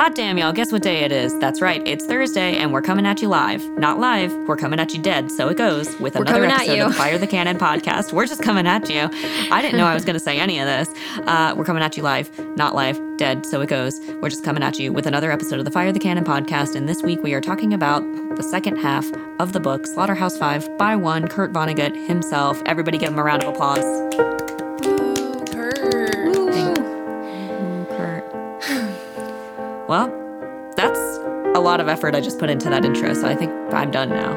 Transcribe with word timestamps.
Hot 0.00 0.14
damn, 0.14 0.38
y'all, 0.38 0.50
guess 0.50 0.72
what 0.72 0.80
day 0.80 1.00
it 1.00 1.12
is? 1.12 1.38
That's 1.40 1.60
right, 1.60 1.86
it's 1.86 2.06
Thursday, 2.06 2.56
and 2.56 2.72
we're 2.72 2.80
coming 2.80 3.04
at 3.04 3.20
you 3.20 3.28
live. 3.28 3.62
Not 3.76 3.98
live, 3.98 4.32
we're 4.48 4.56
coming 4.56 4.80
at 4.80 4.94
you 4.94 5.02
dead, 5.02 5.30
so 5.30 5.48
it 5.48 5.58
goes 5.58 5.94
with 6.00 6.16
another 6.16 6.32
coming 6.32 6.50
at 6.50 6.62
episode 6.62 6.80
of 6.80 6.92
the 6.92 6.96
Fire 6.96 7.18
the 7.18 7.26
Cannon 7.26 7.58
podcast. 7.58 8.10
We're 8.10 8.24
just 8.24 8.42
coming 8.42 8.66
at 8.66 8.88
you. 8.88 9.10
I 9.52 9.60
didn't 9.60 9.76
know 9.76 9.84
I 9.84 9.92
was 9.92 10.06
going 10.06 10.14
to 10.14 10.20
say 10.20 10.40
any 10.40 10.58
of 10.58 10.64
this. 10.64 10.88
Uh, 11.26 11.52
we're 11.54 11.66
coming 11.66 11.82
at 11.82 11.98
you 11.98 12.02
live, 12.02 12.30
not 12.56 12.74
live, 12.74 12.98
dead, 13.18 13.44
so 13.44 13.60
it 13.60 13.68
goes. 13.68 14.00
We're 14.22 14.30
just 14.30 14.42
coming 14.42 14.62
at 14.62 14.78
you 14.78 14.90
with 14.90 15.06
another 15.06 15.30
episode 15.30 15.58
of 15.58 15.66
the 15.66 15.70
Fire 15.70 15.92
the 15.92 16.00
Cannon 16.00 16.24
podcast, 16.24 16.76
and 16.76 16.88
this 16.88 17.02
week 17.02 17.22
we 17.22 17.34
are 17.34 17.42
talking 17.42 17.74
about 17.74 18.00
the 18.36 18.42
second 18.42 18.76
half 18.76 19.04
of 19.38 19.52
the 19.52 19.60
book, 19.60 19.86
Slaughterhouse 19.86 20.38
Five, 20.38 20.66
by 20.78 20.96
one, 20.96 21.28
Kurt 21.28 21.52
Vonnegut 21.52 22.06
himself. 22.06 22.62
Everybody 22.64 22.96
give 22.96 23.10
him 23.10 23.18
a 23.18 23.22
round 23.22 23.44
of 23.44 23.50
applause. 23.50 24.49
Well, 29.90 30.06
that's 30.76 31.00
a 31.56 31.60
lot 31.60 31.80
of 31.80 31.88
effort 31.88 32.14
I 32.14 32.20
just 32.20 32.38
put 32.38 32.48
into 32.48 32.70
that 32.70 32.84
intro, 32.84 33.12
so 33.12 33.26
I 33.26 33.34
think 33.34 33.50
I'm 33.74 33.90
done 33.90 34.10
now. 34.10 34.34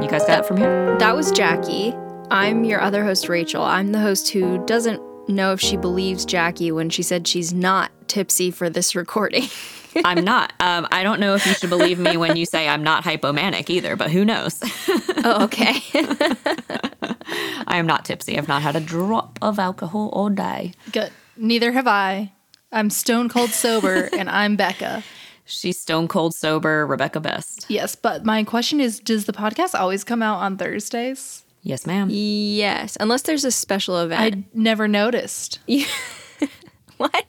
You 0.00 0.08
guys 0.08 0.24
got 0.24 0.38
it 0.38 0.46
from 0.46 0.56
here? 0.56 0.96
That 1.00 1.16
was 1.16 1.32
Jackie. 1.32 1.96
I'm 2.30 2.62
your 2.62 2.80
other 2.80 3.02
host, 3.02 3.28
Rachel. 3.28 3.64
I'm 3.64 3.90
the 3.90 3.98
host 3.98 4.28
who 4.28 4.64
doesn't 4.66 5.02
know 5.28 5.52
if 5.52 5.60
she 5.60 5.76
believes 5.76 6.24
Jackie 6.24 6.70
when 6.70 6.90
she 6.90 7.02
said 7.02 7.26
she's 7.26 7.52
not 7.52 7.90
tipsy 8.06 8.52
for 8.52 8.70
this 8.70 8.94
recording. 8.94 9.48
I'm 10.04 10.24
not. 10.24 10.52
Um, 10.60 10.86
I 10.92 11.02
don't 11.02 11.18
know 11.18 11.34
if 11.34 11.44
you 11.44 11.54
should 11.54 11.70
believe 11.70 11.98
me 11.98 12.16
when 12.16 12.36
you 12.36 12.46
say 12.46 12.68
I'm 12.68 12.84
not 12.84 13.02
hypomanic 13.02 13.70
either, 13.70 13.96
but 13.96 14.12
who 14.12 14.24
knows? 14.24 14.60
oh, 15.24 15.42
okay. 15.42 15.82
I 17.66 17.78
am 17.78 17.86
not 17.88 18.04
tipsy. 18.04 18.38
I've 18.38 18.46
not 18.46 18.62
had 18.62 18.76
a 18.76 18.80
drop 18.80 19.40
of 19.42 19.58
alcohol 19.58 20.08
all 20.12 20.28
day. 20.28 20.74
Good. 20.92 21.10
Neither 21.36 21.72
have 21.72 21.88
I. 21.88 22.30
I'm 22.70 22.90
stone 22.90 23.28
cold 23.28 23.50
sober 23.50 24.08
and 24.18 24.28
I'm 24.28 24.56
Bekah. 24.56 25.02
She's 25.44 25.80
stone 25.80 26.08
cold 26.08 26.34
sober, 26.34 26.86
Rebecca 26.86 27.20
Best. 27.20 27.64
Yes, 27.68 27.94
but 27.96 28.24
my 28.24 28.44
question 28.44 28.80
is 28.80 29.00
does 29.00 29.24
the 29.24 29.32
podcast 29.32 29.74
always 29.74 30.04
come 30.04 30.22
out 30.22 30.38
on 30.38 30.58
Thursdays? 30.58 31.44
Yes, 31.62 31.86
ma'am. 31.86 32.08
yes, 32.10 32.96
unless 33.00 33.22
there's 33.22 33.44
a 33.44 33.50
special 33.50 33.98
event. 33.98 34.34
I 34.36 34.44
never 34.54 34.86
noticed. 34.86 35.58
what? 36.98 37.26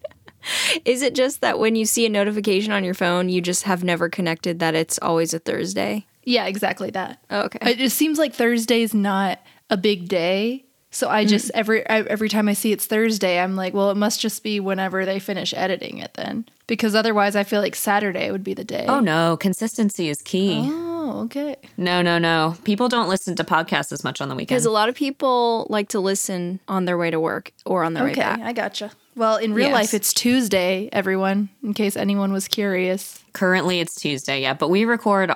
Is 0.86 1.02
it 1.02 1.16
just 1.16 1.42
that 1.42 1.60
when 1.60 1.76
you 1.76 1.86
see 1.86 2.06
a 2.06 2.10
notification 2.10 2.72
on 2.72 2.84
your 2.84 2.94
phone, 2.94 3.30
you 3.30 3.42
just 3.42 3.64
have 3.64 3.84
never 3.84 4.08
connected 4.08 4.60
that 4.60 4.76
it's 4.76 5.00
always 5.02 5.34
a 5.34 5.40
Thursday? 5.40 6.06
Yeah, 6.24 6.46
exactly 6.46 6.92
that. 6.92 7.20
Oh, 7.30 7.42
okay. 7.44 7.72
It 7.72 7.78
just 7.78 7.98
seems 7.98 8.18
like 8.18 8.34
Thursday's 8.34 8.94
not 8.94 9.40
a 9.70 9.78
big 9.78 10.08
day. 10.08 10.66
So 10.92 11.08
I 11.08 11.24
just 11.24 11.50
mm-hmm. 11.50 11.60
every 11.60 11.90
I, 11.90 12.02
every 12.02 12.30
time 12.30 12.50
I 12.50 12.54
see 12.54 12.72
it's 12.72 12.86
Thursday, 12.86 13.40
I'm 13.40 13.56
like, 13.56 13.74
well, 13.74 13.92
it 13.92 13.98
must 13.98 14.20
just 14.20 14.44
be 14.44 14.60
whenever 14.60 15.06
they 15.06 15.20
finish 15.20 15.54
editing 15.54 16.00
it 16.00 16.16
then, 16.16 16.46
because 16.68 16.96
otherwise 16.96 17.36
I 17.36 17.44
feel 17.44 17.62
like 17.62 17.76
Saturday 17.76 18.32
would 18.32 18.44
be 18.44 18.54
the 18.54 18.64
day. 18.64 18.86
Oh 18.88 19.00
no, 19.00 19.38
consistency 19.38 20.10
is 20.10 20.22
key. 20.22 20.62
Oh, 20.64 21.22
okay. 21.26 21.56
No, 21.78 22.02
no, 22.02 22.18
no. 22.18 22.56
People 22.64 22.90
don't 22.90 23.10
listen 23.10 23.36
to 23.36 23.44
podcasts 23.44 23.92
as 23.92 24.04
much 24.04 24.20
on 24.22 24.30
the 24.30 24.36
weekend. 24.36 24.48
Because 24.50 24.66
a 24.66 24.72
lot 24.72 24.90
of 24.90 24.96
people 24.96 25.68
like 25.70 25.90
to 25.90 26.00
listen 26.00 26.60
on 26.68 26.86
their 26.86 26.98
way 26.98 27.12
to 27.12 27.20
work 27.20 27.52
or 27.66 27.84
on 27.84 27.94
their 27.94 28.04
way 28.04 28.12
Okay, 28.12 28.22
back. 28.22 28.40
I 28.42 28.54
gotcha. 28.54 28.92
Well, 29.16 29.38
in 29.38 29.54
real 29.54 29.70
Yes. 29.70 29.74
life, 29.74 29.94
it's 29.94 30.14
Tuesday, 30.14 30.88
everyone, 30.94 31.50
in 31.64 31.74
case 31.74 31.98
anyone 31.98 32.32
was 32.32 32.48
curious. 32.48 33.24
Currently, 33.34 33.80
it's 33.80 33.96
Tuesday, 33.96 34.42
yeah, 34.42 34.54
but 34.54 34.70
we 34.70 34.86
record 34.86 35.32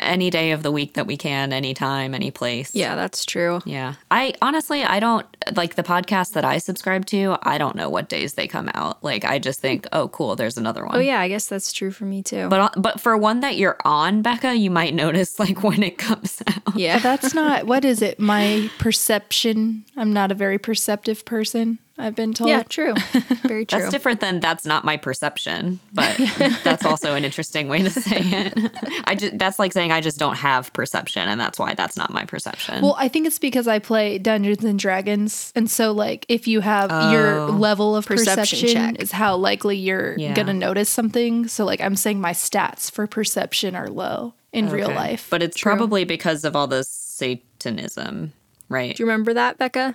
any 0.00 0.30
day 0.30 0.52
of 0.52 0.62
the 0.62 0.70
week 0.72 0.94
that 0.94 1.06
we 1.06 1.16
can, 1.16 1.52
anytime, 1.52 2.14
any 2.14 2.30
place. 2.30 2.74
Yeah, 2.74 2.94
that's 2.94 3.24
true. 3.24 3.60
Yeah. 3.64 3.94
I 4.10 4.34
honestly, 4.42 4.82
I 4.84 5.00
don't 5.00 5.26
like 5.54 5.74
the 5.74 5.82
podcast 5.82 6.32
that 6.32 6.44
I 6.44 6.58
subscribe 6.58 7.06
to. 7.06 7.36
I 7.42 7.58
don't 7.58 7.76
know 7.76 7.88
what 7.88 8.08
days 8.08 8.34
they 8.34 8.46
come 8.46 8.70
out. 8.74 9.02
Like, 9.02 9.24
I 9.24 9.38
just 9.38 9.60
think, 9.60 9.86
oh, 9.92 10.08
cool, 10.08 10.36
there's 10.36 10.56
another 10.58 10.84
one. 10.84 10.96
Oh, 10.96 11.00
yeah, 11.00 11.20
I 11.20 11.28
guess 11.28 11.46
that's 11.46 11.72
true 11.72 11.90
for 11.90 12.04
me 12.04 12.22
too. 12.22 12.48
But, 12.48 12.60
uh, 12.60 12.80
but 12.80 13.00
for 13.00 13.16
one 13.16 13.40
that 13.40 13.56
you're 13.56 13.76
on, 13.84 14.22
Bekah, 14.22 14.58
you 14.58 14.70
might 14.70 14.94
notice 14.94 15.38
like 15.38 15.62
when 15.62 15.82
it 15.82 15.98
comes 15.98 16.42
out. 16.46 16.76
yeah. 16.76 16.98
That's 16.98 17.34
not, 17.34 17.66
what 17.66 17.84
is 17.84 18.02
it? 18.02 18.18
My 18.18 18.70
perception. 18.78 19.84
I'm 19.96 20.12
not 20.12 20.30
a 20.30 20.34
very 20.34 20.58
perceptive 20.58 21.24
person, 21.24 21.78
I've 22.00 22.14
been 22.14 22.32
told. 22.34 22.50
yeah, 22.50 22.62
true. 22.62 22.94
Very 23.44 23.64
true. 23.66 23.78
That's 23.80 23.90
different 23.90 24.20
than 24.20 24.40
that's 24.40 24.64
not 24.64 24.84
my 24.84 24.96
perception, 24.96 25.78
but 25.92 26.16
that's 26.64 26.84
also 26.84 27.14
an 27.14 27.24
interesting 27.24 27.68
way 27.68 27.82
to 27.82 27.90
say 27.90 28.18
it. 28.20 28.70
I 29.04 29.14
just 29.14 29.38
that's 29.38 29.58
like 29.58 29.72
saying 29.72 29.92
I 29.92 30.00
just 30.00 30.18
don't 30.18 30.36
have 30.36 30.72
perception, 30.72 31.28
and 31.28 31.40
that's 31.40 31.58
why 31.58 31.74
that's 31.74 31.96
not 31.96 32.12
my 32.12 32.24
perception. 32.24 32.82
Well, 32.82 32.96
I 32.98 33.08
think 33.08 33.26
it's 33.26 33.38
because 33.38 33.68
I 33.68 33.78
play 33.78 34.18
Dungeons 34.18 34.64
and 34.64 34.78
Dragons. 34.78 35.52
And 35.54 35.70
so, 35.70 35.92
like, 35.92 36.26
if 36.28 36.48
you 36.48 36.60
have 36.60 36.90
your 37.12 37.40
Oh. 37.40 37.46
level 37.46 37.94
of 37.96 38.06
Perception 38.06 38.58
perception, 38.58 38.68
check. 38.94 39.02
is 39.02 39.12
how 39.12 39.36
likely 39.36 39.76
you're 39.76 40.16
Yeah. 40.18 40.34
going 40.34 40.46
to 40.48 40.54
notice 40.54 40.88
something. 40.88 41.46
So, 41.48 41.64
like, 41.64 41.80
I'm 41.80 41.96
saying 41.96 42.20
my 42.20 42.32
stats 42.32 42.90
for 42.90 43.06
perception 43.06 43.74
are 43.76 43.88
low 43.88 44.34
in 44.52 44.68
real 44.68 44.88
life. 44.88 45.28
but 45.30 45.42
it's 45.42 45.60
probably 45.60 46.04
because 46.04 46.44
of 46.44 46.56
all 46.56 46.66
the 46.66 46.82
Satanism, 46.84 48.32
right? 48.68 48.96
Do 48.96 49.02
you 49.02 49.06
remember 49.08 49.34
that, 49.34 49.58
Bekah? 49.58 49.94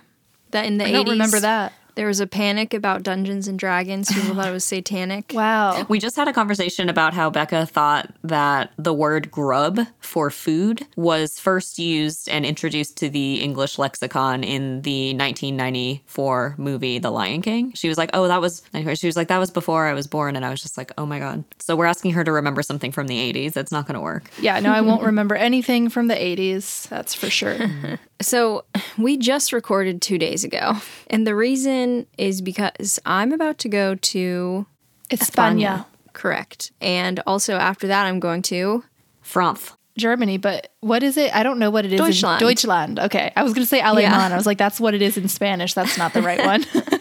That 0.52 0.64
in 0.66 0.78
the 0.78 0.84
I 0.84 0.88
80s, 0.88 0.92
don't 0.94 1.08
remember 1.10 1.40
that. 1.40 1.72
There 1.96 2.06
was 2.06 2.20
a 2.20 2.26
panic 2.26 2.74
about 2.74 3.02
Dungeons 3.02 3.48
and 3.48 3.58
Dragons. 3.58 4.12
People 4.12 4.34
thought 4.34 4.48
it 4.48 4.52
was 4.52 4.64
satanic. 4.76 5.32
Wow. 5.34 5.84
We 5.88 5.98
just 5.98 6.14
had 6.14 6.28
a 6.28 6.32
conversation 6.32 6.88
about 6.88 7.14
how 7.14 7.30
Bekah 7.30 7.68
thought 7.68 8.14
that 8.22 8.70
the 8.76 8.92
word 8.92 9.30
grub 9.30 9.80
for 10.00 10.30
food 10.30 10.86
was 10.94 11.38
first 11.40 11.78
used 11.78 12.28
and 12.28 12.44
introduced 12.44 12.98
to 12.98 13.08
the 13.08 13.36
English 13.42 13.78
lexicon 13.78 14.44
in 14.44 14.82
the 14.82 15.14
1994 15.14 16.54
movie 16.58 16.98
The 16.98 17.10
Lion 17.10 17.40
King. 17.42 17.72
She 17.74 17.88
was 17.88 17.96
like, 17.98 18.10
"Oh, 18.12 18.28
that 18.28 18.40
was," 18.40 18.62
anyway, 18.74 18.94
she 18.94 19.06
was 19.06 19.16
like, 19.16 19.28
"That 19.28 19.38
was 19.38 19.50
before 19.50 19.86
I 19.86 19.94
was 19.94 20.06
born," 20.06 20.36
and 20.36 20.44
I 20.44 20.50
was 20.50 20.60
just 20.60 20.76
like, 20.76 20.92
"Oh 20.98 21.06
my 21.06 21.18
god!" 21.18 21.44
So 21.58 21.76
we're 21.76 21.86
asking 21.86 22.12
her 22.12 22.24
to 22.24 22.32
remember 22.32 22.62
something 22.62 22.92
from 22.92 23.06
the 23.06 23.18
80s. 23.18 23.52
That's 23.54 23.72
not 23.72 23.86
going 23.86 23.94
to 23.94 24.00
work. 24.00 24.30
Yeah, 24.38 24.60
no, 24.60 24.70
I 24.70 24.82
won't 24.82 25.02
remember 25.10 25.34
anything 25.34 25.88
from 25.88 26.08
the 26.08 26.14
80s. 26.14 26.88
That's 26.88 27.14
for 27.14 27.30
sure. 27.30 27.56
So 28.20 28.64
we 28.98 29.16
just 29.16 29.52
recorded 29.52 30.02
two 30.02 30.18
days 30.18 30.44
ago. 30.44 30.74
And 31.08 31.26
the 31.26 31.34
reason 31.34 32.06
is 32.18 32.40
because 32.40 32.98
I'm 33.06 33.32
about 33.32 33.58
to 33.58 33.68
go 33.68 33.94
to 33.94 34.66
España, 35.10 35.86
Correct. 36.12 36.72
And 36.80 37.20
also 37.26 37.56
after 37.56 37.86
that, 37.88 38.06
I'm 38.06 38.20
going 38.20 38.42
to. 38.42 38.82
France. 39.20 39.72
Germany, 39.98 40.36
but 40.36 40.72
what 40.80 41.02
is 41.02 41.16
it? 41.16 41.34
I 41.34 41.42
don't 41.42 41.58
know 41.58 41.70
what 41.70 41.84
it 41.86 41.92
is. 41.92 42.00
in- 42.00 42.06
Deutschland. 42.06 42.40
Deutschland. 42.40 42.98
Okay. 42.98 43.32
I 43.34 43.42
was 43.42 43.54
going 43.54 43.62
to 43.62 43.68
say 43.68 43.80
Alemán. 43.80 44.02
Yeah. 44.02 44.28
I 44.28 44.36
was 44.36 44.46
like, 44.46 44.58
that's 44.58 44.78
what 44.78 44.94
it 44.94 45.00
is 45.00 45.16
in 45.16 45.28
Spanish. 45.28 45.72
That's 45.74 45.96
not 45.96 46.12
the 46.12 46.22
right 46.22 46.44
one. 46.44 46.64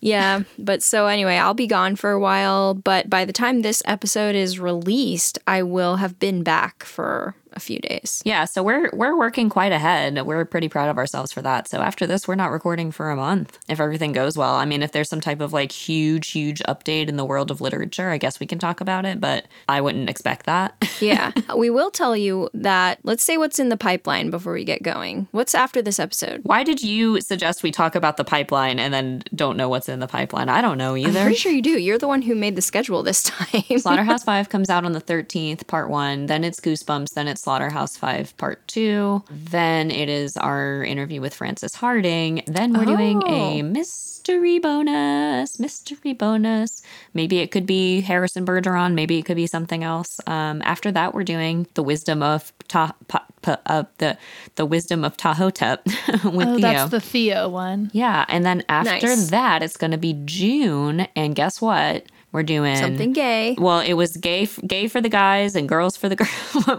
Yeah. 0.00 0.42
But 0.58 0.82
so 0.82 1.06
anyway, 1.06 1.36
I'll 1.36 1.54
be 1.54 1.66
gone 1.66 1.96
for 1.96 2.10
a 2.10 2.20
while. 2.20 2.74
But 2.74 3.10
by 3.10 3.24
the 3.24 3.32
time 3.32 3.62
this 3.62 3.82
episode 3.84 4.34
is 4.34 4.58
released, 4.58 5.38
I 5.46 5.62
will 5.62 5.96
have 5.96 6.18
been 6.18 6.42
back 6.42 6.84
for 6.84 7.34
a 7.58 7.60
few 7.60 7.78
days. 7.80 8.22
Yeah, 8.24 8.44
so 8.46 8.62
we're 8.62 8.88
we're 8.92 9.18
working 9.18 9.50
quite 9.50 9.72
ahead. 9.72 10.22
We're 10.24 10.44
pretty 10.44 10.68
proud 10.68 10.88
of 10.88 10.96
ourselves 10.96 11.32
for 11.32 11.42
that. 11.42 11.68
So 11.68 11.80
after 11.80 12.06
this, 12.06 12.26
we're 12.28 12.36
not 12.36 12.50
recording 12.52 12.90
for 12.92 13.10
a 13.10 13.16
month 13.16 13.58
if 13.68 13.80
everything 13.80 14.12
goes 14.12 14.38
well. 14.38 14.54
I 14.54 14.64
mean, 14.64 14.82
if 14.82 14.92
there's 14.92 15.08
some 15.08 15.20
type 15.20 15.40
of 15.40 15.52
like 15.52 15.72
huge 15.72 16.30
huge 16.30 16.60
update 16.68 17.08
in 17.08 17.16
the 17.16 17.24
world 17.24 17.50
of 17.50 17.60
literature, 17.60 18.10
I 18.10 18.18
guess 18.18 18.38
we 18.40 18.46
can 18.46 18.58
talk 18.58 18.80
about 18.80 19.04
it, 19.04 19.20
but 19.20 19.46
I 19.68 19.80
wouldn't 19.80 20.08
expect 20.08 20.46
that. 20.46 20.74
Yeah. 21.00 21.30
we 21.56 21.70
will 21.70 21.92
tell 21.92 22.16
you 22.16 22.50
that. 22.54 22.98
Let's 23.04 23.22
say 23.22 23.36
what's 23.36 23.60
in 23.60 23.68
the 23.68 23.76
pipeline 23.76 24.30
before 24.30 24.52
we 24.52 24.64
get 24.64 24.82
going. 24.82 25.28
What's 25.30 25.54
after 25.54 25.80
this 25.80 26.00
episode? 26.00 26.40
Why 26.42 26.64
did 26.64 26.82
you 26.82 27.20
suggest 27.20 27.62
we 27.62 27.70
talk 27.70 27.94
about 27.94 28.16
the 28.16 28.24
pipeline 28.24 28.80
and 28.80 28.92
then 28.92 29.22
don't 29.32 29.56
know 29.56 29.68
what's 29.68 29.88
in 29.88 30.00
the 30.00 30.08
pipeline? 30.08 30.48
I 30.48 30.60
don't 30.60 30.76
know 30.76 30.96
either. 30.96 31.20
I'm 31.20 31.24
pretty 31.26 31.36
sure 31.38 31.52
you 31.52 31.62
do. 31.62 31.78
You're 31.78 31.98
the 31.98 32.08
one 32.08 32.22
who 32.22 32.34
made 32.34 32.56
the 32.56 32.62
schedule 32.62 33.04
this 33.04 33.22
time. 33.36 33.62
Slaughterhouse 33.78 34.24
5 34.24 34.48
comes 34.48 34.68
out 34.70 34.84
on 34.84 34.90
the 34.92 35.00
13th, 35.00 35.68
part 35.68 35.88
1. 35.88 36.26
Then 36.26 36.42
it's 36.42 36.58
Goosebumps, 36.58 37.14
then 37.14 37.28
it's 37.28 37.42
Slaughterhouse 37.52 37.96
5 37.96 38.36
part 38.36 38.68
2. 38.68 39.24
Then 39.30 39.90
it 39.90 40.10
is 40.10 40.36
our 40.36 40.84
interview 40.84 41.22
with 41.22 41.32
Frances 41.32 41.74
Hardinge. 41.76 42.42
Then 42.46 42.74
we're 42.74 42.84
doing 42.84 43.22
a 43.26 43.60
Oh. 43.60 43.62
mystery 43.62 44.58
bonus, 44.58 45.58
mystery 45.58 46.12
bonus. 46.12 46.82
Maybe 47.14 47.38
it 47.38 47.50
could 47.50 47.64
be 47.64 48.02
Harrison 48.02 48.44
Bergeron, 48.44 48.92
maybe 48.92 49.16
it 49.16 49.22
could 49.24 49.36
be 49.36 49.46
something 49.46 49.82
else. 49.82 50.20
Um, 50.26 50.60
after 50.62 50.92
that 50.92 51.14
we're 51.14 51.24
doing 51.24 51.66
The 51.72 51.82
Wisdom 51.82 52.22
of 52.22 52.52
Ta 52.68 52.92
pa, 53.08 53.24
pa, 53.40 53.56
uh, 53.64 53.84
the 53.96 54.18
the 54.56 54.66
Wisdom 54.66 55.02
of 55.02 55.16
Ptahhotep 55.16 55.86
with 56.34 56.48
oh, 56.48 56.52
Theo. 56.56 56.60
that's 56.60 56.90
the 56.90 57.00
Theo 57.00 57.48
one. 57.48 57.90
yeah, 57.94 58.26
and 58.28 58.44
then 58.44 58.62
after 58.68 59.06
Nice. 59.06 59.30
that 59.30 59.62
it's 59.62 59.78
going 59.78 59.92
to 59.92 59.96
be 59.96 60.20
June 60.26 61.08
and 61.16 61.34
guess 61.34 61.62
what? 61.62 62.04
We're 62.30 62.42
doing 62.42 62.76
Something 62.76 63.14
gay. 63.14 63.56
well, 63.58 63.80
it 63.80 63.94
was 63.94 64.16
gay, 64.18 64.42
f- 64.42 64.58
gay 64.66 64.86
for 64.88 65.00
the 65.00 65.08
guys 65.08 65.56
and 65.56 65.66
girls 65.68 65.96
for 65.96 66.08
the 66.10 66.16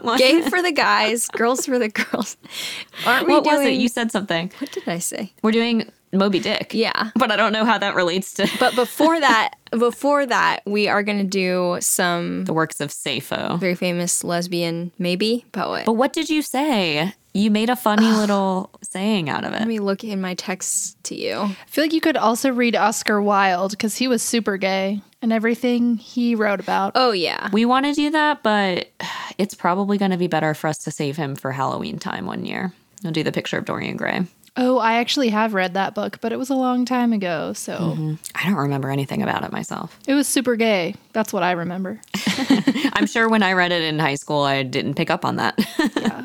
girls. 0.06 0.20
Gay 0.20 0.42
for 0.48 0.62
the 0.62 0.72
guys, 0.72 1.28
girls 1.30 1.66
for 1.66 1.80
the 1.80 1.90
girls. 2.02 2.38
Aren't 3.06 3.28
we 3.28 3.34
What 3.34 3.44
doing? 3.46 3.58
was 3.58 3.66
it? 3.68 3.74
You 3.74 3.88
said 3.88 4.12
something. 4.12 4.52
what 4.60 4.72
did 4.72 4.88
I 4.88 5.00
say? 5.00 5.34
We're 5.42 5.52
doing 5.52 5.92
Moby 6.14 6.40
Dick. 6.40 6.74
Yeah. 6.74 7.10
but 7.16 7.32
I 7.32 7.36
don't 7.36 7.52
know 7.52 7.66
how 7.66 7.78
that 7.80 7.96
relates 7.96 8.34
to 8.36 8.48
But 8.60 8.76
before 8.76 9.20
that, 9.20 9.56
before 9.72 10.26
that, 10.28 10.60
we 10.66 10.88
are 10.88 11.02
going 11.04 11.18
to 11.20 11.24
do 11.24 11.78
some 11.82 12.46
the 12.46 12.54
works 12.54 12.80
of 12.80 12.92
Sappho. 12.92 13.58
very 13.58 13.76
famous 13.76 14.24
lesbian, 14.24 14.92
maybe 15.00 15.46
poet. 15.52 15.86
But 15.86 15.94
what 15.94 16.14
did 16.14 16.30
you 16.30 16.42
say? 16.44 17.14
You 17.34 17.52
made 17.52 17.70
a 17.70 17.76
funny 17.76 18.08
little 18.08 18.72
saying 18.82 19.30
out 19.30 19.44
of 19.44 19.54
it. 19.54 19.60
Let 19.60 19.68
me 19.68 19.80
look 19.80 20.04
in 20.04 20.20
my 20.20 20.34
texts 20.34 20.96
to 21.04 21.16
you. 21.16 21.40
I 21.42 21.56
feel 21.68 21.84
like 21.84 21.94
you 21.94 22.02
could 22.02 22.18
also 22.18 22.52
read 22.52 22.76
Oscar 22.76 23.22
Wilde 23.22 23.72
because 23.72 23.96
he 23.98 24.08
was 24.08 24.22
super 24.22 24.58
gay 24.58 25.02
and 25.22 25.32
everything 25.32 25.98
he 25.98 26.36
wrote 26.36 26.60
about. 26.60 26.94
Oh 26.96 27.12
yeah. 27.12 27.50
We 27.52 27.66
want 27.66 27.86
to 27.86 27.94
do 27.94 28.10
that, 28.12 28.42
but 28.42 28.90
it's 29.38 29.54
probably 29.54 29.98
going 29.98 30.12
to 30.12 30.18
be 30.18 30.28
better 30.28 30.54
for 30.54 30.68
us 30.68 30.80
to 30.80 30.92
save 30.92 31.18
him 31.18 31.36
for 31.36 31.52
Halloween 31.52 32.00
time 32.00 32.26
one 32.26 32.46
year. 32.46 32.74
We'll 33.04 33.14
do 33.14 33.24
the 33.24 33.32
picture 33.32 33.58
of 33.58 33.66
Dorian 33.66 33.96
Gray. 33.96 34.26
Oh, 34.58 34.78
I 34.78 34.96
actually 34.96 35.30
have 35.30 35.54
read 35.54 35.76
that 35.76 35.96
book, 35.96 36.20
but 36.20 36.34
it 36.34 36.40
was 36.40 36.50
a 36.50 36.56
long 36.56 36.84
time 36.84 37.14
ago, 37.14 37.54
so 37.54 37.78
mm-hmm. 37.78 38.16
I 38.36 38.46
don't 38.46 38.58
remember 38.58 38.90
anything 38.90 39.22
about 39.22 39.44
it 39.44 39.54
myself. 39.54 39.98
it 40.06 40.16
was 40.16 40.28
super 40.28 40.58
gay. 40.58 40.96
That's 41.12 41.34
what 41.34 41.44
I 41.44 41.54
remember. 41.54 42.00
I'm 42.94 43.08
sure 43.08 43.28
when 43.28 43.44
I 43.44 43.54
read 43.54 43.72
it 43.72 43.84
in 43.84 44.00
high 44.00 44.16
school, 44.16 44.44
I 44.44 44.64
didn't 44.64 44.96
pick 44.96 45.10
up 45.10 45.26
on 45.26 45.38
that. 45.38 45.58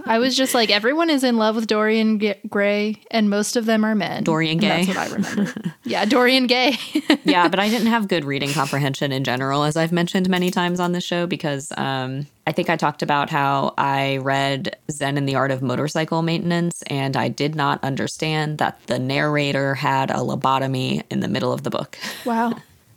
I 0.07 0.19
was 0.19 0.37
just 0.37 0.55
like, 0.55 0.71
everyone 0.71 1.11
is 1.11 1.25
in 1.25 1.37
love 1.37 1.57
with 1.57 1.67
Dorian 1.67 2.21
G- 2.21 2.35
Gray, 2.49 3.01
and 3.11 3.31
most 3.31 3.57
of 3.57 3.65
them 3.65 3.85
are 3.85 3.95
men. 3.95 4.25
Dorian 4.25 4.59
Gay. 4.59 4.85
That's 4.85 4.89
what 4.89 4.97
I 4.99 5.13
remember. 5.13 5.55
yeah, 5.85 6.05
Dorian 6.05 6.47
Gay. 6.47 6.77
yeah, 7.25 7.49
but 7.49 7.59
I 7.59 7.69
didn't 7.69 7.87
have 7.89 8.09
good 8.09 8.25
reading 8.25 8.51
comprehension 8.53 9.13
in 9.13 9.25
general, 9.25 9.65
as 9.65 9.77
I've 9.77 9.93
mentioned 9.93 10.29
many 10.29 10.51
times 10.51 10.81
on 10.81 10.93
this 10.93 11.05
show, 11.05 11.27
because 11.27 11.73
um, 11.77 12.27
I 12.47 12.53
think 12.53 12.69
I 12.69 12.77
talked 12.77 13.03
about 13.03 13.31
how 13.31 13.73
I 13.79 14.19
read 14.19 14.77
Zen 14.91 15.17
and 15.17 15.27
the 15.29 15.37
Art 15.37 15.51
of 15.51 15.63
Motorcycle 15.63 16.23
Maintenance, 16.23 16.83
and 16.89 17.17
I 17.17 17.29
did 17.29 17.55
not 17.55 17.83
understand 17.83 18.59
that 18.59 18.79
the 18.87 18.99
narrator 18.99 19.75
had 19.75 20.11
a 20.11 20.17
lobotomy 20.17 21.03
in 21.11 21.21
the 21.21 21.29
middle 21.29 21.53
of 21.53 21.63
the 21.63 21.71
book. 21.71 21.99
wow. 22.27 22.55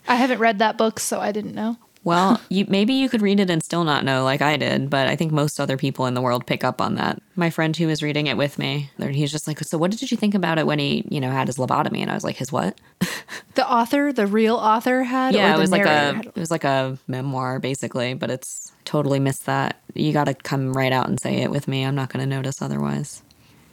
I 0.07 0.15
haven't 0.15 0.39
read 0.39 0.59
that 0.59 0.77
book, 0.77 0.99
so 0.99 1.19
I 1.19 1.31
didn't 1.31 1.55
know. 1.55 1.77
Well, 2.03 2.39
you 2.47 2.65
maybe 2.69 2.93
you 2.93 3.09
could 3.09 3.21
read 3.21 3.41
it 3.41 3.49
and 3.49 3.61
still 3.61 3.83
not 3.83 4.05
know, 4.05 4.23
like 4.23 4.41
I 4.41 4.55
did, 4.55 4.89
but 4.89 5.07
I 5.07 5.17
think 5.17 5.33
most 5.33 5.59
other 5.59 5.75
people 5.75 6.05
in 6.05 6.13
the 6.13 6.21
world 6.21 6.45
pick 6.45 6.63
up 6.63 6.79
on 6.79 6.95
that. 6.95 7.21
My 7.35 7.49
friend 7.49 7.75
who 7.75 7.87
was 7.87 8.01
reading 8.01 8.27
it 8.27 8.37
with 8.37 8.57
me, 8.57 8.89
he's 8.97 9.31
just 9.31 9.45
like, 9.45 9.59
"So, 9.59 9.77
what 9.77 9.91
did 9.91 10.09
you 10.09 10.15
think 10.15 10.33
about 10.33 10.57
it 10.57 10.65
when 10.65 10.79
he, 10.79 11.05
you 11.09 11.19
know, 11.19 11.31
had 11.31 11.47
his 11.47 11.57
lobotomy?" 11.57 11.99
And 12.01 12.09
I 12.09 12.13
was 12.13 12.23
like, 12.23 12.37
"His 12.37 12.51
what?" 12.51 12.79
The 13.55 13.69
author, 13.69 14.13
the 14.13 14.27
real 14.27 14.55
author, 14.55 15.03
had 15.03 15.33
Yeah, 15.33 15.55
it 15.55 15.59
was 15.59 15.71
like 15.71 15.83
a 15.83 16.13
had? 16.13 16.25
it 16.27 16.35
was 16.35 16.51
like 16.51 16.63
a 16.63 16.97
memoir 17.07 17.59
basically, 17.59 18.13
but 18.13 18.29
it's 18.29 18.71
totally 18.85 19.19
missed 19.19 19.47
that. 19.47 19.81
You 19.95 20.13
got 20.13 20.25
to 20.25 20.35
come 20.35 20.73
right 20.73 20.93
out 20.93 21.09
and 21.09 21.19
say 21.19 21.37
it 21.41 21.49
with 21.49 21.67
me. 21.67 21.83
I'm 21.83 21.95
not 21.95 22.13
going 22.13 22.21
to 22.21 22.35
notice 22.35 22.61
otherwise. 22.61 23.23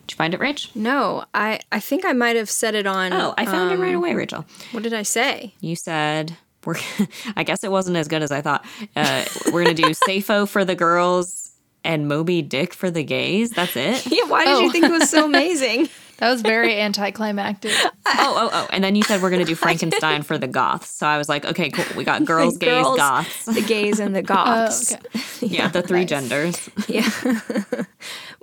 Did 0.07 0.13
you 0.13 0.17
find 0.17 0.35
it, 0.35 0.41
Rach? 0.41 0.75
No, 0.77 1.25
I 1.35 1.61
I 1.73 1.81
think 1.81 2.05
I 2.05 2.13
might 2.13 2.37
have 2.37 2.51
said 2.51 2.75
it 2.75 2.87
on. 2.87 3.13
Oh, 3.13 3.35
I 3.39 3.47
found 3.47 3.71
it 3.71 3.77
um, 3.77 3.81
right 3.81 3.95
away, 3.95 4.15
Rachel. 4.15 4.45
What 4.73 4.83
did 4.83 4.93
I 4.93 5.03
say? 5.03 5.55
You 5.61 5.77
said 5.77 6.37
we're. 6.65 6.77
I 7.37 7.43
guess 7.45 7.65
it 7.65 7.71
wasn't 7.71 7.97
as 7.97 8.09
good 8.09 8.23
as 8.23 8.31
I 8.31 8.41
thought. 8.43 8.65
Uh, 8.95 9.25
we're 9.53 9.63
gonna 9.65 9.75
do 9.75 9.93
Sappho 9.95 10.47
for 10.47 10.65
the 10.65 10.75
girls 10.75 11.53
and 11.85 12.09
Moby 12.09 12.41
Dick 12.43 12.73
for 12.75 12.91
the 12.91 13.03
gays. 13.05 13.51
That's 13.51 13.77
it. 13.77 14.07
Yeah, 14.11 14.25
why 14.25 14.45
did 14.45 14.55
Oh. 14.57 14.61
you 14.61 14.73
think 14.73 14.85
it 14.87 14.91
was 14.91 15.09
so 15.11 15.25
amazing? 15.33 15.89
That 16.19 16.31
was 16.31 16.43
very 16.43 16.81
anticlimactic. 16.81 17.73
Oh, 18.17 18.35
oh, 18.37 18.51
oh! 18.53 18.69
And 18.71 18.83
then 18.85 18.95
you 18.95 19.03
said 19.03 19.21
we're 19.23 19.31
gonna 19.31 19.45
do 19.45 19.57
Frankenstein 19.57 20.23
for 20.23 20.39
the 20.39 20.47
goths. 20.47 20.89
So 20.91 21.07
I 21.07 21.19
was 21.19 21.29
like, 21.29 21.45
okay, 21.45 21.69
cool. 21.71 21.85
We 21.97 22.05
got 22.05 22.25
girls, 22.25 22.57
gays, 22.59 22.85
Girls, 22.85 22.97
goths. 22.97 23.45
the 23.47 23.61
gays 23.61 23.99
and 23.99 24.15
the 24.15 24.21
Oh, 24.21 24.23
goths. 24.23 24.95
okay. 24.95 25.47
Yeah, 25.47 25.69
the 25.69 25.83
three 25.83 26.05
genders. 26.05 26.71
Yeah. 26.87 27.11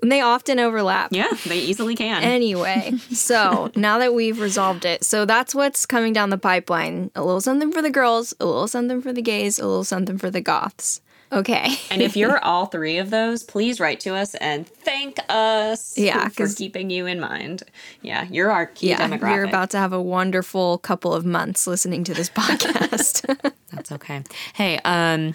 and 0.02 0.12
they 0.12 0.20
often 0.22 0.60
overlap. 0.60 1.12
Yeah, 1.14 1.30
they 1.48 1.60
easily 1.60 1.96
can. 1.96 2.22
Anyway, 2.24 2.94
so 3.12 3.72
now 3.76 3.98
that 4.00 4.14
we've 4.14 4.40
resolved 4.40 4.84
it, 4.84 5.04
so 5.06 5.26
that's 5.26 5.56
what's 5.56 5.86
coming 5.86 6.12
down 6.12 6.32
the 6.32 6.38
pipeline. 6.38 7.10
A 7.16 7.24
little 7.24 7.42
something 7.42 7.72
for 7.72 7.82
the 7.82 7.90
girls, 7.92 8.34
a 8.40 8.46
little 8.46 8.68
something 8.68 9.02
for 9.02 9.14
the 9.14 9.22
gays, 9.22 9.58
a 9.58 9.66
little 9.66 9.86
something 9.86 10.18
for 10.18 10.30
the 10.30 10.42
goths. 10.42 11.02
Okay. 11.32 11.76
And 11.90 12.02
if 12.02 12.16
you're 12.18 12.40
all 12.44 12.66
three 12.66 12.98
of 12.98 13.10
those, 13.10 13.44
please 13.44 13.80
write 13.80 14.00
to 14.02 14.16
us 14.16 14.36
and 14.36 14.68
thank 14.68 15.18
us 15.30 15.98
Yeah, 15.98 16.28
for 16.30 16.48
keeping 16.48 16.90
you 16.90 17.06
in 17.06 17.20
mind. 17.20 17.64
Yeah, 18.02 18.26
you're 18.30 18.52
our 18.52 18.66
key 18.66 18.90
yeah, 18.90 19.08
demographic. 19.08 19.36
you're 19.36 19.44
about 19.46 19.70
to 19.72 19.78
have 19.78 19.94
a 19.94 20.02
wonderful 20.02 20.78
couple 20.80 21.14
of 21.14 21.26
months 21.26 21.68
listening 21.68 22.04
to 22.06 22.14
this 22.14 22.30
podcast. 22.42 23.52
That's 23.72 23.92
okay. 23.94 24.24
Hey, 24.54 24.80
um, 24.84 25.34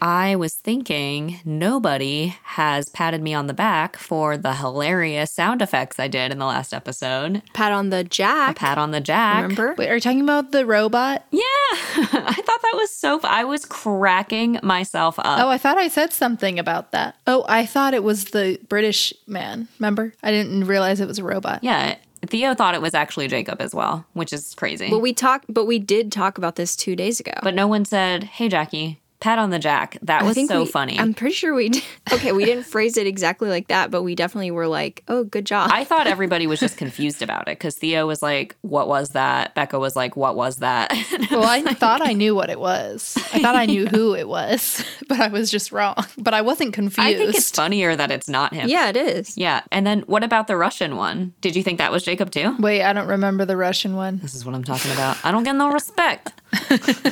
I 0.00 0.36
was 0.36 0.54
thinking 0.54 1.40
nobody 1.44 2.34
has 2.44 2.88
patted 2.88 3.22
me 3.22 3.34
on 3.34 3.46
the 3.48 3.54
back 3.54 3.96
for 3.96 4.36
the 4.36 4.54
hilarious 4.54 5.32
sound 5.32 5.60
effects 5.62 5.98
I 5.98 6.06
did 6.08 6.30
in 6.30 6.38
the 6.38 6.44
last 6.46 6.72
episode. 6.72 7.42
Pat 7.52 7.72
on 7.72 7.90
the 7.90 8.04
jack. 8.04 8.56
Pat 8.56 8.78
on 8.78 8.90
the 8.92 9.00
jack. 9.00 9.42
Remember? 9.42 9.74
Wait, 9.76 9.88
are 9.88 9.94
you 9.96 10.00
talking 10.00 10.20
about 10.20 10.52
the 10.52 10.64
robot? 10.64 11.24
Yeah, 11.30 11.40
I 11.72 12.32
thought 12.34 12.62
that 12.62 12.72
was 12.74 12.90
so. 12.90 13.16
F- 13.18 13.24
I 13.24 13.44
was 13.44 13.64
cracking 13.64 14.58
myself 14.62 15.18
up. 15.18 15.40
Oh, 15.40 15.48
I 15.48 15.58
thought 15.58 15.78
I 15.78 15.88
said 15.88 16.12
something 16.12 16.58
about 16.58 16.92
that. 16.92 17.16
Oh, 17.26 17.44
I 17.48 17.66
thought 17.66 17.94
it 17.94 18.04
was 18.04 18.26
the 18.26 18.58
British 18.68 19.12
man. 19.26 19.68
Remember? 19.78 20.14
I 20.22 20.30
didn't 20.30 20.64
realize 20.66 21.00
it 21.00 21.08
was 21.08 21.18
a 21.18 21.24
robot. 21.24 21.64
Yeah, 21.64 21.96
Theo 22.26 22.54
thought 22.54 22.74
it 22.74 22.82
was 22.82 22.94
actually 22.94 23.28
Jacob 23.28 23.60
as 23.60 23.74
well, 23.74 24.04
which 24.12 24.32
is 24.32 24.54
crazy. 24.54 24.90
But 24.90 25.00
we 25.00 25.12
talked, 25.12 25.46
but 25.52 25.64
we 25.66 25.78
did 25.78 26.12
talk 26.12 26.38
about 26.38 26.56
this 26.56 26.76
two 26.76 26.94
days 26.96 27.18
ago. 27.20 27.32
but 27.42 27.54
no 27.54 27.66
one 27.66 27.84
said, 27.84 28.24
"Hey, 28.24 28.48
Jackie, 28.48 29.00
pat 29.20 29.38
on 29.38 29.50
the 29.50 29.58
jack." 29.58 29.98
That 30.02 30.24
was 30.24 30.36
so 30.46 30.62
we- 30.64 30.70
funny. 30.70 30.98
I'm 30.98 31.14
pretty 31.14 31.34
sure 31.34 31.54
we 31.54 31.68
did. 31.70 31.82
Okay, 32.10 32.32
we 32.32 32.46
didn't 32.46 32.64
phrase 32.64 32.96
it 32.96 33.06
exactly 33.06 33.50
like 33.50 33.68
that, 33.68 33.90
but 33.90 34.02
we 34.02 34.14
definitely 34.14 34.50
were 34.50 34.66
like, 34.66 35.02
"Oh, 35.08 35.24
good 35.24 35.44
job." 35.44 35.70
I 35.72 35.84
thought 35.84 36.06
everybody 36.16 36.46
was 36.46 36.58
just 36.58 36.76
confused 36.78 37.20
about 37.22 37.42
it 37.48 37.58
because 37.58 37.76
Theo 37.76 38.06
was 38.06 38.22
like, 38.22 38.56
"What 38.62 38.88
was 38.88 39.10
that?" 39.10 39.54
Bekah 39.54 39.78
was 39.78 39.94
like, 39.94 40.16
"What 40.16 40.34
was 40.36 40.56
that?" 40.56 40.92
Well, 41.30 41.44
I 41.44 41.60
thought 41.74 42.00
I 42.00 42.14
knew 42.14 42.34
what 42.34 42.48
it 42.50 42.58
was. 42.58 43.14
I 43.34 43.40
thought 43.40 43.54
I 43.54 43.66
knew 43.66 43.86
who 43.86 44.14
it 44.14 44.26
was, 44.28 44.82
but 45.08 45.20
I 45.20 45.28
was 45.28 45.50
just 45.50 45.70
wrong. 45.72 45.94
But 46.16 46.32
I 46.34 46.40
wasn't 46.40 46.72
confused. 46.72 47.06
I 47.06 47.14
think 47.14 47.34
it's 47.34 47.50
funnier 47.50 47.94
that 47.94 48.10
it's 48.10 48.28
not 48.28 48.54
him. 48.54 48.68
yeah, 48.68 48.88
it 48.88 48.96
is. 48.96 49.36
Yeah. 49.36 49.60
And 49.70 49.86
then 49.86 50.00
what 50.06 50.24
about 50.24 50.46
the 50.46 50.56
Russian 50.56 50.96
one? 50.96 51.34
Did 51.42 51.54
you 51.54 51.62
think 51.62 51.78
that 51.78 51.92
was 51.92 52.02
Jacob 52.02 52.30
too? 52.30 52.56
Wait, 52.58 52.82
I 52.82 52.92
don't 52.94 53.06
remember 53.08 53.44
the 53.44 53.56
Russian 53.56 53.94
one. 53.94 54.18
This 54.18 54.34
is 54.34 54.44
what 54.46 54.54
I'm 54.54 54.64
talking 54.64 54.90
about. 54.92 55.16
I 55.24 55.30
don't 55.30 55.44
get 55.44 55.54
no 55.54 55.70
respect. 55.70 56.32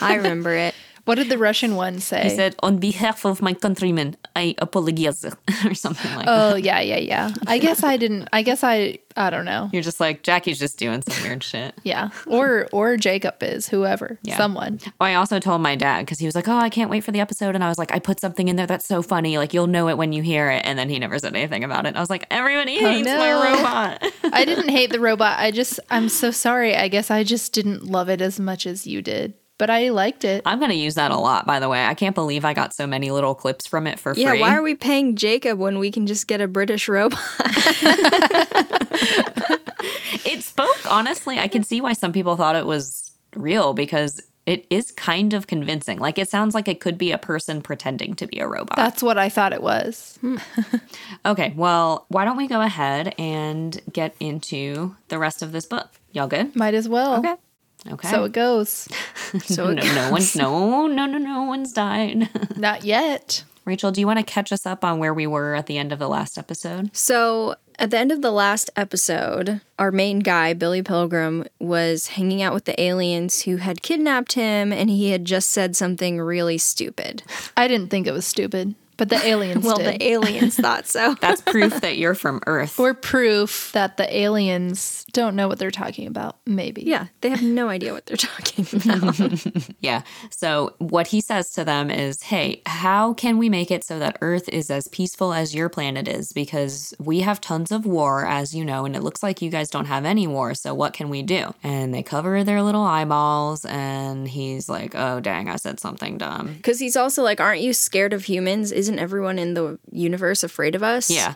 I 0.00 0.14
remember 0.16 0.52
it. 0.54 0.74
What 1.06 1.14
did 1.14 1.28
the 1.28 1.38
Russian 1.38 1.76
one 1.76 2.00
say? 2.00 2.24
He 2.24 2.30
said, 2.30 2.56
"On 2.64 2.78
behalf 2.78 3.24
of 3.24 3.40
my 3.40 3.54
countrymen, 3.54 4.16
I 4.34 4.56
apologize," 4.58 5.24
or 5.64 5.72
something 5.72 6.12
like 6.16 6.26
oh, 6.26 6.48
that. 6.48 6.52
oh, 6.54 6.56
yeah, 6.56 6.80
yeah, 6.80 6.98
yeah. 6.98 7.30
I 7.46 7.58
guess 7.64 7.84
I 7.84 7.96
didn't. 7.96 8.28
I 8.32 8.42
guess 8.42 8.64
I. 8.64 8.98
I 9.18 9.30
don't 9.30 9.46
know. 9.46 9.70
You're 9.72 9.84
just 9.84 9.98
like 9.98 10.22
Jackie's 10.24 10.58
just 10.58 10.78
doing 10.78 11.00
some 11.00 11.22
weird 11.22 11.42
shit. 11.42 11.74
Yeah, 11.84 12.10
or 12.26 12.68
or 12.72 12.96
Jacob 12.96 13.40
is 13.40 13.68
whoever, 13.68 14.18
Yeah. 14.24 14.36
someone. 14.36 14.80
Oh, 15.00 15.04
I 15.04 15.14
also 15.14 15.38
told 15.38 15.60
my 15.62 15.76
dad 15.76 16.00
because 16.00 16.18
he 16.18 16.26
was 16.26 16.34
like, 16.34 16.48
"Oh, 16.48 16.58
I 16.58 16.68
can't 16.68 16.90
wait 16.90 17.04
for 17.04 17.12
the 17.12 17.20
episode," 17.20 17.54
and 17.54 17.62
I 17.62 17.68
was 17.68 17.78
like, 17.78 17.92
"I 17.94 18.00
put 18.00 18.18
something 18.18 18.48
in 18.48 18.56
there 18.56 18.66
that's 18.66 18.84
so 18.84 19.00
funny, 19.00 19.38
like 19.38 19.54
you'll 19.54 19.68
know 19.68 19.88
it 19.88 19.96
when 19.96 20.12
you 20.12 20.22
hear 20.22 20.50
it." 20.50 20.62
And 20.66 20.76
then 20.76 20.88
he 20.88 20.98
never 20.98 21.20
said 21.20 21.36
anything 21.36 21.62
about 21.62 21.86
it. 21.86 21.94
I 21.94 22.00
was 22.00 22.10
like, 22.10 22.26
"Everybody 22.32 22.78
oh, 22.78 22.90
hates 22.90 23.06
my 23.06 23.14
no. 23.14 23.42
robot." 23.44 24.04
I 24.32 24.44
didn't 24.44 24.70
hate 24.70 24.90
the 24.90 25.00
robot. 25.00 25.38
I 25.38 25.52
just. 25.52 25.78
I'm 25.88 26.08
so 26.08 26.32
sorry. 26.32 26.74
I 26.74 26.88
guess 26.88 27.08
I 27.08 27.22
just 27.22 27.52
didn't 27.52 27.84
love 27.84 28.08
it 28.08 28.20
as 28.20 28.40
much 28.40 28.66
as 28.66 28.88
you 28.88 29.00
did, 29.02 29.34
but 29.58 29.70
I 29.70 29.88
liked 29.90 30.24
it. 30.24 30.42
I'm 30.44 30.60
gonna 30.60 30.74
use 30.74 30.94
that 30.96 31.10
a 31.10 31.16
lot, 31.16 31.46
by 31.46 31.60
the 31.60 31.68
way. 31.68 31.84
I 31.84 31.94
can't 31.94 32.14
believe 32.14 32.44
I 32.44 32.54
got 32.54 32.74
so 32.74 32.86
many 32.86 33.10
little 33.10 33.34
clips 33.34 33.66
from 33.66 33.86
it 33.86 33.98
for 33.98 34.14
Yeah, 34.14 34.30
free. 34.30 34.38
Yeah, 34.38 34.46
why 34.46 34.56
are 34.56 34.62
we 34.62 34.74
paying 34.74 35.16
Jacob 35.16 35.58
when 35.58 35.78
we 35.78 35.90
can 35.90 36.06
just 36.06 36.26
get 36.26 36.40
a 36.40 36.48
British 36.48 36.88
robot? 36.88 37.18
it 40.24 40.42
spoke 40.42 40.90
honestly. 40.90 41.38
I 41.38 41.48
can 41.48 41.62
see 41.62 41.80
why 41.80 41.92
some 41.92 42.12
people 42.12 42.36
thought 42.36 42.56
it 42.56 42.66
was 42.66 43.12
real 43.34 43.72
because 43.74 44.20
it 44.46 44.64
is 44.70 44.92
kind 44.92 45.34
of 45.34 45.46
convincing. 45.46 45.98
Like 45.98 46.18
it 46.18 46.28
sounds 46.30 46.54
like 46.54 46.68
it 46.68 46.80
could 46.80 46.96
be 46.96 47.10
a 47.10 47.18
person 47.18 47.60
pretending 47.60 48.14
to 48.14 48.26
be 48.26 48.38
a 48.38 48.46
robot. 48.46 48.76
That's 48.76 49.02
what 49.02 49.18
I 49.18 49.28
thought 49.28 49.52
it 49.52 49.62
was. 49.62 50.18
Hmm. 50.20 50.36
okay, 51.26 51.52
well, 51.56 52.06
why 52.08 52.24
don't 52.24 52.36
we 52.36 52.46
go 52.46 52.60
ahead 52.60 53.14
and 53.18 53.80
get 53.92 54.14
into 54.20 54.96
the 55.08 55.18
rest 55.18 55.42
of 55.42 55.52
this 55.52 55.66
book? 55.66 55.90
Y'all 56.12 56.28
good? 56.28 56.54
Might 56.54 56.74
as 56.74 56.88
well. 56.88 57.16
Okay. 57.16 57.34
Okay. 57.92 58.08
So 58.08 58.24
it 58.24 58.32
goes. 58.32 58.88
So 59.44 59.72
no, 59.72 59.82
no 59.82 60.10
one's 60.12 60.36
no, 60.36 60.86
no, 60.86 61.04
no, 61.04 61.18
no 61.18 61.42
one's 61.42 61.72
died. 61.72 62.30
Not 62.56 62.84
yet. 62.84 63.44
Rachel, 63.64 63.90
do 63.90 64.00
you 64.00 64.06
want 64.06 64.20
to 64.20 64.24
catch 64.24 64.52
us 64.52 64.64
up 64.64 64.84
on 64.84 64.98
where 65.00 65.12
we 65.12 65.26
were 65.26 65.56
at 65.56 65.66
the 65.66 65.76
end 65.76 65.92
of 65.92 65.98
the 65.98 66.08
last 66.08 66.38
episode? 66.38 66.96
So 66.96 67.56
at 67.78 67.90
the 67.90 67.98
end 67.98 68.12
of 68.12 68.22
the 68.22 68.30
last 68.30 68.70
episode, 68.76 69.60
our 69.78 69.90
main 69.90 70.20
guy, 70.20 70.54
Billy 70.54 70.82
Pilgrim, 70.82 71.44
was 71.58 72.08
hanging 72.08 72.40
out 72.42 72.54
with 72.54 72.64
the 72.64 72.80
aliens 72.80 73.42
who 73.42 73.56
had 73.56 73.82
kidnapped 73.82 74.34
him, 74.34 74.72
and 74.72 74.88
he 74.88 75.10
had 75.10 75.24
just 75.24 75.50
said 75.50 75.74
something 75.74 76.20
really 76.20 76.58
stupid. 76.58 77.24
I 77.56 77.66
didn't 77.66 77.88
think 77.88 78.06
it 78.06 78.12
was 78.12 78.24
stupid, 78.24 78.76
but 78.96 79.08
the 79.08 79.24
aliens 79.26 79.64
Well, 79.64 79.76
did. 79.76 79.86
the 80.00 80.04
aliens 80.06 80.56
thought 80.60 80.86
so. 80.86 81.14
That's 81.20 81.40
proof 81.40 81.80
that 81.80 81.96
you're 81.98 82.14
from 82.14 82.40
Earth. 82.46 82.78
or 82.80 82.94
proof 82.94 83.70
that 83.72 83.96
the 83.96 84.16
aliens 84.16 85.04
don't 85.12 85.36
know 85.36 85.48
what 85.48 85.58
they're 85.58 85.70
talking 85.70 86.06
about. 86.06 86.36
Maybe. 86.46 86.82
Yeah, 86.82 87.06
they 87.20 87.30
have 87.30 87.42
no 87.42 87.68
idea 87.68 87.92
what 87.92 88.06
they're 88.06 88.16
talking 88.16 88.66
about. 88.90 89.68
Yeah. 89.80 90.02
So 90.30 90.74
what 90.78 91.08
he 91.08 91.20
says 91.20 91.50
to 91.52 91.64
them 91.64 91.90
is, 91.90 92.22
"Hey, 92.22 92.62
how 92.66 93.14
can 93.14 93.38
we 93.38 93.48
make 93.48 93.70
it 93.70 93.84
so 93.84 93.98
that 93.98 94.18
Earth 94.20 94.48
is 94.48 94.70
as 94.70 94.88
peaceful 94.88 95.32
as 95.32 95.54
your 95.54 95.68
planet 95.68 96.08
is? 96.08 96.32
Because 96.32 96.94
we 96.98 97.20
have 97.20 97.40
tons 97.40 97.72
of 97.72 97.86
war, 97.86 98.26
as 98.26 98.54
you 98.54 98.64
know, 98.64 98.84
and 98.84 98.94
it 98.96 99.02
looks 99.02 99.22
like 99.22 99.40
you 99.42 99.50
guys 99.50 99.70
don't 99.70 99.86
have 99.86 100.04
any 100.04 100.26
war. 100.26 100.54
So 100.54 100.74
what 100.74 100.92
can 100.92 101.08
we 101.08 101.22
do?" 101.22 101.54
And 101.62 101.92
they 101.94 102.02
cover 102.02 102.44
their 102.44 102.62
little 102.62 102.82
eyeballs, 102.84 103.64
and 103.64 104.28
he's 104.28 104.68
like, 104.68 104.94
"Oh, 104.94 105.20
dang, 105.20 105.48
I 105.48 105.56
said 105.56 105.80
something 105.80 106.18
dumb." 106.18 106.54
Because 106.56 106.78
he's 106.78 106.96
also 106.96 107.22
like, 107.22 107.40
Aren't 107.40 107.60
you 107.62 107.72
scared 107.72 108.12
of 108.12 108.24
humans? 108.24 108.72
Is 108.72 108.85
isn't 108.86 109.00
everyone 109.00 109.36
in 109.36 109.54
the 109.54 109.78
universe 109.90 110.44
afraid 110.44 110.76
of 110.76 110.82
us? 110.84 111.10
Yeah. 111.10 111.34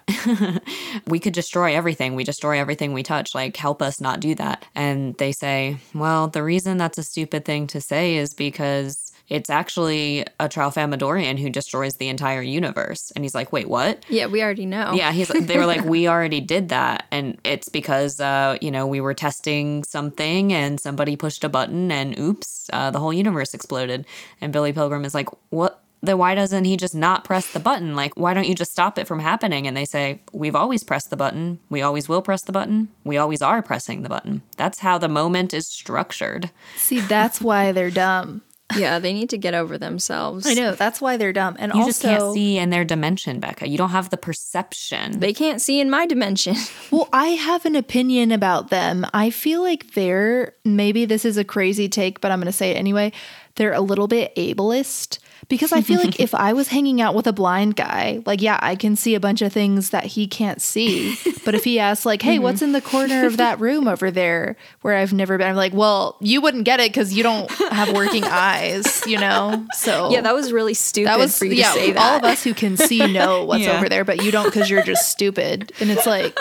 we 1.08 1.18
could 1.18 1.32
destroy 1.32 1.74
everything. 1.74 2.14
We 2.14 2.22
destroy 2.22 2.60
everything 2.60 2.92
we 2.92 3.02
touch. 3.02 3.34
Like, 3.34 3.56
help 3.56 3.82
us 3.82 4.00
not 4.00 4.20
do 4.20 4.36
that. 4.36 4.64
And 4.76 5.16
they 5.16 5.32
say, 5.32 5.78
well, 5.92 6.28
the 6.28 6.44
reason 6.44 6.76
that's 6.78 6.96
a 6.96 7.02
stupid 7.02 7.44
thing 7.44 7.66
to 7.68 7.80
say 7.80 8.14
is 8.16 8.34
because 8.34 9.10
it's 9.28 9.50
actually 9.50 10.22
a 10.38 10.48
Tralfamadorian 10.48 11.40
who 11.40 11.50
destroys 11.50 11.96
the 11.96 12.08
entire 12.08 12.42
universe. 12.42 13.10
And 13.16 13.24
he's 13.24 13.34
like, 13.34 13.52
wait, 13.52 13.68
what? 13.68 14.04
Yeah, 14.08 14.26
we 14.26 14.42
already 14.42 14.66
know. 14.66 14.92
Yeah, 14.94 15.10
he's 15.10 15.28
they 15.28 15.56
were 15.56 15.66
like, 15.66 15.84
we 15.84 16.06
already 16.06 16.40
did 16.40 16.68
that, 16.70 17.06
and 17.12 17.38
it's 17.44 17.68
because 17.68 18.20
uh, 18.20 18.58
you 18.60 18.72
know 18.72 18.88
we 18.88 19.00
were 19.00 19.14
testing 19.14 19.84
something, 19.84 20.52
and 20.52 20.80
somebody 20.80 21.14
pushed 21.14 21.44
a 21.44 21.48
button, 21.48 21.92
and 21.92 22.18
oops, 22.18 22.68
uh, 22.72 22.90
the 22.90 22.98
whole 22.98 23.12
universe 23.12 23.54
exploded. 23.54 24.04
And 24.40 24.52
Billy 24.52 24.72
Pilgrim 24.72 25.04
is 25.04 25.14
like, 25.14 25.28
what? 25.50 25.80
Then 26.02 26.16
why 26.18 26.34
doesn't 26.34 26.64
he 26.64 26.76
just 26.76 26.94
not 26.94 27.24
press 27.24 27.52
the 27.52 27.60
button? 27.60 27.94
Like, 27.94 28.16
why 28.16 28.32
don't 28.32 28.48
you 28.48 28.54
just 28.54 28.72
stop 28.72 28.98
it 28.98 29.06
from 29.06 29.20
happening? 29.20 29.66
And 29.66 29.76
they 29.76 29.84
say, 29.84 30.22
we've 30.32 30.56
always 30.56 30.82
pressed 30.82 31.10
the 31.10 31.16
button. 31.16 31.58
We 31.68 31.82
always 31.82 32.08
will 32.08 32.22
press 32.22 32.42
the 32.42 32.52
button. 32.52 32.88
We 33.04 33.18
always 33.18 33.42
are 33.42 33.62
pressing 33.62 34.02
the 34.02 34.08
button. 34.08 34.42
That's 34.56 34.78
how 34.78 34.96
the 34.96 35.08
moment 35.08 35.52
is 35.52 35.66
structured. 35.66 36.50
See, 36.76 37.00
that's 37.00 37.40
why 37.40 37.72
they're 37.72 37.90
dumb. 37.90 38.42
Yeah, 38.76 38.98
they 38.98 39.12
need 39.12 39.30
to 39.30 39.38
get 39.38 39.52
over 39.54 39.76
themselves. 39.78 40.46
I 40.46 40.54
know 40.54 40.74
that's 40.74 41.00
why 41.00 41.16
they're 41.16 41.32
dumb, 41.32 41.56
and 41.58 41.72
You 41.72 41.80
also 41.80 41.88
just 41.88 42.02
can't 42.02 42.32
see 42.32 42.56
in 42.56 42.70
their 42.70 42.84
dimension, 42.84 43.40
Bekah. 43.40 43.68
You 43.68 43.76
don't 43.76 43.90
have 43.90 44.10
the 44.10 44.16
perception. 44.16 45.18
They 45.18 45.32
can't 45.32 45.60
see 45.60 45.80
in 45.80 45.90
my 45.90 46.06
dimension. 46.06 46.56
Well, 46.90 47.08
I 47.12 47.28
have 47.28 47.66
an 47.66 47.76
opinion 47.76 48.32
about 48.32 48.70
them. 48.70 49.06
I 49.14 49.30
feel 49.30 49.62
like 49.62 49.94
they're 49.94 50.54
maybe 50.64 51.04
this 51.04 51.24
is 51.24 51.36
a 51.36 51.44
crazy 51.44 51.88
take, 51.88 52.20
but 52.20 52.32
I'm 52.32 52.40
going 52.40 52.46
to 52.46 52.52
say 52.52 52.72
it 52.72 52.76
anyway. 52.76 53.12
They're 53.54 53.72
a 53.72 53.80
little 53.80 54.08
bit 54.08 54.34
ableist 54.34 55.18
because 55.50 55.72
I 55.72 55.82
feel 55.82 55.98
like 56.02 56.18
if 56.18 56.34
I 56.34 56.54
was 56.54 56.68
hanging 56.68 57.02
out 57.02 57.14
with 57.14 57.26
a 57.26 57.32
blind 57.34 57.76
guy, 57.76 58.22
like 58.24 58.40
yeah, 58.40 58.58
I 58.62 58.74
can 58.76 58.96
see 58.96 59.14
a 59.14 59.20
bunch 59.20 59.42
of 59.42 59.52
things 59.52 59.90
that 59.90 60.04
he 60.06 60.26
can't 60.26 60.62
see. 60.62 61.18
But 61.44 61.54
if 61.54 61.64
he 61.64 61.78
asks 61.78 62.06
like, 62.06 62.22
"Hey, 62.22 62.38
what's 62.38 62.62
in 62.62 62.72
the 62.72 62.80
corner 62.80 63.26
of 63.26 63.36
that 63.38 63.60
room 63.60 63.88
over 63.88 64.10
there 64.10 64.56
where 64.82 64.96
I've 64.96 65.12
never 65.12 65.36
been?" 65.36 65.48
I'm 65.48 65.56
like, 65.56 65.74
"Well, 65.74 66.16
you 66.20 66.40
wouldn't 66.40 66.64
get 66.64 66.80
it 66.80 66.94
cuz 66.94 67.12
you 67.12 67.22
don't 67.22 67.50
have 67.50 67.92
working 67.92 68.24
eyes, 68.24 69.02
you 69.06 69.18
know?" 69.18 69.66
So 69.74 70.10
yeah, 70.10 70.20
that 70.22 70.34
was 70.34 70.52
really 70.52 70.74
stupid 70.74 71.08
that 71.08 71.18
was 71.18 71.36
for 71.38 71.44
you 71.46 71.54
yeah, 71.54 71.72
to 71.72 71.78
say 71.78 71.92
that. 71.92 72.00
all 72.00 72.16
of 72.18 72.24
us 72.24 72.42
who 72.44 72.54
can 72.54 72.76
see 72.76 73.12
know 73.12 73.44
what's 73.44 73.64
Yeah. 73.64 73.76
over 73.76 73.88
there, 73.88 74.04
but 74.04 74.22
you 74.22 74.30
don't 74.30 74.44
because 74.46 74.70
you're 74.70 74.82
just 74.84 75.08
stupid. 75.10 75.72
And 75.80 75.90
it's 75.90 76.06
like 76.06 76.38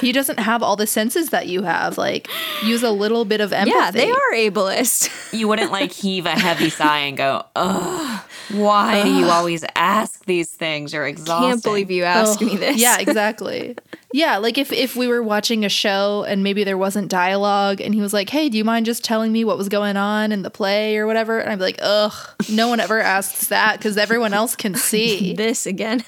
he 0.00 0.12
doesn't 0.12 0.38
have 0.40 0.62
all 0.62 0.76
the 0.76 0.86
senses 0.86 1.30
that 1.30 1.46
you 1.48 1.62
have. 1.62 1.98
Like 1.98 2.28
use 2.64 2.82
a 2.82 2.90
little 2.90 3.24
bit 3.24 3.40
of 3.40 3.52
empathy. 3.52 3.76
yeah, 3.78 3.90
they 3.90 4.10
are 4.10 4.32
ableist. 4.34 5.10
you 5.32 5.48
wouldn't 5.48 5.72
like 5.72 5.92
heave 5.92 6.26
a 6.26 6.30
heavy 6.30 6.70
sigh 6.80 6.98
and 7.00 7.16
go, 7.16 7.44
"Ugh, 7.56 8.20
why 8.50 9.02
do 9.02 9.10
you 9.12 9.26
always 9.26 9.64
ask 9.76 10.24
these 10.26 10.50
things? 10.50 10.92
You're 10.92 11.06
exhausted." 11.06 11.46
I 11.46 11.50
can't 11.50 11.62
believe 11.62 11.90
you 11.90 12.04
asked 12.04 12.42
Oh, 12.42 12.46
me 12.46 12.56
this. 12.56 12.76
Yeah, 12.78 12.98
exactly. 13.00 13.76
yeah, 14.12 14.36
like 14.38 14.58
if 14.58 14.72
if 14.72 14.96
we 14.96 15.06
were 15.08 15.22
watching 15.22 15.64
a 15.64 15.68
show 15.68 16.24
and 16.28 16.42
maybe 16.42 16.64
there 16.64 16.78
wasn't 16.78 17.08
dialogue 17.10 17.80
and 17.80 17.94
he 17.94 18.00
was 18.00 18.12
like, 18.12 18.30
"Hey, 18.30 18.48
do 18.48 18.56
you 18.58 18.64
mind 18.64 18.86
just 18.86 19.04
telling 19.04 19.32
me 19.32 19.44
what 19.44 19.58
was 19.58 19.68
going 19.68 19.96
on 19.96 20.32
in 20.32 20.42
the 20.42 20.50
play 20.50 20.96
or 20.96 21.06
whatever?" 21.06 21.38
And 21.38 21.50
I'd 21.50 21.56
be 21.58 21.64
like, 21.64 21.78
"Ugh, 21.82 22.12
no 22.50 22.68
one 22.68 22.80
ever 22.80 23.00
asks 23.00 23.48
that 23.48 23.78
because 23.78 23.96
everyone 23.98 24.32
else 24.34 24.54
can 24.56 24.74
see." 24.74 25.34
this 25.38 25.66
again. 25.66 26.02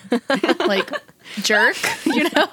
like 0.60 0.90
jerk, 1.42 1.76
you 2.06 2.24
know? 2.34 2.48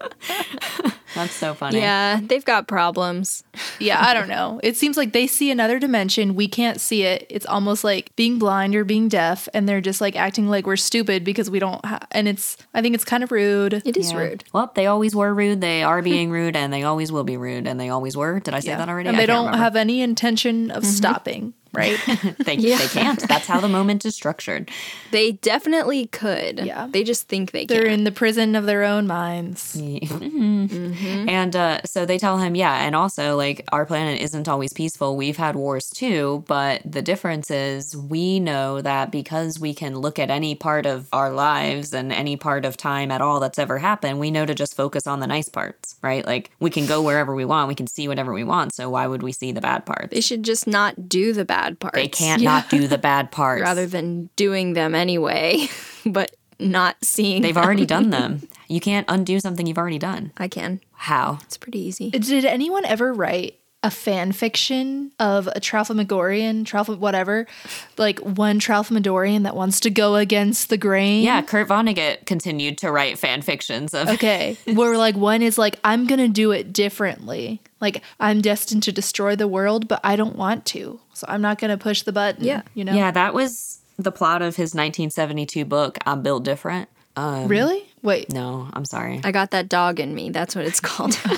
That's 1.14 1.32
so 1.32 1.54
funny. 1.54 1.78
yeah, 1.78 2.20
they've 2.22 2.44
got 2.44 2.68
problems. 2.68 3.42
Yeah, 3.78 4.04
I 4.04 4.12
don't 4.12 4.28
know. 4.28 4.60
It 4.62 4.76
seems 4.76 4.98
like 4.98 5.12
they 5.12 5.26
see 5.26 5.50
another 5.50 5.78
dimension. 5.78 6.34
We 6.34 6.46
can't 6.46 6.78
see 6.78 7.04
it. 7.04 7.26
It's 7.30 7.46
almost 7.46 7.84
like 7.84 8.14
being 8.16 8.38
blind 8.38 8.74
or 8.76 8.84
being 8.84 9.08
deaf, 9.08 9.48
and 9.54 9.66
they're 9.66 9.80
just 9.80 10.00
like 10.02 10.14
acting 10.14 10.48
like 10.48 10.66
we're 10.66 10.76
stupid 10.76 11.24
because 11.24 11.48
we 11.50 11.58
don't. 11.58 11.82
Ha- 11.84 12.06
and 12.12 12.28
it's, 12.28 12.58
I 12.74 12.82
think 12.82 12.94
it's 12.94 13.04
kind 13.04 13.24
of 13.24 13.32
rude. 13.32 13.80
It 13.86 13.96
is 13.96 14.12
Yeah. 14.12 14.18
rude. 14.18 14.44
Well, 14.52 14.70
they 14.74 14.86
always 14.86 15.16
were 15.16 15.32
rude. 15.32 15.62
They 15.62 15.82
are 15.82 16.02
being 16.02 16.30
rude, 16.30 16.54
and 16.54 16.70
they 16.70 16.82
always 16.82 17.10
will 17.10 17.24
be 17.24 17.38
rude, 17.38 17.66
and 17.66 17.80
they 17.80 17.88
always 17.88 18.14
were. 18.16 18.40
Did 18.40 18.52
I 18.52 18.60
say 18.60 18.74
that 18.74 18.88
already? 18.88 19.08
And 19.08 19.16
I 19.16 19.20
they 19.20 19.26
can't 19.26 19.36
don't 19.36 19.46
remember. 19.46 19.64
have 19.64 19.76
any 19.76 20.02
intention 20.02 20.70
of 20.70 20.82
mm-hmm. 20.82 20.92
stopping, 20.92 21.54
right? 21.76 21.98
They, 22.46 22.54
Yeah. 22.54 22.78
they 22.78 22.88
can't. 22.88 23.20
That's 23.28 23.46
how 23.46 23.60
the 23.60 23.68
moment 23.68 24.04
is 24.04 24.14
structured. 24.14 24.70
They 25.10 25.32
definitely 25.32 26.06
could. 26.06 26.60
Yeah. 26.60 26.86
They 26.90 27.04
just 27.04 27.28
think 27.28 27.50
they 27.50 27.66
they're 27.66 27.84
can. 27.84 27.92
in 27.92 28.04
the 28.04 28.12
prison 28.12 28.54
of 28.56 28.66
their 28.66 28.82
own 28.84 29.06
minds. 29.06 29.76
And 31.28 31.54
uh, 31.56 31.80
so 31.84 32.06
they 32.06 32.18
tell 32.18 32.38
him, 32.38 32.54
yeah, 32.54 32.84
and 32.86 32.94
also 32.94 33.36
like 33.36 33.64
our 33.72 33.84
planet 33.86 34.20
isn't 34.20 34.48
always 34.48 34.72
peaceful. 34.72 35.16
We've 35.16 35.36
had 35.36 35.56
wars 35.56 35.90
too, 35.90 36.44
but 36.46 36.82
the 36.84 37.02
difference 37.02 37.50
is 37.50 37.96
we 37.96 38.40
know 38.40 38.80
that 38.80 39.10
because 39.10 39.58
we 39.58 39.74
can 39.74 39.96
look 39.96 40.18
at 40.18 40.30
any 40.30 40.54
part 40.54 40.86
of 40.86 41.08
our 41.12 41.30
lives 41.32 41.92
and 41.92 42.12
any 42.12 42.36
part 42.36 42.64
of 42.64 42.76
time 42.76 43.10
at 43.10 43.20
all 43.20 43.40
that's 43.40 43.58
ever 43.58 43.78
happened, 43.78 44.18
we 44.20 44.30
know 44.30 44.46
to 44.46 44.54
just 44.54 44.76
focus 44.76 45.06
on 45.06 45.20
the 45.20 45.26
nice 45.26 45.48
parts, 45.48 45.96
right? 46.02 46.24
Like 46.24 46.50
we 46.60 46.70
can 46.70 46.86
go 46.86 47.02
wherever 47.02 47.34
we 47.34 47.44
want, 47.44 47.68
we 47.68 47.74
can 47.74 47.86
see 47.86 48.08
whatever 48.08 48.32
we 48.32 48.44
want. 48.44 48.74
So 48.74 48.88
why 48.90 49.06
would 49.06 49.22
we 49.22 49.32
see 49.32 49.52
the 49.52 49.60
bad 49.60 49.84
parts? 49.86 50.12
They 50.12 50.20
should 50.20 50.42
just 50.42 50.66
not 50.66 51.08
do 51.08 51.32
the 51.32 51.44
bad 51.44 51.65
parts. 51.80 51.96
They 51.96 52.08
can't 52.08 52.42
not 52.42 52.70
do 52.70 52.86
the 52.88 52.98
bad 52.98 53.30
parts. 53.32 53.62
rather 53.62 53.86
than 53.86 54.30
doing 54.36 54.72
them 54.74 54.94
anyway, 54.94 55.68
but 56.06 56.34
not 56.58 56.96
seeing. 57.02 57.42
They've 57.42 57.54
them. 57.54 57.64
already 57.64 57.86
done 57.86 58.10
them. 58.10 58.48
You 58.68 58.80
can't 58.80 59.06
undo 59.08 59.38
something 59.38 59.64
you've 59.64 59.78
already 59.78 60.00
done. 60.00 60.32
I 60.38 60.48
can. 60.48 60.80
How? 60.94 61.38
It's 61.44 61.56
pretty 61.56 61.78
easy. 61.78 62.10
Did 62.10 62.44
anyone 62.44 62.84
ever 62.84 63.12
write 63.12 63.60
a 63.82 63.90
fan 63.90 64.32
fiction 64.32 65.12
of 65.20 65.46
a 65.48 65.60
Tralfamadorian, 65.60 66.64
Tralfa 66.64 66.98
whatever, 66.98 67.46
like 67.96 68.18
one 68.18 68.58
Tralfamadorian 68.58 69.44
that 69.44 69.54
wants 69.54 69.80
to 69.80 69.90
go 69.90 70.16
against 70.16 70.70
the 70.70 70.76
grain? 70.76 71.22
Yeah, 71.22 71.42
Kurt 71.42 71.68
Vonnegut 71.68 72.26
continued 72.26 72.78
to 72.78 72.90
write 72.90 73.18
fan 73.18 73.42
fictions 73.42 73.94
of 73.94 74.08
Okay. 74.08 74.56
Where 74.74 74.96
like 74.96 75.16
one 75.16 75.42
is 75.42 75.56
like, 75.58 75.78
I'm 75.84 76.06
gonna 76.06 76.28
do 76.28 76.50
it 76.52 76.72
differently. 76.72 77.60
Like 77.80 78.02
I'm 78.18 78.40
destined 78.40 78.82
to 78.84 78.92
destroy 78.92 79.36
the 79.36 79.48
world, 79.48 79.86
but 79.88 80.00
I 80.02 80.16
don't 80.16 80.36
want 80.36 80.66
to. 80.66 80.98
So 81.12 81.26
I'm 81.28 81.42
not 81.42 81.58
gonna 81.58 81.78
push 81.78 82.02
the 82.02 82.12
button. 82.12 82.44
Yeah. 82.44 82.62
You 82.74 82.84
know? 82.84 82.94
Yeah, 82.94 83.10
that 83.12 83.34
was 83.34 83.80
the 83.98 84.12
plot 84.12 84.42
of 84.42 84.56
his 84.56 84.74
1972 84.74 85.64
book, 85.64 85.98
I'm 86.06 86.22
Built 86.22 86.44
Different. 86.44 86.88
Um, 87.14 87.48
Really? 87.48 87.84
Wait. 88.02 88.30
No, 88.32 88.68
I'm 88.72 88.84
sorry. 88.84 89.20
I 89.24 89.32
got 89.32 89.52
that 89.52 89.68
dog 89.68 90.00
in 90.00 90.14
me. 90.14 90.30
That's 90.30 90.54
what 90.54 90.64
it's 90.64 90.80
called. 90.80 91.18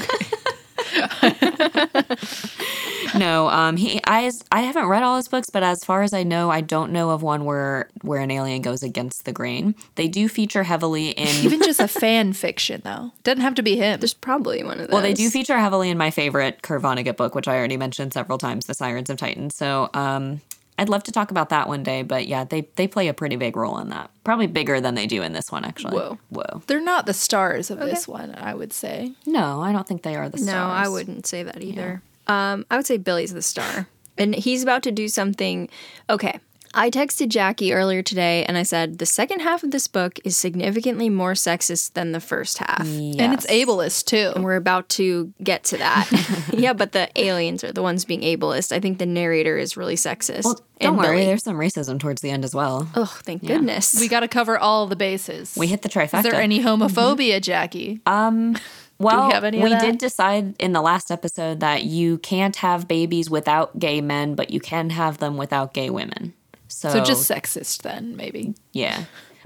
No, 3.14 3.48
um, 3.48 3.76
he, 3.76 4.00
I, 4.06 4.30
I 4.52 4.60
haven't 4.60 4.86
read 4.86 5.02
all 5.02 5.16
his 5.16 5.28
books, 5.28 5.48
but 5.50 5.62
as 5.62 5.82
far 5.82 6.02
as 6.02 6.12
I 6.12 6.24
know, 6.24 6.50
I 6.50 6.60
don't 6.60 6.92
know 6.92 7.10
of 7.10 7.22
one 7.22 7.44
where 7.44 7.88
where 8.02 8.20
an 8.20 8.30
alien 8.30 8.60
goes 8.60 8.82
against 8.82 9.24
the 9.24 9.32
grain. 9.32 9.74
They 9.94 10.08
do 10.08 10.28
feature 10.28 10.62
heavily 10.62 11.10
in. 11.10 11.26
Even 11.44 11.62
just 11.62 11.80
a 11.80 11.88
fan 11.88 12.32
fiction 12.34 12.82
though. 12.84 13.12
Doesn't 13.24 13.40
have 13.40 13.54
to 13.54 13.62
be 13.62 13.76
him. 13.76 13.98
There's 14.00 14.14
probably 14.14 14.62
one 14.62 14.72
of 14.80 14.88
those. 14.88 14.92
well, 14.92 15.02
they 15.02 15.14
do 15.14 15.30
feature 15.30 15.58
heavily 15.58 15.90
in 15.90 15.96
my 15.98 16.10
favorite 16.10 16.62
Kurt 16.62 16.82
Vonnegut 16.82 17.16
book, 17.16 17.34
which 17.34 17.48
I 17.48 17.56
already 17.56 17.76
mentioned 17.76 18.12
several 18.12 18.36
times, 18.38 18.66
The 18.66 18.74
Sirens 18.74 19.10
of 19.10 19.16
Titan. 19.16 19.50
So, 19.50 19.88
um, 19.94 20.40
I'd 20.78 20.88
love 20.88 21.02
to 21.04 21.12
talk 21.12 21.30
about 21.30 21.49
that 21.49 21.68
one 21.68 21.82
day, 21.82 22.02
but 22.02 22.26
yeah, 22.26 22.44
they 22.44 22.68
they 22.76 22.87
play 22.87 23.08
a 23.08 23.14
pretty 23.14 23.37
big 23.37 23.56
role 23.56 23.78
in 23.78 23.88
that. 23.90 24.11
Probably 24.25 24.47
bigger 24.47 24.80
than 24.80 24.94
they 24.94 25.06
do 25.06 25.23
in 25.23 25.32
this 25.32 25.50
one, 25.50 25.64
actually. 25.64 25.97
Whoa. 25.97 26.18
whoa. 26.30 26.62
They're 26.66 26.80
not 26.80 27.06
the 27.06 27.14
stars 27.14 27.70
of 27.70 27.80
this 27.80 28.06
one, 28.06 28.35
I 28.37 28.54
would 28.54 28.73
say. 28.73 29.12
No, 29.26 29.61
I 29.61 29.73
don't 29.73 29.87
think 29.87 30.02
they 30.02 30.14
are 30.14 30.28
the 30.28 30.38
stars. 30.38 30.54
No, 30.54 30.62
I 30.62 30.88
wouldn't 30.88 31.26
say 31.26 31.42
that 31.42 31.61
either. 31.62 32.02
Um, 32.28 32.64
I 32.70 32.76
would 32.76 32.87
say 32.87 32.97
Billy's 32.97 33.32
the 33.32 33.42
star. 33.42 33.88
And 34.16 34.35
he's 34.35 34.62
about 34.62 34.82
to 34.82 34.92
do 34.92 35.08
something. 35.08 35.68
Okay. 36.11 36.40
I 36.75 36.90
texted 36.90 37.28
Jackie 37.28 37.72
earlier 37.72 38.02
today 38.02 38.44
and 38.44 38.56
I 38.58 38.62
said 38.62 38.98
the 38.98 39.06
second 39.06 39.40
half 39.40 39.62
of 39.62 39.70
this 39.70 39.88
book 39.88 40.18
is 40.25 40.37
significantly 40.37 41.08
more 41.08 41.32
sexist 41.32 41.94
than 41.94 42.12
the 42.12 42.20
first 42.20 42.58
half. 42.58 42.80
And 42.80 43.32
it's 43.32 43.46
ableist 43.46 44.06
too. 44.06 44.32
And 44.34 44.44
we're 44.44 44.56
about 44.56 44.88
to 44.90 45.32
get 45.42 45.64
to 45.64 45.78
that. 45.78 46.50
yeah, 46.52 46.72
but 46.72 46.92
the 46.92 47.08
aliens 47.20 47.64
are 47.64 47.72
the 47.72 47.82
ones 47.82 48.04
being 48.04 48.20
ableist. 48.22 48.72
I 48.72 48.80
think 48.80 48.98
the 48.98 49.06
narrator 49.06 49.56
is 49.56 49.76
really 49.76 49.96
sexist. 49.96 50.44
Well, 50.44 50.60
don't 50.80 50.90
and 50.90 50.98
worry, 50.98 51.16
Billy. 51.16 51.26
there's 51.26 51.42
some 51.42 51.56
racism 51.56 51.98
towards 51.98 52.22
the 52.22 52.30
end 52.30 52.44
as 52.44 52.54
well. 52.54 52.88
Oh, 52.94 53.18
thank 53.25 53.44
goodness. 53.44 53.98
We 53.98 54.08
got 54.08 54.20
to 54.20 54.28
cover 54.28 54.58
all 54.58 54.87
the 54.87 54.96
bases. 54.96 55.56
We 55.56 55.66
hit 55.66 55.82
the 55.82 55.88
trifecta. 55.88 56.18
Is 56.18 56.25
there 56.25 56.34
any 56.34 56.60
mm-hmm. 56.60 56.82
homophobia, 56.82 57.40
Jackie? 57.40 58.00
Um, 58.06 58.56
well, 58.98 59.30
have 59.30 59.44
any 59.44 59.58
of 59.58 59.64
we 59.64 59.70
that? 59.70 59.82
did 59.82 59.98
decide 59.98 60.54
in 60.60 60.72
the 60.72 60.82
last 60.82 61.10
episode 61.10 61.60
that 61.60 61.84
you 61.84 62.18
can't 62.18 62.56
have 62.56 62.87
babies 62.87 63.28
without 63.28 63.78
gay 63.78 64.00
men, 64.00 64.34
but 64.34 64.50
you 64.50 64.60
can 64.60 64.90
have 64.90 65.18
them 65.18 65.37
without 65.37 65.75
gay 65.75 65.90
women. 65.90 66.34
So, 66.78 66.90
so 66.90 67.02
just 67.02 67.28
sexist 67.28 67.82
then, 67.82 68.16
maybe. 68.16 68.54
yeah. 68.73 69.04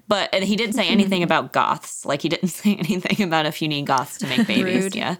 But 0.09 0.29
and 0.35 0.45
he 0.45 0.57
didn't 0.57 0.75
say 0.75 0.89
anything 0.89 1.23
about 1.23 1.53
goths. 1.53 2.05
Like 2.05 2.21
he 2.21 2.29
didn't 2.29 2.49
say 2.61 2.75
anything 2.75 3.25
about 3.27 3.47
if 3.47 3.63
you 3.63 3.69
need 3.69 3.87
goths 3.87 4.19
to 4.19 4.27
make 4.27 4.47
babies. 4.47 4.95
Yeah. 4.95 5.17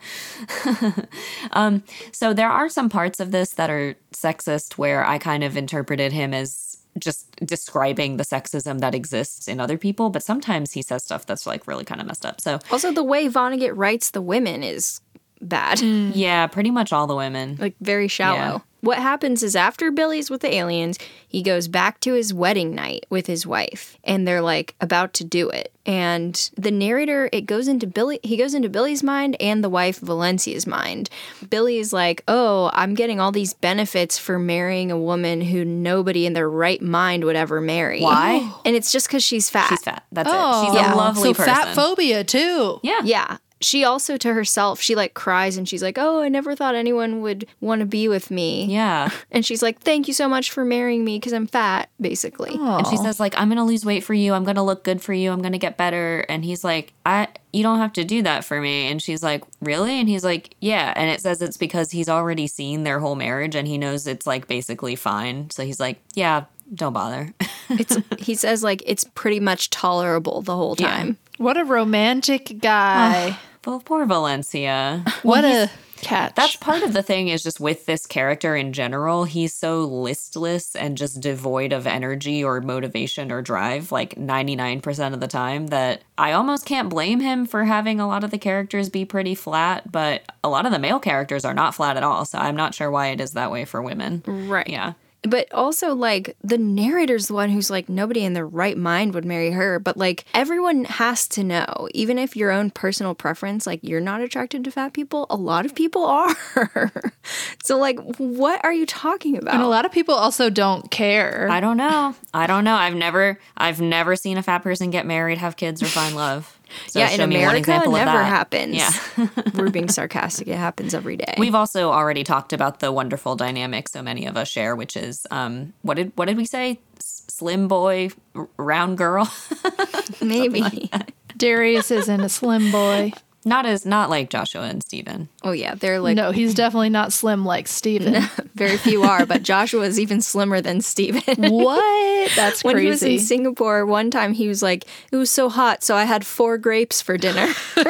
um, 1.53 1.83
so 2.13 2.35
there 2.35 2.51
are 2.51 2.69
some 2.69 2.91
parts 2.91 3.19
of 3.21 3.31
this 3.31 3.55
that 3.55 3.71
are 3.71 3.95
sexist 4.13 4.77
where 4.77 5.05
I 5.07 5.17
kind 5.19 5.45
of 5.45 5.57
interpreted 5.57 6.13
him 6.13 6.35
as 6.35 6.77
just 6.99 7.35
describing 7.37 8.19
the 8.19 8.25
sexism 8.25 8.81
that 8.81 8.95
exists 8.95 9.49
in 9.49 9.61
other 9.61 9.79
people, 9.79 10.11
but 10.11 10.23
sometimes 10.23 10.73
he 10.73 10.83
says 10.83 11.03
stuff 11.03 11.25
that's 11.25 11.47
like 11.47 11.67
really 11.67 11.85
kind 11.85 12.03
of 12.03 12.07
messed 12.07 12.27
up. 12.27 12.39
So 12.43 12.59
also, 12.71 12.93
the 12.93 13.03
way 13.03 13.29
Vonnegut 13.29 13.73
writes 13.75 14.11
the 14.11 14.21
women 14.21 14.63
is 14.63 15.01
bad, 15.41 15.81
yeah, 15.81 16.47
pretty 16.49 16.71
much 16.71 16.93
all 16.93 17.07
the 17.07 17.17
women. 17.17 17.57
like 17.59 17.77
very 17.81 18.09
shallow. 18.09 18.63
What 18.83 18.99
happens 18.99 19.43
is 19.43 19.57
after 19.57 19.91
Billy's 19.91 20.29
with 20.29 20.43
the 20.43 20.53
aliens, 20.55 20.99
he 21.27 21.43
goes 21.43 21.67
back 21.69 21.99
to 22.01 22.13
his 22.13 22.35
wedding 22.35 22.75
night 22.75 23.07
with 23.09 23.27
his 23.27 23.47
wife, 23.47 23.97
and 24.05 24.29
they're 24.29 24.43
like 24.43 24.75
about 24.81 25.15
to 25.15 25.25
do 25.25 25.49
it. 25.49 25.73
And 25.87 26.35
the 26.57 26.71
narrator, 26.71 27.29
it 27.33 27.43
goes 27.47 27.67
into 27.67 27.87
Billy, 27.87 28.21
he 28.23 28.37
goes 28.37 28.55
into 28.55 28.69
Billy's 28.69 29.03
mind 29.03 29.37
and 29.41 29.65
the 29.65 29.69
wife 29.69 29.99
Valencia's 29.99 30.67
mind. 30.67 31.11
Billy 31.49 31.79
is 31.79 31.93
like, 31.93 32.23
Oh, 32.29 32.71
I'm 32.73 32.95
getting 32.95 33.19
all 33.19 33.33
these 33.33 33.55
benefits 33.55 34.17
for 34.19 34.39
marrying 34.39 34.91
a 34.93 34.99
woman 34.99 35.41
who 35.41 35.65
nobody 35.65 36.27
in 36.27 36.35
their 36.35 36.49
right 36.51 36.81
mind 36.83 37.25
would 37.25 37.35
ever 37.37 37.61
marry. 37.61 38.01
Why? 38.01 38.49
And 38.65 38.77
it's 38.77 38.93
just 38.93 39.09
because 39.09 39.25
she's 39.25 39.51
fat. 39.51 39.69
She's 39.71 39.83
fat. 39.83 40.05
That's 40.13 40.29
Oh, 40.33 40.63
it. 40.63 40.67
She's 40.67 40.81
a 40.87 40.93
oh. 40.93 40.97
lovely 40.97 41.23
so 41.23 41.35
person. 41.35 41.55
fat 41.55 41.75
phobia 41.75 42.23
too. 42.25 42.79
yeah. 42.83 43.01
Yeah. 43.05 43.39
She 43.63 43.85
also 43.85 44.17
to 44.17 44.35
herself, 44.35 44.81
she 44.81 44.95
like 44.95 45.15
cries 45.15 45.57
and 45.57 45.69
she's 45.69 45.83
like, 45.83 45.97
Oh, 45.99 46.21
I 46.23 46.29
never 46.29 46.55
thought 46.55 46.75
anyone 46.75 47.23
would 47.23 47.47
want 47.61 47.81
to 47.81 47.87
be 47.87 48.09
with 48.09 48.31
me. 48.31 48.67
Yeah. 48.67 49.11
And 49.31 49.47
she's 49.47 49.63
like, 49.63 49.81
Thank 49.81 50.09
you 50.09 50.15
so 50.15 50.29
much 50.29 50.51
for 50.51 50.65
marrying 50.65 51.05
me 51.05 51.19
because 51.19 51.33
I'm 51.33 51.47
fat, 51.47 51.89
basically. 52.01 52.51
And 52.55 52.87
she 52.87 52.97
says 52.97 53.19
like 53.21 53.35
I'm 53.37 53.49
going 53.49 53.57
to 53.59 53.65
lose 53.65 53.85
weight 53.85 54.05
for 54.05 54.15
you. 54.15 54.35
I'm 54.35 54.45
going 54.45 54.57
to 54.57 54.63
look 54.63 54.85
good 54.85 55.01
for 55.01 55.13
you. 55.15 55.31
I'm 55.33 55.41
going 55.41 55.53
to 55.53 55.59
get 55.59 55.77
better. 55.77 56.25
And 56.29 56.45
he's 56.45 56.63
like, 56.65 56.93
"I 57.07 57.29
you 57.53 57.63
don't 57.63 57.79
have 57.79 57.93
to 57.95 58.05
do 58.05 58.23
that 58.23 58.45
for 58.45 58.61
me." 58.61 58.89
And 58.91 59.01
she's 59.01 59.23
like, 59.23 59.43
"Really?" 59.61 59.99
And 60.01 60.09
he's 60.09 60.25
like, 60.25 60.55
"Yeah." 60.61 60.93
And 60.97 61.09
it 61.11 61.21
says 61.21 61.41
it's 61.41 61.57
because 61.57 61.91
he's 61.93 62.09
already 62.09 62.47
seen 62.47 62.83
their 62.85 62.99
whole 63.01 63.15
marriage 63.15 63.55
and 63.55 63.67
he 63.69 63.79
knows 63.79 64.07
it's 64.07 64.27
like 64.27 64.47
basically 64.49 64.97
fine. 64.97 65.51
So 65.51 65.65
he's 65.65 65.81
like, 65.81 66.01
"Yeah, 66.15 66.45
don't 66.75 66.93
bother." 66.93 67.33
It's 67.71 67.97
he 68.19 68.35
says 68.35 68.63
like 68.63 68.83
it's 68.85 69.05
pretty 69.15 69.41
much 69.41 69.71
tolerable 69.71 70.43
the 70.43 70.55
whole 70.55 70.77
Yeah. 70.79 70.89
time. 70.91 71.17
What 71.39 71.57
a 71.57 71.65
romantic 71.65 72.59
guy. 72.61 73.39
Well, 73.67 73.81
poor 73.81 74.07
Valencia. 74.07 75.05
what 75.23 75.45
a 75.45 75.71
catch. 76.03 76.35
That's 76.35 76.57
part 76.57 76.83
of 76.83 76.93
the 76.93 77.03
thing 77.03 77.29
is 77.29 77.43
just 77.43 77.61
with 77.61 77.87
this 77.87 78.07
character 78.07 78.55
in 78.55 78.73
general, 78.73 79.25
he's 79.25 79.55
so 79.55 79.85
listless 79.85 80.77
and 80.77 80.99
just 80.99 81.21
devoid 81.21 81.73
of 81.73 81.87
energy 81.87 82.45
or 82.45 82.61
motivation 82.61 83.33
or 83.33 83.41
drive 83.41 83.93
like 83.93 84.17
99% 84.17 85.15
of 85.15 85.21
the 85.21 85.29
time 85.29 85.69
that 85.69 86.03
I 86.19 86.33
almost 86.33 86.67
can't 86.67 86.91
blame 86.91 87.21
him 87.21 87.47
for 87.47 87.65
having 87.65 88.01
a 88.01 88.09
lot 88.09 88.25
of 88.25 88.31
the 88.31 88.39
characters 88.39 88.89
be 88.89 89.05
pretty 89.05 89.35
flat, 89.35 89.91
but 89.91 90.23
a 90.45 90.49
lot 90.49 90.67
of 90.67 90.73
the 90.73 90.79
male 90.79 91.01
characters 91.01 91.45
are 91.45 91.55
not 91.55 91.75
flat 91.75 91.97
at 91.97 92.03
all. 92.03 92.25
So 92.25 92.39
I'm 92.39 92.57
not 92.57 92.75
sure 92.75 92.91
why 92.91 93.09
it 93.09 93.21
is 93.21 93.33
that 93.33 93.51
way 93.51 93.65
for 93.65 93.81
women. 93.81 94.23
Right. 94.27 94.69
Yeah. 94.69 94.95
But 95.23 95.53
also, 95.53 95.95
like, 95.95 96.37
the 96.43 96.59
narrator's 96.59 97.29
the 97.29 97.35
one 97.35 97.51
who's 97.51 97.71
like, 97.71 97.89
nobody 97.89 98.25
in 98.25 98.33
their 98.33 98.47
right 98.47 98.77
mind 98.77 99.15
would 99.15 99.25
marry 99.25 99.53
her. 99.53 99.79
But, 99.79 99.97
like, 99.97 100.25
everyone 100.35 100.85
has 100.85 101.29
to 101.29 101.45
know, 101.45 101.89
even 101.95 102.19
if 102.19 102.37
your 102.37 102.51
own 102.51 102.71
personal 102.71 103.15
preference, 103.15 103.65
like, 103.67 103.81
you're 103.83 104.01
not 104.01 104.21
attracted 104.21 104.65
to 104.65 104.73
fat 104.73 104.93
people, 104.93 105.27
a 105.31 105.37
lot 105.37 105.65
of 105.65 105.75
people 105.77 106.05
are. 106.05 106.35
so, 107.63 107.79
like, 107.79 108.01
what 108.19 108.65
are 108.65 108.73
you 108.73 108.85
talking 108.85 109.37
about? 109.37 109.55
and 109.55 109.63
a 109.63 109.69
lot 109.69 109.85
of 109.85 109.93
people 109.93 110.15
also 110.15 110.51
don't 110.51 110.91
care. 110.91 111.49
I 111.51 111.61
don't 111.61 111.77
know. 111.77 112.17
I 112.35 112.47
don't 112.47 112.65
know. 112.65 112.75
I've 112.75 112.95
never 112.95 113.39
I've 113.57 113.81
never 113.81 114.17
seen 114.17 114.39
a 114.39 114.43
fat 114.43 114.63
person 114.63 114.91
get 114.91 115.07
married, 115.07 115.39
have 115.39 115.57
kids 115.57 115.83
or 115.83 115.87
find 115.87 116.17
love. 116.17 116.59
So 116.87 116.99
yeah, 116.99 117.11
in 117.11 117.17
show 117.19 117.27
me 117.27 117.37
one 117.37 117.45
America, 117.45 117.59
example 117.59 117.95
of 117.97 118.05
never 118.05 118.19
that. 118.19 118.25
happens. 118.25 118.77
Yeah. 118.77 119.29
We're 119.55 119.71
being 119.71 119.89
sarcastic. 119.89 120.49
It 120.49 120.57
happens 120.57 120.95
every 120.95 121.17
day. 121.17 121.35
We've 121.39 121.55
also 121.55 121.91
already 121.91 122.25
talked 122.25 122.53
about 122.53 122.81
the 122.81 122.93
wonderful 122.93 123.37
dynamic 123.37 123.89
so 123.89 124.03
many 124.03 124.27
of 124.27 124.37
us 124.37 124.49
share, 124.49 124.77
which 124.77 124.97
is 124.97 125.27
um, 125.31 125.73
what 125.83 125.95
did 125.95 126.13
what 126.17 126.27
did 126.27 126.37
we 126.37 126.45
say? 126.45 126.81
Slim 126.99 127.69
boy, 127.69 128.11
round 128.57 128.99
girl. 128.99 129.31
Maybe. 130.23 130.91
Darius 131.37 131.91
isn't 131.91 132.21
a 132.21 132.29
slim 132.29 132.71
boy. 132.71 133.13
Not 133.45 133.67
as 133.67 133.85
not 133.85 134.11
like 134.11 134.31
Joshua 134.31 134.63
and 134.63 134.83
Steven. 134.83 135.29
oh, 135.43 135.53
yeah. 135.53 135.75
They're 135.75 135.99
like, 136.01 136.17
no, 136.17 136.31
he's 136.31 136.55
definitely 136.55 136.91
not 136.91 137.13
slim 137.13 137.45
like 137.45 137.69
Steven. 137.69 138.23
very 138.55 138.77
few 138.77 139.03
are, 139.03 139.27
but 139.27 139.43
Joshua 139.43 139.83
is 139.83 139.99
even 139.99 140.21
slimmer 140.23 140.61
than 140.61 140.81
Steven. 140.81 141.51
what? 141.53 142.33
That's 142.37 142.63
when 142.63 142.75
crazy. 142.75 142.85
he 142.85 142.91
was 142.91 143.03
in 143.03 143.19
Singapore, 143.19 143.85
one 143.87 144.11
time 144.11 144.33
he 144.33 144.49
was 144.49 144.63
like, 144.63 144.85
"It 145.11 145.17
was 145.17 145.31
so 145.31 145.49
hot, 145.49 145.83
so 145.83 145.97
I 145.97 146.05
had 146.05 146.25
four 146.25 146.59
grapes 146.59 147.03
for 147.03 147.17
dinner." 147.17 147.49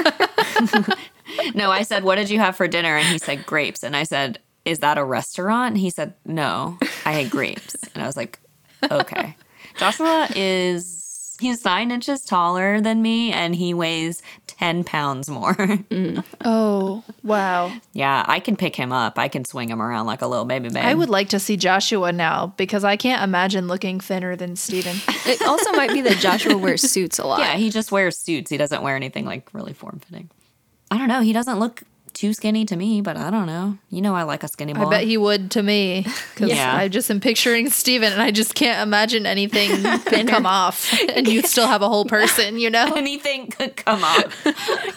No, 1.54 1.70
I 1.70 1.82
said, 1.82 2.04
"What 2.04 2.16
did 2.16 2.28
you 2.28 2.38
have 2.40 2.56
for 2.56 2.68
dinner?" 2.68 2.96
And 2.96 3.06
he 3.08 3.16
said, 3.18 3.46
"Grapes." 3.46 3.82
And 3.82 3.96
I 3.96 4.02
said, 4.02 4.38
"Is 4.66 4.80
that 4.80 4.98
a 4.98 5.04
restaurant?" 5.04 5.72
And 5.72 5.78
he 5.78 5.88
said, 5.88 6.12
"No, 6.26 6.78
I 7.06 7.12
had 7.12 7.30
grapes." 7.30 7.74
And 7.94 8.02
I 8.02 8.06
was 8.06 8.18
like, 8.18 8.38
"Okay." 8.90 9.34
Joshua 9.78 10.28
is 10.36 11.01
he's 11.42 11.64
nine 11.64 11.90
inches 11.90 12.24
taller 12.24 12.80
than 12.80 13.02
me, 13.02 13.32
and 13.32 13.54
he 13.54 13.74
weighs 13.74 14.22
ten 14.46 14.84
pounds 14.84 15.28
more. 15.28 15.54
Mm. 15.54 16.24
oh, 16.44 17.04
wow. 17.22 17.72
yeah, 17.92 18.24
I 18.26 18.40
can 18.40 18.56
pick 18.56 18.74
him 18.74 18.92
up. 18.92 19.18
I 19.18 19.28
can 19.28 19.44
swing 19.44 19.68
him 19.68 19.82
around 19.82 20.06
like 20.06 20.22
a 20.22 20.26
little 20.26 20.44
baby 20.44 20.70
babe. 20.70 20.84
I 20.84 20.94
would 20.94 21.10
like 21.10 21.28
to 21.30 21.38
see 21.38 21.56
Joshua 21.56 22.12
now 22.12 22.54
because 22.56 22.84
I 22.84 22.96
can't 22.96 23.22
imagine 23.22 23.68
looking 23.68 24.00
thinner 24.00 24.36
than 24.36 24.56
Steven. 24.56 24.96
it 25.26 25.42
also 25.42 25.72
might 25.72 25.92
be 25.92 26.00
that 26.02 26.18
Joshua 26.18 26.56
wears 26.56 26.82
suits 26.82 27.18
a 27.18 27.26
lot. 27.26 27.40
Yeah, 27.40 27.56
he 27.56 27.70
just 27.70 27.92
wears 27.92 28.16
suits. 28.16 28.50
He 28.50 28.56
doesn't 28.56 28.82
wear 28.82 28.96
anything 28.96 29.26
like 29.26 29.52
really 29.52 29.72
form 29.74 30.00
fitting. 30.00 30.30
I 30.90 30.98
don't 30.98 31.08
know. 31.08 31.20
He 31.20 31.32
doesn't 31.32 31.58
look 31.58 31.82
too 32.14 32.32
skinny 32.34 32.64
to 32.66 32.76
me, 32.76 33.00
but 33.00 33.16
I 33.16 33.30
don't 33.30 33.46
know. 33.46 33.78
You 33.90 34.02
know, 34.02 34.14
I 34.14 34.22
like 34.24 34.42
a 34.42 34.48
skinny 34.48 34.72
boy. 34.72 34.86
I 34.86 34.90
bet 34.90 35.04
he 35.04 35.16
would 35.16 35.50
to 35.52 35.62
me 35.62 36.06
because 36.34 36.50
Yeah. 36.50 36.74
I 36.76 36.88
just 36.88 37.10
am 37.10 37.20
picturing 37.20 37.70
Steven 37.70 38.12
and 38.12 38.20
I 38.22 38.30
just 38.30 38.54
can't 38.54 38.80
imagine 38.86 39.26
anything 39.26 39.70
could 40.04 40.28
come 40.28 40.46
off 40.46 40.92
and 41.14 41.26
you'd 41.28 41.46
still 41.46 41.66
have 41.66 41.82
a 41.82 41.88
whole 41.88 42.04
person, 42.04 42.58
you 42.58 42.70
know? 42.70 42.92
anything 42.96 43.48
could 43.48 43.76
come 43.76 44.02
off. 44.04 44.46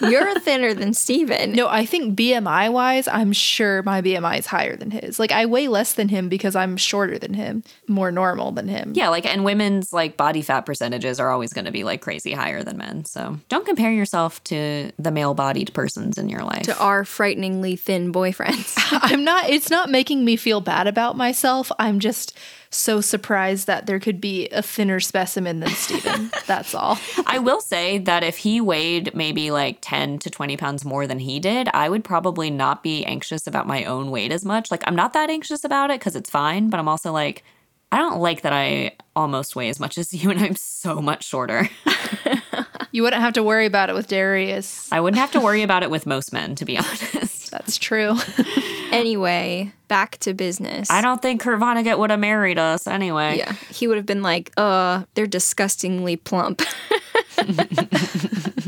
You're 0.00 0.38
thinner 0.40 0.74
than 0.74 0.92
Steven. 0.94 1.52
No, 1.52 1.68
I 1.68 1.86
think 1.86 2.18
BMI 2.18 2.72
wise, 2.72 3.08
I'm 3.08 3.32
sure 3.32 3.82
my 3.82 4.02
BMI 4.02 4.38
is 4.40 4.46
higher 4.46 4.76
than 4.76 4.90
his. 4.90 5.18
Like 5.18 5.32
I 5.32 5.46
weigh 5.46 5.68
less 5.68 5.94
than 5.94 6.08
him 6.08 6.28
because 6.28 6.54
I'm 6.56 6.76
shorter 6.76 7.18
than 7.18 7.34
him, 7.34 7.62
more 7.88 8.10
normal 8.12 8.52
than 8.52 8.68
him. 8.68 8.92
yeah, 8.94 9.08
like 9.08 9.24
and 9.26 9.44
women's 9.44 9.92
like 9.92 10.16
body 10.16 10.42
fat 10.42 10.62
percentages 10.66 11.18
are 11.20 11.30
always 11.30 11.52
going 11.52 11.64
to 11.64 11.72
be 11.72 11.84
like 11.84 12.00
crazy 12.02 12.32
higher 12.32 12.62
than 12.62 12.76
men. 12.76 13.04
So 13.04 13.38
don't 13.48 13.64
compare 13.66 13.92
yourself 13.92 14.42
to 14.44 14.90
the 14.98 15.10
male-bodied 15.10 15.72
persons 15.72 16.18
in 16.18 16.28
your 16.28 16.42
life. 16.42 16.62
To 16.64 16.78
our 16.78 17.04
frighteningly 17.06 17.76
thin 17.76 18.12
boyfriends. 18.12 18.74
I'm 19.02 19.24
not 19.24 19.48
it's 19.48 19.70
not 19.70 19.90
making 19.90 20.24
me 20.24 20.36
feel 20.36 20.60
bad 20.60 20.86
about 20.86 21.16
myself. 21.16 21.70
I'm 21.78 22.00
just 22.00 22.36
so 22.70 23.00
surprised 23.00 23.66
that 23.66 23.86
there 23.86 24.00
could 24.00 24.20
be 24.20 24.48
a 24.48 24.62
thinner 24.62 25.00
specimen 25.00 25.60
than 25.60 25.70
Steven. 25.70 26.30
That's 26.46 26.74
all. 26.74 26.98
I 27.26 27.38
will 27.38 27.60
say 27.60 27.98
that 27.98 28.22
if 28.22 28.36
he 28.38 28.60
weighed 28.60 29.14
maybe 29.14 29.50
like 29.50 29.78
10 29.80 30.18
to 30.20 30.30
20 30.30 30.56
pounds 30.56 30.84
more 30.84 31.06
than 31.06 31.18
he 31.18 31.40
did, 31.40 31.68
I 31.72 31.88
would 31.88 32.04
probably 32.04 32.50
not 32.50 32.82
be 32.82 33.04
anxious 33.04 33.46
about 33.46 33.66
my 33.66 33.84
own 33.84 34.10
weight 34.10 34.32
as 34.32 34.44
much. 34.44 34.70
Like, 34.70 34.82
I'm 34.86 34.96
not 34.96 35.12
that 35.14 35.30
anxious 35.30 35.64
about 35.64 35.90
it 35.90 36.00
because 36.00 36.16
it's 36.16 36.30
fine, 36.30 36.68
but 36.68 36.78
I'm 36.78 36.88
also 36.88 37.12
like, 37.12 37.44
I 37.92 37.98
don't 37.98 38.20
like 38.20 38.42
that 38.42 38.52
I 38.52 38.92
almost 39.14 39.56
weigh 39.56 39.68
as 39.68 39.80
much 39.80 39.96
as 39.96 40.12
you 40.22 40.30
and 40.30 40.40
I'm 40.40 40.56
so 40.56 41.00
much 41.00 41.24
shorter. 41.24 41.68
You 42.96 43.02
wouldn't 43.02 43.20
have 43.20 43.34
to 43.34 43.42
worry 43.42 43.66
about 43.66 43.90
it 43.90 43.92
with 43.94 44.08
Darius. 44.08 44.90
I 44.90 45.00
wouldn't 45.00 45.18
have 45.18 45.32
to 45.32 45.40
worry 45.40 45.62
about 45.62 45.82
it 45.82 45.90
with 45.90 46.06
most 46.06 46.32
men, 46.32 46.54
to 46.54 46.64
be 46.64 46.78
honest. 46.78 47.50
That's 47.50 47.76
true. 47.76 48.16
anyway, 48.90 49.70
back 49.86 50.16
to 50.20 50.32
business. 50.32 50.90
I 50.90 51.02
don't 51.02 51.20
think 51.20 51.42
Kurt 51.42 51.60
Vonnegut 51.60 51.98
would 51.98 52.08
have 52.08 52.18
married 52.18 52.58
us 52.58 52.86
anyway. 52.86 53.36
Yeah, 53.36 53.52
he 53.68 53.86
would 53.86 53.98
have 53.98 54.06
been 54.06 54.22
like, 54.22 54.50
"Uh, 54.56 55.02
they're 55.12 55.26
disgustingly 55.26 56.16
plump." 56.16 56.62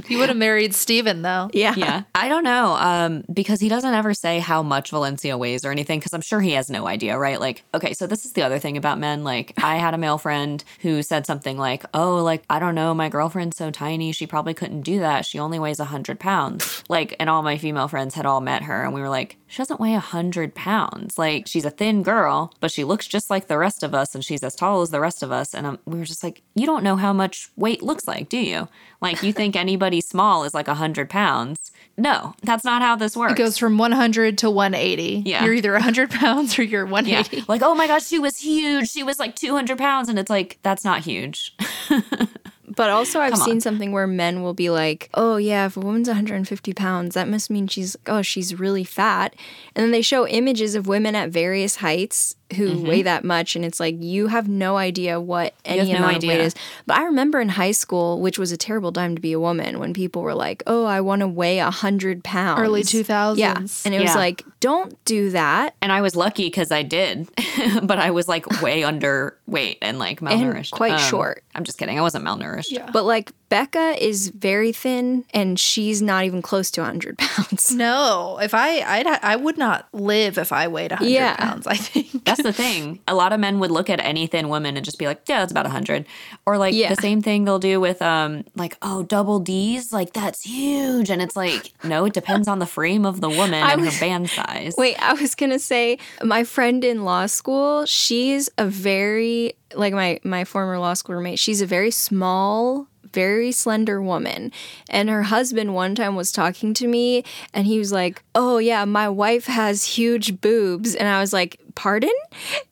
He 0.06 0.16
would 0.16 0.30
have 0.30 0.38
married 0.38 0.74
Steven 0.74 1.20
though. 1.22 1.50
yeah. 1.52 1.74
Yeah. 1.76 2.02
I 2.14 2.28
don't 2.28 2.42
know. 2.44 2.76
Um, 2.80 3.24
because 3.32 3.60
he 3.60 3.68
doesn't 3.68 3.92
ever 3.92 4.14
say 4.14 4.38
how 4.38 4.62
much 4.62 4.90
Valencia 4.90 5.36
weighs 5.36 5.64
or 5.66 5.70
anything, 5.70 5.98
because 5.98 6.14
I'm 6.14 6.22
sure 6.22 6.40
he 6.40 6.52
has 6.52 6.70
no 6.70 6.86
idea, 6.86 7.18
right? 7.18 7.38
Like, 7.38 7.62
okay, 7.74 7.92
so 7.92 8.06
this 8.06 8.24
is 8.24 8.32
the 8.32 8.42
other 8.42 8.58
thing 8.58 8.78
about 8.78 8.98
men. 8.98 9.22
Like, 9.22 9.52
I 9.62 9.76
had 9.76 9.92
a 9.92 9.98
male 9.98 10.16
friend 10.16 10.64
who 10.80 11.02
said 11.02 11.26
something 11.26 11.58
like, 11.58 11.84
Oh, 11.92 12.16
like, 12.24 12.42
I 12.48 12.58
don't 12.58 12.74
know, 12.74 12.94
my 12.94 13.10
girlfriend's 13.10 13.58
so 13.58 13.70
tiny, 13.70 14.12
she 14.12 14.26
probably 14.26 14.54
couldn't 14.54 14.80
do 14.82 15.00
that. 15.00 15.26
She 15.26 15.38
only 15.38 15.58
weighs 15.58 15.78
a 15.78 15.84
hundred 15.84 16.18
pounds. 16.18 16.82
Like, 16.88 17.14
and 17.20 17.28
all 17.28 17.42
my 17.42 17.58
female 17.58 17.88
friends 17.88 18.14
had 18.14 18.24
all 18.24 18.40
met 18.40 18.62
her, 18.62 18.82
and 18.84 18.94
we 18.94 19.02
were 19.02 19.10
like, 19.10 19.36
She 19.48 19.58
doesn't 19.58 19.80
weigh 19.80 19.94
a 19.94 20.00
hundred 20.00 20.54
pounds. 20.54 21.18
Like, 21.18 21.46
she's 21.46 21.64
a 21.64 21.70
thin 21.70 22.02
girl, 22.02 22.52
but 22.60 22.70
she 22.70 22.84
looks 22.84 23.06
just 23.06 23.30
like 23.30 23.48
the 23.48 23.58
rest 23.58 23.82
of 23.82 23.94
us, 23.94 24.14
and 24.14 24.24
she's 24.24 24.42
as 24.42 24.54
tall 24.54 24.82
as 24.82 24.90
the 24.90 25.00
rest 25.00 25.22
of 25.22 25.32
us. 25.32 25.54
And 25.54 25.66
um, 25.66 25.78
we 25.86 25.98
were 25.98 26.04
just 26.04 26.22
like, 26.22 26.42
You 26.54 26.66
don't 26.66 26.84
know 26.84 26.96
how 26.96 27.12
much 27.12 27.48
weight 27.56 27.82
looks 27.82 28.06
like, 28.06 28.28
do 28.28 28.38
you? 28.38 28.68
Like, 29.00 29.22
you 29.22 29.32
think 29.32 29.56
anybody 29.56 30.00
small 30.00 30.44
is 30.44 30.54
like 30.54 30.68
a 30.68 30.74
hundred 30.74 31.08
pounds. 31.08 31.72
No, 31.96 32.34
that's 32.42 32.64
not 32.64 32.80
how 32.80 32.94
this 32.94 33.16
works. 33.16 33.32
It 33.32 33.38
goes 33.38 33.58
from 33.58 33.76
100 33.76 34.38
to 34.38 34.50
180. 34.50 35.24
Yeah. 35.26 35.44
You're 35.44 35.54
either 35.54 35.72
100 35.72 36.10
pounds 36.10 36.56
or 36.58 36.62
you're 36.62 36.86
yeah. 36.86 36.92
180. 36.92 37.44
Like, 37.48 37.62
oh 37.62 37.74
my 37.74 37.88
gosh, 37.88 38.06
she 38.06 38.20
was 38.20 38.38
huge. 38.38 38.88
She 38.88 39.02
was 39.02 39.18
like 39.18 39.34
200 39.34 39.76
pounds. 39.76 40.08
And 40.08 40.18
it's 40.18 40.30
like, 40.30 40.58
that's 40.62 40.84
not 40.84 41.00
huge. 41.00 41.56
But 42.78 42.90
also, 42.90 43.18
I've 43.18 43.32
Come 43.32 43.40
seen 43.40 43.54
on. 43.56 43.60
something 43.60 43.90
where 43.90 44.06
men 44.06 44.40
will 44.40 44.54
be 44.54 44.70
like, 44.70 45.10
"Oh 45.12 45.36
yeah, 45.36 45.66
if 45.66 45.76
a 45.76 45.80
woman's 45.80 46.06
150 46.06 46.72
pounds, 46.74 47.14
that 47.14 47.28
must 47.28 47.50
mean 47.50 47.66
she's 47.66 47.96
oh 48.06 48.22
she's 48.22 48.56
really 48.56 48.84
fat," 48.84 49.34
and 49.74 49.82
then 49.82 49.90
they 49.90 50.00
show 50.00 50.28
images 50.28 50.76
of 50.76 50.86
women 50.86 51.16
at 51.16 51.28
various 51.30 51.76
heights 51.76 52.36
who 52.56 52.82
weigh 52.82 53.02
that 53.02 53.24
much, 53.24 53.56
and 53.56 53.64
it's 53.64 53.78
like 53.78 53.96
you 54.00 54.28
have 54.28 54.48
no 54.48 54.76
idea 54.76 55.20
what 55.20 55.54
any 55.64 55.78
have 55.78 55.88
no 55.88 55.96
amount 55.96 56.16
of 56.24 56.28
weight 56.28 56.40
is. 56.40 56.54
But 56.86 56.98
I 56.98 57.04
remember 57.04 57.40
in 57.40 57.50
high 57.50 57.72
school, 57.72 58.20
which 58.20 58.38
was 58.38 58.52
a 58.52 58.56
terrible 58.56 58.92
time 58.92 59.14
to 59.14 59.20
be 59.20 59.32
a 59.32 59.40
woman, 59.40 59.78
when 59.78 59.92
people 59.92 60.22
were 60.22 60.34
like, 60.34 60.62
"Oh, 60.66 60.84
I 60.84 61.00
want 61.00 61.20
to 61.20 61.28
weigh 61.28 61.58
a 61.58 61.70
hundred 61.70 62.24
pounds." 62.24 62.60
Early 62.60 62.82
2000s. 62.82 63.38
Yeah, 63.38 63.58
and 63.84 63.94
it 63.94 64.00
was 64.00 64.14
like, 64.14 64.44
"Don't 64.60 65.02
do 65.04 65.30
that." 65.30 65.74
And 65.82 65.92
I 65.92 66.00
was 66.00 66.16
lucky 66.16 66.46
because 66.46 66.72
I 66.72 66.82
did, 66.82 67.28
but 67.82 67.98
I 67.98 68.10
was 68.10 68.28
like 68.28 68.62
way 68.62 68.82
underweight 68.82 69.78
and 69.82 69.98
like 69.98 70.20
malnourished. 70.20 70.72
Um, 70.72 70.76
quite 70.76 70.98
short. 70.98 71.44
I'm 71.54 71.64
just 71.64 71.78
kidding. 71.78 71.98
I 71.98 72.02
wasn't 72.02 72.24
malnourished. 72.24 72.70
Yeah. 72.70 72.90
But 72.90 73.04
like 73.04 73.32
Bekah 73.50 73.96
is 73.98 74.28
very 74.28 74.72
thin, 74.72 75.24
and 75.32 75.58
she's 75.58 76.02
not 76.02 76.24
even 76.24 76.42
close 76.42 76.70
to 76.72 76.84
hundred 76.84 77.18
pounds. 77.18 77.72
No, 77.78 78.38
if 78.42 78.54
I 78.54 78.80
I'd, 78.80 79.06
I 79.06 79.36
would 79.36 79.56
not 79.56 79.88
live 79.92 80.36
if 80.38 80.52
I 80.52 80.68
weighed 80.68 80.90
100 80.90 81.08
Yeah. 81.10 81.36
pounds, 81.36 81.66
I 81.66 81.74
think. 81.76 82.24
That's 82.24 82.42
the 82.42 82.52
thing. 82.64 83.00
A 83.08 83.14
lot 83.14 83.32
of 83.32 83.40
men 83.40 83.58
would 83.60 83.70
look 83.70 83.88
at 83.88 84.00
any 84.04 84.26
thin 84.26 84.48
woman 84.48 84.76
and 84.76 84.84
just 84.84 84.98
be 84.98 85.06
like, 85.06 85.22
"Yeah, 85.26 85.40
that's 85.40 85.52
about 85.52 85.66
hundred. 85.66 86.06
Or 86.44 86.58
like 86.58 86.74
Yeah. 86.74 86.90
the 86.94 87.00
same 87.00 87.22
thing 87.22 87.44
they'll 87.44 87.58
do 87.58 87.80
with 87.80 88.02
um, 88.02 88.44
like, 88.56 88.76
"Oh, 88.82 89.02
double 89.02 89.38
D's, 89.38 89.92
like 89.92 90.12
that's 90.12 90.42
huge." 90.42 91.08
And 91.10 91.22
it's 91.22 91.36
like, 91.36 91.72
no, 91.84 92.04
it 92.04 92.12
depends 92.12 92.48
on 92.48 92.58
the 92.58 92.66
frame 92.66 93.06
of 93.06 93.20
the 93.20 93.28
woman 93.28 93.54
and 93.62 93.80
was- 93.80 93.94
her 93.94 94.00
band 94.06 94.28
size. 94.30 94.74
Wait, 94.78 94.96
I 95.02 95.12
was 95.14 95.34
gonna 95.34 95.58
say 95.58 95.98
my 96.22 96.44
friend 96.44 96.84
in 96.84 97.04
law 97.04 97.26
school. 97.26 97.86
She's 97.86 98.48
a 98.58 98.66
very 98.66 99.54
like 99.74 99.92
my 99.94 100.20
my 100.24 100.44
former 100.44 100.78
law 100.78 100.94
school 100.94 101.16
roommate. 101.16 101.38
She's 101.38 101.60
a 101.60 101.66
very 101.66 101.90
small, 101.90 102.86
very 103.12 103.52
slender 103.52 104.00
woman, 104.02 104.52
and 104.88 105.08
her 105.08 105.22
husband 105.24 105.74
one 105.74 105.94
time 105.94 106.16
was 106.16 106.32
talking 106.32 106.74
to 106.74 106.86
me, 106.88 107.24
and 107.54 107.66
he 107.66 107.78
was 107.78 107.92
like, 107.92 108.22
"Oh 108.34 108.58
yeah, 108.58 108.84
my 108.84 109.08
wife 109.08 109.46
has 109.46 109.84
huge 109.84 110.40
boobs," 110.40 110.94
and 110.94 111.08
I 111.08 111.20
was 111.20 111.32
like, 111.32 111.58
"Pardon?" 111.74 112.10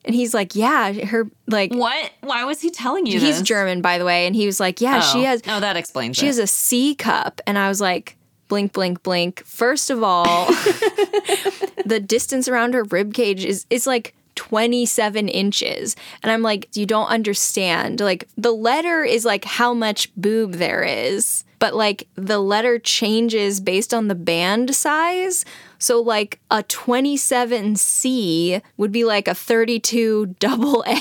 And 0.04 0.14
he's 0.14 0.32
like, 0.34 0.54
"Yeah, 0.54 0.92
her 0.92 1.28
like." 1.46 1.72
What? 1.74 2.10
Why 2.22 2.44
was 2.44 2.60
he 2.60 2.70
telling 2.70 3.06
you 3.06 3.20
He's 3.20 3.38
this? 3.38 3.42
German, 3.42 3.80
by 3.82 3.98
the 3.98 4.04
way, 4.04 4.26
and 4.26 4.34
he 4.36 4.46
was 4.46 4.58
like, 4.60 4.80
"Yeah, 4.80 5.00
she 5.00 5.20
Oh. 5.20 5.24
has 5.24 5.46
No, 5.46 5.60
that 5.60 5.76
explains 5.76 6.16
she 6.16 6.26
it. 6.26 6.28
has 6.28 6.38
a 6.38 6.46
C 6.46 6.94
cup. 6.94 7.40
And 7.46 7.58
I 7.58 7.68
was 7.68 7.80
like, 7.80 8.16
blink, 8.48 8.72
blink, 8.72 9.02
blink. 9.02 9.42
First 9.44 9.90
of 9.90 10.02
all, 10.02 10.46
the 11.84 12.00
distance 12.04 12.48
around 12.48 12.74
her 12.74 12.84
rib 12.84 13.14
cage 13.14 13.44
is 13.44 13.66
is 13.70 13.86
like 13.86 14.14
27 14.36 15.28
inches. 15.28 15.96
And 16.22 16.30
I'm 16.30 16.42
like, 16.42 16.68
you 16.76 16.86
don't 16.86 17.08
understand. 17.08 18.00
Like 18.00 18.28
the 18.36 18.52
letter 18.52 19.02
is 19.02 19.24
like 19.24 19.44
how 19.44 19.74
much 19.74 20.14
boob 20.14 20.52
there 20.52 20.84
is. 20.84 21.44
But 21.58 21.74
like 21.74 22.06
the 22.14 22.38
letter 22.38 22.78
changes 22.78 23.60
based 23.60 23.92
on 23.92 24.08
the 24.08 24.14
band 24.14 24.74
size. 24.74 25.44
So 25.78 26.00
like 26.00 26.40
a 26.50 26.62
27C 26.62 28.62
would 28.76 28.92
be 28.92 29.04
like 29.04 29.28
a 29.28 29.34
32 29.34 30.26
double 30.38 30.84
A. 30.86 31.00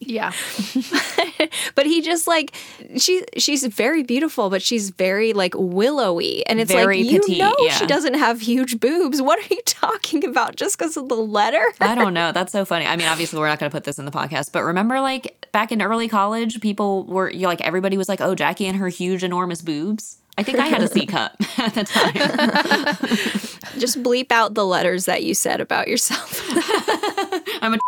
Yeah. 0.00 0.32
but 1.74 1.86
he 1.86 2.00
just 2.00 2.26
like 2.26 2.54
she 2.96 3.22
she's 3.36 3.64
very 3.66 4.02
beautiful 4.02 4.50
but 4.50 4.62
she's 4.62 4.90
very 4.90 5.32
like 5.32 5.54
willowy 5.56 6.46
and 6.46 6.60
it's 6.60 6.72
Very 6.72 7.04
like 7.04 7.28
you 7.28 7.38
know 7.38 7.54
yeah. 7.60 7.74
she 7.74 7.86
doesn't 7.86 8.14
have 8.14 8.40
huge 8.40 8.80
boobs 8.80 9.20
what 9.20 9.38
are 9.38 9.54
you 9.54 9.60
talking 9.64 10.24
about 10.24 10.56
just 10.56 10.78
because 10.78 10.96
of 10.96 11.08
the 11.08 11.14
letter 11.14 11.62
I 11.80 11.94
don't 11.94 12.14
know. 12.14 12.32
That's 12.32 12.52
so 12.52 12.64
funny. 12.64 12.86
I 12.86 12.96
mean, 12.96 13.06
obviously, 13.06 13.38
we're 13.38 13.48
not 13.48 13.58
going 13.58 13.70
to 13.70 13.74
put 13.74 13.84
this 13.84 13.98
in 13.98 14.04
the 14.04 14.10
podcast, 14.10 14.52
but 14.52 14.62
remember, 14.62 15.00
like 15.00 15.46
back 15.52 15.72
in 15.72 15.80
early 15.80 16.08
college, 16.08 16.60
people 16.60 17.04
were 17.04 17.30
you 17.30 17.46
like 17.46 17.60
everybody 17.60 17.96
was 17.96 18.08
like, 18.08 18.20
"Oh, 18.20 18.34
Jackie 18.34 18.66
and 18.66 18.76
her 18.76 18.88
huge, 18.88 19.24
enormous 19.24 19.62
boobs." 19.62 20.18
I 20.38 20.44
think 20.44 20.60
I 20.60 20.66
had 20.68 20.82
a 20.82 20.88
C 20.88 21.04
cup 21.04 21.34
at 21.58 21.74
the 21.74 21.82
time. 21.82 22.14
just 23.80 24.00
bleep 24.04 24.30
out 24.30 24.54
the 24.54 24.64
letters 24.64 25.06
that 25.06 25.24
you 25.24 25.34
said 25.34 25.60
about 25.60 25.88
yourself 25.88 26.40
I'm 27.62 27.74
a 27.74 27.78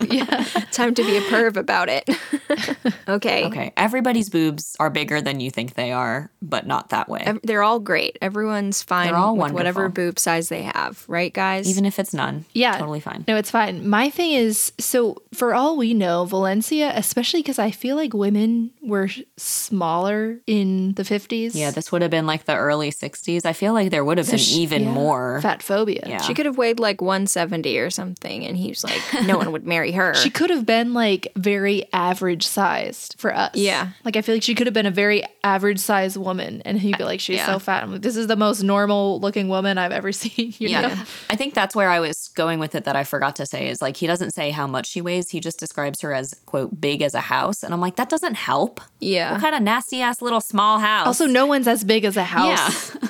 Yeah. 0.10 0.44
time 0.72 0.94
to 0.94 1.02
be 1.04 1.16
a 1.16 1.20
perv 1.22 1.56
about 1.56 1.88
it 1.88 2.08
okay 3.08 3.44
okay. 3.46 3.72
Everybody's 3.76 4.28
boobs 4.28 4.76
are 4.80 4.90
bigger 4.90 5.20
than 5.20 5.40
you 5.40 5.50
think 5.50 5.74
they 5.74 5.92
are, 5.92 6.30
but 6.42 6.66
not 6.66 6.88
that 6.90 7.08
way. 7.08 7.20
Ev- 7.24 7.40
they're 7.42 7.62
all 7.62 7.78
great 7.80 8.18
everyone's 8.20 8.82
fine 8.82 9.06
They're 9.08 9.16
all 9.16 9.36
with 9.36 9.52
whatever 9.52 9.88
boob 9.88 10.18
size 10.18 10.48
they 10.48 10.62
have 10.62 11.04
right 11.08 11.32
guys 11.32 11.68
Even 11.68 11.84
if 11.84 11.98
it's 11.98 12.12
none, 12.14 12.44
Yeah. 12.52 12.76
totally 12.78 13.00
fine. 13.00 13.24
No, 13.28 13.36
it's 13.36 13.50
fine. 13.50 13.88
My 13.88 14.10
thing 14.10 14.32
is 14.32 14.72
so 14.78 15.22
for 15.32 15.54
all 15.54 15.76
we 15.76 15.94
know, 15.94 16.24
Valencia, 16.24 16.92
especially 16.94 17.40
because 17.42 17.58
I 17.58 17.70
feel 17.70 17.96
like 17.96 18.12
women 18.14 18.70
were 18.82 19.08
smaller 19.36 20.40
in 20.46 20.94
the 20.94 21.02
50s. 21.02 21.54
Yeah, 21.54 21.70
this 21.70 21.92
would 21.92 22.02
have 22.02 22.10
been 22.10 22.26
like 22.26 22.44
the 22.44 22.56
early 22.56 22.90
'60s. 22.90 23.44
I 23.46 23.52
feel 23.52 23.72
like 23.72 23.90
there 23.90 24.04
would 24.04 24.18
have 24.18 24.28
been 24.28 24.38
sh- 24.38 24.54
even 24.56 24.82
yeah. 24.84 24.92
more. 24.92 25.40
fat 25.42 25.62
phobia. 25.62 26.02
Yeah. 26.06 26.20
she 26.20 26.34
could 26.34 26.46
have 26.46 26.58
weighed 26.58 26.80
like 26.80 27.00
170 27.00 27.78
or 27.78 27.90
something 27.90 28.44
and 28.46 28.56
he 28.56 28.68
was 28.68 28.82
like 28.84 29.00
no 29.26 29.36
one 29.38 29.52
would 29.52 29.66
marry 29.66 29.89
her 29.94 30.14
She 30.14 30.30
could 30.30 30.50
have 30.50 30.64
been 30.66 30.94
like 30.94 31.28
very 31.36 31.84
average 31.92 32.46
sized 32.46 33.14
for 33.18 33.34
us. 33.34 33.54
Yeah. 33.54 33.90
Like 34.04 34.16
I 34.16 34.22
feel 34.22 34.34
like 34.34 34.42
she 34.42 34.54
could 34.54 34.66
have 34.66 34.74
been 34.74 34.86
a 34.86 34.90
very 34.90 35.22
average 35.44 35.78
sized 35.78 36.16
woman 36.16 36.62
and 36.64 36.78
he'd 36.78 36.98
be 36.98 37.04
like, 37.04 37.20
she's 37.20 37.36
Yeah. 37.36 37.46
so 37.46 37.58
fat. 37.58 37.82
I'm 37.82 37.92
like, 37.92 38.02
this 38.02 38.16
is 38.16 38.26
the 38.26 38.36
most 38.36 38.62
normal 38.62 39.20
looking 39.20 39.48
woman 39.48 39.78
I've 39.78 39.92
ever 39.92 40.12
seen. 40.22 40.54
You 40.58 40.68
Yeah. 40.68 40.80
know? 40.82 40.94
I 41.30 41.36
think 41.36 41.54
that's 41.54 41.74
where 41.74 41.88
I 41.90 42.00
was 42.00 42.28
going 42.34 42.58
with 42.58 42.74
it 42.74 42.84
that 42.84 42.96
I 42.96 43.04
forgot 43.04 43.36
to 43.36 43.46
say 43.46 43.68
is 43.68 43.80
like 43.82 43.96
he 43.96 44.06
doesn't 44.06 44.30
say 44.32 44.50
how 44.50 44.66
much 44.66 44.86
she 44.86 45.00
weighs. 45.00 45.30
He 45.30 45.40
just 45.40 45.58
describes 45.58 46.00
her 46.02 46.12
as 46.12 46.34
quote 46.46 46.80
big 46.80 47.02
as 47.02 47.14
a 47.14 47.20
house. 47.20 47.62
And 47.62 47.72
I'm 47.74 47.80
like, 47.80 47.96
that 47.96 48.08
doesn't 48.08 48.34
help. 48.34 48.80
yeah 49.00 49.32
What 49.32 49.40
kind 49.40 49.54
of 49.54 49.62
nasty 49.62 50.00
ass 50.02 50.20
little 50.22 50.40
small 50.40 50.78
house? 50.78 51.06
Also, 51.06 51.26
no 51.26 51.46
one's 51.46 51.66
as 51.68 51.84
big 51.84 52.04
as 52.04 52.16
a 52.16 52.24
house. 52.24 52.94
Yeah. 52.94 53.08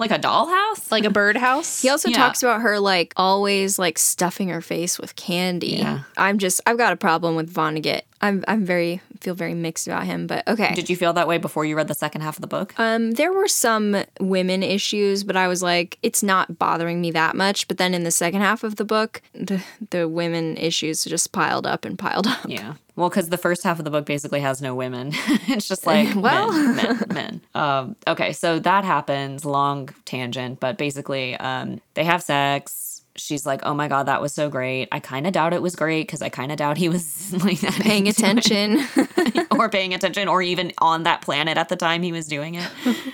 like 0.00 0.10
a 0.10 0.18
dollhouse? 0.18 0.90
Like 0.90 1.04
a 1.04 1.10
birdhouse. 1.10 1.82
He 1.82 1.88
also 1.88 2.08
Yeah. 2.08 2.16
talks 2.16 2.42
about 2.42 2.62
her 2.62 2.80
like 2.80 3.12
always 3.16 3.78
like 3.78 3.98
stuffing 3.98 4.48
her 4.48 4.60
face 4.60 4.98
with 4.98 5.14
candy. 5.14 5.76
Yeah. 5.76 6.00
I'm 6.16 6.38
just 6.38 6.60
I've 6.66 6.78
got 6.78 6.92
a 6.92 6.96
problem 6.96 7.36
with 7.36 7.52
Vonnegut. 7.54 8.02
I'm 8.20 8.44
I'm 8.48 8.64
very 8.64 9.00
feel 9.20 9.34
very 9.34 9.54
mixed 9.54 9.86
about 9.86 10.04
him, 10.06 10.26
but 10.26 10.46
okay. 10.48 10.74
Did 10.74 10.88
you 10.88 10.96
feel 10.96 11.12
that 11.12 11.28
way 11.28 11.38
before 11.38 11.64
you 11.64 11.76
read 11.76 11.88
the 11.88 11.94
second 11.94 12.22
half 12.22 12.36
of 12.36 12.40
the 12.40 12.46
book? 12.46 12.74
um 12.78 13.12
there 13.12 13.32
were 13.32 13.48
some 13.48 14.04
women 14.20 14.62
issues, 14.62 15.24
but 15.24 15.36
I 15.36 15.48
was 15.48 15.62
like 15.62 15.98
it's 16.02 16.22
not 16.22 16.58
bothering 16.58 17.00
me 17.00 17.10
that 17.12 17.36
much, 17.36 17.68
but 17.68 17.78
then 17.78 17.94
in 17.94 18.04
the 18.04 18.10
second 18.10 18.40
half 18.42 18.64
of 18.64 18.76
the 18.76 18.84
book, 18.84 19.22
the 19.34 19.62
the 19.90 20.08
women 20.08 20.56
issues 20.56 21.04
just 21.04 21.32
piled 21.32 21.66
up 21.66 21.84
and 21.84 21.98
piled 21.98 22.26
up. 22.26 22.40
yeah. 22.46 22.74
Well, 22.96 23.08
because 23.08 23.30
the 23.30 23.38
first 23.38 23.62
half 23.62 23.78
of 23.78 23.86
the 23.86 23.90
book 23.90 24.04
basically 24.04 24.40
has 24.40 24.60
no 24.60 24.74
women. 24.74 25.12
it's 25.48 25.66
just 25.66 25.86
like 25.86 26.14
Well. 26.14 26.52
men, 26.52 26.76
men, 26.76 27.04
men. 27.08 27.40
Um, 27.54 27.96
okay, 28.06 28.32
so 28.34 28.58
that 28.58 28.84
happens. 28.84 29.46
Long 29.46 29.88
tangent, 30.04 30.60
but 30.60 30.76
basically, 30.76 31.34
um, 31.36 31.80
they 31.94 32.04
have 32.04 32.22
sex. 32.22 32.89
She's 33.20 33.44
like, 33.46 33.60
"Oh 33.64 33.74
my 33.74 33.88
god, 33.88 34.06
that 34.06 34.20
was 34.20 34.32
so 34.32 34.48
great." 34.48 34.88
I 34.92 35.00
kind 35.00 35.26
of 35.26 35.32
doubt 35.32 35.52
it 35.52 35.62
was 35.62 35.76
great 35.76 36.06
because 36.06 36.22
I 36.22 36.28
kind 36.28 36.50
of 36.52 36.58
doubt 36.58 36.76
he 36.78 36.88
was 36.88 37.32
like 37.44 37.60
that 37.60 37.74
Paying 37.74 38.08
attention. 38.08 38.80
or 39.50 39.68
paying 39.78 39.94
attention 39.94 40.28
or 40.28 40.42
even 40.42 40.72
on 40.78 41.02
that 41.04 41.22
planet 41.22 41.56
at 41.58 41.68
the 41.68 41.76
time 41.76 42.02
he 42.02 42.12
was 42.12 42.26
doing 42.26 42.54
it. 42.54 42.68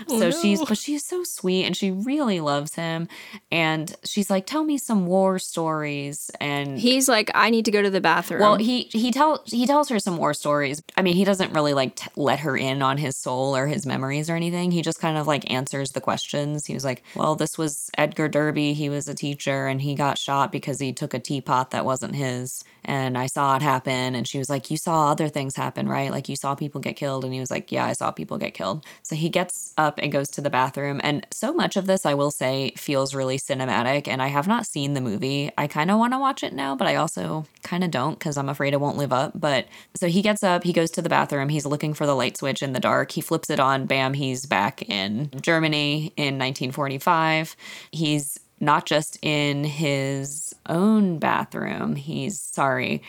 Oh, 0.08 0.18
so 0.20 0.30
she's 0.30 0.64
but 0.64 0.78
she's 0.78 1.04
so 1.04 1.24
sweet 1.24 1.64
and 1.64 1.76
she 1.76 1.90
really 1.90 2.40
loves 2.40 2.74
him 2.76 3.08
and 3.50 3.94
she's 4.04 4.30
like 4.30 4.46
tell 4.46 4.62
me 4.64 4.78
some 4.78 5.06
war 5.06 5.38
stories 5.38 6.30
and 6.40 6.78
He's 6.78 7.08
like, 7.08 7.30
I 7.34 7.50
need 7.50 7.64
to 7.64 7.70
go 7.70 7.82
to 7.82 7.90
the 7.90 8.00
bathroom. 8.00 8.40
well 8.40 8.56
he 8.56 8.82
he 8.92 9.10
tell 9.10 9.42
he 9.46 9.66
tells 9.66 9.88
her 9.88 9.98
some 9.98 10.16
war 10.16 10.32
stories. 10.34 10.82
I 10.96 11.02
mean 11.02 11.14
he 11.14 11.24
doesn't 11.24 11.52
really 11.52 11.74
like 11.74 11.96
t- 11.96 12.08
let 12.16 12.40
her 12.40 12.56
in 12.56 12.82
on 12.82 12.98
his 12.98 13.16
soul 13.16 13.56
or 13.56 13.66
his 13.66 13.84
memories 13.84 14.30
or 14.30 14.36
anything. 14.36 14.70
He 14.70 14.82
just 14.82 15.00
kind 15.00 15.16
of 15.18 15.26
like 15.26 15.50
answers 15.50 15.90
the 15.92 16.00
questions. 16.00 16.66
He 16.66 16.74
was 16.74 16.84
like, 16.84 17.02
"Well, 17.14 17.34
this 17.34 17.58
was 17.58 17.90
Edgar 17.98 18.28
Derby. 18.28 18.72
He 18.74 18.88
was 18.88 19.08
a 19.08 19.14
teacher 19.14 19.66
and 19.66 19.80
he 19.80 19.94
got 19.96 20.18
shot 20.18 20.52
because 20.52 20.78
he 20.80 20.92
took 20.92 21.14
a 21.14 21.18
teapot 21.18 21.70
that 21.72 21.84
wasn't 21.84 22.14
his 22.14 22.64
and 22.84 23.18
I 23.18 23.26
saw 23.26 23.56
it 23.56 23.62
happen." 23.62 24.14
And 24.14 24.28
she 24.28 24.38
was 24.38 24.48
like, 24.50 24.70
"You 24.70 24.76
saw 24.76 25.10
other 25.10 25.28
things 25.28 25.56
happen, 25.56 25.88
right? 25.88 26.10
Like 26.10 26.28
you 26.28 26.36
saw 26.36 26.54
people 26.54 26.80
get 26.80 26.96
killed." 26.96 27.24
And 27.24 27.34
he 27.34 27.40
was 27.40 27.50
like, 27.50 27.72
"Yeah, 27.72 27.84
I 27.86 27.92
saw 27.94 28.10
people 28.10 28.38
get 28.38 28.54
killed." 28.54 28.84
So 29.02 29.16
he 29.16 29.28
gets 29.28 29.72
up 29.76 29.98
and 29.98 30.12
goes 30.12 30.30
to 30.30 30.40
the 30.40 30.50
bathroom 30.50 31.00
and 31.02 31.26
so 31.32 31.52
much 31.52 31.76
of 31.76 31.86
this 31.86 32.06
I 32.06 32.14
will 32.14 32.30
say 32.30 32.72
feels 32.76 33.14
really 33.14 33.38
cinematic 33.38 34.08
and 34.08 34.22
I 34.22 34.28
have 34.28 34.46
not 34.46 34.66
seen 34.66 34.94
the 34.94 35.00
movie. 35.00 35.50
I 35.58 35.66
kind 35.66 35.90
of 35.90 35.98
want 35.98 36.12
to 36.12 36.18
watch 36.18 36.42
it 36.42 36.52
now, 36.52 36.74
but 36.76 36.86
I 36.86 36.96
also 36.96 37.46
kind 37.62 37.84
of 37.84 37.90
don't 37.90 38.20
cuz 38.20 38.36
I'm 38.36 38.48
afraid 38.48 38.72
it 38.72 38.80
won't 38.80 38.96
live 38.98 39.12
up. 39.12 39.32
But 39.34 39.66
so 39.94 40.08
he 40.08 40.22
gets 40.22 40.42
up, 40.42 40.64
he 40.64 40.72
goes 40.72 40.90
to 40.92 41.02
the 41.02 41.08
bathroom, 41.08 41.48
he's 41.48 41.66
looking 41.66 41.94
for 41.94 42.06
the 42.06 42.14
light 42.14 42.36
switch 42.36 42.62
in 42.62 42.72
the 42.72 42.80
dark. 42.80 43.12
He 43.12 43.20
flips 43.20 43.50
it 43.50 43.60
on, 43.60 43.86
bam, 43.86 44.14
he's 44.14 44.46
back 44.46 44.82
in 44.88 45.30
Germany 45.40 46.12
in 46.16 46.38
1945. 46.38 47.56
He's 47.90 48.38
not 48.60 48.86
just 48.86 49.18
in 49.22 49.64
his 49.64 50.54
own 50.68 51.18
bathroom. 51.18 51.96
He's 51.96 52.40
sorry. 52.40 53.02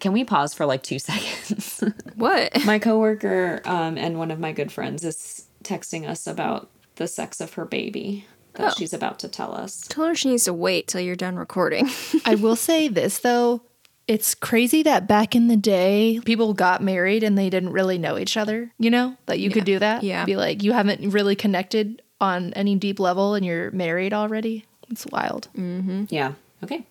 Can 0.00 0.12
we 0.12 0.24
pause 0.24 0.54
for 0.54 0.66
like 0.66 0.82
2 0.82 0.98
seconds? 1.00 1.82
what? 2.16 2.64
my 2.64 2.78
coworker 2.78 3.60
um, 3.64 3.96
and 3.98 4.18
one 4.18 4.30
of 4.30 4.38
my 4.38 4.52
good 4.52 4.70
friends 4.72 5.04
is 5.04 5.46
texting 5.64 6.06
us 6.08 6.26
about 6.26 6.70
the 6.96 7.06
sex 7.08 7.40
of 7.40 7.54
her 7.54 7.64
baby 7.64 8.24
that 8.54 8.72
Oh. 8.72 8.74
she's 8.78 8.92
about 8.94 9.18
to 9.20 9.28
tell 9.28 9.54
us. 9.54 9.86
Tell 9.88 10.06
her 10.06 10.14
she 10.14 10.30
needs 10.30 10.44
to 10.44 10.54
wait 10.54 10.86
till 10.88 11.00
you're 11.00 11.14
done 11.16 11.36
recording. 11.36 11.90
I 12.24 12.34
will 12.36 12.56
say 12.56 12.88
this 12.88 13.18
though. 13.18 13.62
It's 14.08 14.34
crazy 14.36 14.82
that 14.84 15.08
back 15.08 15.34
in 15.34 15.48
the 15.48 15.56
day, 15.56 16.20
people 16.24 16.54
got 16.54 16.80
married 16.82 17.22
and 17.24 17.36
they 17.36 17.50
didn't 17.50 17.72
really 17.72 17.98
know 17.98 18.16
each 18.16 18.36
other, 18.36 18.70
you 18.78 18.88
know? 18.88 19.16
That 19.26 19.40
you 19.40 19.50
could 19.50 19.64
do 19.64 19.80
that. 19.80 20.04
Yeah. 20.04 20.24
Be 20.24 20.36
like, 20.36 20.62
you 20.62 20.72
haven't 20.72 21.10
really 21.10 21.34
connected 21.34 22.00
on 22.20 22.52
any 22.54 22.76
deep 22.76 23.00
level 23.00 23.34
and 23.34 23.44
you're 23.44 23.70
married 23.72 24.12
already. 24.14 24.64
It's 24.90 25.06
wild. 25.06 25.48
Mm-hmm. 25.56 26.04
Yeah. 26.08 26.32
Okay. 26.62 26.84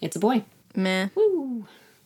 It's 0.00 0.16
a 0.16 0.18
boy. 0.20 0.44
Meh. 0.74 1.08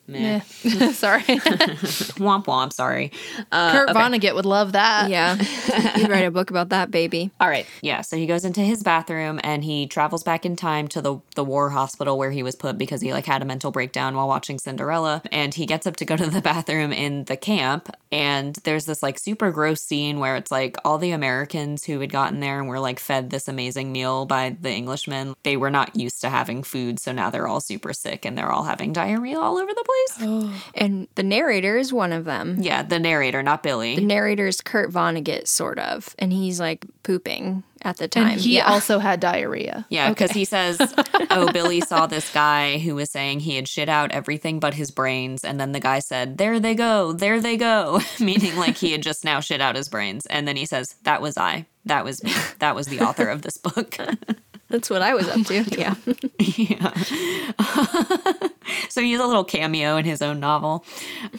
Meh. 0.09 0.40
Sorry. 0.92 1.23
Womp 2.18 2.47
womp, 2.47 2.73
sorry. 2.73 3.12
Uh, 3.53 3.73
Kurt 3.73 3.90
okay. 3.90 3.99
Vonnegut 3.99 4.35
would 4.35 4.47
love 4.47 4.73
that. 4.73 5.11
Yeah. 5.11 5.35
He'd 5.97 6.09
write 6.09 6.25
a 6.25 6.31
book 6.31 6.51
about 6.51 6.71
that 6.71 6.90
baby. 6.90 7.31
All 7.38 7.49
right. 7.49 7.66
Yeah. 7.83 8.01
So 8.01 8.16
he 8.16 8.27
goes 8.27 8.44
into 8.44 8.62
his 8.62 8.83
bathroom 8.83 9.38
and 9.44 9.62
he 9.62 9.87
travels 9.87 10.23
back 10.23 10.47
in 10.47 10.57
time 10.57 10.88
to 10.88 11.03
the 11.03 11.18
the 11.35 11.44
war 11.44 11.71
hospital 11.71 12.16
where 12.16 12.31
he 12.31 12.42
was 12.42 12.57
put 12.57 12.79
because 12.79 13.01
he 13.03 13.12
like 13.12 13.27
had 13.27 13.42
a 13.42 13.44
mental 13.44 13.71
breakdown 13.71 14.16
while 14.16 14.29
watching 14.29 14.59
Cinderella. 14.59 15.23
And 15.31 15.53
he 15.53 15.66
gets 15.66 15.87
up 15.87 15.97
to 15.97 16.05
go 16.05 16.16
to 16.16 16.27
the 16.27 16.40
bathroom 16.40 16.92
in 16.92 17.25
the 17.25 17.37
camp. 17.37 17.94
And 18.11 18.57
there's 18.64 18.87
this 18.87 19.03
like 19.03 19.18
super 19.18 19.51
gross 19.51 19.83
scene 19.83 20.18
where 20.18 20.37
it's 20.37 20.51
like 20.51 20.77
all 20.85 20.97
the 20.99 21.11
Americans 21.11 21.85
who 21.85 22.01
had 22.01 22.11
gotten 22.11 22.40
there 22.40 22.59
and 22.59 22.68
were 22.68 22.81
like 22.81 22.99
fed 22.99 23.29
this 23.29 23.47
amazing 23.47 23.92
meal 23.92 24.25
by 24.25 24.57
the 24.59 24.71
Englishmen. 24.71 25.35
They 25.42 25.59
were 25.59 25.71
not 25.71 25.94
used 25.94 26.23
to 26.23 26.31
having 26.31 26.62
food, 26.62 26.99
so 26.99 27.12
now 27.12 27.29
they're 27.29 27.47
all 27.47 27.61
super 27.61 27.92
sick 27.92 28.25
and 28.25 28.37
they're 28.38 28.51
all 28.51 28.64
having 28.64 28.92
diarrhea 28.92 29.38
all 29.38 29.59
over 29.59 29.73
the 29.73 29.85
place. 29.85 29.98
Oh. 30.21 30.65
And 30.75 31.09
the 31.15 31.23
narrator 31.23 31.77
is 31.77 31.93
one 31.93 32.13
of 32.13 32.25
them. 32.25 32.59
Yeah, 32.61 32.83
the 32.83 32.99
narrator, 32.99 33.43
not 33.43 33.63
Billy. 33.63 33.97
The 33.97 34.03
narrator 34.03 34.47
is 34.47 34.61
Kurt 34.61 34.91
Vonnegut, 34.91 35.47
sort 35.47 35.79
of. 35.79 36.15
And 36.19 36.33
he's 36.33 36.61
like 36.61 36.85
pooping 37.03 37.63
at 37.83 37.99
the 37.99 38.09
time. 38.09 38.29
And 38.29 38.41
he 38.41 38.57
yeah. 38.57 38.71
also 38.71 38.99
had 38.99 39.21
diarrhea. 39.21 39.87
Yeah, 39.89 40.09
because 40.09 40.33
he 40.33 40.45
says, 40.45 40.79
"Oh, 41.31 41.51
Billy 41.53 41.81
saw 41.81 42.07
this 42.07 42.33
guy 42.33 42.79
who 42.79 42.95
was 42.95 43.11
saying 43.11 43.41
he 43.41 43.57
had 43.57 43.69
shit 43.69 43.89
out 43.89 44.13
everything 44.13 44.61
but 44.61 44.75
his 44.75 44.91
brains," 44.91 45.45
and 45.45 45.61
then 45.61 45.73
the 45.73 45.81
guy 45.81 45.99
said, 46.01 46.39
"There 46.39 46.59
they 46.61 46.75
go, 46.75 47.13
there 47.13 47.41
they 47.41 47.57
go," 47.57 48.01
meaning 48.21 48.57
like 48.57 48.77
he 48.77 48.93
had 48.93 49.03
just 49.03 49.25
now 49.25 49.41
shit 49.41 49.61
out 49.61 49.77
his 49.77 49.89
brains. 49.89 50.27
And 50.27 50.47
then 50.47 50.57
he 50.57 50.67
says, 50.67 50.97
"That 51.05 51.23
was 51.23 51.37
I. 51.37 51.67
That 51.85 52.05
was 52.05 52.23
me. 52.23 52.33
That 52.59 52.75
was 52.75 52.87
the 52.89 53.01
author 53.01 53.29
of 53.29 53.43
this 53.43 53.57
book." 53.57 53.97
That's 54.68 54.90
what 54.90 55.00
I 55.00 55.14
was 55.14 55.28
up 55.28 55.46
to. 55.46 55.64
Yeah. 55.78 55.94
yeah. 56.38 56.92
so 58.88 59.00
he 59.00 59.12
has 59.12 59.20
a 59.20 59.26
little 59.26 59.44
cameo 59.44 59.96
in 59.96 60.04
his 60.04 60.20
own 60.20 60.40
novel. 60.40 60.85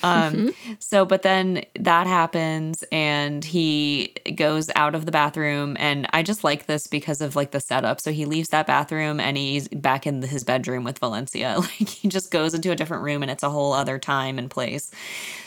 Um, 0.02 0.52
so, 0.80 1.06
but 1.06 1.22
then 1.22 1.66
that 1.80 2.08
happens 2.08 2.84
and 2.92 3.44
he 3.44 4.16
goes 4.36 4.70
out 4.76 4.96
of 4.96 5.06
the 5.06 5.12
bathroom. 5.12 5.76
And 5.80 6.08
I 6.12 6.24
just 6.24 6.44
like 6.44 6.66
this 6.66 6.88
because 6.88 7.22
of 7.22 7.36
like 7.36 7.52
the 7.52 7.60
setup. 7.60 8.02
So 8.02 8.12
he 8.12 8.26
leaves 8.26 8.50
that 8.50 8.66
bathroom 8.66 9.20
and 9.20 9.38
he's 9.38 9.68
back 9.68 10.08
in 10.08 10.22
his 10.22 10.44
bedroom 10.44 10.84
with 10.84 11.00
Valencia. 11.00 11.58
Like 11.70 11.90
he 11.90 12.08
just 12.08 12.32
goes 12.32 12.54
into 12.56 12.72
a 12.72 12.76
different 12.76 13.04
room 13.04 13.22
and 13.22 13.30
it's 13.30 13.44
a 13.44 13.50
whole 13.50 13.74
other 13.74 14.00
time 14.00 14.40
and 14.40 14.50
place. 14.50 14.90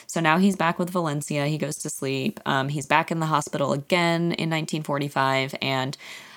So 0.06 0.20
now 0.20 0.38
he's 0.38 0.56
back 0.56 0.78
with 0.78 0.90
Valencia. 0.90 1.46
He 1.46 1.58
goes 1.58 1.76
to 1.78 1.90
sleep. 1.90 2.38
Um, 2.46 2.68
he's 2.68 2.86
back 2.86 3.10
in 3.10 3.18
the 3.18 3.26
hospital 3.26 3.72
again 3.72 4.32
in 4.32 4.50
1945. 4.50 5.54
And 5.60 5.96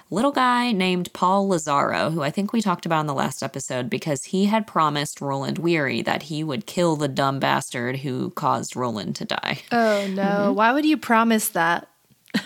little 0.09 0.31
guy 0.31 0.71
named 0.71 1.11
Paul 1.13 1.49
Lazzaro, 1.49 2.13
who 2.13 2.21
I 2.21 2.31
think 2.31 2.53
we 2.53 2.61
talked 2.61 2.85
about 2.85 3.01
in 3.01 3.07
the 3.07 3.13
last 3.13 3.41
episode 3.41 3.89
because 3.89 4.25
he 4.25 4.45
had 4.45 4.67
promised 4.67 5.21
Roland 5.21 5.57
Weary 5.57 6.01
that 6.03 6.23
he 6.23 6.43
would 6.43 6.65
kill 6.65 6.95
the 6.95 7.07
dumb 7.07 7.39
bastard 7.39 7.97
who 7.97 8.31
caused 8.31 8.75
Roland 8.75 9.15
to 9.17 9.25
die. 9.25 9.59
Oh 9.71 10.07
no. 10.07 10.23
Mm-hmm. 10.23 10.55
Why 10.55 10.73
would 10.73 10.85
you 10.85 10.97
promise 10.97 11.49
that? 11.49 11.87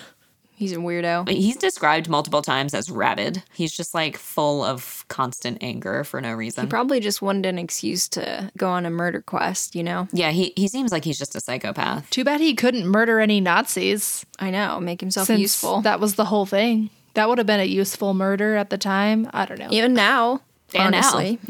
He's 0.55 0.73
a 0.73 0.77
weirdo. 0.77 1.29
He's 1.29 1.55
described 1.55 2.09
multiple 2.09 2.41
times 2.41 2.73
as 2.73 2.89
rabid. 2.89 3.43
He's 3.53 3.71
just 3.71 3.93
like 3.93 4.17
full 4.17 4.63
of 4.63 5.05
constant 5.07 5.59
anger 5.61 6.03
for 6.03 6.19
no 6.19 6.33
reason. 6.33 6.65
He 6.65 6.69
probably 6.69 6.99
just 6.99 7.21
wanted 7.21 7.45
an 7.45 7.57
excuse 7.57 8.09
to 8.09 8.51
go 8.57 8.69
on 8.69 8.85
a 8.85 8.89
murder 8.89 9.21
quest, 9.21 9.73
you 9.73 9.83
know? 9.83 10.07
yeah, 10.11 10.31
he, 10.31 10.51
he 10.57 10.67
seems 10.67 10.91
like 10.91 11.05
he's 11.05 11.17
just 11.17 11.35
a 11.35 11.39
psychopath. 11.39 12.09
Too 12.09 12.25
bad 12.25 12.41
he 12.41 12.55
couldn't 12.55 12.85
murder 12.85 13.19
any 13.21 13.39
Nazis. 13.39 14.25
I 14.37 14.49
know, 14.49 14.79
make 14.81 14.99
himself 14.99 15.27
since 15.27 15.39
useful. 15.39 15.81
That 15.81 16.01
was 16.01 16.15
the 16.15 16.25
whole 16.25 16.45
thing. 16.45 16.89
That 17.15 17.27
would 17.29 17.37
have 17.37 17.47
been 17.47 17.59
a 17.59 17.63
useful 17.65 18.13
murder 18.13 18.55
at 18.55 18.69
the 18.69 18.77
time. 18.77 19.29
I 19.33 19.45
don't 19.45 19.59
know. 19.59 19.67
Even 19.71 19.93
now, 19.93 20.41
And 20.73 20.91
now. 20.91 20.97
honestly. 20.99 21.39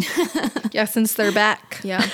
Yeah, 0.72 0.86
since 0.86 1.14
they're 1.16 1.32
back. 1.32 1.80
Yeah. 1.84 2.08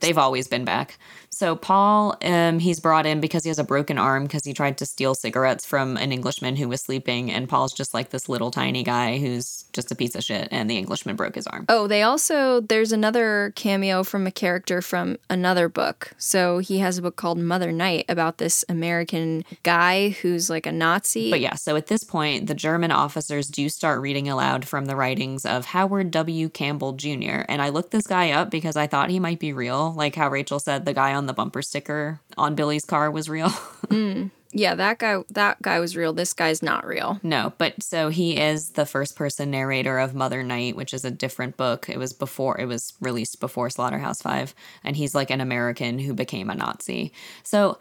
They've 0.00 0.18
always 0.18 0.48
been 0.48 0.64
back. 0.64 0.98
So 1.42 1.56
Paul, 1.56 2.16
um, 2.22 2.60
he's 2.60 2.78
brought 2.78 3.04
in 3.04 3.20
because 3.20 3.42
he 3.42 3.48
has 3.48 3.58
a 3.58 3.64
broken 3.64 3.98
arm 3.98 4.22
because 4.22 4.44
he 4.44 4.52
tried 4.52 4.78
to 4.78 4.86
steal 4.86 5.16
cigarettes 5.16 5.66
from 5.66 5.96
an 5.96 6.12
Englishman 6.12 6.54
who 6.54 6.68
was 6.68 6.80
sleeping, 6.80 7.32
and 7.32 7.48
Paul's 7.48 7.72
just 7.72 7.92
like 7.94 8.10
this 8.10 8.28
little 8.28 8.52
tiny 8.52 8.84
guy 8.84 9.18
who's 9.18 9.64
just 9.72 9.90
a 9.90 9.96
piece 9.96 10.14
of 10.14 10.22
shit, 10.22 10.46
and 10.52 10.70
the 10.70 10.78
Englishman 10.78 11.16
broke 11.16 11.34
his 11.34 11.48
arm. 11.48 11.64
Oh, 11.68 11.88
they 11.88 12.04
also, 12.04 12.60
there's 12.60 12.92
another 12.92 13.52
cameo 13.56 14.04
from 14.04 14.24
a 14.28 14.30
character 14.30 14.80
from 14.80 15.16
another 15.28 15.68
book. 15.68 16.12
So 16.16 16.58
he 16.58 16.78
has 16.78 16.96
a 16.96 17.02
book 17.02 17.16
called 17.16 17.38
Mother 17.38 17.72
Night 17.72 18.04
about 18.08 18.38
this 18.38 18.64
American 18.68 19.44
guy 19.64 20.10
who's 20.10 20.48
like 20.48 20.66
a 20.66 20.70
Nazi. 20.70 21.28
But 21.28 21.40
yeah, 21.40 21.56
so 21.56 21.74
at 21.74 21.88
this 21.88 22.04
point, 22.04 22.46
the 22.46 22.54
German 22.54 22.92
officers 22.92 23.48
do 23.48 23.68
start 23.68 24.00
reading 24.00 24.28
aloud 24.28 24.64
from 24.64 24.84
the 24.84 24.94
writings 24.94 25.44
of 25.44 25.64
Howard 25.66 26.12
W. 26.12 26.48
Campbell 26.50 26.92
Jr. 26.92 27.42
And 27.48 27.60
I 27.60 27.70
looked 27.70 27.90
this 27.90 28.06
guy 28.06 28.30
up 28.30 28.48
because 28.48 28.76
I 28.76 28.86
thought 28.86 29.10
he 29.10 29.18
might 29.18 29.40
be 29.40 29.52
real, 29.52 29.92
like 29.94 30.14
how 30.14 30.30
Rachel 30.30 30.60
said 30.60 30.84
the 30.84 30.94
guy 30.94 31.14
on 31.14 31.26
the 31.26 31.31
bumper 31.32 31.62
sticker 31.62 32.20
on 32.36 32.54
Billy's 32.54 32.84
car 32.84 33.10
was 33.10 33.28
real. 33.28 33.52
Hmm. 33.92 34.28
yeah, 34.52 34.74
that 34.74 34.98
guy, 34.98 35.18
that 35.28 35.60
guy 35.60 35.78
was 35.78 35.98
real. 35.98 36.14
This 36.14 36.32
guy's 36.32 36.62
not 36.62 36.86
real. 36.86 37.20
No, 37.22 37.52
but 37.58 37.82
so 37.82 38.08
he 38.08 38.38
is 38.40 38.70
the 38.70 38.86
first 38.86 39.16
person 39.16 39.50
narrator 39.50 39.98
of 39.98 40.14
Mother 40.14 40.42
Night, 40.42 40.76
which 40.76 40.94
is 40.94 41.04
a 41.04 41.10
different 41.10 41.58
book. 41.58 41.90
It 41.90 41.98
was 41.98 42.14
before 42.14 42.58
it 42.58 42.64
was 42.64 42.94
released 43.02 43.38
before 43.38 43.68
Slaughterhouse 43.68 44.22
5, 44.22 44.54
and 44.82 44.96
he's 44.96 45.14
like 45.14 45.28
an 45.28 45.42
American 45.42 45.98
who 45.98 46.14
became 46.14 46.48
a 46.48 46.54
Nazi. 46.54 47.12
So 47.42 47.78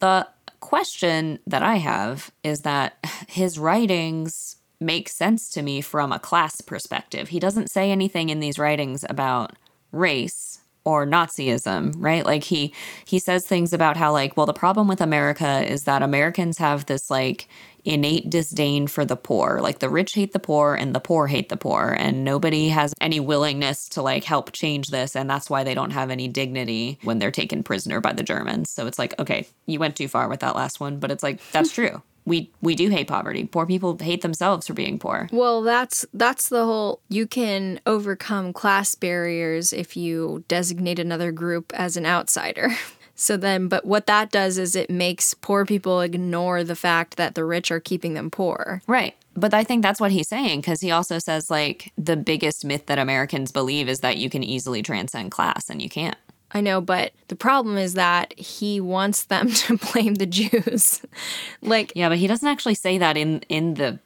the 0.00 0.26
question 0.58 1.38
that 1.46 1.62
I 1.62 1.76
have 1.76 2.32
is 2.42 2.62
that 2.62 2.96
his 3.28 3.58
writings 3.58 4.56
make 4.80 5.08
sense 5.08 5.50
to 5.50 5.62
me 5.62 5.80
from 5.80 6.10
a 6.10 6.18
class 6.18 6.60
perspective. 6.60 7.28
He 7.28 7.38
doesn't 7.38 7.70
say 7.70 7.90
anything 7.90 8.28
in 8.28 8.40
these 8.40 8.58
writings 8.58 9.04
about 9.08 9.52
race 9.92 10.60
or 10.84 11.06
Nazism, 11.06 11.94
right? 11.96 12.24
Like 12.24 12.44
he 12.44 12.72
he 13.06 13.18
says 13.18 13.46
things 13.46 13.72
about 13.72 13.96
how 13.96 14.12
like, 14.12 14.36
well, 14.36 14.46
the 14.46 14.52
problem 14.52 14.88
with 14.88 15.00
America 15.00 15.64
is 15.66 15.84
that 15.84 16.02
Americans 16.02 16.58
have 16.58 16.86
this 16.86 17.10
like 17.10 17.48
innate 17.84 18.30
disdain 18.30 18.86
for 18.86 19.04
the 19.04 19.16
poor. 19.16 19.60
Like 19.60 19.78
the 19.78 19.88
rich 19.88 20.14
hate 20.14 20.32
the 20.32 20.38
poor 20.38 20.74
and 20.74 20.94
the 20.94 21.00
poor 21.00 21.26
hate 21.26 21.48
the 21.48 21.56
poor 21.56 21.94
and 21.98 22.24
nobody 22.24 22.68
has 22.68 22.94
any 23.00 23.20
willingness 23.20 23.88
to 23.90 24.02
like 24.02 24.24
help 24.24 24.52
change 24.52 24.88
this 24.88 25.14
and 25.14 25.28
that's 25.28 25.50
why 25.50 25.64
they 25.64 25.74
don't 25.74 25.90
have 25.90 26.10
any 26.10 26.28
dignity 26.28 26.98
when 27.02 27.18
they're 27.18 27.30
taken 27.30 27.62
prisoner 27.62 28.00
by 28.00 28.12
the 28.12 28.22
Germans. 28.22 28.70
So 28.70 28.86
it's 28.86 28.98
like, 28.98 29.18
okay, 29.18 29.46
you 29.66 29.78
went 29.78 29.96
too 29.96 30.08
far 30.08 30.28
with 30.28 30.40
that 30.40 30.56
last 30.56 30.80
one, 30.80 30.98
but 30.98 31.10
it's 31.10 31.22
like 31.22 31.40
that's 31.50 31.72
true. 31.74 32.02
We 32.26 32.50
we 32.60 32.74
do 32.74 32.88
hate 32.88 33.08
poverty. 33.08 33.44
Poor 33.44 33.66
people 33.66 33.98
hate 33.98 34.22
themselves 34.22 34.66
for 34.66 34.74
being 34.74 34.98
poor. 34.98 35.28
Well, 35.30 35.62
that's 35.62 36.06
that's 36.14 36.48
the 36.48 36.64
whole 36.64 37.00
you 37.08 37.26
can 37.26 37.80
overcome 37.86 38.52
class 38.52 38.94
barriers 38.94 39.72
if 39.72 39.96
you 39.96 40.44
designate 40.48 40.98
another 40.98 41.32
group 41.32 41.72
as 41.74 41.96
an 41.96 42.06
outsider. 42.06 42.70
So 43.16 43.36
then 43.36 43.68
but 43.68 43.84
what 43.84 44.06
that 44.06 44.30
does 44.30 44.58
is 44.58 44.74
it 44.74 44.90
makes 44.90 45.34
poor 45.34 45.64
people 45.64 46.00
ignore 46.00 46.64
the 46.64 46.74
fact 46.74 47.16
that 47.16 47.34
the 47.34 47.44
rich 47.44 47.70
are 47.70 47.80
keeping 47.80 48.14
them 48.14 48.30
poor. 48.30 48.82
Right. 48.86 49.14
But 49.36 49.54
I 49.54 49.64
think 49.64 49.82
that's 49.82 50.00
what 50.00 50.12
he's 50.12 50.28
saying 50.28 50.60
because 50.60 50.80
he 50.80 50.90
also 50.90 51.18
says 51.18 51.50
like 51.50 51.92
the 51.98 52.16
biggest 52.16 52.64
myth 52.64 52.86
that 52.86 52.98
Americans 52.98 53.52
believe 53.52 53.88
is 53.88 54.00
that 54.00 54.16
you 54.16 54.30
can 54.30 54.42
easily 54.44 54.82
transcend 54.82 55.30
class 55.30 55.68
and 55.70 55.82
you 55.82 55.88
can't. 55.88 56.16
I 56.52 56.60
know, 56.60 56.80
but 56.80 57.12
the 57.28 57.36
problem 57.36 57.76
is 57.76 57.94
that 57.94 58.38
he 58.38 58.80
wants 58.80 59.24
them 59.24 59.50
to 59.52 59.76
blame 59.76 60.14
the 60.14 60.26
Jews. 60.26 61.02
like 61.62 61.92
Yeah, 61.94 62.08
but 62.08 62.18
he 62.18 62.26
doesn't 62.26 62.48
actually 62.48 62.74
say 62.74 62.98
that 62.98 63.16
in 63.16 63.40
in 63.48 63.74
the 63.74 63.98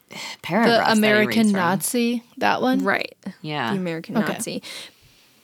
paragraph. 0.43 0.87
The 0.87 0.93
American 0.93 1.53
Nazi, 1.53 2.25
that 2.39 2.63
one? 2.63 2.85
right, 2.85 3.17
Yeah. 3.43 3.73
the 3.73 3.79
American 3.79 4.17
Okay. 4.17 4.33
Nazi. 4.33 4.63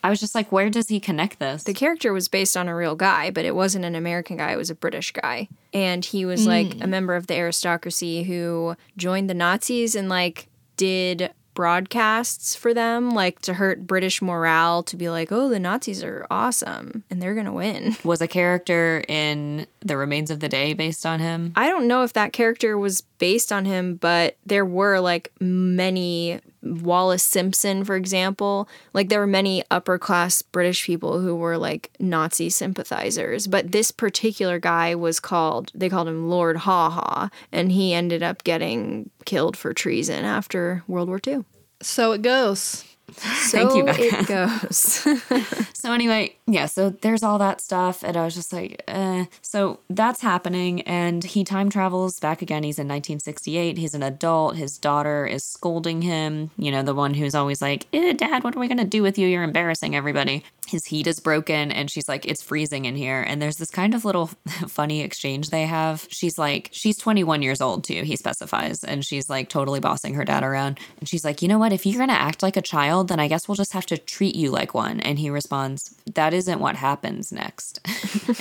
I 0.02 0.11
was 0.11 0.20
just 0.20 0.35
like, 0.35 0.52
where 0.52 0.68
does 0.68 0.88
he 0.88 1.00
connect 1.00 1.38
this? 1.38 1.62
The 1.62 1.72
character 1.72 2.12
was 2.12 2.28
based 2.28 2.59
on 2.59 2.68
a 2.68 2.76
real 2.76 2.94
guy, 2.94 3.30
but 3.30 3.46
it 3.46 3.54
wasn't 3.54 3.87
an 3.87 3.94
American 3.94 4.37
guy, 4.37 4.52
it 4.52 4.59
was 4.59 4.68
a 4.68 4.74
British 4.74 5.12
guy. 5.12 5.48
And 5.72 6.04
he 6.04 6.26
was 6.26 6.46
like 6.46 6.74
hmm. 6.74 6.83
a 6.83 6.87
member 6.87 7.14
of 7.14 7.26
the 7.26 7.35
aristocracy 7.35 8.22
who 8.24 8.76
joined 8.98 9.30
the 9.30 9.35
Nazis 9.35 9.94
and 9.94 10.11
like 10.11 10.48
did 10.76 11.33
broadcasts 11.55 12.55
for 12.55 12.75
them, 12.75 13.11
like 13.11 13.40
to 13.40 13.55
hurt 13.55 13.87
British 13.87 14.21
morale, 14.21 14.83
to 14.85 14.97
be 14.97 15.09
like, 15.09 15.33
oh, 15.33 15.49
the 15.49 15.61
Nazis 15.61 16.03
are 16.03 16.27
awesome 16.31 17.05
and 17.11 17.23
they're 17.23 17.35
going 17.35 17.47
to 17.47 17.53
win. 17.53 17.97
was 18.05 18.21
a 18.21 18.29
character 18.29 19.05
in 19.09 19.67
The 19.81 19.97
Remains 19.97 20.31
of 20.31 20.40
the 20.40 20.49
Day 20.49 20.75
based 20.75 21.07
on 21.07 21.21
him? 21.21 21.53
I 21.57 21.69
don't 21.69 21.88
know 21.88 22.03
if 22.03 22.12
that 22.14 22.33
character 22.33 22.77
was 22.77 23.01
based 23.19 23.53
on 23.53 23.64
him, 23.64 23.97
but 23.97 24.37
there 24.45 24.67
were 24.67 25.01
like 25.01 25.33
many 25.40 26.40
Wallis 26.64 27.22
Simpson, 27.22 27.85
for 27.85 27.96
example. 27.96 28.68
Like 28.92 29.09
there 29.09 29.20
were 29.20 29.27
many 29.27 29.62
upper 29.70 29.98
class 29.98 30.42
British 30.42 30.85
people 30.85 31.20
who 31.20 31.37
were 31.37 31.59
like 31.59 31.90
Nazi 32.00 32.50
sympathizers. 32.50 33.46
But 33.46 33.72
this 33.72 33.90
particular 33.90 34.59
guy 34.59 34.94
was 34.94 35.20
called, 35.20 35.70
they 35.74 35.88
called 35.88 36.09
him 36.09 36.29
Lord 36.29 36.59
Haw 36.59 36.90
Haw, 36.90 37.29
and 37.53 37.70
he 37.70 37.92
ended 37.92 38.22
up 38.22 38.44
getting 38.44 39.11
killed 39.24 39.57
for 39.57 39.72
treason 39.72 40.24
after 40.24 40.83
World 40.88 41.09
War 41.09 41.20
II. 41.27 41.44
So 41.83 42.12
it 42.12 42.22
goes. 42.22 42.85
So 43.12 43.68
Thank 43.68 43.74
you, 43.77 43.85
Bekah. 43.85 44.22
it 44.22 44.27
goes. 44.27 45.64
So 45.74 45.92
anyway, 45.92 46.35
yeah, 46.46 46.66
so 46.66 46.90
there's 46.90 47.22
all 47.22 47.38
that 47.38 47.62
stuff, 47.62 48.02
and 48.02 48.16
I 48.16 48.24
was 48.24 48.35
just 48.35 48.52
like, 48.52 48.83
eh. 48.87 49.24
So 49.40 49.80
that's 49.88 50.20
happening, 50.20 50.83
and 50.83 51.24
he 51.24 51.42
time 51.42 51.70
travels 51.70 52.20
back 52.20 52.42
again. 52.42 52.64
He's 52.64 52.78
in 52.78 52.87
1968. 52.87 53.78
He's 53.78 53.94
an 53.94 54.02
adult. 54.02 54.57
His 54.57 54.76
daughter 54.76 55.26
is 55.26 55.42
scolding 55.42 56.02
him. 56.02 56.50
You 56.59 56.70
know, 56.70 56.83
the 56.83 56.94
one 56.94 57.14
who's 57.14 57.35
always 57.35 57.62
like, 57.62 57.87
eh, 57.94 58.12
"Dad, 58.12 58.44
what 58.44 58.54
are 58.54 58.61
we 58.61 58.68
gonna 58.68 58.85
do 58.85 59.02
with 59.02 59.16
you? 59.18 59.26
You're 59.26 59.42
embarrassing 59.42 59.96
everybody." 59.96 60.44
his 60.66 60.87
heat 60.87 61.07
is 61.07 61.20
broken 61.20 61.70
and 61.70 61.90
she's 61.90 62.09
like 62.09 62.26
it's 62.26 62.42
freezing 62.42 62.85
in 62.85 62.96
here 62.96 63.22
and 63.22 63.40
there's 63.40 63.57
this 63.57 63.70
kind 63.70 63.94
of 63.94 64.04
little 64.04 64.26
funny 64.68 65.00
exchange 65.02 65.50
they 65.50 65.66
have 65.66 66.07
she's 66.11 66.38
like 66.38 66.68
she's 66.72 66.96
21 66.98 67.42
years 67.42 67.61
old 67.61 67.85
too 67.85 68.02
he 68.02 68.16
specifies 68.16 68.83
and 68.85 69.04
she's 69.04 69.28
like 69.28 69.48
totally 69.48 69.80
bossing 69.80 70.14
her 70.14 70.24
dad 70.24 70.42
around 70.42 70.78
and 70.98 71.09
she's 71.09 71.24
like 71.24 71.42
you 71.42 71.48
know 71.48 71.59
what 71.59 71.72
if 71.72 71.87
you're 71.87 71.98
gonna 71.98 72.12
act 72.12 72.42
like 72.42 72.57
a 72.57 72.62
child 72.62 73.09
then 73.09 73.20
i 73.20 73.28
guess 73.28 73.48
we'll 73.48 73.54
just 73.54 73.72
have 73.72 73.87
to 73.87 73.96
treat 73.96 74.35
you 74.35 74.50
like 74.50 74.74
one 74.74 75.00
and 75.00 75.18
he 75.18 75.30
responds 75.30 75.94
that 76.14 76.34
isn't 76.35 76.61
what 76.61 76.77
happens 76.77 77.33
next? 77.33 77.81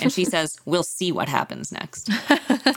And 0.00 0.12
she 0.12 0.24
says 0.24 0.56
we'll 0.64 0.82
see 0.82 1.12
what 1.12 1.28
happens 1.28 1.70
next. 1.70 2.10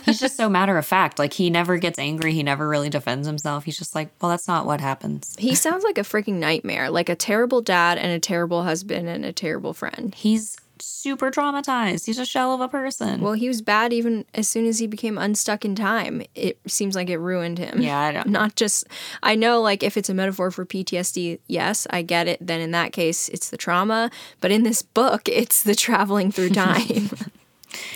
He's 0.04 0.20
just 0.20 0.36
so 0.36 0.48
matter 0.48 0.76
of 0.78 0.84
fact 0.86 1.18
like 1.18 1.32
he 1.32 1.48
never 1.50 1.76
gets 1.78 1.98
angry. 1.98 2.32
He 2.34 2.42
never 2.42 2.68
really 2.68 2.90
defends 2.90 3.26
himself. 3.26 3.64
He's 3.64 3.78
just 3.78 3.94
like 3.94 4.10
well 4.20 4.30
that's 4.30 4.46
not 4.48 4.66
what 4.66 4.80
happens. 4.80 5.34
He 5.38 5.54
sounds 5.54 5.84
like 5.84 5.98
a 5.98 6.02
freaking 6.02 6.34
nightmare, 6.34 6.90
like 6.90 7.08
a 7.08 7.14
terrible 7.16 7.60
dad 7.62 7.98
and 7.98 8.12
a 8.12 8.20
terrible 8.20 8.62
husband 8.62 9.08
and 9.08 9.24
a 9.24 9.32
terrible 9.32 9.72
friend. 9.74 10.14
he's 10.14 10.56
super 10.82 11.30
traumatized 11.30 12.06
he's 12.06 12.18
a 12.18 12.24
shell 12.26 12.52
of 12.54 12.60
a 12.60 12.68
person 12.68 13.20
Well, 13.20 13.32
he 13.34 13.48
was 13.48 13.62
bad 13.62 13.92
even 13.92 14.24
as 14.34 14.48
soon 14.48 14.66
as 14.66 14.78
he 14.78 14.86
became 14.86 15.18
unstuck 15.18 15.64
in 15.64 15.74
time. 15.74 16.22
It 16.34 16.58
seems 16.66 16.94
like 16.94 17.08
it 17.10 17.18
ruined 17.18 17.58
him. 17.58 17.80
Yeah, 17.80 17.98
I 17.98 18.12
don't- 18.16 18.28
Not 18.28 18.56
just, 18.56 18.86
I 19.22 19.34
know, 19.34 19.60
like, 19.60 19.82
if 19.82 19.96
it's 19.96 20.08
a 20.08 20.14
metaphor 20.14 20.50
for 20.50 20.64
PTSD, 20.66 21.38
yes, 21.46 21.86
I 21.90 22.02
get 22.02 22.28
it. 22.28 22.38
Then 22.40 22.60
in 22.60 22.70
that 22.72 22.92
case, 22.92 23.28
it's 23.30 23.50
the 23.50 23.56
trauma. 23.56 24.10
But 24.40 24.50
in 24.50 24.62
this 24.62 24.82
book, 24.82 25.28
it's 25.28 25.62
the 25.62 25.74
traveling 25.74 26.30
through 26.32 26.50
time. 26.66 27.10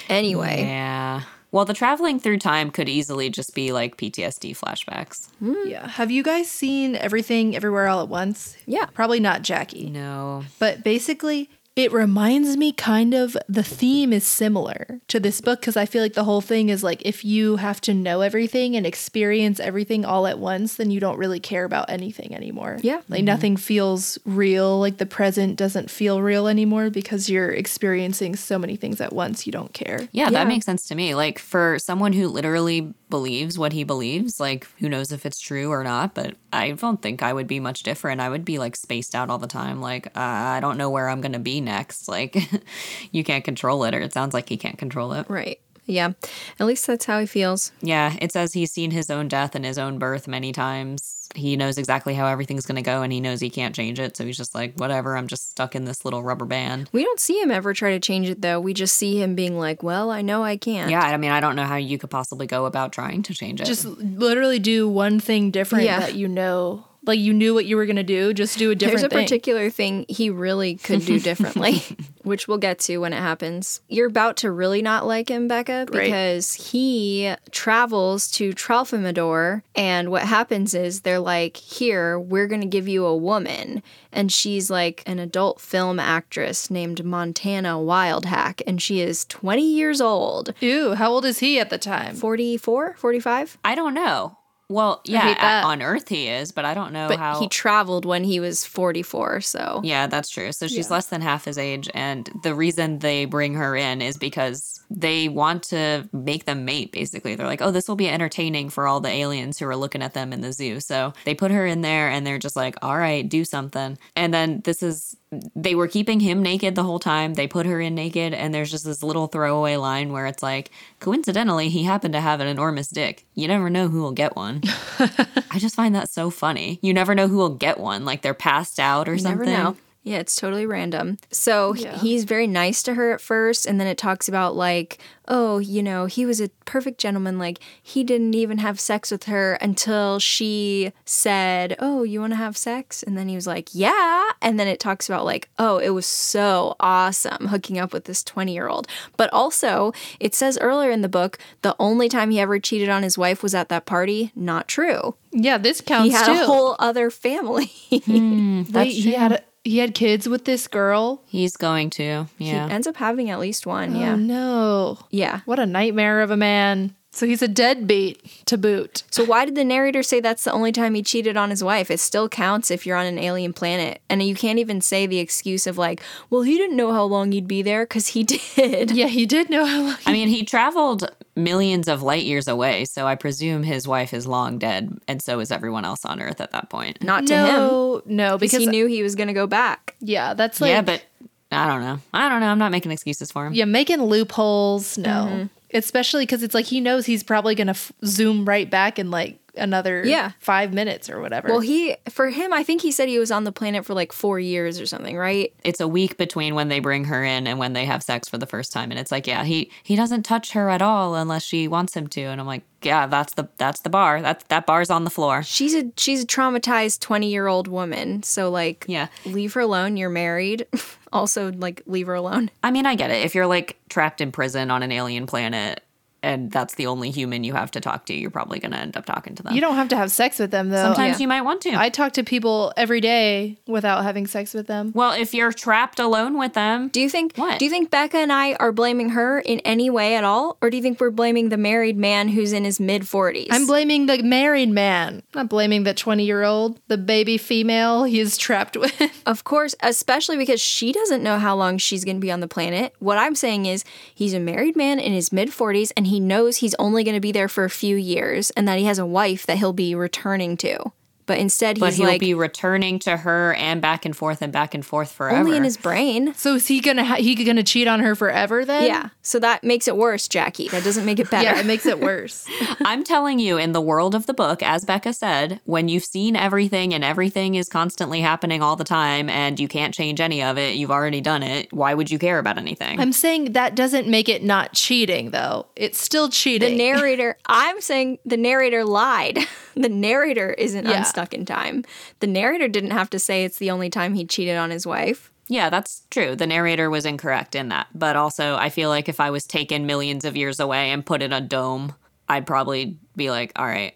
anyway, 0.08 0.62
Yeah. 0.62 1.22
Well, 1.50 1.66
the 1.66 1.74
traveling 1.74 2.18
through 2.18 2.38
time 2.38 2.70
could 2.70 2.88
easily 2.88 3.28
just 3.28 3.54
be 3.54 3.72
like 3.72 3.98
PTSD 3.98 4.56
flashbacks. 4.56 5.28
Hmm. 5.38 5.52
Yeah. 5.66 5.86
Have 5.86 6.10
you 6.10 6.22
guys 6.22 6.50
seen 6.50 6.96
everything 6.96 7.54
everywhere 7.54 7.88
all 7.88 8.00
at 8.00 8.08
once? 8.08 8.56
Yeah. 8.64 8.86
Probably 8.86 9.20
not 9.20 9.42
Jackie. 9.42 9.90
No. 9.90 10.44
But 10.58 10.82
basically, 10.82 11.50
it 11.74 11.90
reminds 11.90 12.56
me 12.56 12.70
kind 12.70 13.14
of 13.14 13.36
the 13.48 13.62
theme 13.62 14.12
is 14.12 14.24
similar 14.24 15.00
to 15.08 15.18
this 15.18 15.40
book 15.40 15.60
because 15.60 15.76
I 15.76 15.86
feel 15.86 16.02
like 16.02 16.12
the 16.12 16.24
whole 16.24 16.42
thing 16.42 16.68
is 16.68 16.82
like 16.82 17.00
if 17.06 17.24
you 17.24 17.56
have 17.56 17.80
to 17.82 17.94
know 17.94 18.20
everything 18.20 18.76
and 18.76 18.84
experience 18.86 19.58
everything 19.58 20.04
all 20.04 20.26
at 20.26 20.38
once, 20.38 20.76
then 20.76 20.90
you 20.90 21.00
don't 21.00 21.16
really 21.16 21.40
care 21.40 21.64
about 21.64 21.88
anything 21.88 22.34
anymore. 22.34 22.78
Yeah. 22.82 23.00
Like 23.08 23.20
mm-hmm. 23.20 23.24
nothing 23.24 23.56
feels 23.56 24.18
real. 24.26 24.80
Like 24.80 24.98
the 24.98 25.06
present 25.06 25.56
doesn't 25.56 25.90
feel 25.90 26.20
real 26.20 26.46
anymore 26.46 26.90
because 26.90 27.30
you're 27.30 27.50
experiencing 27.50 28.36
so 28.36 28.58
many 28.58 28.76
things 28.76 29.00
at 29.00 29.12
once, 29.14 29.46
you 29.46 29.52
don't 29.52 29.72
care. 29.72 30.08
Yeah, 30.12 30.24
Yeah. 30.24 30.30
that 30.30 30.48
makes 30.48 30.66
sense 30.66 30.86
to 30.88 30.94
me. 30.94 31.14
Like 31.14 31.38
for 31.38 31.78
someone 31.78 32.12
who 32.12 32.28
literally 32.28 32.92
believes 33.12 33.58
what 33.58 33.74
he 33.74 33.84
believes, 33.84 34.40
like 34.40 34.66
who 34.78 34.88
knows 34.88 35.12
if 35.12 35.26
it's 35.26 35.38
true 35.38 35.70
or 35.70 35.84
not, 35.84 36.14
but 36.14 36.34
I 36.50 36.70
don't 36.70 37.02
think 37.02 37.22
I 37.22 37.30
would 37.30 37.46
be 37.46 37.60
much 37.60 37.82
different. 37.82 38.22
I 38.22 38.30
would 38.30 38.42
be 38.42 38.58
like 38.58 38.74
spaced 38.74 39.14
out 39.14 39.28
all 39.28 39.36
the 39.36 39.46
time. 39.46 39.82
Like 39.82 40.06
uh, 40.06 40.10
I 40.56 40.60
don't 40.60 40.78
know 40.78 40.88
where 40.88 41.10
I'm 41.10 41.20
going 41.20 41.34
to 41.34 41.38
be 41.38 41.60
next. 41.60 42.08
Like 42.08 42.38
you 43.12 43.22
can't 43.22 43.44
control 43.44 43.84
it 43.84 43.92
or 43.92 44.00
it 44.00 44.14
sounds 44.14 44.32
like 44.32 44.48
he 44.48 44.56
can't 44.56 44.78
control 44.78 45.12
it. 45.12 45.26
right. 45.28 45.60
Yeah. 45.86 46.12
At 46.60 46.66
least 46.66 46.86
that's 46.86 47.06
how 47.06 47.18
he 47.18 47.26
feels. 47.26 47.72
Yeah, 47.80 48.16
it 48.20 48.30
says 48.32 48.52
he's 48.52 48.72
seen 48.72 48.92
his 48.92 49.10
own 49.10 49.28
death 49.28 49.54
and 49.54 49.64
his 49.64 49.78
own 49.78 49.98
birth 49.98 50.28
many 50.28 50.52
times. 50.52 51.28
He 51.34 51.56
knows 51.56 51.78
exactly 51.78 52.14
how 52.14 52.26
everything's 52.26 52.66
going 52.66 52.76
to 52.76 52.82
go 52.82 53.02
and 53.02 53.12
he 53.12 53.20
knows 53.20 53.40
he 53.40 53.50
can't 53.50 53.74
change 53.74 53.98
it. 53.98 54.16
So 54.16 54.24
he's 54.24 54.36
just 54.36 54.54
like, 54.54 54.74
whatever, 54.78 55.16
I'm 55.16 55.26
just 55.26 55.50
stuck 55.50 55.74
in 55.74 55.84
this 55.86 56.04
little 56.04 56.22
rubber 56.22 56.44
band. 56.44 56.88
We 56.92 57.04
don't 57.04 57.18
see 57.18 57.40
him 57.40 57.50
ever 57.50 57.72
try 57.72 57.90
to 57.92 58.00
change 58.00 58.28
it, 58.28 58.42
though. 58.42 58.60
We 58.60 58.74
just 58.74 58.96
see 58.96 59.20
him 59.20 59.34
being 59.34 59.58
like, 59.58 59.82
well, 59.82 60.10
I 60.10 60.20
know 60.22 60.44
I 60.44 60.56
can't. 60.56 60.90
Yeah, 60.90 61.00
I 61.02 61.16
mean, 61.16 61.30
I 61.30 61.40
don't 61.40 61.56
know 61.56 61.64
how 61.64 61.76
you 61.76 61.98
could 61.98 62.10
possibly 62.10 62.46
go 62.46 62.66
about 62.66 62.92
trying 62.92 63.22
to 63.24 63.34
change 63.34 63.60
it. 63.60 63.64
Just 63.64 63.84
literally 63.86 64.58
do 64.58 64.88
one 64.88 65.20
thing 65.20 65.50
different 65.50 65.84
Yeah. 65.84 66.00
that 66.00 66.14
you 66.14 66.28
know. 66.28 66.84
Like 67.04 67.18
you 67.18 67.32
knew 67.32 67.52
what 67.52 67.64
you 67.66 67.76
were 67.76 67.84
going 67.86 67.96
to 67.96 68.04
do, 68.04 68.32
just 68.32 68.58
do 68.58 68.70
a 68.70 68.74
different 68.76 69.00
There's 69.00 69.12
a 69.12 69.14
thing. 69.16 69.24
particular 69.24 69.70
thing 69.70 70.04
he 70.08 70.30
really 70.30 70.76
could 70.76 71.04
do 71.04 71.18
differently, 71.28 71.82
which 72.22 72.46
we'll 72.46 72.58
get 72.58 72.78
to 72.80 72.98
when 72.98 73.12
it 73.12 73.18
happens. 73.18 73.80
You're 73.88 74.06
about 74.06 74.36
to 74.38 74.52
really 74.52 74.82
not 74.82 75.04
like 75.04 75.28
him, 75.28 75.48
Bekah, 75.48 75.92
Right. 75.92 76.04
because 76.04 76.52
he 76.54 77.34
travels 77.50 78.30
to 78.32 78.52
Tralfamadore, 78.52 79.62
and 79.74 80.10
what 80.10 80.22
happens 80.22 80.74
is 80.74 81.00
they're 81.00 81.18
like, 81.18 81.56
Here, 81.56 82.18
we're 82.20 82.46
going 82.46 82.60
to 82.60 82.66
give 82.68 82.86
you 82.86 83.04
a 83.04 83.16
woman. 83.16 83.82
And 84.12 84.30
she's 84.30 84.70
like 84.70 85.02
an 85.06 85.18
adult 85.18 85.60
film 85.60 85.98
actress 85.98 86.70
named 86.70 87.04
Montana 87.04 87.70
Wildhack, 87.78 88.62
and 88.66 88.80
she 88.80 89.00
is 89.00 89.24
20 89.24 89.62
years 89.66 90.00
old. 90.00 90.54
Ew, 90.60 90.94
how 90.94 91.10
old 91.10 91.24
is 91.24 91.40
he 91.40 91.58
at 91.58 91.70
the 91.70 91.78
time? 91.78 92.14
44, 92.14 92.94
45? 92.96 93.58
I 93.64 93.74
don't 93.74 93.94
know. 93.94 94.38
Well, 94.68 95.02
yeah, 95.04 95.20
hate 95.20 95.38
that. 95.40 95.64
a- 95.64 95.66
on 95.66 95.82
Earth 95.82 96.08
he 96.08 96.28
is, 96.28 96.50
but 96.52 96.64
I 96.64 96.72
don't 96.74 96.92
know 96.92 97.08
But 97.08 97.18
how. 97.18 97.38
he 97.40 97.48
traveled 97.48 98.04
when 98.06 98.24
he 98.24 98.40
was 98.40 98.64
44, 98.64 99.40
so. 99.42 99.80
yeah, 99.84 100.06
that's 100.06 100.30
true. 100.30 100.50
So 100.52 100.66
she's 100.66 100.88
Yeah. 100.88 100.94
less 100.94 101.06
than 101.06 101.20
half 101.20 101.44
his 101.44 101.58
age. 101.58 101.90
And 101.94 102.30
the 102.42 102.54
reason 102.54 103.00
they 103.00 103.26
bring 103.26 103.54
her 103.54 103.76
in 103.76 104.00
is 104.00 104.16
because 104.16 104.80
they 104.96 105.28
want 105.28 105.62
to 105.64 106.08
make 106.12 106.44
them 106.44 106.64
mate, 106.64 106.92
basically. 106.92 107.34
They're 107.34 107.46
like, 107.46 107.62
oh, 107.62 107.70
this 107.70 107.88
will 107.88 107.96
be 107.96 108.08
entertaining 108.08 108.70
for 108.70 108.86
all 108.86 109.00
the 109.00 109.08
aliens 109.08 109.58
who 109.58 109.66
are 109.66 109.76
looking 109.76 110.02
at 110.02 110.14
them 110.14 110.32
in 110.32 110.40
the 110.40 110.52
zoo. 110.52 110.80
So 110.80 111.12
they 111.24 111.34
put 111.34 111.50
her 111.50 111.66
in 111.66 111.80
there 111.80 112.08
and 112.08 112.26
they're 112.26 112.38
just 112.38 112.56
like, 112.56 112.76
all 112.82 112.96
right, 112.96 113.28
do 113.28 113.44
something. 113.44 113.98
And 114.16 114.32
then 114.32 114.60
this 114.64 114.82
is. 114.82 115.16
They 115.56 115.74
were 115.74 115.88
keeping 115.88 116.20
him 116.20 116.42
naked 116.42 116.74
the 116.74 116.82
whole 116.82 116.98
time. 116.98 117.32
They 117.32 117.46
put 117.46 117.64
her 117.64 117.80
in 117.80 117.94
naked, 117.94 118.34
and 118.34 118.52
there's 118.52 118.70
just 118.70 118.84
this 118.84 119.02
little 119.02 119.28
throwaway 119.28 119.76
line 119.76 120.12
where 120.12 120.26
it's 120.26 120.42
like, 120.42 120.70
coincidentally, 121.00 121.70
he 121.70 121.84
happened 121.84 122.12
to 122.12 122.20
have 122.20 122.40
an 122.40 122.48
enormous 122.48 122.88
dick. 122.88 123.24
You 123.34 123.48
never 123.48 123.70
know 123.70 123.88
who 123.88 124.02
will 124.02 124.12
get 124.12 124.36
one. 124.36 124.60
I 124.98 125.58
just 125.58 125.74
find 125.74 125.94
that 125.94 126.10
so 126.10 126.28
funny. 126.28 126.78
You 126.82 126.92
never 126.92 127.14
know 127.14 127.28
who 127.28 127.38
will 127.38 127.56
get 127.56 127.80
one. 127.80 128.04
Like 128.04 128.20
they're 128.20 128.34
passed 128.34 128.78
out 128.78 129.08
or 129.08 129.14
You 129.14 129.20
something. 129.20 129.76
Yeah, 130.04 130.18
it's 130.18 130.34
totally 130.34 130.66
random. 130.66 131.18
So 131.30 131.74
Yeah. 131.74 131.96
he's 131.98 132.24
very 132.24 132.48
nice 132.48 132.82
to 132.84 132.94
her 132.94 133.12
at 133.12 133.20
first, 133.20 133.66
and 133.66 133.80
then 133.80 133.86
it 133.86 133.96
talks 133.98 134.28
about 134.28 134.56
like, 134.56 134.98
oh, 135.28 135.58
you 135.60 135.80
know, 135.80 136.06
he 136.06 136.26
was 136.26 136.40
a 136.40 136.48
perfect 136.64 136.98
gentleman. 136.98 137.38
Like 137.38 137.60
he 137.80 138.02
didn't 138.02 138.34
even 138.34 138.58
have 138.58 138.80
sex 138.80 139.12
with 139.12 139.24
her 139.24 139.54
until 139.60 140.18
she 140.18 140.92
said, 141.04 141.76
"Oh, 141.78 142.02
you 142.02 142.20
want 142.20 142.32
to 142.32 142.36
have 142.36 142.56
sex?" 142.56 143.04
And 143.04 143.16
then 143.16 143.28
he 143.28 143.36
was 143.36 143.46
like, 143.46 143.68
"Yeah." 143.72 144.24
And 144.42 144.58
then 144.58 144.66
it 144.66 144.80
talks 144.80 145.08
about 145.08 145.24
like, 145.24 145.48
oh, 145.60 145.78
it 145.78 145.90
was 145.90 146.04
so 146.06 146.74
awesome 146.80 147.46
hooking 147.48 147.78
up 147.78 147.92
with 147.92 148.04
this 148.06 148.24
twenty-year-old. 148.24 148.88
But 149.16 149.32
also, 149.32 149.92
it 150.18 150.34
says 150.34 150.58
earlier 150.60 150.90
in 150.90 151.02
the 151.02 151.08
book, 151.08 151.38
the 151.62 151.76
only 151.78 152.08
time 152.08 152.30
he 152.30 152.40
ever 152.40 152.58
cheated 152.58 152.88
on 152.88 153.04
his 153.04 153.16
wife 153.16 153.40
was 153.42 153.54
at 153.54 153.68
that 153.68 153.86
party. 153.86 154.32
Not 154.34 154.66
true. 154.66 155.14
Yeah, 155.30 155.58
this 155.58 155.80
counts 155.80 156.06
He 156.06 156.10
had 156.10 156.26
too. 156.26 156.42
a 156.42 156.46
whole 156.46 156.74
other 156.80 157.08
family. 157.08 157.70
Hmm. 158.04 158.64
Wait, 158.72 158.92
he 158.94 159.12
had 159.12 159.44
he 159.64 159.78
had 159.78 159.94
kids 159.94 160.28
with 160.28 160.44
this 160.44 160.66
girl. 160.68 161.22
He's 161.26 161.56
going 161.56 161.90
to. 161.90 162.26
Yeah. 162.38 162.66
He 162.66 162.72
ends 162.72 162.86
up 162.86 162.96
having 162.96 163.30
at 163.30 163.38
least 163.38 163.66
one. 163.66 163.96
Oh, 163.96 164.00
yeah. 164.00 164.12
Oh 164.12 164.16
no! 164.16 164.98
Yeah. 165.10 165.40
What 165.44 165.58
a 165.58 165.66
nightmare 165.66 166.20
of 166.20 166.30
a 166.30 166.36
man. 166.36 166.94
So 167.14 167.26
he's 167.26 167.42
a 167.42 167.48
deadbeat 167.48 168.24
to 168.46 168.56
boot. 168.56 169.02
So 169.10 169.22
why 169.22 169.44
did 169.44 169.54
the 169.54 169.64
narrator 169.64 170.02
say 170.02 170.20
that's 170.20 170.44
the 170.44 170.52
only 170.52 170.72
time 170.72 170.94
he 170.94 171.02
cheated 171.02 171.36
on 171.36 171.50
his 171.50 171.62
wife? 171.62 171.90
It 171.90 172.00
still 172.00 172.26
counts 172.26 172.70
if 172.70 172.86
you're 172.86 172.96
on 172.96 173.04
an 173.04 173.18
alien 173.18 173.52
planet. 173.52 174.00
And 174.08 174.22
you 174.22 174.34
can't 174.34 174.58
even 174.58 174.80
say 174.80 175.06
the 175.06 175.18
excuse 175.18 175.66
of 175.66 175.76
like, 175.76 176.00
well, 176.30 176.40
he 176.40 176.56
didn't 176.56 176.74
know 176.76 176.90
how 176.92 177.04
long 177.04 177.32
he'd 177.32 177.46
be 177.46 177.60
there 177.60 177.84
because 177.84 178.08
he 178.08 178.22
did. 178.56 178.92
Yeah, 178.92 179.08
he 179.08 179.26
did 179.26 179.50
know 179.50 179.66
how 179.66 179.82
long. 179.82 179.96
I 180.06 180.12
mean, 180.12 180.28
he 180.28 180.42
traveled 180.42 181.10
millions 181.36 181.86
of 181.86 182.02
light 182.02 182.24
years 182.24 182.48
away, 182.48 182.86
so 182.86 183.06
I 183.06 183.14
presume 183.14 183.62
his 183.62 183.86
wife 183.86 184.14
is 184.14 184.26
long 184.26 184.58
dead, 184.58 184.98
and 185.06 185.20
so 185.20 185.40
is 185.40 185.50
everyone 185.52 185.84
else 185.84 186.04
on 186.06 186.20
Earth 186.20 186.40
at 186.40 186.52
that 186.52 186.70
point. 186.70 187.02
Not 187.02 187.26
to 187.26 187.34
him. 187.34 187.46
no, 187.46 188.02
no, 188.06 188.38
Because 188.38 188.52
because 188.58 188.64
he 188.64 188.70
knew 188.70 188.86
he 188.86 189.02
was 189.02 189.14
going 189.16 189.28
to 189.28 189.34
go 189.34 189.46
back. 189.46 189.96
yeah, 190.00 190.32
that's 190.34 190.60
like 190.62 190.70
yeah, 190.70 190.80
but 190.82 191.04
I 191.50 191.66
don't 191.68 191.82
know. 191.82 191.98
I 192.14 192.30
don't 192.30 192.40
know. 192.40 192.48
I'm 192.48 192.58
not 192.58 192.70
making 192.72 192.90
excuses 192.90 193.30
for 193.30 193.46
him. 193.46 193.52
yeah, 193.52 193.66
making 193.66 194.02
loopholes. 194.02 194.96
No, 194.96 195.10
Mm-hmm. 195.10 195.46
Especially 195.74 196.22
because 196.24 196.42
it's 196.42 196.54
like 196.54 196.66
he 196.66 196.80
knows 196.80 197.06
he's 197.06 197.22
probably 197.22 197.54
gonna 197.54 197.70
f- 197.70 197.92
zoom 198.04 198.44
right 198.44 198.68
back 198.70 198.98
and 198.98 199.10
like 199.10 199.38
another 199.56 200.02
Yeah. 200.04 200.32
five 200.38 200.72
minutes 200.72 201.10
or 201.10 201.20
whatever. 201.20 201.48
Well, 201.48 201.60
he, 201.60 201.96
for 202.10 202.30
him, 202.30 202.52
I 202.52 202.62
think 202.62 202.80
he 202.82 202.90
said 202.90 203.08
he 203.08 203.18
was 203.18 203.30
on 203.30 203.44
the 203.44 203.52
planet 203.52 203.84
for 203.84 203.94
like 203.94 204.12
four 204.12 204.40
years 204.40 204.80
or 204.80 204.86
something, 204.86 205.16
right? 205.16 205.52
It's 205.64 205.80
a 205.80 205.88
week 205.88 206.16
between 206.16 206.54
when 206.54 206.68
they 206.68 206.80
bring 206.80 207.04
her 207.04 207.22
in 207.24 207.46
and 207.46 207.58
when 207.58 207.72
they 207.72 207.84
have 207.84 208.02
sex 208.02 208.28
for 208.28 208.38
the 208.38 208.46
first 208.46 208.72
time, 208.72 208.90
and 208.90 208.98
it's 208.98 209.12
like, 209.12 209.26
yeah, 209.26 209.44
he 209.44 209.70
he 209.82 209.96
doesn't 209.96 210.22
touch 210.24 210.52
her 210.52 210.68
at 210.70 210.80
all 210.82 211.14
unless 211.14 211.42
she 211.44 211.68
wants 211.68 211.94
him 211.96 212.06
to, 212.08 212.22
and 212.22 212.40
I'm 212.40 212.46
like, 212.46 212.62
yeah, 212.82 213.06
that's 213.06 213.34
the 213.34 213.48
that's 213.58 213.80
the 213.80 213.90
bar. 213.90 214.22
That 214.22 214.48
that 214.48 214.66
bar's 214.66 214.90
on 214.90 215.04
the 215.04 215.10
floor. 215.10 215.42
She's 215.42 215.74
a 215.74 215.84
she's 215.96 216.24
a 216.24 216.26
traumatized 216.26 217.00
20 217.00 217.28
year 217.28 217.46
old 217.46 217.68
woman. 217.68 218.22
So, 218.22 218.50
like, 218.50 218.84
Yeah. 218.88 219.08
leave 219.24 219.52
her 219.54 219.60
alone. 219.60 219.96
You're 219.96 220.10
married. 220.10 220.66
also, 221.12 221.52
like, 221.52 221.82
leave 221.86 222.06
her 222.06 222.14
alone. 222.14 222.50
I 222.62 222.70
mean, 222.70 222.86
I 222.86 222.94
get 222.94 223.10
it. 223.10 223.24
If 223.24 223.34
you're 223.34 223.46
like 223.46 223.78
trapped 223.88 224.20
in 224.20 224.32
prison 224.32 224.70
on 224.70 224.82
an 224.82 224.90
alien 224.90 225.26
planet, 225.26 225.82
and 226.22 226.50
that's 226.50 226.74
the 226.74 226.86
only 226.86 227.10
human 227.10 227.44
you 227.44 227.52
have 227.54 227.70
to 227.72 227.80
talk 227.80 228.06
to, 228.06 228.14
you're 228.14 228.30
probably 228.30 228.58
going 228.58 228.72
to 228.72 228.78
end 228.78 228.96
up 228.96 229.04
talking 229.04 229.34
to 229.36 229.42
them. 229.42 229.54
You 229.54 229.60
don't 229.60 229.74
have 229.74 229.88
to 229.88 229.96
have 229.96 230.10
sex 230.10 230.38
with 230.38 230.50
them 230.50 230.68
though. 230.70 230.82
Sometimes 230.82 231.18
yeah. 231.18 231.22
you 231.22 231.28
might 231.28 231.42
want 231.42 231.60
to. 231.62 231.74
I 231.74 231.88
talk 231.88 232.12
to 232.14 232.22
people 232.22 232.72
every 232.76 233.00
day 233.00 233.58
without 233.66 234.02
having 234.02 234.26
sex 234.26 234.54
with 234.54 234.66
them. 234.66 234.92
well, 234.94 235.12
if 235.12 235.34
you're 235.34 235.52
trapped 235.52 235.98
alone 235.98 236.38
with 236.38 236.54
them, 236.54 236.88
Do 236.88 237.00
you 237.00 237.08
think 237.08 237.36
What? 237.36 237.58
do 237.58 237.64
you 237.64 237.70
think 237.70 237.90
Bekah 237.90 238.14
and 238.14 238.32
I 238.32 238.54
are 238.54 238.72
blaming 238.72 239.10
her 239.10 239.40
in 239.40 239.60
any 239.60 239.90
way 239.90 240.14
at 240.14 240.24
all 240.24 240.56
or 240.62 240.70
do 240.70 240.76
you 240.76 240.82
think 240.82 241.00
we're 241.00 241.10
blaming 241.10 241.48
the 241.48 241.56
married 241.56 241.96
man 241.96 242.28
who's 242.28 242.52
in 242.52 242.64
his 242.64 242.78
mid 242.80 243.02
40s? 243.02 243.48
I'm 243.50 243.66
blaming 243.66 244.06
the 244.06 244.22
married 244.22 244.70
man, 244.70 245.22
I'm 245.34 245.42
not 245.42 245.48
blaming 245.48 245.82
the 245.84 245.94
20 245.94 246.24
year 246.24 246.42
old, 246.42 246.80
the 246.88 246.98
baby 246.98 247.38
female 247.38 248.04
he's 248.04 248.36
trapped 248.36 248.76
with. 248.82 249.22
Of 249.26 249.44
course, 249.44 249.74
especially 249.80 250.36
because 250.36 250.60
she 250.60 250.92
doesn't 250.92 251.22
know 251.22 251.38
how 251.38 251.56
long 251.56 251.78
she's 251.78 252.04
going 252.04 252.16
to 252.16 252.20
be 252.20 252.30
on 252.32 252.40
the 252.40 252.48
planet. 252.48 252.94
What 252.98 253.18
I'm 253.18 253.34
saying 253.34 253.66
is, 253.66 253.84
he's 254.14 254.34
a 254.34 254.40
married 254.40 254.76
man 254.76 254.98
in 254.98 255.12
his 255.12 255.32
mid 255.32 255.48
40s 255.50 255.92
and 255.96 256.06
he 256.06 256.11
knows 256.20 256.58
he's 256.58 256.74
only 256.78 257.04
going 257.04 257.14
to 257.14 257.20
be 257.20 257.32
there 257.32 257.48
for 257.48 257.64
a 257.64 257.70
few 257.70 257.96
years 257.96 258.50
and 258.50 258.66
that 258.68 258.78
he 258.78 258.84
has 258.84 258.98
a 258.98 259.06
wife 259.06 259.46
that 259.46 259.58
he'll 259.58 259.72
be 259.72 259.94
returning 259.94 260.56
to. 260.58 260.92
But 261.26 261.38
instead, 261.38 261.78
but 261.78 261.86
he's 261.90 261.96
he'll 261.98 262.06
like 262.06 262.20
be 262.20 262.34
returning 262.34 262.98
to 263.00 263.16
her 263.18 263.54
and 263.54 263.80
back 263.80 264.04
and 264.04 264.16
forth 264.16 264.42
and 264.42 264.52
back 264.52 264.74
and 264.74 264.84
forth 264.84 265.12
forever. 265.12 265.38
only 265.38 265.56
in 265.56 265.64
his 265.64 265.76
brain. 265.76 266.34
so 266.34 266.54
is 266.56 266.66
he 266.66 266.80
gonna 266.80 267.04
ha- 267.04 267.16
he 267.16 267.34
gonna 267.44 267.62
cheat 267.62 267.86
on 267.86 268.00
her 268.00 268.14
forever 268.14 268.64
then? 268.64 268.86
Yeah. 268.86 269.08
So 269.22 269.38
that 269.38 269.62
makes 269.62 269.86
it 269.86 269.96
worse, 269.96 270.26
Jackie. 270.28 270.68
That 270.68 270.82
doesn't 270.84 271.04
make 271.06 271.18
it 271.20 271.30
better. 271.30 271.44
Yeah, 271.44 271.60
it 271.60 271.66
makes 271.66 271.86
it 271.86 272.00
worse. 272.00 272.46
I'm 272.84 273.04
telling 273.04 273.38
you, 273.38 273.56
in 273.56 273.72
the 273.72 273.80
world 273.80 274.14
of 274.14 274.26
the 274.26 274.34
book, 274.34 274.62
as 274.62 274.84
Bekah 274.84 275.14
said, 275.14 275.60
when 275.64 275.88
you've 275.88 276.04
seen 276.04 276.34
everything 276.34 276.92
and 276.92 277.04
everything 277.04 277.54
is 277.54 277.68
constantly 277.68 278.20
happening 278.20 278.60
all 278.62 278.74
the 278.76 278.84
time 278.84 279.28
and 279.30 279.60
you 279.60 279.68
can't 279.68 279.94
change 279.94 280.20
any 280.20 280.42
of 280.42 280.58
it, 280.58 280.74
you've 280.74 280.90
already 280.90 281.20
done 281.20 281.42
it. 281.42 281.72
Why 281.72 281.94
would 281.94 282.10
you 282.10 282.18
care 282.18 282.38
about 282.40 282.58
anything? 282.58 282.98
I'm 282.98 283.12
saying 283.12 283.52
that 283.52 283.74
doesn't 283.76 284.08
make 284.08 284.28
it 284.28 284.42
not 284.42 284.72
cheating 284.72 285.30
though. 285.30 285.66
It's 285.76 286.00
still 286.00 286.28
cheating. 286.28 286.70
the 286.70 286.76
narrator, 286.76 287.36
I'm 287.46 287.80
saying 287.80 288.18
the 288.24 288.36
narrator 288.36 288.84
lied. 288.84 289.38
The 289.74 289.88
narrator 289.88 290.50
isn't 290.52 290.84
Yeah. 290.84 290.92
Unstuck 291.12 291.34
in 291.34 291.44
time. 291.44 291.84
The 292.20 292.26
narrator 292.26 292.68
didn't 292.68 292.90
have 292.92 293.10
to 293.10 293.18
say 293.18 293.44
it's 293.44 293.58
the 293.58 293.70
only 293.70 293.90
time 293.90 294.14
he 294.14 294.24
cheated 294.24 294.56
on 294.56 294.70
his 294.70 294.86
wife. 294.86 295.30
yeah, 295.48 295.68
that's 295.70 296.06
true. 296.10 296.34
The 296.34 296.46
narrator 296.46 296.88
was 296.88 297.04
incorrect 297.04 297.54
in 297.54 297.68
that. 297.68 297.88
But 297.94 298.16
also, 298.16 298.56
I 298.56 298.70
feel 298.70 298.88
like 298.88 299.08
if 299.08 299.20
I 299.20 299.30
was 299.30 299.44
taken 299.44 299.84
millions 299.86 300.24
of 300.24 300.36
years 300.36 300.58
away 300.60 300.90
and 300.90 301.04
put 301.04 301.20
in 301.22 301.32
a 301.32 301.40
dome, 301.40 301.94
I'd 302.28 302.46
probably 302.46 302.96
be 303.16 303.30
like, 303.30 303.52
all 303.56 303.66
right. 303.66 303.94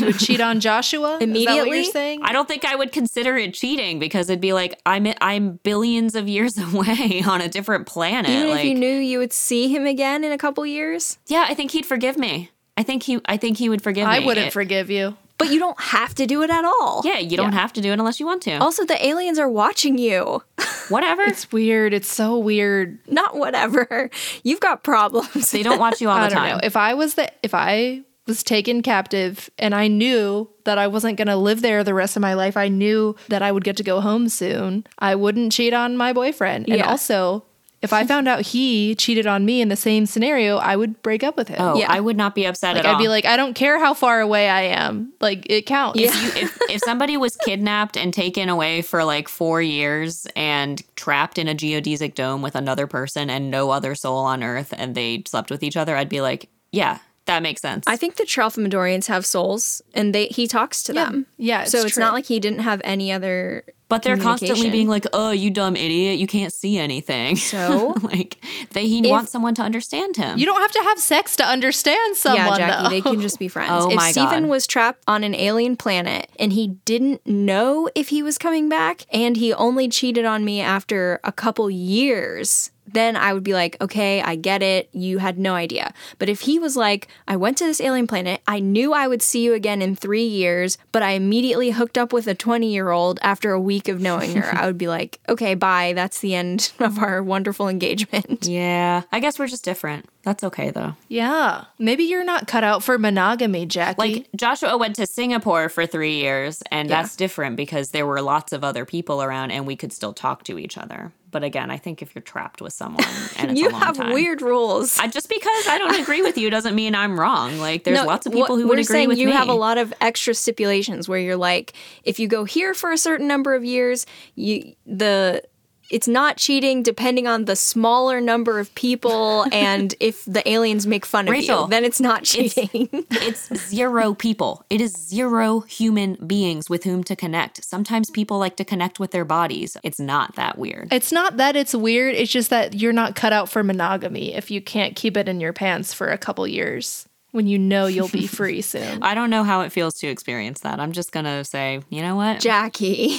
would 0.00 0.18
cheat 0.18 0.40
on 0.40 0.60
Joshua? 0.60 1.18
Is 1.18 1.20
that 1.20 1.28
what 1.28 1.28
Immediately? 1.28 1.70
you're 1.82 1.84
saying? 1.92 2.20
I 2.22 2.32
don't 2.32 2.48
think 2.48 2.64
I 2.64 2.74
would 2.74 2.90
consider 2.90 3.36
it 3.36 3.52
cheating 3.52 3.98
because 3.98 4.30
it'd 4.30 4.40
be 4.40 4.54
like 4.54 4.80
I'm 4.86 5.06
I'm 5.20 5.60
billions 5.62 6.14
of 6.14 6.26
years 6.26 6.56
away 6.74 7.22
on 7.26 7.42
a 7.42 7.48
different 7.48 7.86
planet. 7.86 8.30
Even 8.30 8.48
like, 8.48 8.60
if 8.60 8.64
you 8.64 8.74
knew 8.74 8.88
you 8.96 9.18
would 9.18 9.32
see 9.34 9.68
him 9.68 9.84
again 9.86 10.24
in 10.24 10.32
a 10.32 10.38
couple 10.38 10.64
years. 10.64 11.18
yeah, 11.26 11.44
I 11.48 11.54
think 11.54 11.72
he'd 11.72 11.84
forgive 11.84 12.16
me. 12.16 12.50
I 12.78 12.82
think 12.82 13.02
he 13.02 13.20
I 13.26 13.36
think 13.36 13.58
he 13.58 13.68
would 13.68 13.82
forgive 13.82 14.08
I 14.08 14.18
me. 14.20 14.24
I 14.24 14.26
wouldn't 14.26 14.46
It- 14.48 14.52
forgive 14.54 14.88
you. 14.90 15.16
But 15.38 15.50
you 15.50 15.58
don't 15.60 15.80
have 15.80 16.14
to 16.16 16.26
do 16.26 16.42
it 16.42 16.50
at 16.50 16.64
all. 16.64 17.02
Yeah, 17.04 17.18
you 17.18 17.36
don't 17.36 17.52
have 17.52 17.72
to 17.74 17.80
do 17.80 17.90
it 17.90 17.98
unless 17.98 18.18
you 18.18 18.26
want 18.26 18.42
to. 18.42 18.56
Also, 18.58 18.84
the 18.84 19.04
aliens 19.06 19.38
are 19.38 19.48
watching 19.48 19.96
you. 19.96 20.42
Whatever. 20.88 21.22
It's 21.22 21.52
weird. 21.52 21.94
It's 21.94 22.10
so 22.12 22.36
weird. 22.38 22.98
Not 23.06 23.36
whatever. 23.36 24.10
You've 24.42 24.60
got 24.60 24.82
problems. 24.82 25.50
they 25.52 25.62
don't 25.62 25.78
watch 25.78 26.00
you 26.00 26.08
all 26.08 26.16
I 26.18 26.24
the 26.28 26.34
don't 26.34 26.38
time. 26.44 26.56
know. 26.56 26.60
If 26.64 26.76
I 26.76 26.94
was 26.94 27.14
the 27.14 27.30
if 27.42 27.54
I 27.54 28.02
was 28.26 28.42
taken 28.42 28.82
captive 28.82 29.48
and 29.58 29.74
I 29.74 29.88
knew 29.88 30.50
that 30.64 30.76
I 30.76 30.86
wasn't 30.86 31.16
going 31.16 31.28
to 31.28 31.36
live 31.36 31.62
there 31.62 31.82
the 31.82 31.94
rest 31.94 32.14
of 32.16 32.20
my 32.20 32.34
life, 32.34 32.56
I 32.58 32.68
knew 32.68 33.16
that 33.28 33.40
I 33.42 33.50
would 33.52 33.64
get 33.64 33.76
to 33.78 33.82
go 33.82 34.00
home 34.00 34.28
soon. 34.28 34.86
I 34.98 35.14
wouldn't 35.14 35.52
cheat 35.52 35.72
on 35.72 35.96
my 35.96 36.12
boyfriend. 36.12 36.68
And 36.68 36.82
also, 36.82 37.44
if 37.80 37.92
I 37.92 38.04
found 38.04 38.26
out 38.26 38.40
he 38.42 38.94
cheated 38.96 39.26
on 39.26 39.44
me 39.44 39.60
in 39.60 39.68
the 39.68 39.76
same 39.76 40.04
scenario, 40.06 40.56
I 40.56 40.74
would 40.74 41.00
break 41.02 41.22
up 41.22 41.36
with 41.36 41.48
him. 41.48 41.58
Oh, 41.60 41.76
Yeah. 41.78 41.86
I 41.90 42.00
would 42.00 42.16
not 42.16 42.34
be 42.34 42.44
upset 42.44 42.74
like 42.74 42.84
at 42.84 42.88
all. 42.90 42.96
I'd 42.96 43.02
be 43.02 43.08
like, 43.08 43.24
I 43.24 43.36
don't 43.36 43.54
care 43.54 43.78
how 43.78 43.94
far 43.94 44.20
away 44.20 44.48
I 44.48 44.62
am. 44.62 45.12
Like 45.20 45.46
it 45.48 45.66
counts. 45.66 46.00
if, 46.00 46.14
you, 46.36 46.42
if 46.42 46.58
if 46.70 46.80
somebody 46.82 47.16
was 47.16 47.36
kidnapped 47.36 47.96
and 47.96 48.12
taken 48.12 48.48
away 48.48 48.82
for 48.82 49.04
like 49.04 49.28
four 49.28 49.62
years 49.62 50.26
and 50.34 50.82
trapped 50.96 51.38
in 51.38 51.46
a 51.48 51.54
geodesic 51.54 52.14
dome 52.14 52.42
with 52.42 52.56
another 52.56 52.86
person 52.86 53.30
and 53.30 53.50
no 53.50 53.70
other 53.70 53.94
soul 53.94 54.18
on 54.24 54.42
Earth, 54.42 54.74
and 54.76 54.94
they 54.94 55.22
slept 55.26 55.50
with 55.50 55.62
each 55.62 55.76
other, 55.76 55.96
I'd 55.96 56.08
be 56.08 56.20
like, 56.20 56.48
yeah, 56.72 56.98
that 57.28 57.42
makes 57.42 57.62
sense. 57.62 57.84
I 57.86 57.96
think 57.96 58.16
the 58.16 58.24
Tralfamadorians 58.24 59.06
have 59.06 59.24
souls, 59.24 59.80
and 59.94 60.14
they 60.14 60.26
he 60.26 60.46
talks 60.48 60.82
to 60.84 60.92
Yeah. 60.92 61.04
them. 61.04 61.26
Yeah, 61.38 61.62
it's 61.62 61.70
so 61.70 61.82
it's 61.82 61.94
true. 61.94 62.02
not 62.02 62.12
like 62.12 62.26
he 62.26 62.40
didn't 62.40 62.60
have 62.60 62.80
any 62.84 63.12
other. 63.12 63.64
but 63.90 64.02
they're 64.02 64.18
constantly 64.18 64.68
being 64.68 64.86
like, 64.88 65.06
"Oh, 65.14 65.30
you 65.30 65.50
dumb 65.50 65.74
idiot! 65.76 66.18
You 66.18 66.26
can't 66.26 66.52
see 66.52 66.76
anything." 66.76 67.36
So? 67.36 67.94
like, 68.02 68.36
they 68.72 68.86
he 68.86 69.00
wants 69.08 69.30
someone 69.32 69.54
to 69.54 69.62
understand 69.62 70.16
him. 70.16 70.38
You 70.38 70.44
don't 70.44 70.60
have 70.60 70.72
to 70.72 70.82
have 70.82 70.98
sex 70.98 71.36
to 71.36 71.44
understand 71.46 72.16
someone. 72.16 72.58
yeah, 72.60 72.68
Jackie, 72.68 72.82
though. 72.82 72.88
they 72.90 73.00
can 73.00 73.20
just 73.22 73.38
be 73.38 73.48
friends. 73.56 73.70
Oh 73.72 73.88
if 73.90 73.96
my 73.96 74.10
Stephen 74.10 74.42
God. 74.44 74.50
was 74.50 74.66
trapped 74.66 75.02
on 75.06 75.24
an 75.24 75.34
alien 75.34 75.76
planet 75.76 76.28
and 76.38 76.52
he 76.52 76.68
didn't 76.84 77.26
know 77.26 77.88
if 77.94 78.08
he 78.08 78.22
was 78.22 78.36
coming 78.36 78.68
back, 78.68 79.06
and 79.12 79.36
he 79.38 79.54
only 79.54 79.88
cheated 79.88 80.24
on 80.26 80.44
me 80.44 80.60
after 80.60 81.20
a 81.24 81.32
couple 81.32 81.70
years. 81.70 82.70
Then 82.92 83.16
I 83.16 83.32
would 83.32 83.44
be 83.44 83.54
like, 83.54 83.76
okay, 83.80 84.20
I 84.22 84.36
get 84.36 84.62
it. 84.62 84.88
You 84.92 85.18
had 85.18 85.38
no 85.38 85.54
idea. 85.54 85.92
But 86.18 86.28
if 86.28 86.42
he 86.42 86.58
was 86.58 86.76
like, 86.76 87.08
I 87.26 87.36
went 87.36 87.58
to 87.58 87.64
this 87.64 87.80
alien 87.80 88.06
planet, 88.06 88.40
I 88.46 88.60
knew 88.60 88.92
I 88.92 89.06
would 89.06 89.22
see 89.22 89.42
you 89.42 89.54
again 89.54 89.82
in 89.82 89.96
three 89.96 90.24
years, 90.26 90.78
but 90.92 91.02
I 91.02 91.12
immediately 91.12 91.70
hooked 91.70 91.98
up 91.98 92.12
with 92.12 92.26
a 92.26 92.34
20 92.34 92.70
year 92.72 92.90
old 92.90 93.18
after 93.22 93.52
a 93.52 93.60
week 93.60 93.88
of 93.88 94.00
knowing 94.00 94.36
her, 94.36 94.56
I 94.56 94.66
would 94.68 94.78
be 94.78 94.88
like, 94.88 95.20
okay, 95.28 95.54
bye. 95.54 95.92
That's 95.94 96.20
the 96.20 96.34
end 96.34 96.72
of 96.78 96.98
our 96.98 97.22
wonderful 97.22 97.68
engagement. 97.68 98.46
yeah, 98.46 99.02
I 99.12 99.20
guess 99.20 99.38
we're 99.38 99.46
just 99.48 99.64
different. 99.64 100.08
That's 100.28 100.44
okay 100.44 100.70
though. 100.70 100.94
Yeah. 101.08 101.64
Maybe 101.78 102.04
you're 102.04 102.22
not 102.22 102.46
cut 102.46 102.62
out 102.62 102.82
for 102.82 102.98
monogamy, 102.98 103.64
Jackie. 103.64 103.96
Like 103.98 104.28
Joshua 104.36 104.76
went 104.76 104.96
to 104.96 105.06
Singapore 105.06 105.70
for 105.70 105.86
three 105.86 106.16
years, 106.16 106.62
and 106.70 106.90
that's 106.90 107.16
different 107.16 107.56
because 107.56 107.92
there 107.92 108.04
were 108.04 108.20
lots 108.20 108.52
of 108.52 108.62
other 108.62 108.84
people 108.84 109.22
around, 109.22 109.52
and 109.52 109.66
we 109.66 109.74
could 109.74 109.90
still 109.90 110.12
talk 110.12 110.44
to 110.44 110.58
each 110.58 110.76
other. 110.76 111.12
But 111.30 111.44
again, 111.44 111.70
I 111.70 111.78
think 111.78 112.02
if 112.02 112.14
you're 112.14 112.20
trapped 112.20 112.60
with 112.60 112.74
someone 112.74 113.04
and 113.38 113.52
it's 113.52 113.60
You 113.60 113.68
a 113.70 113.72
long 113.72 113.80
have 113.80 113.96
time, 113.96 114.12
weird 114.12 114.42
rules. 114.42 114.98
I, 114.98 115.06
just 115.06 115.30
because 115.30 115.66
I 115.66 115.78
don't 115.78 115.98
agree 115.98 116.20
with 116.20 116.36
you 116.36 116.50
doesn't 116.50 116.74
mean 116.74 116.94
I'm 116.94 117.18
wrong. 117.18 117.56
Like 117.58 117.84
there's 117.84 117.96
No, 118.00 118.04
lots 118.04 118.26
of 118.26 118.32
people 118.34 118.56
what- 118.56 118.60
who 118.62 118.68
would 118.68 118.74
agree 118.78 118.84
saying 118.84 119.08
with 119.08 119.16
you 119.16 119.28
me. 119.28 119.32
have 119.32 119.48
a 119.48 119.54
lot 119.54 119.78
of 119.78 119.94
extra 120.02 120.34
stipulations 120.34 121.08
where 121.08 121.18
you're 121.18 121.36
like, 121.38 121.72
if 122.04 122.18
you 122.18 122.28
go 122.28 122.44
here 122.44 122.74
for 122.74 122.92
a 122.92 122.98
certain 122.98 123.26
number 123.26 123.54
of 123.54 123.64
years, 123.64 124.04
you 124.34 124.74
the 124.84 125.42
it's 125.90 126.08
not 126.08 126.36
cheating 126.36 126.82
depending 126.82 127.26
on 127.26 127.44
the 127.46 127.56
smaller 127.56 128.20
number 128.20 128.58
of 128.58 128.74
people 128.74 129.46
and 129.52 129.94
if 130.00 130.24
the 130.24 130.46
aliens 130.48 130.86
make 130.86 131.06
fun 131.06 131.28
of 131.28 131.32
Rachel, 131.32 131.62
you, 131.62 131.68
then 131.68 131.84
it's 131.84 132.00
not 132.00 132.24
cheating. 132.24 132.88
it's 132.92 133.54
zero 133.68 134.14
people. 134.14 134.64
It 134.70 134.80
is 134.80 134.92
zero 134.92 135.60
human 135.60 136.14
beings 136.26 136.68
with 136.68 136.84
whom 136.84 137.04
to 137.04 137.16
connect. 137.16 137.64
Sometimes 137.64 138.10
people 138.10 138.38
like 138.38 138.56
to 138.56 138.64
connect 138.64 139.00
with 139.00 139.10
their 139.10 139.24
bodies. 139.24 139.76
It's 139.82 140.00
not 140.00 140.36
that 140.36 140.58
weird. 140.58 140.92
It's 140.92 141.12
not 141.12 141.36
that 141.38 141.56
it's 141.56 141.74
weird, 141.74 142.14
it's 142.14 142.32
just 142.32 142.50
that 142.50 142.74
you're 142.74 142.92
not 142.92 143.16
cut 143.16 143.32
out 143.32 143.48
for 143.48 143.62
monogamy 143.62 144.34
if 144.34 144.50
you 144.50 144.60
can't 144.60 144.96
keep 144.96 145.16
it 145.16 145.28
in 145.28 145.40
your 145.40 145.52
pants 145.52 145.92
for 145.92 146.08
a 146.08 146.18
couple 146.18 146.46
years 146.46 147.08
when 147.30 147.46
you 147.46 147.58
know 147.58 147.86
you'll 147.86 148.08
be 148.08 148.26
free 148.26 148.60
soon. 148.62 149.02
I 149.02 149.14
don't 149.14 149.30
know 149.30 149.44
how 149.44 149.62
it 149.62 149.72
feels 149.72 149.94
to 149.94 150.06
experience 150.06 150.60
that. 150.60 150.80
I'm 150.80 150.92
just 150.92 151.12
gonna 151.12 151.44
say, 151.44 151.80
you 151.90 152.02
know 152.02 152.16
what? 152.16 152.40
Jackie. 152.40 153.18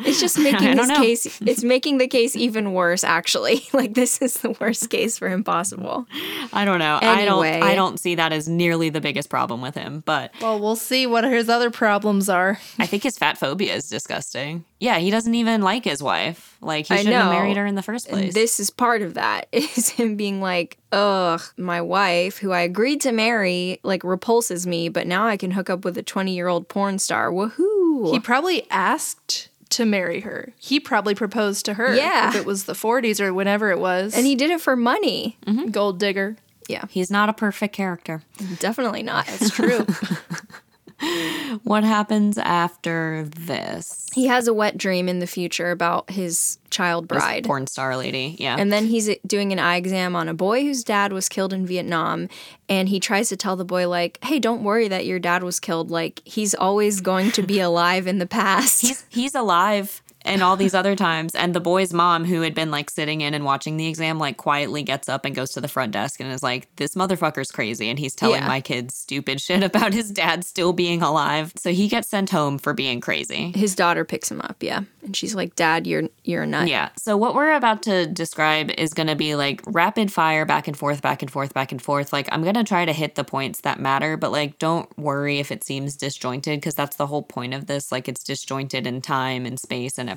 It's 0.00 0.20
just 0.20 0.38
making 0.38 0.68
I 0.68 0.74
this 0.74 0.88
know. 0.88 0.96
case 0.96 1.40
it's 1.40 1.62
making 1.64 1.98
the 1.98 2.06
case 2.08 2.36
even 2.36 2.72
worse 2.72 3.04
actually. 3.04 3.62
Like 3.76 3.92
this 3.94 4.22
is 4.22 4.34
the 4.38 4.52
worst 4.52 4.88
case 4.88 5.18
for 5.18 5.28
impossible. 5.28 6.06
I 6.52 6.64
don't 6.64 6.78
know. 6.78 6.98
I 7.02 7.26
don't. 7.26 7.44
I 7.44 7.74
don't 7.74 7.98
see 8.00 8.14
that 8.14 8.32
as 8.32 8.48
nearly 8.48 8.88
the 8.88 9.02
biggest 9.02 9.28
problem 9.28 9.60
with 9.60 9.74
him. 9.74 10.02
But 10.06 10.32
Well, 10.40 10.58
we'll 10.58 10.76
see 10.76 11.06
what 11.06 11.24
his 11.24 11.50
other 11.50 11.70
problems 11.70 12.28
are. 12.30 12.58
I 12.78 12.86
think 12.86 13.02
his 13.02 13.18
fat 13.18 13.36
phobia 13.36 13.74
is 13.74 13.90
disgusting. 13.90 14.64
Yeah, 14.80 14.98
he 14.98 15.10
doesn't 15.10 15.34
even 15.34 15.60
like 15.62 15.84
his 15.84 16.02
wife. 16.02 16.56
Like 16.62 16.86
he 16.86 16.94
I 16.94 16.96
shouldn't 16.98 17.16
have 17.16 17.26
know. 17.26 17.32
married 17.38 17.56
her 17.58 17.66
in 17.66 17.74
the 17.74 17.82
first 17.82 18.08
place. 18.08 18.32
This 18.32 18.58
is 18.60 18.70
part 18.70 19.02
of 19.02 19.14
that 19.14 19.48
is 19.52 19.90
him 19.90 20.16
being 20.16 20.40
like, 20.40 20.78
ugh, 20.92 21.42
my 21.58 21.80
wife, 21.82 22.38
who 22.38 22.52
I 22.52 22.60
agreed 22.60 23.00
to 23.02 23.12
marry, 23.12 23.78
like 23.82 24.04
repulses 24.04 24.66
me, 24.66 24.88
but 24.88 25.06
now 25.06 25.26
I 25.26 25.36
can 25.36 25.50
hook 25.50 25.68
up 25.68 25.84
with 25.84 25.98
a 25.98 26.02
20 26.02 26.34
year 26.34 26.48
old 26.48 26.68
porn 26.68 26.98
star. 26.98 27.30
Woohoo. 27.30 28.12
He 28.12 28.20
probably 28.20 28.68
asked 28.70 29.48
to 29.70 29.84
marry 29.84 30.20
her. 30.20 30.52
He 30.58 30.78
probably 30.80 31.14
proposed 31.14 31.64
to 31.66 31.74
her. 31.74 31.94
Yeah. 31.94 32.28
If 32.30 32.36
it 32.36 32.46
was 32.46 32.64
the 32.64 32.72
40s 32.74 33.20
or 33.20 33.32
whenever 33.34 33.70
it 33.70 33.78
was. 33.78 34.14
and 34.16 34.26
he 34.26 34.34
did 34.34 34.50
it 34.50 34.60
for 34.60 34.76
money. 34.76 35.36
gold 35.70 35.98
digger. 35.98 36.36
Yeah, 36.68 36.84
He's 36.90 37.10
not 37.12 37.28
a 37.28 37.32
perfect 37.32 37.74
character. 37.74 38.22
definitely 38.58 39.02
not. 39.04 39.26
It's 39.28 39.50
true. 39.54 39.86
What 41.62 41.84
happens 41.84 42.38
after 42.38 43.24
this? 43.24 44.06
he 44.14 44.26
has 44.26 44.48
a 44.48 44.54
wet 44.54 44.76
dream 44.78 45.08
in 45.08 45.18
the 45.20 45.26
future 45.26 45.70
about 45.70 46.10
his 46.10 46.58
child 46.70 47.08
This 47.08 47.18
bride. 47.18 47.44
porn 47.44 47.66
star 47.66 47.96
lady. 47.96 48.34
Yeah. 48.38 48.56
And 48.58 48.72
then 48.72 48.86
he's 48.86 49.10
doing 49.26 49.52
an 49.52 49.58
eye 49.58 49.76
exam 49.76 50.16
on 50.16 50.28
a 50.28 50.34
boy 50.34 50.62
whose 50.62 50.82
dad 50.84 51.12
was 51.12 51.28
killed 51.28 51.52
in 51.52 51.66
Vietnam. 51.66 52.28
And 52.68 52.88
he 52.88 52.98
tries 52.98 53.28
to 53.28 53.36
tell 53.36 53.56
the 53.56 53.64
boy, 53.64 53.88
like, 53.88 54.18
hey, 54.24 54.38
don't 54.38 54.64
worry 54.64 54.88
that 54.88 55.06
your 55.06 55.18
dad 55.18 55.42
was 55.42 55.60
killed. 55.60 55.90
Like, 55.90 56.20
he's 56.24 56.54
always 56.54 57.00
going 57.00 57.30
to 57.32 57.42
be 57.42 57.60
alive 57.70 58.06
in 58.06 58.18
the 58.18 58.26
past. 58.26 58.80
he's 58.82 59.04
he's 59.08 59.34
alive 59.34 60.02
and 60.26 60.42
all 60.42 60.56
these 60.56 60.74
other 60.74 60.94
times. 60.96 61.34
And 61.34 61.54
the 61.54 61.60
boy's 61.60 61.92
mom, 61.92 62.24
who 62.24 62.42
had 62.42 62.54
been 62.54 62.70
like 62.70 62.90
sitting 62.90 63.20
in 63.20 63.34
and 63.34 63.44
watching 63.44 63.76
the 63.76 63.86
exam, 63.86 64.18
like 64.18 64.36
quietly 64.36 64.82
gets 64.82 65.08
up 65.08 65.24
and 65.24 65.34
goes 65.34 65.50
to 65.52 65.60
the 65.60 65.68
front 65.68 65.92
desk 65.92 66.20
and 66.20 66.30
is 66.32 66.42
like, 66.42 66.68
This 66.76 66.94
motherfucker's 66.94 67.50
crazy. 67.50 67.88
And 67.88 67.98
he's 67.98 68.14
telling 68.14 68.40
Yeah. 68.42 68.48
my 68.48 68.60
kids 68.60 68.94
stupid 68.96 69.40
shit 69.40 69.62
about 69.62 69.92
his 69.92 70.10
dad 70.10 70.44
still 70.44 70.72
being 70.72 71.02
alive. 71.02 71.52
So 71.56 71.70
he 71.72 71.88
gets 71.88 72.08
sent 72.08 72.30
home 72.30 72.58
for 72.58 72.74
being 72.74 73.00
crazy. 73.00 73.52
His 73.54 73.74
daughter 73.74 74.04
picks 74.04 74.30
him 74.30 74.40
up, 74.40 74.56
yeah. 74.60 74.82
And 75.02 75.16
she's 75.16 75.34
like, 75.34 75.54
Dad, 75.54 75.86
you're 75.86 76.04
you're 76.24 76.42
a 76.42 76.46
nut. 76.46 76.68
Yeah. 76.68 76.88
So 76.98 77.16
what 77.16 77.34
we're 77.34 77.52
about 77.54 77.82
to 77.84 78.06
describe 78.06 78.70
is 78.76 78.92
going 78.92 79.06
to 79.06 79.14
be 79.14 79.36
like 79.36 79.62
rapid 79.66 80.12
fire 80.12 80.44
back 80.44 80.66
and 80.66 80.76
forth, 80.76 81.00
back 81.00 81.22
and 81.22 81.30
forth, 81.30 81.54
back 81.54 81.70
and 81.70 81.80
forth. 81.80 82.12
Like 82.12 82.28
I'm 82.32 82.42
going 82.42 82.54
to 82.56 82.64
try 82.64 82.84
to 82.84 82.92
hit 82.92 83.14
the 83.14 83.22
points 83.24 83.60
that 83.60 83.78
matter, 83.78 84.16
but 84.16 84.32
like 84.32 84.58
don't 84.58 84.88
worry 84.98 85.38
if 85.38 85.52
it 85.52 85.62
seems 85.62 85.96
disjointed 85.96 86.58
because 86.60 86.74
that's 86.74 86.96
the 86.96 87.06
whole 87.06 87.22
point 87.22 87.54
of 87.54 87.66
this. 87.66 87.92
Like 87.92 88.08
it's 88.08 88.24
disjointed 88.24 88.86
in 88.86 89.00
time 89.00 89.46
and 89.46 89.60
space 89.60 89.96
and 89.98 90.08
everything. 90.10 90.15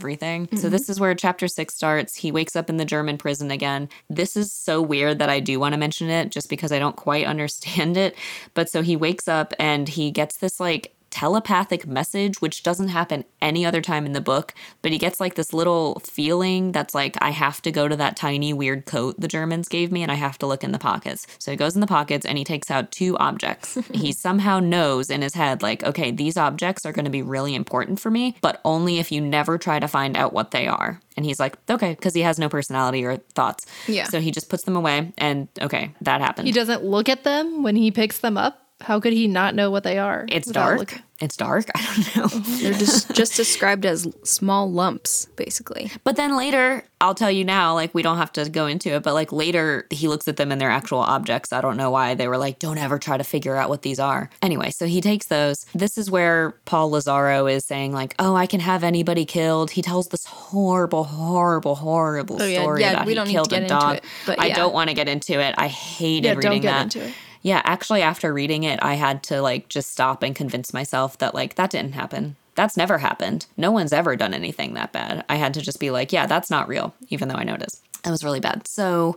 So 0.51 0.57
mm-hmm. 0.57 0.69
this 0.69 0.89
is 0.89 0.99
where 0.99 1.13
chapter 1.15 1.47
6 1.47 1.73
starts. 1.73 2.15
He 2.15 2.31
wakes 2.31 2.55
up 2.55 2.69
in 2.69 2.77
the 2.77 2.85
German 2.85 3.17
prison 3.17 3.51
again. 3.51 3.89
This 4.09 4.35
is 4.35 4.51
so 4.51 4.81
weird 4.81 5.19
that 5.19 5.29
I 5.29 5.39
do 5.39 5.59
want 5.59 5.73
to 5.73 5.77
mention 5.77 6.09
it 6.09 6.31
just 6.31 6.49
because 6.49 6.71
I 6.71 6.79
don't 6.79 6.95
quite 6.95 7.25
understand 7.33 7.97
it. 7.97 8.15
But 8.53 8.69
so 8.69 8.81
he 8.81 8.95
wakes 8.95 9.27
up 9.27 9.53
and 9.59 9.87
he 9.87 10.11
gets 10.11 10.37
this 10.37 10.59
like 10.59 10.93
telepathic 11.09 11.87
message, 11.87 12.41
which 12.41 12.63
doesn't 12.63 12.89
happen 12.89 13.25
any 13.41 13.65
other 13.65 13.81
time 13.81 14.05
in 14.05 14.13
the 14.13 14.21
book. 14.21 14.53
But 14.81 14.91
he 14.91 14.97
gets 14.97 15.19
like 15.19 15.35
this 15.35 15.53
little 15.53 15.99
feeling 15.99 16.71
that's 16.71 16.95
like, 16.95 17.17
I 17.21 17.31
have 17.31 17.61
to 17.63 17.71
go 17.71 17.87
to 17.87 17.95
that 17.95 18.15
tiny 18.15 18.53
weird 18.53 18.85
coat 18.85 19.19
the 19.19 19.27
Germans 19.27 19.67
gave 19.67 19.91
me 19.91 20.03
and 20.03 20.11
I 20.11 20.15
have 20.15 20.37
to 20.39 20.47
look 20.47 20.63
in 20.63 20.71
the 20.71 20.79
pockets. 20.79 21.27
So 21.39 21.51
he 21.51 21.57
goes 21.57 21.75
in 21.75 21.81
the 21.81 21.87
pockets 21.87 22.25
and 22.25 22.37
he 22.37 22.43
takes 22.43 22.71
out 22.71 22.91
two 22.91 23.17
objects. 23.17 23.77
he 23.93 24.11
somehow 24.11 24.59
knows 24.59 25.09
in 25.09 25.21
his 25.21 25.33
head, 25.33 25.61
like, 25.61 25.83
okay, 25.83 26.11
these 26.11 26.37
objects 26.37 26.85
are 26.85 26.91
going 26.91 27.05
to 27.05 27.11
be 27.11 27.21
really 27.21 27.55
important 27.55 27.99
for 27.99 28.11
me, 28.11 28.35
but 28.41 28.61
only 28.65 28.99
if 28.99 29.11
you 29.11 29.21
never 29.21 29.57
try 29.57 29.79
to 29.79 29.87
find 29.87 30.17
out 30.17 30.33
what 30.33 30.51
they 30.51 30.67
are. 30.67 31.01
And 31.17 31.25
he's 31.25 31.39
like, 31.39 31.57
okay, 31.69 31.95
because 31.95 32.13
he 32.13 32.21
has 32.21 32.39
no 32.39 32.47
personality 32.47 33.03
or 33.03 33.17
thoughts. 33.17 33.65
Yeah. 33.87 34.05
So 34.05 34.21
he 34.21 34.31
just 34.31 34.49
puts 34.49 34.63
them 34.63 34.75
away 34.75 35.11
and 35.17 35.47
okay, 35.61 35.93
that 36.01 36.21
happens. 36.21 36.47
He 36.47 36.53
doesn't 36.53 36.83
look 36.83 37.09
at 37.09 37.23
them 37.23 37.63
when 37.63 37.75
he 37.75 37.91
picks 37.91 38.19
them 38.19 38.37
up. 38.37 38.68
How 38.81 38.99
could 38.99 39.13
he 39.13 39.27
not 39.27 39.55
know 39.55 39.71
what 39.71 39.83
they 39.83 39.97
are? 39.97 40.25
it's 40.29 40.49
dark. 40.49 40.79
looking? 40.79 41.01
It's 41.21 41.35
dark. 41.35 41.65
I 41.75 42.11
don't 42.15 42.15
know. 42.15 42.39
They're 42.61 42.73
just 42.73 43.13
just 43.13 43.35
described 43.35 43.85
as 43.85 44.07
small 44.23 44.71
lumps, 44.71 45.25
basically. 45.35 45.91
But 46.05 46.15
then 46.15 46.37
later, 46.37 46.85
I'll 47.01 47.13
tell 47.13 47.29
you 47.29 47.43
now, 47.43 47.73
like, 47.73 47.93
we 47.93 48.01
don't 48.01 48.15
have 48.15 48.31
to 48.33 48.49
go 48.49 48.67
into 48.67 48.91
it, 48.95 49.03
but 49.03 49.13
like 49.13 49.33
later, 49.33 49.85
he 49.89 50.07
looks 50.07 50.29
at 50.29 50.37
them 50.37 50.49
and 50.49 50.61
they're 50.61 50.69
actual 50.71 50.99
objects. 50.99 51.51
I 51.51 51.59
don't 51.59 51.75
know 51.75 51.91
why 51.91 52.15
they 52.15 52.29
were 52.29 52.37
like, 52.37 52.59
don't 52.59 52.77
ever 52.77 52.97
try 52.97 53.17
to 53.17 53.25
figure 53.25 53.57
out 53.57 53.67
what 53.67 53.81
these 53.81 53.99
are. 53.99 54.29
Anyway, 54.41 54.69
so 54.71 54.85
he 54.85 55.01
takes 55.01 55.27
those. 55.27 55.65
This 55.75 55.97
is 55.97 56.09
where 56.09 56.51
Paul 56.63 56.89
Lazzaro 56.91 57.51
is 57.51 57.65
saying, 57.65 57.91
like, 57.91 58.15
oh, 58.17 58.33
I 58.35 58.47
can 58.47 58.61
have 58.61 58.85
anybody 58.85 59.25
killed. 59.25 59.71
He 59.71 59.81
tells 59.81 60.07
this 60.07 60.23
horrible, 60.23 61.03
horrible, 61.03 61.75
horrible 61.75 62.41
Oh, 62.41 62.45
yeah. 62.45 62.61
story 62.61 62.81
Yeah, 62.81 62.91
about 62.93 63.05
we 63.05 63.11
he 63.11 63.15
don't 63.15 63.27
need 63.27 63.33
to 63.33 63.37
killed 63.39 63.49
get 63.49 63.59
a 63.59 63.63
into 63.63 63.75
dog. 63.75 63.95
it, 63.97 64.03
but 64.25 64.39
I 64.39 64.51
don't 64.51 64.73
want 64.73 64.89
to 64.89 64.93
get 64.95 65.09
into 65.09 65.37
it. 65.41 65.53
I 65.57 65.67
hated 65.67 66.23
Yeah, 66.25 66.33
reading 66.35 66.51
don't 66.51 66.61
get 66.61 66.91
that. 66.93 67.11
Yeah, 67.41 67.61
actually, 67.63 68.01
after 68.01 68.33
reading 68.33 68.63
it, 68.63 68.79
I 68.81 68.95
had 68.95 69.23
to 69.23 69.41
like 69.41 69.69
just 69.69 69.91
stop 69.91 70.23
and 70.23 70.35
convince 70.35 70.73
myself 70.73 71.17
that 71.19 71.33
like 71.33 71.55
that 71.55 71.71
didn't 71.71 71.93
happen. 71.93 72.35
That's 72.55 72.75
never 72.75 72.97
happened. 72.97 73.45
No 73.55 73.71
one's 73.71 73.93
ever 73.93 74.17
done 74.17 74.33
anything 74.33 74.73
that 74.73 74.91
bad. 74.91 75.23
I 75.29 75.35
had 75.35 75.53
to 75.53 75.61
just 75.61 75.79
be 75.79 75.91
like, 75.91 76.11
yeah, 76.11 76.25
that's 76.25 76.49
not 76.49 76.67
real, 76.67 76.93
even 77.07 77.29
though 77.29 77.35
I 77.35 77.45
know 77.45 77.53
it 77.53 77.63
is. 77.63 77.81
That 78.03 78.11
was 78.11 78.23
really 78.23 78.41
bad. 78.41 78.67
So, 78.67 79.15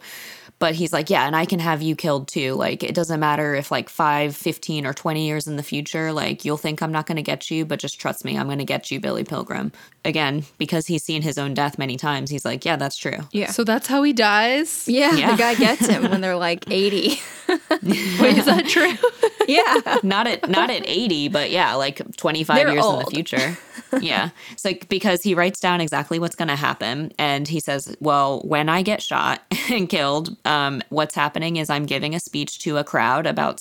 but 0.63 0.77
he's 0.77 0.93
like, 0.93 1.11
yeah, 1.11 1.27
and 1.27 1.35
I 1.35 1.45
can 1.45 1.59
have 1.59 1.83
you 1.83 1.97
killed 1.97 2.29
too. 2.29 2.55
Like, 2.55 2.85
it 2.85 2.95
doesn't 2.95 3.19
matter 3.19 3.57
if 3.57 3.73
like 3.73 3.89
5, 3.89 4.37
15, 4.37 4.87
or 4.87 4.93
20 4.95 5.27
years 5.27 5.49
in 5.49 5.57
the 5.57 5.63
future, 5.65 6.13
like, 6.13 6.45
you'll 6.45 6.57
think 6.57 6.81
I'm 6.81 6.93
not 6.93 7.07
going 7.07 7.17
to 7.17 7.23
get 7.23 7.51
you, 7.51 7.65
but 7.67 7.81
just 7.81 7.99
trust 8.01 8.25
me, 8.25 8.39
I'm 8.39 8.47
going 8.47 8.61
to 8.61 8.65
get 8.65 8.89
you, 8.89 9.01
Billy 9.01 9.25
Pilgrim. 9.25 9.73
Again, 10.05 10.45
because 10.59 10.87
he's 10.87 11.03
seen 11.03 11.21
his 11.23 11.37
own 11.37 11.53
death 11.53 11.79
many 11.79 11.97
times, 11.97 12.31
he's 12.31 12.45
like, 12.45 12.65
yeah, 12.65 12.77
that's 12.77 12.97
true. 12.97 13.19
Yeah. 13.33 13.51
So 13.51 13.65
that's 13.65 13.89
how 13.89 14.05
he 14.05 14.13
dies. 14.13 14.87
yeah, 14.87 15.17
Yeah. 15.17 15.33
the 15.33 15.37
guy 15.37 15.55
gets 15.57 15.85
him 15.85 16.09
when 16.09 16.21
they're 16.21 16.37
like 16.37 16.65
80. 16.71 17.21
Wait, 17.49 18.39
is 18.39 18.45
that 18.47 18.67
true? 18.69 18.93
yeah. 19.49 19.99
not 20.05 20.29
at 20.29 20.49
not 20.49 20.71
at 20.71 20.87
80 20.87 21.29
but 21.29 21.51
yeah 21.51 21.75
like 21.75 22.01
25 22.17 22.57
They're 22.57 22.73
years 22.73 22.87
in 22.87 22.99
the 23.01 23.05
future 23.07 23.59
yeah. 24.01 24.31
It's 24.53 24.65
like 24.65 24.89
because 24.89 25.23
he 25.23 25.35
writes 25.35 25.61
down 25.61 25.81
exactly 25.81 26.19
what's 26.19 26.37
going 26.37 26.49
to 26.49 26.57
happen 26.57 27.13
and 27.19 27.49
he 27.49 27.61
says 27.61 27.97
well 28.01 28.41
when 28.41 28.69
i 28.69 28.83
get 28.83 29.03
shot 29.03 29.43
and 29.71 29.89
killed 29.89 30.37
um, 30.45 30.83
what's 30.89 31.15
happening 31.15 31.57
is 31.57 31.71
i'm 31.71 31.87
giving 31.87 32.15
a 32.15 32.21
speech 32.21 32.59
to 32.61 32.79
a 32.79 32.85
crowd 32.85 33.27
about 33.27 33.61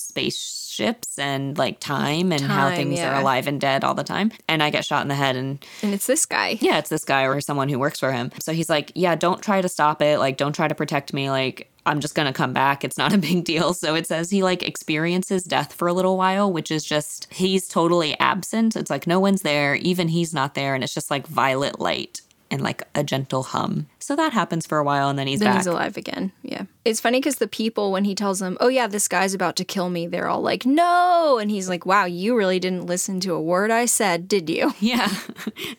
spaceships 0.72 1.18
and 1.18 1.58
like 1.58 1.80
time 1.80 2.32
and 2.32 2.42
how 2.42 2.74
things 2.74 2.98
yeah. 2.98 3.14
are 3.16 3.20
alive 3.20 3.46
and 3.46 3.60
dead 3.60 3.84
all 3.84 3.94
the 3.94 4.04
time 4.04 4.32
and 4.48 4.62
i 4.62 4.70
get 4.70 4.84
shot 4.84 5.02
in 5.02 5.08
the 5.08 5.14
head 5.14 5.36
and 5.36 5.64
And 5.82 5.92
it's 5.94 6.06
this 6.06 6.26
guy. 6.26 6.58
yeah, 6.60 6.78
it's 6.78 6.88
this 6.90 7.04
guy 7.04 7.24
or 7.24 7.40
someone 7.40 7.68
who 7.68 7.78
works 7.78 7.98
for 8.00 8.12
him. 8.12 8.30
So 8.40 8.52
he's 8.52 8.70
like, 8.70 8.92
yeah, 8.94 9.14
don't 9.14 9.42
try 9.42 9.60
to 9.60 9.68
stop 9.68 10.00
it. 10.02 10.18
Like, 10.18 10.36
don't 10.36 10.54
try 10.54 10.68
to 10.68 10.74
protect 10.74 11.12
me. 11.12 11.30
Like, 11.30 11.70
I'm 11.84 12.00
just 12.00 12.14
going 12.14 12.26
to 12.26 12.32
come 12.32 12.52
back. 12.52 12.84
It's 12.84 12.96
not 12.98 13.12
a 13.12 13.18
big 13.28 13.44
deal. 13.44 13.74
So 13.74 13.94
it 13.94 14.06
says 14.06 14.30
he 14.30 14.42
like 14.42 14.62
experiences 14.62 15.44
death 15.44 15.72
for 15.72 15.88
a 15.88 15.92
little 15.92 16.16
while, 16.16 16.50
which 16.52 16.70
is 16.70 16.84
just, 16.84 17.26
he's 17.32 17.68
totally 17.68 18.18
absent. 18.18 18.76
It's 18.76 18.90
like 18.90 19.06
no 19.06 19.20
one's 19.20 19.42
there. 19.42 19.74
Even 19.74 20.08
he's 20.08 20.32
not 20.32 20.54
there. 20.54 20.74
And 20.74 20.82
it's 20.84 20.94
just 20.94 21.10
like 21.10 21.26
violet 21.26 21.80
light 21.80 22.20
and 22.52 22.62
like 22.62 22.82
a 22.94 23.02
gentle 23.02 23.42
hum. 23.42 23.86
So 23.98 24.14
that 24.14 24.32
happens 24.32 24.66
for 24.66 24.78
a 24.78 24.84
while 24.84 25.08
and 25.08 25.18
then 25.18 25.26
he's 25.26 25.40
Then 25.40 25.48
back. 25.48 25.56
he's 25.56 25.66
alive 25.66 25.96
again. 25.96 26.30
Yeah. 26.42 26.64
It's 26.84 27.00
funny 27.00 27.18
because 27.18 27.36
the 27.36 27.48
people, 27.48 27.90
when 27.90 28.04
he 28.04 28.14
tells 28.14 28.38
them, 28.40 28.56
oh, 28.60 28.68
yeah, 28.68 28.86
this 28.86 29.08
guy's 29.08 29.34
about 29.34 29.56
to 29.56 29.64
kill 29.64 29.88
me, 29.88 30.06
they're 30.06 30.28
all 30.28 30.42
like, 30.42 30.66
no. 30.66 31.38
And 31.38 31.50
he's 31.50 31.68
like, 31.68 31.86
wow, 31.86 32.04
you 32.04 32.36
really 32.36 32.58
didn't 32.60 32.86
listen 32.86 33.18
to 33.20 33.32
a 33.32 33.40
word 33.40 33.70
I 33.70 33.86
said, 33.86 34.28
did 34.28 34.48
you? 34.50 34.72
Yeah. 34.80 35.08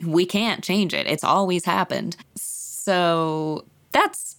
we 0.06 0.26
can't 0.26 0.64
change 0.64 0.94
it. 0.94 1.06
It's 1.08 1.24
always 1.24 1.66
happened. 1.66 2.18
So 2.36 3.66
that's 3.92 4.38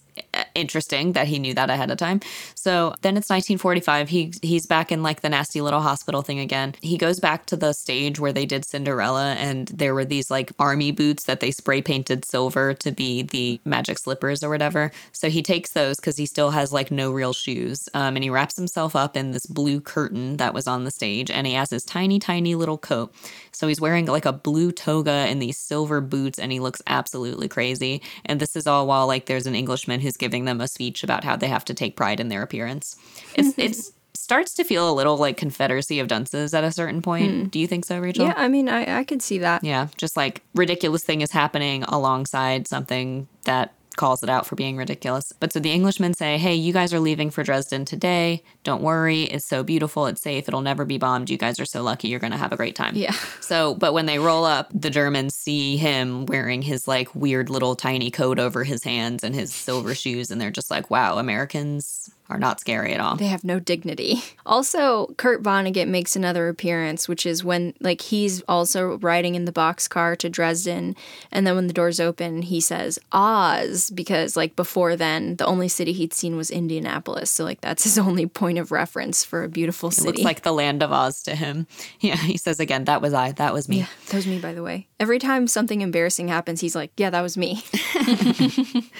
interesting 0.55 1.13
that 1.13 1.27
he 1.27 1.39
knew 1.39 1.53
that 1.53 1.69
ahead 1.69 1.91
of 1.91 1.97
time. 1.97 2.21
So 2.55 2.95
then 3.01 3.17
it's 3.17 3.29
1945. 3.29 4.09
He 4.09 4.33
he's 4.41 4.65
back 4.65 4.91
in 4.91 5.03
like 5.03 5.21
the 5.21 5.29
nasty 5.29 5.61
little 5.61 5.81
hospital 5.81 6.21
thing 6.21 6.39
again. 6.39 6.75
He 6.81 6.97
goes 6.97 7.19
back 7.19 7.45
to 7.47 7.57
the 7.57 7.73
stage 7.73 8.19
where 8.19 8.33
they 8.33 8.45
did 8.45 8.65
Cinderella 8.65 9.33
and 9.33 9.67
there 9.67 9.93
were 9.93 10.05
these 10.05 10.31
like 10.31 10.51
army 10.59 10.91
boots 10.91 11.25
that 11.25 11.39
they 11.39 11.51
spray 11.51 11.81
painted 11.81 12.25
silver 12.25 12.73
to 12.75 12.91
be 12.91 13.21
the 13.21 13.59
magic 13.65 13.99
slippers 13.99 14.43
or 14.43 14.49
whatever. 14.49 14.91
So 15.11 15.29
he 15.29 15.43
takes 15.43 15.71
those 15.71 15.99
cuz 15.99 16.17
he 16.17 16.25
still 16.25 16.51
has 16.51 16.71
like 16.71 16.91
no 16.91 17.11
real 17.11 17.33
shoes. 17.33 17.89
Um, 17.93 18.15
and 18.15 18.23
he 18.23 18.29
wraps 18.29 18.55
himself 18.55 18.95
up 18.95 19.15
in 19.17 19.31
this 19.31 19.45
blue 19.45 19.81
curtain 19.81 20.37
that 20.37 20.53
was 20.53 20.67
on 20.67 20.83
the 20.83 20.91
stage 20.91 21.29
and 21.29 21.45
he 21.45 21.53
has 21.53 21.69
his 21.69 21.83
tiny 21.83 22.19
tiny 22.19 22.55
little 22.55 22.77
coat. 22.77 23.13
So 23.55 23.67
he's 23.67 23.81
wearing 23.81 24.05
like 24.05 24.25
a 24.25 24.33
blue 24.33 24.71
toga 24.71 25.11
and 25.11 25.41
these 25.41 25.57
silver 25.57 26.01
boots 26.01 26.39
and 26.39 26.51
he 26.51 26.59
looks 26.59 26.81
absolutely 26.87 27.47
crazy. 27.47 28.01
And 28.25 28.39
this 28.39 28.55
is 28.55 28.67
all 28.67 28.87
while 28.87 29.07
like 29.07 29.25
there's 29.25 29.47
an 29.47 29.55
Englishman 29.55 30.01
who's 30.01 30.17
giving 30.17 30.45
them 30.45 30.61
a 30.61 30.67
speech 30.67 31.03
about 31.03 31.23
how 31.23 31.35
they 31.35 31.47
have 31.47 31.65
to 31.65 31.73
take 31.73 31.95
pride 31.95 32.19
in 32.19 32.29
their 32.29 32.41
appearance. 32.41 32.95
It's 33.35 33.49
mm-hmm. 33.49 33.61
it's 33.61 33.91
starts 34.25 34.55
to 34.55 34.63
feel 34.63 34.89
a 34.89 34.93
little 34.93 35.17
like 35.17 35.37
Confederacy 35.37 35.99
of 35.99 36.07
Dunces 36.07 36.53
at 36.53 36.63
a 36.63 36.71
certain 36.71 37.01
point. 37.01 37.31
Hmm. 37.31 37.43
Do 37.45 37.59
you 37.59 37.67
think 37.67 37.85
so, 37.85 37.99
Rachel? 37.99 38.25
Yeah, 38.25 38.33
I 38.35 38.47
mean, 38.47 38.67
I, 38.67 38.99
I 38.99 39.03
could 39.03 39.21
see 39.21 39.37
that. 39.39 39.63
Yeah, 39.63 39.87
just 39.97 40.17
like 40.17 40.41
ridiculous 40.55 41.03
thing 41.03 41.21
is 41.21 41.31
happening 41.31 41.83
alongside 41.83 42.67
something 42.67 43.27
that 43.43 43.73
calls 43.95 44.23
it 44.23 44.29
out 44.29 44.45
for 44.45 44.55
being 44.55 44.77
ridiculous. 44.77 45.31
But 45.39 45.53
so 45.53 45.59
the 45.59 45.71
Englishmen 45.71 46.13
say, 46.13 46.37
"Hey, 46.37 46.55
you 46.55 46.73
guys 46.73 46.93
are 46.93 46.99
leaving 46.99 47.29
for 47.29 47.43
Dresden 47.43 47.85
today. 47.85 48.43
Don't 48.65 48.81
worry. 48.81 49.23
It's 49.23 49.45
so 49.45 49.63
beautiful. 49.63 50.07
It's 50.07 50.21
safe. 50.21 50.49
It'll 50.49 50.61
never 50.61 50.83
be 50.83 50.97
bombed. 50.97 51.29
You 51.29 51.37
guys 51.37 51.59
are 51.59 51.65
so 51.65 51.81
lucky. 51.83 52.09
You're 52.09 52.19
going 52.19 52.31
to 52.31 52.37
have 52.37 52.51
a 52.51 52.57
great 52.57 52.75
time." 52.75 52.95
Yeah. 52.95 53.15
So, 53.45 53.75
but 53.75 53.93
when 53.93 54.07
they 54.07 54.17
roll 54.17 54.43
up, 54.43 54.71
the 54.73 54.89
Germans 54.89 55.35
see 55.35 55.77
him 55.77 56.25
wearing 56.25 56.63
his 56.63 56.87
like 56.87 57.13
weird 57.13 57.51
little 57.51 57.75
tiny 57.75 58.09
coat 58.09 58.39
over 58.39 58.63
his 58.63 58.83
hands 58.83 59.23
and 59.23 59.35
his 59.35 59.53
silver 59.53 59.93
shoes 60.03 60.31
and 60.31 60.41
they're 60.41 60.49
just 60.49 60.71
like, 60.71 60.89
"Wow, 60.89 61.19
Americans 61.19 62.09
are 62.27 62.39
not 62.39 62.59
scary 62.59 62.91
at 62.93 62.99
all." 62.99 63.15
They 63.17 63.27
have 63.27 63.43
no 63.43 63.59
dignity. 63.59 64.23
Also, 64.47 65.13
Kurt 65.17 65.43
Vonnegut 65.43 65.87
makes 65.87 66.15
another 66.15 66.47
appearance, 66.49 67.07
which 67.07 67.23
is 67.25 67.43
when 67.43 67.75
like 67.79 68.01
he's 68.01 68.41
also 68.47 68.97
riding 68.97 69.35
in 69.35 69.45
the 69.45 69.51
boxcar 69.51 70.17
to 70.17 70.27
Dresden, 70.27 70.95
and 71.31 71.45
then 71.45 71.53
when 71.55 71.67
the 71.67 71.73
doors 71.73 71.99
open, 71.99 72.41
he 72.41 72.59
says 72.59 72.97
Oz 73.11 73.91
because 73.91 74.35
like 74.35 74.55
before 74.55 74.95
then, 74.95 75.35
the 75.35 75.45
only 75.45 75.67
city 75.67 75.93
he'd 75.93 76.13
seen 76.13 76.35
was 76.35 76.49
Indianapolis, 76.49 77.29
so 77.29 77.43
like 77.43 77.61
that's 77.61 77.83
his 77.83 77.99
only 77.99 78.25
point 78.25 78.54
of 78.59 78.71
reference 78.71 79.23
for 79.23 79.43
a 79.43 79.49
beautiful 79.49 79.89
It 79.89 79.93
city. 79.93 80.07
looks 80.07 80.21
like 80.21 80.41
the 80.43 80.51
land 80.53 80.81
of 80.83 80.91
Oz 80.91 81.21
to 81.23 81.35
him. 81.35 81.67
Yeah, 81.99 82.15
he 82.17 82.37
says 82.37 82.59
again, 82.59 82.85
"That 82.85 83.01
was 83.01 83.13
I. 83.13 83.31
That 83.33 83.53
was 83.53 83.67
me." 83.69 83.79
yeah, 83.79 83.87
that 84.07 84.15
was 84.17 84.27
me 84.27 84.39
by 84.39 84.53
the 84.53 84.61
way. 84.63 84.87
Every 84.99 85.19
time 85.19 85.47
something 85.47 85.81
embarrassing 85.81 86.27
happens, 86.27 86.61
he's 86.61 86.75
like, 86.75 86.91
"Yeah, 86.97 87.09
that 87.09 87.21
was 87.21 87.37
me." 87.37 87.63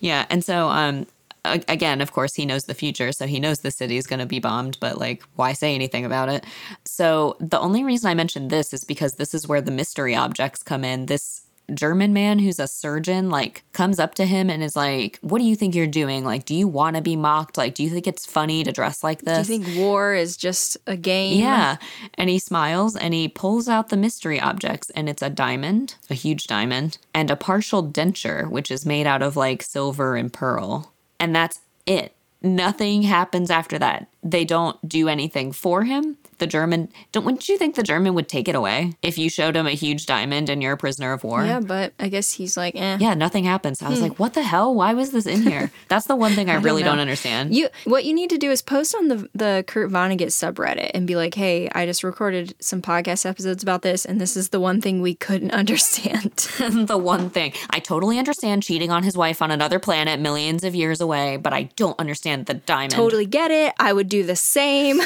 Yeah, 0.00 0.26
and 0.30 0.44
so 0.44 0.68
um 0.68 1.06
again, 1.46 2.00
of 2.00 2.10
course, 2.12 2.34
he 2.34 2.46
knows 2.46 2.64
the 2.64 2.74
future, 2.74 3.12
so 3.12 3.26
he 3.26 3.38
knows 3.38 3.58
the 3.60 3.70
city 3.70 3.98
is 3.98 4.06
going 4.06 4.20
to 4.20 4.24
be 4.26 4.38
bombed, 4.40 4.78
but 4.80 4.96
like 4.98 5.22
why 5.36 5.52
say 5.52 5.74
anything 5.74 6.04
about 6.06 6.30
it? 6.30 6.44
So 6.86 7.36
the 7.38 7.60
only 7.60 7.84
reason 7.84 8.08
I 8.10 8.14
mentioned 8.14 8.48
this 8.50 8.72
is 8.72 8.82
because 8.84 9.14
this 9.16 9.34
is 9.34 9.46
where 9.46 9.60
the 9.60 9.70
mystery 9.70 10.14
objects 10.14 10.62
come 10.62 10.84
in. 10.84 11.04
This 11.06 11.42
German 11.72 12.12
man 12.12 12.38
who's 12.38 12.58
a 12.58 12.68
surgeon 12.68 13.30
like 13.30 13.64
comes 13.72 13.98
up 13.98 14.14
to 14.16 14.26
him 14.26 14.50
and 14.50 14.62
is 14.62 14.76
like, 14.76 15.18
"What 15.22 15.38
do 15.38 15.44
you 15.44 15.56
think 15.56 15.74
you're 15.74 15.86
doing? 15.86 16.24
Like, 16.24 16.44
do 16.44 16.54
you 16.54 16.68
want 16.68 16.96
to 16.96 17.02
be 17.02 17.16
mocked? 17.16 17.56
Like, 17.56 17.74
do 17.74 17.82
you 17.82 17.90
think 17.90 18.06
it's 18.06 18.26
funny 18.26 18.64
to 18.64 18.72
dress 18.72 19.02
like 19.02 19.22
this? 19.22 19.46
Do 19.46 19.52
you 19.54 19.60
think 19.60 19.78
war 19.78 20.14
is 20.14 20.36
just 20.36 20.76
a 20.86 20.96
game? 20.96 21.40
yeah. 21.40 21.76
And 22.14 22.28
he 22.28 22.38
smiles 22.38 22.96
and 22.96 23.14
he 23.14 23.28
pulls 23.28 23.68
out 23.68 23.88
the 23.88 23.96
mystery 23.96 24.40
objects 24.40 24.90
and 24.90 25.08
it's 25.08 25.22
a 25.22 25.30
diamond, 25.30 25.96
a 26.10 26.14
huge 26.14 26.44
diamond, 26.44 26.98
and 27.14 27.30
a 27.30 27.36
partial 27.36 27.82
denture 27.82 28.50
which 28.50 28.70
is 28.70 28.84
made 28.84 29.06
out 29.06 29.22
of 29.22 29.36
like 29.36 29.62
silver 29.62 30.16
and 30.16 30.32
pearl. 30.32 30.92
And 31.18 31.34
that's 31.34 31.60
it. 31.86 32.14
Nothing 32.42 33.02
happens 33.04 33.50
after 33.50 33.78
that. 33.78 34.06
They 34.22 34.44
don't 34.44 34.86
do 34.86 35.08
anything 35.08 35.50
for 35.52 35.84
him. 35.84 36.18
The 36.38 36.46
German 36.46 36.88
don't 37.12 37.24
wouldn't 37.24 37.48
you 37.48 37.58
think 37.58 37.74
the 37.74 37.82
German 37.82 38.14
would 38.14 38.28
take 38.28 38.48
it 38.48 38.54
away 38.54 38.94
if 39.02 39.18
you 39.18 39.28
showed 39.30 39.56
him 39.56 39.66
a 39.66 39.70
huge 39.72 40.06
diamond 40.06 40.48
and 40.50 40.62
you're 40.62 40.72
a 40.72 40.76
prisoner 40.76 41.12
of 41.12 41.24
war? 41.24 41.44
Yeah, 41.44 41.60
but 41.60 41.92
I 41.98 42.08
guess 42.08 42.32
he's 42.32 42.56
like, 42.56 42.74
eh. 42.76 42.98
Yeah, 43.00 43.14
nothing 43.14 43.44
happens. 43.44 43.82
I 43.82 43.88
was 43.88 44.00
like, 44.00 44.18
what 44.18 44.34
the 44.34 44.42
hell? 44.42 44.74
Why 44.74 44.94
was 44.94 45.10
this 45.10 45.26
in 45.26 45.42
here? 45.42 45.70
That's 45.88 46.06
the 46.06 46.16
one 46.16 46.32
thing 46.32 46.50
I, 46.50 46.54
really 46.56 46.82
know. 46.82 46.90
don't 46.90 47.00
understand. 47.00 47.54
You 47.54 47.68
what 47.84 48.04
you 48.04 48.14
need 48.14 48.30
to 48.30 48.38
do 48.38 48.50
is 48.50 48.62
post 48.62 48.94
on 48.94 49.08
the 49.08 49.28
the 49.34 49.64
Kurt 49.66 49.90
Vonnegut 49.90 50.28
subreddit 50.28 50.90
and 50.94 51.06
be 51.06 51.16
like, 51.16 51.34
"Hey, 51.34 51.68
I 51.74 51.86
just 51.86 52.02
recorded 52.04 52.54
some 52.60 52.82
podcast 52.82 53.26
episodes 53.26 53.62
about 53.62 53.82
this, 53.82 54.04
and 54.04 54.20
this 54.20 54.36
is 54.36 54.48
the 54.50 54.60
one 54.60 54.80
thing 54.80 55.00
we 55.00 55.14
couldn't 55.14 55.50
understand." 55.62 56.32
the 56.86 56.98
one 56.98 57.30
thing. 57.30 57.52
I 57.70 57.78
totally 57.80 58.18
understand 58.18 58.62
cheating 58.62 58.90
on 58.90 59.02
his 59.02 59.16
wife 59.16 59.42
on 59.42 59.50
another 59.50 59.78
planet 59.78 60.20
millions 60.20 60.64
of 60.64 60.74
years 60.74 61.00
away, 61.00 61.36
but 61.36 61.52
I 61.52 61.64
don't 61.76 61.98
understand 61.98 62.46
the 62.46 62.54
diamond. 62.54 62.92
totally 62.92 63.26
get 63.26 63.50
it. 63.50 63.74
I 63.78 63.92
would 63.92 64.08
do 64.08 64.22
the 64.24 64.36
same. 64.36 65.00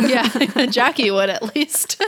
yeah, 0.00 0.28
Jackie 0.70 1.10
would 1.10 1.30
at 1.30 1.54
least. 1.54 2.02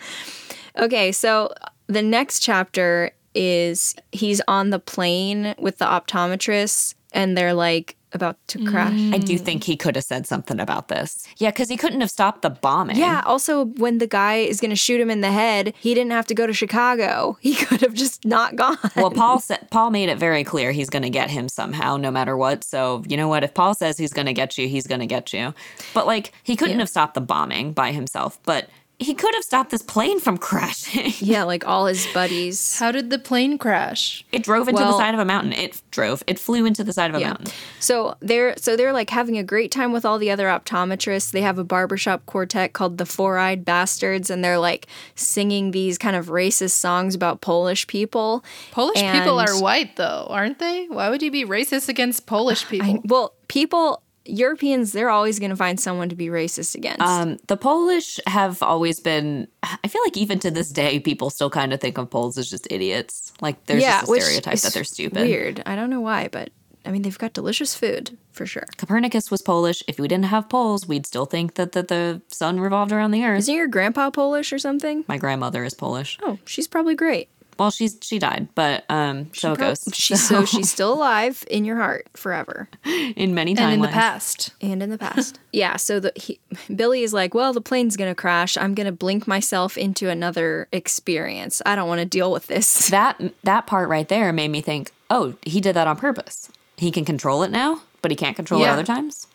okay, 0.78 1.12
so 1.12 1.52
the 1.86 2.02
next 2.02 2.40
chapter 2.40 3.12
is 3.34 3.94
he's 4.12 4.40
on 4.48 4.70
the 4.70 4.78
plane 4.78 5.54
with 5.58 5.78
the 5.78 5.84
optometrist, 5.84 6.94
and 7.12 7.36
they're 7.36 7.54
like 7.54 7.96
about 8.16 8.36
to 8.48 8.64
crash. 8.64 8.92
Mm. 8.92 9.14
I 9.14 9.18
do 9.18 9.38
think 9.38 9.62
he 9.62 9.76
could 9.76 9.94
have 9.94 10.04
said 10.04 10.26
something 10.26 10.58
about 10.58 10.88
this. 10.88 11.26
Yeah, 11.36 11.50
because 11.50 11.68
he 11.68 11.76
couldn't 11.76 12.00
have 12.00 12.10
stopped 12.10 12.42
the 12.42 12.50
bombing. 12.50 12.96
Yeah, 12.96 13.22
also 13.24 13.66
when 13.66 13.98
the 13.98 14.06
guy 14.08 14.36
is 14.36 14.60
going 14.60 14.70
to 14.70 14.76
shoot 14.76 15.00
him 15.00 15.10
in 15.10 15.20
the 15.20 15.30
head, 15.30 15.72
he 15.78 15.94
didn't 15.94 16.10
have 16.10 16.26
to 16.26 16.34
go 16.34 16.46
to 16.46 16.52
Chicago. 16.52 17.38
He 17.46 17.54
could 17.54 17.80
have 17.82 17.94
just 17.94 18.24
not 18.24 18.56
gone. 18.56 18.76
Well, 18.96 19.10
Paul 19.10 19.38
said 19.38 19.68
Paul 19.70 19.90
made 19.90 20.08
it 20.08 20.18
very 20.18 20.42
clear 20.42 20.72
he's 20.72 20.90
going 20.90 21.04
to 21.04 21.10
get 21.10 21.30
him 21.30 21.48
somehow, 21.48 21.96
no 21.96 22.10
matter 22.10 22.36
what. 22.36 22.64
So 22.64 23.04
you 23.06 23.16
know 23.16 23.28
what? 23.28 23.44
If 23.44 23.54
Paul 23.54 23.74
says 23.74 23.96
he's 23.96 24.12
going 24.12 24.26
to 24.26 24.32
get 24.32 24.58
you, 24.58 24.66
he's 24.66 24.88
going 24.88 25.00
to 25.00 25.06
get 25.06 25.32
you. 25.32 25.54
But 25.94 26.06
like, 26.06 26.32
he 26.42 26.56
couldn't 26.56 26.80
have 26.80 26.88
stopped 26.88 27.14
the 27.14 27.20
bombing 27.20 27.72
by 27.72 27.92
himself, 27.92 28.40
but 28.42 28.68
he 28.98 29.12
could 29.14 29.34
have 29.34 29.44
stopped 29.44 29.70
this 29.70 29.82
plane 29.82 30.20
from 30.20 30.38
crashing. 30.38 31.12
yeah, 31.18 31.42
like 31.42 31.66
all 31.66 31.84
his 31.86 32.06
buddies. 32.14 32.78
How 32.78 32.90
did 32.92 33.10
the 33.10 33.18
plane 33.18 33.58
crash? 33.58 34.24
It 34.32 34.42
drove 34.42 34.68
into 34.68 34.82
the 34.82 34.96
side 34.96 35.12
of 35.12 35.20
a 35.20 35.24
mountain. 35.24 35.52
It 35.52 35.82
drove. 35.90 36.22
It 36.26 36.38
flew 36.38 36.64
into 36.64 36.82
the 36.82 36.92
side 36.94 37.10
of 37.10 37.16
a 37.16 37.20
Yeah. 37.20 37.28
mountain. 37.28 37.46
So 37.78 38.16
they're 38.20 38.56
so 38.56 38.74
they're 38.74 38.94
like 38.94 39.10
having 39.10 39.36
a 39.36 39.42
great 39.44 39.70
time 39.70 39.92
with 39.92 40.06
all 40.06 40.18
the 40.18 40.30
other 40.30 40.46
optometrists. 40.46 41.30
They 41.30 41.42
have 41.42 41.58
a 41.58 41.64
barbershop 41.64 42.24
quartet 42.24 42.72
called 42.72 42.96
the 42.96 43.04
Four 43.06 43.36
Eyed 43.36 43.64
Bastards, 43.66 44.30
and 44.30 44.42
they're 44.42 44.58
like 44.58 44.86
singing 45.14 45.72
these 45.72 45.98
kind 45.98 46.16
of 46.16 46.26
racist 46.28 46.70
songs 46.70 47.14
about 47.14 47.42
Polish 47.42 47.86
people. 47.86 48.42
Polish 48.70 49.02
people 49.02 49.38
are 49.38 49.60
white, 49.60 49.96
though, 49.96 50.26
aren't 50.30 50.58
they? 50.58 50.86
Why 50.86 51.10
would 51.10 51.22
you 51.22 51.30
be 51.30 51.44
racist 51.44 51.88
against 51.90 52.24
Polish 52.26 52.66
people? 52.66 52.88
I, 52.88 53.00
well, 53.04 53.34
people 53.48 54.02
Europeans, 54.28 54.92
they're 54.92 55.10
always 55.10 55.38
going 55.38 55.50
to 55.50 55.56
find 55.56 55.78
someone 55.78 56.08
to 56.08 56.16
be 56.16 56.26
racist 56.26 56.74
against. 56.74 57.02
Um, 57.02 57.38
the 57.46 57.56
Polish 57.56 58.18
have 58.26 58.62
always 58.62 59.00
been. 59.00 59.48
I 59.62 59.88
feel 59.88 60.02
like 60.04 60.16
even 60.16 60.38
to 60.40 60.50
this 60.50 60.70
day, 60.70 61.00
people 61.00 61.30
still 61.30 61.50
kind 61.50 61.72
of 61.72 61.80
think 61.80 61.98
of 61.98 62.10
Poles 62.10 62.38
as 62.38 62.50
just 62.50 62.66
idiots. 62.70 63.32
Like 63.40 63.66
there's 63.66 63.82
just 63.82 64.04
a 64.10 64.20
stereotype 64.20 64.58
that 64.60 64.72
they're 64.72 64.84
stupid. 64.84 65.22
Weird. 65.22 65.62
I 65.66 65.76
don't 65.76 65.90
know 65.90 66.00
why, 66.00 66.28
but 66.28 66.50
I 66.86 66.92
mean, 66.92 67.02
they've 67.02 67.18
got 67.18 67.32
delicious 67.32 67.74
food 67.74 68.16
for 68.30 68.46
sure. 68.46 68.66
Copernicus 68.76 69.30
was 69.30 69.42
Polish. 69.42 69.82
If 69.88 69.98
we 69.98 70.06
didn't 70.06 70.26
have 70.26 70.48
Poles, 70.48 70.86
we'd 70.86 71.04
still 71.04 71.26
think 71.26 71.54
that, 71.54 71.72
that 71.72 71.88
the 71.88 72.22
sun 72.28 72.60
revolved 72.60 72.92
around 72.92 73.10
the 73.10 73.24
earth. 73.24 73.40
Isn't 73.40 73.54
your 73.54 73.66
grandpa 73.66 74.10
Polish 74.10 74.52
or 74.52 74.58
something? 74.58 75.04
My 75.08 75.18
grandmother 75.18 75.64
is 75.64 75.74
Polish. 75.74 76.18
Oh, 76.22 76.38
she's 76.44 76.68
probably 76.68 76.94
great. 76.94 77.28
Well, 77.58 77.70
she's 77.70 77.98
she 78.02 78.18
died, 78.18 78.48
but 78.54 78.84
um, 78.88 79.30
so 79.32 79.52
it 79.52 79.58
goes. 79.58 79.88
She's 79.92 80.26
so 80.26 80.44
she's 80.46 80.70
still 80.70 80.92
alive 80.92 81.44
in 81.50 81.64
your 81.64 81.76
heart 81.76 82.06
forever. 82.14 82.68
in 82.84 83.34
many 83.34 83.54
timelines. 83.54 83.60
and 83.60 83.72
in 83.74 83.80
the 83.80 83.88
past. 83.88 84.50
and 84.60 84.82
in 84.82 84.90
the 84.90 84.98
past. 84.98 85.38
yeah, 85.52 85.76
so 85.76 86.00
the 86.00 86.12
he, 86.16 86.38
Billy 86.74 87.02
is 87.02 87.12
like, 87.12 87.34
"Well, 87.34 87.52
the 87.52 87.60
plane's 87.60 87.96
going 87.96 88.10
to 88.10 88.14
crash. 88.14 88.56
I'm 88.56 88.74
going 88.74 88.86
to 88.86 88.92
blink 88.92 89.26
myself 89.26 89.78
into 89.78 90.08
another 90.10 90.68
experience. 90.72 91.62
I 91.64 91.74
don't 91.76 91.88
want 91.88 92.00
to 92.00 92.06
deal 92.06 92.30
with 92.30 92.46
this." 92.46 92.88
that 92.90 93.20
that 93.44 93.66
part 93.66 93.88
right 93.88 94.08
there 94.08 94.32
made 94.32 94.48
me 94.48 94.60
think, 94.60 94.92
oh, 95.10 95.34
he 95.42 95.60
did 95.60 95.74
that 95.74 95.86
on 95.86 95.96
purpose. 95.96 96.50
He 96.76 96.90
can 96.90 97.04
control 97.04 97.42
it 97.42 97.50
now, 97.50 97.82
but 98.02 98.10
he 98.10 98.16
can't 98.16 98.36
control 98.36 98.62
it 98.62 98.68
other 98.68 98.84
times. 98.84 99.26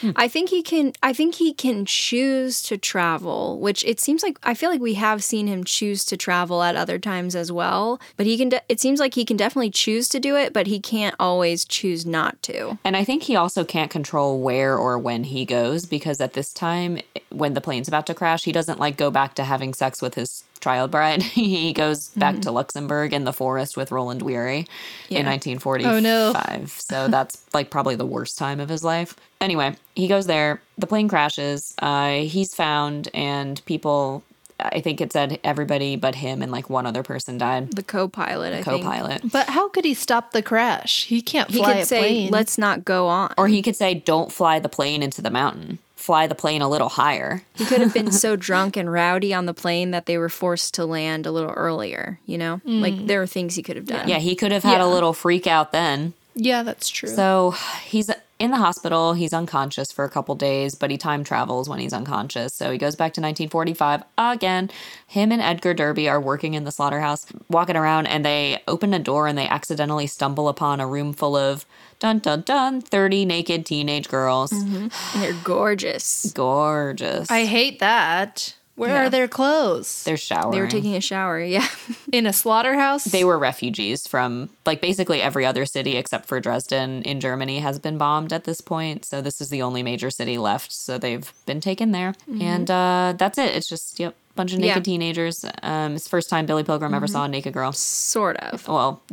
Hmm. 0.00 0.10
I 0.16 0.28
think 0.28 0.50
he 0.50 0.62
can 0.62 0.92
I 1.02 1.12
think 1.12 1.36
he 1.36 1.52
can 1.52 1.84
choose 1.84 2.62
to 2.62 2.78
travel, 2.78 3.58
which 3.58 3.84
it 3.84 4.00
seems 4.00 4.22
like 4.22 4.38
I 4.42 4.54
feel 4.54 4.70
like 4.70 4.80
we 4.80 4.94
have 4.94 5.22
seen 5.22 5.46
him 5.46 5.64
choose 5.64 6.04
to 6.06 6.16
travel 6.16 6.62
at 6.62 6.76
other 6.76 6.98
times 6.98 7.36
as 7.36 7.52
well, 7.52 8.00
but 8.16 8.26
he 8.26 8.36
can 8.36 8.50
de- 8.50 8.62
it 8.68 8.80
seems 8.80 9.00
like 9.00 9.14
he 9.14 9.24
can 9.24 9.36
definitely 9.36 9.70
choose 9.70 10.08
to 10.10 10.20
do 10.20 10.36
it, 10.36 10.52
but 10.52 10.66
he 10.66 10.80
can't 10.80 11.14
always 11.18 11.64
choose 11.64 12.06
not 12.06 12.42
to. 12.42 12.78
And 12.84 12.96
I 12.96 13.04
think 13.04 13.24
he 13.24 13.36
also 13.36 13.64
can't 13.64 13.90
control 13.90 14.40
where 14.40 14.76
or 14.76 14.98
when 14.98 15.24
he 15.24 15.44
goes 15.44 15.86
because 15.86 16.20
at 16.20 16.34
this 16.34 16.52
time, 16.52 16.98
when 17.30 17.54
the 17.54 17.60
plane's 17.60 17.88
about 17.88 18.06
to 18.06 18.14
crash, 18.14 18.44
he 18.44 18.52
doesn't 18.52 18.78
like 18.78 18.96
go 18.96 19.10
back 19.10 19.34
to 19.34 19.44
having 19.44 19.74
sex 19.74 20.00
with 20.00 20.14
his 20.14 20.44
child 20.60 20.90
bride. 20.90 21.22
he 21.22 21.72
goes 21.72 22.08
back 22.10 22.40
to 22.40 22.50
Luxembourg 22.50 23.12
in 23.12 23.24
the 23.24 23.32
forest 23.32 23.76
with 23.76 23.90
Roland 23.90 24.22
Weary 24.22 24.66
in 25.08 25.26
1945. 25.26 25.92
Oh, 25.92 26.00
no. 26.00 26.66
So 26.66 27.08
that's 27.10 27.42
like 27.52 27.70
probably 27.70 27.96
the 27.96 28.06
worst 28.06 28.38
time 28.38 28.60
of 28.60 28.68
his 28.68 28.84
life. 28.84 29.16
Anyway, 29.40 29.74
he 29.94 30.06
goes 30.08 30.26
there. 30.26 30.60
The 30.78 30.86
plane 30.86 31.08
crashes. 31.08 31.74
Uh, 31.80 32.18
he's 32.20 32.54
found, 32.54 33.08
and 33.14 33.64
people. 33.64 34.22
I 34.62 34.82
think 34.82 35.00
it 35.00 35.10
said 35.10 35.40
everybody 35.42 35.96
but 35.96 36.14
him 36.16 36.42
and 36.42 36.52
like 36.52 36.68
one 36.68 36.84
other 36.84 37.02
person 37.02 37.38
died. 37.38 37.72
The 37.72 37.82
co-pilot, 37.82 38.52
I. 38.52 38.62
Co-pilot. 38.62 39.22
But 39.32 39.48
how 39.48 39.70
could 39.70 39.86
he 39.86 39.94
stop 39.94 40.32
the 40.32 40.42
crash? 40.42 41.06
He 41.06 41.22
can't 41.22 41.50
He 41.50 41.60
fly 41.60 41.72
could 41.72 41.80
a 41.80 41.86
say, 41.86 41.98
plane. 42.00 42.30
"Let's 42.30 42.58
not 42.58 42.84
go 42.84 43.06
on." 43.08 43.32
Or 43.38 43.48
he 43.48 43.62
could 43.62 43.74
say, 43.74 43.94
"Don't 43.94 44.30
fly 44.30 44.58
the 44.58 44.68
plane 44.68 45.02
into 45.02 45.22
the 45.22 45.30
mountain. 45.30 45.78
Fly 46.00 46.26
the 46.26 46.34
plane 46.34 46.62
a 46.62 46.68
little 46.68 46.88
higher." 46.88 47.42
He 47.54 47.64
could 47.64 47.80
have 47.80 47.94
been 47.94 48.10
so 48.24 48.36
drunk 48.36 48.76
and 48.76 48.92
rowdy 48.92 49.34
on 49.34 49.46
the 49.46 49.54
plane 49.54 49.90
that 49.90 50.06
they 50.06 50.18
were 50.18 50.28
forced 50.28 50.74
to 50.74 50.86
land 50.86 51.26
a 51.26 51.30
little 51.30 51.52
earlier, 51.52 52.18
you 52.26 52.38
know? 52.38 52.60
Like 52.64 52.94
mm. 52.94 53.06
there 53.06 53.22
are 53.22 53.26
things 53.26 53.54
he 53.54 53.62
could 53.62 53.76
have 53.76 53.86
done. 53.86 54.08
Yeah, 54.08 54.18
he 54.18 54.34
could 54.34 54.52
have 54.52 54.62
had 54.62 54.80
a 54.80 54.86
little 54.86 55.12
freak 55.12 55.46
out 55.46 55.72
then. 55.72 56.14
yeah, 56.34 56.62
that's 56.62 56.88
true. 56.88 57.08
So 57.08 57.54
he's 57.84 58.10
in 58.40 58.50
the 58.50 58.56
hospital. 58.56 59.12
He's 59.12 59.34
unconscious 59.34 59.92
for 59.92 60.04
a 60.04 60.08
couple 60.08 60.34
days, 60.34 60.74
but 60.74 60.90
he 60.90 60.96
time 60.96 61.22
travels 61.22 61.68
when 61.68 61.78
he's 61.78 61.92
unconscious. 61.92 62.54
So 62.54 62.72
he 62.72 62.78
goes 62.78 62.96
back 62.96 63.12
to 63.12 63.20
1945 63.20 64.02
again. 64.16 64.70
Him 65.06 65.30
and 65.30 65.42
Edgar 65.42 65.74
Derby 65.74 66.08
are 66.08 66.20
working 66.20 66.54
in 66.54 66.64
the 66.64 66.72
slaughterhouse, 66.72 67.26
walking 67.50 67.76
around, 67.76 68.06
and 68.06 68.24
they 68.24 68.62
open 68.66 68.94
a 68.94 68.98
door 68.98 69.26
and 69.26 69.36
they 69.36 69.46
accidentally 69.46 70.06
stumble 70.06 70.48
upon 70.48 70.80
a 70.80 70.86
room 70.86 71.12
full 71.12 71.36
of 71.36 71.66
dun 71.98 72.18
dun 72.18 72.40
dun 72.40 72.80
30 72.80 73.26
naked 73.26 73.66
teenage 73.66 74.08
girls. 74.08 74.50
Mm-hmm. 74.50 74.88
And 75.14 75.22
they're 75.22 75.44
gorgeous. 75.44 76.32
Gorgeous. 76.32 77.30
I 77.30 77.44
hate 77.44 77.78
that. 77.80 78.54
Where 78.80 78.88
Yeah. 78.94 79.04
are 79.06 79.10
their 79.10 79.28
clothes? 79.28 80.04
They're 80.04 80.16
showering. 80.16 80.52
They 80.52 80.60
were 80.62 80.66
taking 80.66 80.96
a 80.96 81.02
shower, 81.02 81.38
yeah. 81.38 81.68
In 82.12 82.24
a 82.26 82.32
slaughterhouse? 82.32 83.04
they 83.04 83.24
were 83.24 83.38
refugees 83.38 84.06
from 84.06 84.48
like 84.64 84.80
basically 84.80 85.20
every 85.20 85.44
other 85.44 85.66
city 85.66 85.96
except 85.98 86.24
for 86.26 86.40
Dresden 86.40 87.02
in 87.02 87.20
Germany 87.20 87.58
has 87.58 87.78
been 87.78 87.98
bombed 87.98 88.32
at 88.32 88.44
this 88.44 88.62
point. 88.62 89.04
So 89.04 89.20
this 89.20 89.42
is 89.42 89.50
the 89.50 89.60
only 89.60 89.82
major 89.82 90.08
city 90.10 90.38
left. 90.38 90.72
So 90.72 90.96
they've 90.96 91.30
been 91.44 91.60
taken 91.60 91.92
there. 91.92 92.14
And 92.40 92.70
uh, 92.70 93.12
that's 93.18 93.36
it. 93.36 93.54
It's 93.54 93.68
just, 93.68 94.00
yep, 94.00 94.14
bunch 94.34 94.54
of 94.54 94.58
naked 94.60 94.76
Yeah. 94.78 94.82
teenagers. 94.82 95.44
Um, 95.62 95.94
it's 95.96 96.04
the 96.04 96.10
first 96.10 96.30
time 96.30 96.46
Billy 96.46 96.64
Pilgrim 96.64 96.94
ever 96.94 97.06
saw 97.06 97.24
a 97.24 97.28
naked 97.28 97.52
girl. 97.52 97.72
sort 97.72 98.38
of. 98.38 98.66
Well, 98.66 99.02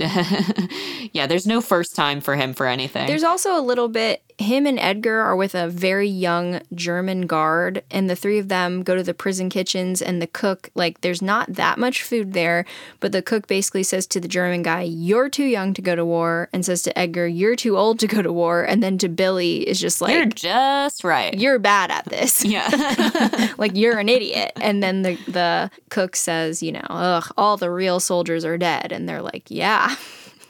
yeah, 1.12 1.28
there's 1.28 1.46
no 1.48 1.60
first 1.62 1.94
time 1.96 2.22
for 2.22 2.36
him 2.36 2.54
for 2.54 2.66
anything. 2.68 3.08
There's 3.08 3.24
also 3.24 3.58
a 3.60 3.62
little 3.62 3.88
bit 3.90 4.22
him 4.38 4.68
and 4.68 4.80
Edgar 4.80 5.20
are 5.20 5.36
with 5.36 5.56
a 5.56 5.68
very 5.68 6.08
young 6.08 6.62
German 6.74 7.26
guard 7.26 7.84
and 7.90 8.08
the 8.08 8.16
three 8.16 8.38
of 8.38 8.50
them 8.50 8.84
go 8.84 8.96
to 8.96 9.02
the 9.02 9.14
prison 9.16 9.50
kitchens 9.50 10.00
and 10.00 10.22
the 10.22 10.28
cook 10.28 10.70
like 10.76 11.02
there's 11.02 11.24
not 11.24 11.54
that 11.54 11.80
much 11.80 12.04
food 12.04 12.34
there, 12.34 12.64
but 13.00 13.12
the 13.12 13.24
cook 13.24 13.48
basically 13.48 13.82
says 13.82 14.06
to 14.08 14.20
the 14.20 14.28
German 14.28 14.62
guy, 14.62 14.84
"You're 14.84 15.30
too 15.30 15.46
young 15.46 15.74
to 15.74 15.82
go 15.82 15.96
to 15.96 16.06
war," 16.06 16.50
and 16.54 16.64
says 16.64 16.84
to 16.84 16.98
Edgar, 16.98 17.28
"You're 17.28 17.56
too 17.56 17.78
old 17.78 18.00
to 18.00 18.08
go 18.08 18.22
to 18.22 18.32
war." 18.32 18.64
And 18.64 18.84
then 18.84 19.00
to 19.00 19.10
Billy 19.10 19.68
is 19.68 19.80
just 19.80 20.02
like 20.02 20.14
You're 20.14 20.26
just 20.26 21.04
right. 21.04 21.34
you're 21.34 21.58
bad 21.60 21.90
at 21.90 22.06
this. 22.06 22.46
yeah. 22.46 23.54
like 23.58 23.76
you're 23.76 23.98
an 23.98 24.10
idiot. 24.10 24.52
And 24.62 24.84
then 24.84 25.02
the 25.02 25.18
the 25.28 25.72
cook 25.90 26.16
says, 26.16 26.62
you 26.62 26.72
know, 26.72 26.86
ugh, 26.90 27.32
all 27.38 27.58
the 27.58 27.72
real 27.72 28.00
soldiers 28.00 28.46
are 28.46 28.58
dead. 28.58 28.92
And 28.92 29.10
they're 29.10 29.22
like, 29.22 29.50
yeah, 29.50 29.96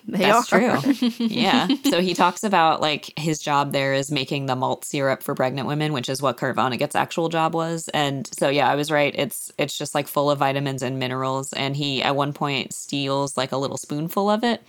They 0.07 0.19
That's 0.19 0.53
are. 0.53 0.79
true. 0.79 0.93
yeah. 1.19 1.67
So 1.89 1.99
he 1.99 2.13
talks 2.13 2.43
about 2.43 2.79
like 2.79 3.11
his 3.17 3.39
job 3.39 3.73
there 3.73 3.93
is 3.93 4.09
making 4.09 4.45
the 4.45 4.55
malt 4.55 4.85
syrup 4.85 5.21
for 5.21 5.35
pregnant 5.35 5.67
women, 5.67 5.91
which 5.91 6.07
is 6.07 6.21
what 6.21 6.37
Kurt 6.37 6.55
Vonnegut's 6.55 6.95
actual 6.95 7.27
job 7.27 7.53
was. 7.53 7.89
And 7.89 8.29
so 8.33 8.47
yeah, 8.47 8.69
I 8.69 8.75
was 8.75 8.89
right. 8.89 9.13
It's 9.17 9.51
it's 9.57 9.77
just 9.77 9.93
like 9.93 10.07
full 10.07 10.31
of 10.31 10.39
vitamins 10.39 10.81
and 10.81 10.97
minerals. 10.97 11.51
And 11.53 11.75
he 11.75 12.01
at 12.01 12.15
one 12.15 12.31
point 12.31 12.73
steals 12.73 13.35
like 13.35 13.51
a 13.51 13.57
little 13.57 13.77
spoonful 13.77 14.29
of 14.29 14.45
it. 14.45 14.63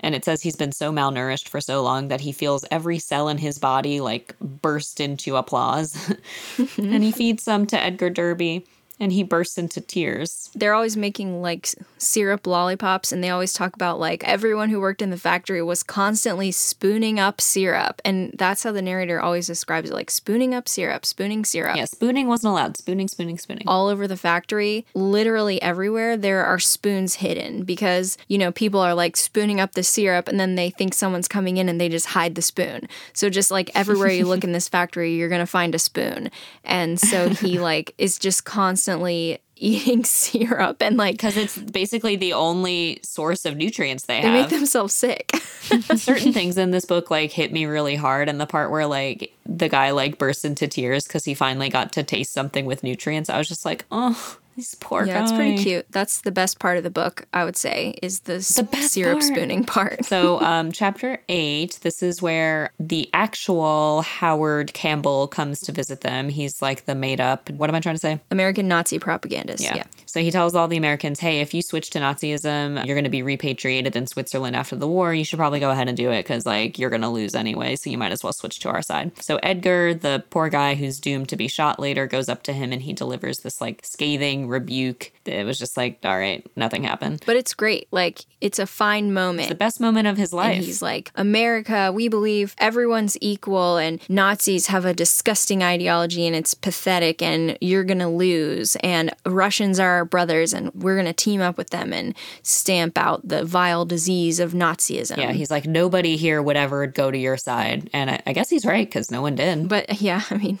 And 0.00 0.14
it 0.14 0.24
says 0.24 0.42
he's 0.42 0.56
been 0.56 0.72
so 0.72 0.92
malnourished 0.92 1.48
for 1.48 1.60
so 1.60 1.82
long 1.82 2.08
that 2.08 2.20
he 2.20 2.30
feels 2.30 2.64
every 2.70 2.98
cell 2.98 3.28
in 3.28 3.38
his 3.38 3.58
body 3.58 4.00
like 4.00 4.38
burst 4.38 5.00
into 5.00 5.36
applause. 5.36 6.14
and 6.78 7.02
he 7.02 7.10
feeds 7.12 7.42
some 7.42 7.66
to 7.68 7.80
Edgar 7.82 8.10
Derby 8.10 8.66
and 8.98 9.12
he 9.12 9.22
bursts 9.22 9.58
into 9.58 9.80
tears. 9.80 10.50
They're 10.54 10.74
always 10.74 10.96
making 10.96 11.42
like 11.42 11.68
syrup 11.98 12.46
lollipops, 12.46 13.12
and 13.12 13.22
they 13.22 13.30
always 13.30 13.52
talk 13.52 13.74
about 13.74 14.00
like 14.00 14.24
everyone 14.24 14.70
who 14.70 14.80
worked 14.80 15.02
in 15.02 15.10
the 15.10 15.18
factory 15.18 15.62
was 15.62 15.82
constantly 15.82 16.50
spooning 16.50 17.20
up 17.20 17.40
syrup. 17.40 18.00
And 18.04 18.32
that's 18.38 18.62
how 18.62 18.72
the 18.72 18.82
narrator 18.82 19.20
always 19.20 19.46
describes 19.46 19.90
it 19.90 19.94
like 19.94 20.10
spooning 20.10 20.54
up 20.54 20.68
syrup, 20.68 21.04
spooning 21.04 21.44
syrup. 21.44 21.76
Yeah, 21.76 21.84
spooning 21.84 22.26
wasn't 22.26 22.52
allowed. 22.52 22.76
Spooning, 22.76 23.08
spooning, 23.08 23.38
spooning. 23.38 23.64
all 23.66 23.88
over 23.88 24.08
the 24.08 24.16
factory, 24.16 24.86
literally 24.94 25.60
everywhere, 25.60 26.16
there 26.16 26.44
are 26.44 26.58
spoons 26.58 27.16
hidden 27.16 27.64
because, 27.64 28.16
you 28.28 28.38
know, 28.38 28.50
people 28.50 28.80
are 28.80 28.94
like 28.94 29.16
spooning 29.16 29.60
up 29.60 29.72
the 29.72 29.82
syrup 29.82 30.26
and 30.26 30.40
then 30.40 30.54
they 30.54 30.70
think 30.70 30.94
someone's 30.94 31.28
coming 31.28 31.58
in 31.58 31.68
and 31.68 31.80
they 31.80 31.88
just 31.88 32.06
hide 32.06 32.34
the 32.34 32.42
spoon. 32.42 32.88
So, 33.12 33.28
just 33.28 33.50
like 33.50 33.70
everywhere 33.74 34.08
you 34.08 34.24
look 34.24 34.44
in 34.44 34.52
this 34.52 34.68
factory, 34.68 35.14
you're 35.14 35.28
going 35.28 35.40
to 35.40 35.46
find 35.46 35.74
a 35.74 35.78
spoon. 35.78 36.30
And 36.64 36.98
so 36.98 37.28
he 37.28 37.58
like 37.66 37.94
is 37.98 38.18
just 38.18 38.44
constantly 38.44 38.85
eating 39.56 40.04
syrup 40.04 40.82
and 40.82 40.98
like 40.98 41.14
because 41.14 41.36
it's 41.36 41.56
basically 41.56 42.14
the 42.16 42.34
only 42.34 43.00
source 43.02 43.46
of 43.46 43.56
nutrients 43.56 44.04
they 44.04 44.20
have. 44.20 44.24
they 44.24 44.42
make 44.42 44.50
themselves 44.50 44.92
sick. 44.92 45.30
Certain 45.96 46.32
things 46.34 46.58
in 46.58 46.70
this 46.70 46.84
book 46.84 47.10
like 47.10 47.32
hit 47.32 47.52
me 47.52 47.64
really 47.66 47.96
hard, 47.96 48.28
and 48.28 48.40
the 48.40 48.46
part 48.46 48.70
where 48.70 48.86
like 48.86 49.32
the 49.46 49.68
guy 49.68 49.90
like 49.90 50.18
bursts 50.18 50.44
into 50.44 50.68
tears 50.68 51.04
because 51.06 51.24
he 51.24 51.34
finally 51.34 51.68
got 51.68 51.92
to 51.92 52.02
taste 52.02 52.32
something 52.32 52.66
with 52.66 52.82
nutrients, 52.82 53.30
I 53.30 53.38
was 53.38 53.48
just 53.48 53.64
like, 53.64 53.84
oh, 53.90 54.38
this 54.56 54.74
poor 54.74 55.04
yeah, 55.04 55.14
guy. 55.18 55.22
it's 55.22 55.32
pretty 55.32 55.58
cute. 55.62 55.86
That's 55.90 56.22
the 56.22 56.32
best 56.32 56.58
part 56.58 56.78
of 56.78 56.84
the 56.84 56.90
book, 56.90 57.26
I 57.32 57.44
would 57.44 57.56
say, 57.56 57.98
is 58.02 58.20
the, 58.20 58.36
s- 58.36 58.60
best 58.62 58.92
syrup 58.92 59.20
part. 59.20 59.22
spooning 59.24 59.64
part. 59.64 60.04
So, 60.06 60.40
um, 60.40 60.72
chapter 60.72 61.20
eight, 61.28 61.78
this 61.82 62.02
is 62.02 62.22
where 62.22 62.72
the 62.80 63.10
actual 63.12 64.02
Howard 64.02 64.72
Campbell 64.72 65.28
comes 65.28 65.60
to 65.60 65.72
visit 65.72 66.00
them. 66.00 66.28
He's 66.28 66.62
like 66.62 66.86
the 66.86 66.94
made 66.94 67.20
up, 67.20 67.50
what 67.50 67.68
am 67.68 67.76
I 67.76 67.80
trying 67.80 67.94
to 67.94 68.00
say? 68.00 68.20
American 68.30 68.66
Nazi 68.66 68.98
propagandist. 68.98 69.62
Yeah. 69.62 69.76
yeah. 69.76 69.84
So 70.16 70.22
he 70.22 70.30
tells 70.30 70.54
all 70.54 70.66
the 70.66 70.78
Americans, 70.78 71.20
hey, 71.20 71.40
if 71.40 71.52
you 71.52 71.60
switch 71.60 71.90
to 71.90 71.98
Nazism, 71.98 72.86
you're 72.86 72.94
going 72.94 73.04
to 73.04 73.10
be 73.10 73.20
repatriated 73.20 73.96
in 73.96 74.06
Switzerland 74.06 74.56
after 74.56 74.74
the 74.74 74.88
war. 74.88 75.12
You 75.12 75.24
should 75.24 75.38
probably 75.38 75.60
go 75.60 75.70
ahead 75.70 75.88
and 75.88 75.96
do 75.96 76.10
it 76.10 76.22
because, 76.22 76.46
like, 76.46 76.78
you're 76.78 76.88
going 76.88 77.02
to 77.02 77.10
lose 77.10 77.34
anyway. 77.34 77.76
So 77.76 77.90
you 77.90 77.98
might 77.98 78.12
as 78.12 78.24
well 78.24 78.32
switch 78.32 78.60
to 78.60 78.70
our 78.70 78.80
side. 78.80 79.12
So 79.22 79.36
Edgar, 79.42 79.92
the 79.92 80.24
poor 80.30 80.48
guy 80.48 80.74
who's 80.74 81.00
doomed 81.00 81.28
to 81.28 81.36
be 81.36 81.48
shot 81.48 81.78
later, 81.78 82.06
goes 82.06 82.30
up 82.30 82.42
to 82.44 82.54
him 82.54 82.72
and 82.72 82.80
he 82.80 82.94
delivers 82.94 83.40
this, 83.40 83.60
like, 83.60 83.84
scathing 83.84 84.48
rebuke. 84.48 85.12
It 85.26 85.44
was 85.44 85.58
just 85.58 85.76
like, 85.76 85.98
all 86.02 86.18
right, 86.18 86.46
nothing 86.56 86.84
happened. 86.84 87.22
But 87.26 87.36
it's 87.36 87.52
great. 87.52 87.86
Like, 87.90 88.24
it's 88.40 88.58
a 88.58 88.66
fine 88.66 89.12
moment. 89.12 89.50
The 89.50 89.54
best 89.54 89.82
moment 89.82 90.08
of 90.08 90.16
his 90.16 90.32
life. 90.32 90.56
And 90.56 90.64
he's 90.64 90.80
like, 90.80 91.10
America, 91.14 91.92
we 91.92 92.08
believe 92.08 92.54
everyone's 92.56 93.18
equal, 93.20 93.76
and 93.76 94.00
Nazis 94.08 94.68
have 94.68 94.86
a 94.86 94.94
disgusting 94.94 95.62
ideology 95.62 96.26
and 96.26 96.34
it's 96.34 96.54
pathetic, 96.54 97.20
and 97.20 97.58
you're 97.60 97.84
going 97.84 97.98
to 97.98 98.08
lose. 98.08 98.76
And 98.76 99.14
Russians 99.26 99.78
are 99.78 100.05
brothers, 100.06 100.52
and 100.52 100.72
we're 100.74 100.94
going 100.94 101.06
to 101.06 101.12
team 101.12 101.40
up 101.40 101.56
with 101.56 101.70
them 101.70 101.92
and 101.92 102.14
stamp 102.42 102.96
out 102.98 103.26
the 103.26 103.44
vile 103.44 103.84
disease 103.84 104.40
of 104.40 104.52
Nazism. 104.52 105.16
yeah, 105.16 105.32
he's 105.32 105.50
like, 105.50 105.66
nobody 105.66 106.16
here 106.16 106.42
would 106.42 106.56
ever 106.56 106.86
go 106.86 107.10
to 107.10 107.18
your 107.18 107.36
side. 107.36 107.90
And 107.92 108.10
I, 108.10 108.22
I 108.26 108.32
guess 108.32 108.50
he's 108.50 108.64
right 108.64 108.86
because 108.86 109.10
no 109.10 109.22
one 109.22 109.34
did. 109.34 109.68
But 109.68 110.00
yeah, 110.00 110.22
I 110.30 110.36
mean, 110.36 110.58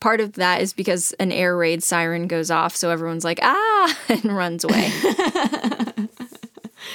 part 0.00 0.20
of 0.20 0.34
that 0.34 0.60
is 0.60 0.72
because 0.72 1.12
an 1.14 1.32
air 1.32 1.56
raid 1.56 1.82
siren 1.82 2.26
goes 2.26 2.50
off, 2.50 2.74
so 2.76 2.90
everyone's 2.90 3.24
like, 3.24 3.38
ah, 3.42 3.98
and 4.08 4.24
runs 4.24 4.64
away. 4.64 4.90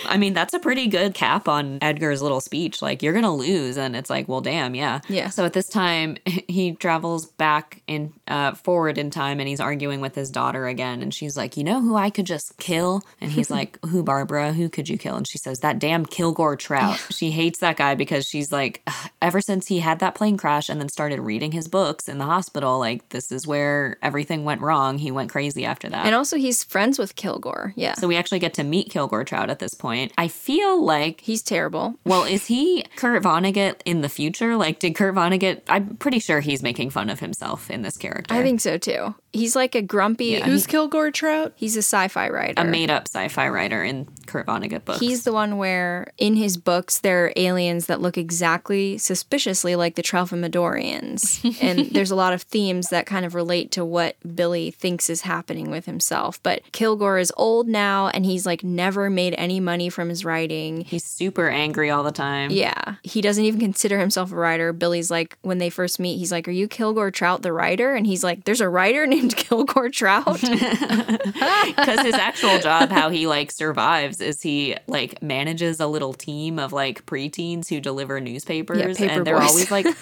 I 0.06 0.18
mean, 0.18 0.34
that's 0.34 0.54
a 0.54 0.60
pretty 0.60 0.88
good 0.88 1.14
cap 1.14 1.48
on 1.48 1.78
Edgar's 1.82 2.22
little 2.22 2.42
speech. 2.42 2.82
Like, 2.82 3.04
you're 3.04 3.14
going 3.14 3.26
to 3.26 3.32
lose. 3.32 3.78
And 3.78 3.96
it's 3.96 4.10
like, 4.10 4.28
well, 4.28 4.42
damn, 4.42 4.76
yeah. 4.76 5.02
Yeah. 5.08 5.30
So 5.30 5.46
at 5.46 5.54
this 5.54 5.68
time, 5.68 6.18
he 6.26 6.74
travels 6.74 7.26
back 7.26 7.82
in, 7.88 8.14
uh, 8.30 8.54
forward 8.54 8.98
in 8.98 9.10
time 9.10 9.40
and 9.40 9.50
he's 9.50 9.60
arguing 9.60 10.02
with 10.02 10.16
his 10.16 10.30
daughter 10.30 10.68
again. 10.68 11.02
And 11.02 11.14
she's 11.14 11.36
like, 11.36 11.58
you 11.58 11.64
know 11.64 11.82
who 11.82 11.96
I 11.96 12.10
could 12.10 12.26
just 12.26 12.58
kill? 12.58 13.02
And 13.20 13.32
he's 13.32 13.50
like, 13.58 13.78
who, 13.86 14.04
Barbara? 14.04 14.54
Who 14.54 14.70
could 14.70 14.88
you 14.88 14.98
kill? 14.98 15.16
And 15.16 15.28
she 15.28 15.38
says, 15.38 15.60
that 15.60 15.80
damn 15.80 16.06
Kilgore 16.06 16.56
Trout. 16.56 17.00
She 17.10 17.32
hates 17.32 17.60
that 17.60 17.78
guy 17.78 17.96
because 17.96 18.28
she's 18.28 18.52
like, 18.52 18.88
ever 19.22 19.42
since 19.42 19.68
he 19.68 19.80
had 19.80 20.00
that 20.00 20.16
plane 20.16 20.38
crash 20.38 20.70
and 20.70 20.80
then 20.80 20.90
started 20.90 21.20
reading 21.20 21.52
his 21.52 21.68
books 21.68 22.08
in 22.08 22.18
the 22.20 22.26
hospital, 22.26 22.80
like, 22.80 23.10
this 23.10 23.32
is 23.32 23.48
where 23.48 23.98
everything 24.02 24.44
went 24.46 24.62
wrong. 24.62 24.98
He 24.98 25.12
went 25.12 25.30
crazy 25.32 25.66
after 25.66 25.90
that. 25.90 26.06
and 26.06 26.16
also, 26.16 26.38
he's 26.38 26.64
friends 26.64 27.00
with 27.00 27.16
Kilgore. 27.16 27.74
Yeah. 27.76 27.96
So 27.96 28.08
we 28.08 28.16
actually 28.16 28.40
get 28.40 28.54
to 28.56 28.64
meet 28.64 28.90
Kilgore 28.90 29.24
Trout 29.24 29.50
at 29.50 29.60
this 29.60 29.74
point. 29.74 30.12
I 30.18 30.28
feel 30.28 30.84
like 30.84 31.22
he's 31.22 31.42
terrible. 31.42 31.96
well, 32.06 32.24
is 32.24 32.46
he 32.46 32.84
Kurt 32.96 33.24
Vonnegut 33.24 33.82
in 33.86 34.02
the 34.02 34.10
future? 34.10 34.56
Like, 34.56 34.80
did 34.80 34.96
Kurt 34.96 35.16
Vonnegut? 35.16 35.62
I'm 35.68 35.96
pretty 35.98 36.20
sure 36.20 36.40
he's 36.42 36.62
making 36.62 36.92
fun 36.92 37.10
of 37.10 37.20
himself 37.20 37.70
in 37.72 37.82
this 37.82 37.98
character. 37.98 38.19
I 38.30 38.44
think 38.44 38.62
so 38.62 38.78
too. 38.78 39.16
He's 39.32 39.56
like 39.56 39.76
a 39.76 39.82
grumpy. 39.82 40.40
Who's 40.40 40.66
Kilgore 40.66 41.12
Trout? 41.12 41.54
He's 41.56 41.76
a 41.76 41.80
sci-fi 41.84 42.30
writer. 42.30 42.62
a 42.62 42.66
made-up 42.66 43.08
sci-fi 43.08 43.48
writer 43.50 43.84
in 43.84 44.08
Kurt 44.26 44.48
Vonnegut 44.48 44.86
books. 44.86 45.00
He's 45.00 45.24
the 45.24 45.34
one 45.34 45.58
where 45.58 46.12
in 46.18 46.36
his 46.36 46.58
books 46.58 47.00
there 47.00 47.26
are 47.26 47.34
aliens 47.36 47.86
that 47.88 48.02
look 48.02 48.18
exactly 48.18 48.98
suspiciously 48.98 49.76
like 49.76 49.96
the 49.96 50.04
Tralfamadorians. 50.04 51.58
and 51.62 51.92
there's 51.92 52.12
a 52.12 52.16
lot 52.16 52.34
of 52.34 52.42
themes 52.44 52.90
that 52.90 53.06
kind 53.06 53.26
of 53.26 53.36
relate 53.36 53.72
to 53.72 53.86
what 53.86 54.16
Billy 54.36 54.72
thinks 54.72 55.10
is 55.10 55.22
happening 55.22 55.70
with 55.70 55.86
himself. 55.86 56.42
But 56.44 56.62
Kilgore 56.72 57.18
is 57.20 57.32
old 57.38 57.68
now 57.68 58.08
and 58.08 58.26
he's 58.26 58.46
like 58.46 58.64
never 58.64 59.10
made 59.10 59.36
any 59.38 59.60
money 59.60 59.90
from 59.90 60.10
his 60.10 60.26
writing. 60.26 60.82
he's 60.82 61.04
super 61.04 61.50
angry 61.50 61.90
all 61.90 62.04
the 62.04 62.12
time. 62.12 62.52
Yeah. 62.52 62.96
He 63.04 63.22
doesn't 63.22 63.44
even 63.44 63.60
consider 63.60 64.00
himself 64.00 64.32
a 64.32 64.36
writer. 64.36 64.74
Billy's 64.74 65.12
like, 65.12 65.38
when 65.42 65.58
they 65.58 65.70
first 65.70 66.00
meet, 66.00 66.18
he's 66.18 66.32
like, 66.32 66.48
Are 66.48 66.52
you 66.52 66.68
Kilgore 66.68 67.12
Trout, 67.12 67.42
the 67.42 67.54
writer? 67.54 67.94
And 67.96 68.06
he's 68.06 68.24
like, 68.24 68.46
There's 68.46 68.62
a 68.62 68.70
writer 68.70 69.06
named 69.08 69.19
Kilgore 69.36 69.90
Trout. 69.90 70.40
because 70.42 72.00
his 72.02 72.14
actual 72.16 72.60
job, 72.60 72.90
how 72.90 73.10
he 73.10 73.28
like 73.28 73.52
survives, 73.52 74.22
is 74.22 74.42
he 74.42 74.76
like 74.88 75.22
manages 75.22 75.80
a 75.80 75.88
little 75.88 76.14
team 76.14 76.60
of 76.60 76.74
like 76.74 77.06
preteens 77.06 77.68
who 77.70 77.80
deliver 77.80 78.20
newspapers, 78.20 78.98
paper 78.98 79.14
and 79.14 79.28
they're 79.28 79.40
boys. 79.40 79.50
always 79.50 79.72
like. 79.72 79.88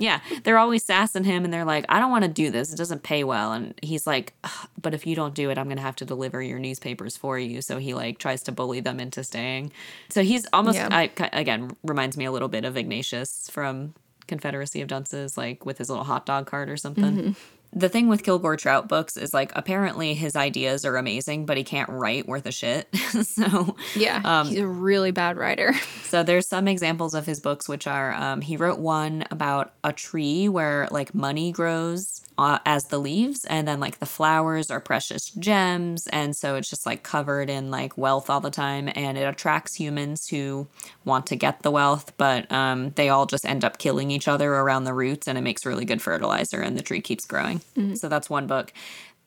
Yeah, 0.00 0.20
they're 0.44 0.58
always 0.58 0.84
sassing 0.84 1.24
him 1.24 1.44
and 1.44 1.52
they're 1.52 1.64
like, 1.64 1.84
I 1.88 1.98
don't 1.98 2.12
want 2.12 2.22
to 2.22 2.30
do 2.30 2.52
this. 2.52 2.72
It 2.72 2.76
doesn't 2.76 3.02
pay 3.02 3.24
well. 3.24 3.52
And 3.52 3.74
he's 3.82 4.06
like, 4.06 4.32
but 4.80 4.94
if 4.94 5.08
you 5.08 5.16
don't 5.16 5.34
do 5.34 5.50
it, 5.50 5.58
I'm 5.58 5.64
going 5.66 5.76
to 5.78 5.82
have 5.82 5.96
to 5.96 6.04
deliver 6.04 6.40
your 6.40 6.60
newspapers 6.60 7.16
for 7.16 7.36
you. 7.36 7.60
So 7.62 7.78
he 7.78 7.94
like 7.94 8.18
tries 8.18 8.44
to 8.44 8.52
bully 8.52 8.78
them 8.78 9.00
into 9.00 9.24
staying. 9.24 9.72
So 10.08 10.22
he's 10.22 10.46
almost, 10.52 10.76
Yeah. 10.76 10.86
I, 10.92 11.10
again, 11.32 11.72
reminds 11.82 12.16
me 12.16 12.26
a 12.26 12.30
little 12.30 12.46
bit 12.46 12.64
of 12.64 12.76
Ignatius 12.76 13.50
from 13.50 13.94
Confederacy 14.28 14.82
of 14.82 14.86
Dunces, 14.88 15.36
like 15.36 15.66
with 15.66 15.78
his 15.78 15.88
little 15.90 16.04
hot 16.04 16.26
dog 16.26 16.46
cart 16.46 16.70
or 16.70 16.76
something. 16.76 17.16
Mm-hmm. 17.16 17.32
The 17.72 17.88
thing 17.88 18.08
with 18.08 18.22
Kilgore 18.22 18.56
Trout 18.56 18.88
books 18.88 19.16
is 19.16 19.34
like 19.34 19.52
apparently 19.54 20.14
his 20.14 20.36
ideas 20.36 20.84
are 20.84 20.96
amazing, 20.96 21.46
but 21.46 21.56
he 21.56 21.64
can't 21.64 21.88
write 21.90 22.26
worth 22.26 22.46
a 22.46 22.52
shit. 22.52 22.88
so 23.22 23.76
yeah. 23.94 24.44
he's 24.44 24.58
a 24.58 24.66
really 24.66 25.10
bad 25.10 25.36
writer. 25.36 25.74
so 26.02 26.22
there's 26.22 26.46
some 26.46 26.66
examples 26.66 27.14
of 27.14 27.26
his 27.26 27.40
books, 27.40 27.68
which 27.68 27.86
are 27.86 28.12
um, 28.14 28.40
he 28.40 28.56
wrote 28.56 28.78
one 28.78 29.24
about 29.30 29.74
a 29.84 29.92
tree 29.92 30.48
where 30.48 30.88
like 30.90 31.14
money 31.14 31.52
grows 31.52 32.17
uh, 32.38 32.58
as 32.64 32.84
the 32.84 32.98
leaves, 32.98 33.44
and 33.44 33.68
then 33.68 33.80
like 33.80 33.98
the 33.98 34.06
flowers 34.06 34.70
are 34.70 34.80
precious 34.80 35.30
gems, 35.30 36.06
and 36.06 36.36
so 36.36 36.54
it's 36.54 36.70
just 36.70 36.86
like 36.86 37.02
covered 37.02 37.50
in 37.50 37.70
like 37.70 37.98
wealth 37.98 38.30
all 38.30 38.40
the 38.40 38.50
time, 38.50 38.88
and 38.94 39.18
it 39.18 39.22
attracts 39.22 39.74
humans 39.74 40.28
who 40.28 40.66
want 41.04 41.26
to 41.26 41.36
get 41.36 41.62
the 41.62 41.70
wealth, 41.70 42.12
but 42.16 42.50
um, 42.52 42.90
they 42.90 43.08
all 43.08 43.26
just 43.26 43.44
end 43.44 43.64
up 43.64 43.78
killing 43.78 44.10
each 44.10 44.28
other 44.28 44.54
around 44.54 44.84
the 44.84 44.94
roots, 44.94 45.26
and 45.28 45.36
it 45.36 45.42
makes 45.42 45.66
really 45.66 45.84
good 45.84 46.00
fertilizer, 46.00 46.60
and 46.60 46.78
the 46.78 46.82
tree 46.82 47.00
keeps 47.00 47.26
growing. 47.26 47.60
So 47.96 48.08
that's 48.08 48.30
one 48.30 48.46
book. 48.46 48.72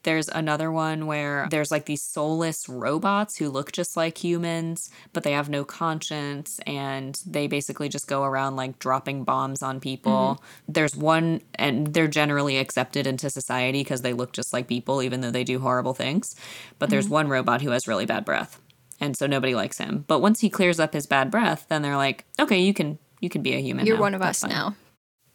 There's 0.04 0.28
another 0.30 0.72
one 0.72 1.06
where 1.06 1.48
there's 1.52 1.72
like 1.72 1.86
these 1.86 2.02
soulless 2.02 2.68
robots 2.68 3.38
who 3.38 3.50
look 3.50 3.72
just 3.72 3.96
like 3.96 4.18
humans, 4.18 4.90
but 5.14 5.24
they 5.24 5.34
have 5.34 5.50
no 5.50 5.64
conscience 5.64 6.60
and 6.66 7.20
they 7.26 7.48
basically 7.48 7.88
just 7.90 8.08
go 8.08 8.24
around 8.24 8.56
like 8.56 8.80
dropping 8.80 9.24
bombs 9.24 9.62
on 9.62 9.80
people. 9.80 10.40
Mm-hmm. 10.40 10.72
There's 10.74 10.96
one, 10.96 11.42
and 11.56 11.94
they're 11.94 12.08
generally 12.08 12.58
accepted 12.58 13.06
into 13.06 13.30
society 13.30 13.82
because 13.82 14.02
they 14.02 14.14
look 14.14 14.34
just 14.34 14.54
like 14.54 14.68
people, 14.68 15.04
even 15.04 15.22
though 15.22 15.32
they 15.32 15.44
do 15.44 15.60
horrible 15.60 15.94
things. 15.94 16.36
But 16.80 16.90
there's 16.90 17.06
mm-hmm. 17.06 17.14
one 17.14 17.28
robot 17.28 17.62
who 17.62 17.70
has 17.72 17.88
really 17.88 18.06
bad 18.06 18.26
breath. 18.26 18.60
And 19.00 19.18
so 19.18 19.28
nobody 19.28 19.56
likes 19.56 19.78
him. 19.78 20.06
But 20.08 20.20
once 20.20 20.40
he 20.40 20.50
clears 20.50 20.80
up 20.80 20.94
his 20.94 21.08
bad 21.08 21.32
breath, 21.32 21.66
then 21.70 21.82
they're 21.82 21.98
like, 21.98 22.26
okay, 22.40 22.60
you 22.62 22.74
can 22.74 23.00
you 23.20 23.30
can 23.30 23.42
be 23.44 23.54
a 23.54 23.60
human. 23.60 23.86
You're 23.86 23.98
now. 23.98 24.02
one 24.02 24.14
of 24.16 24.22
That's 24.22 24.44
us 24.44 24.50
fine." 24.50 24.58
now. 24.58 24.76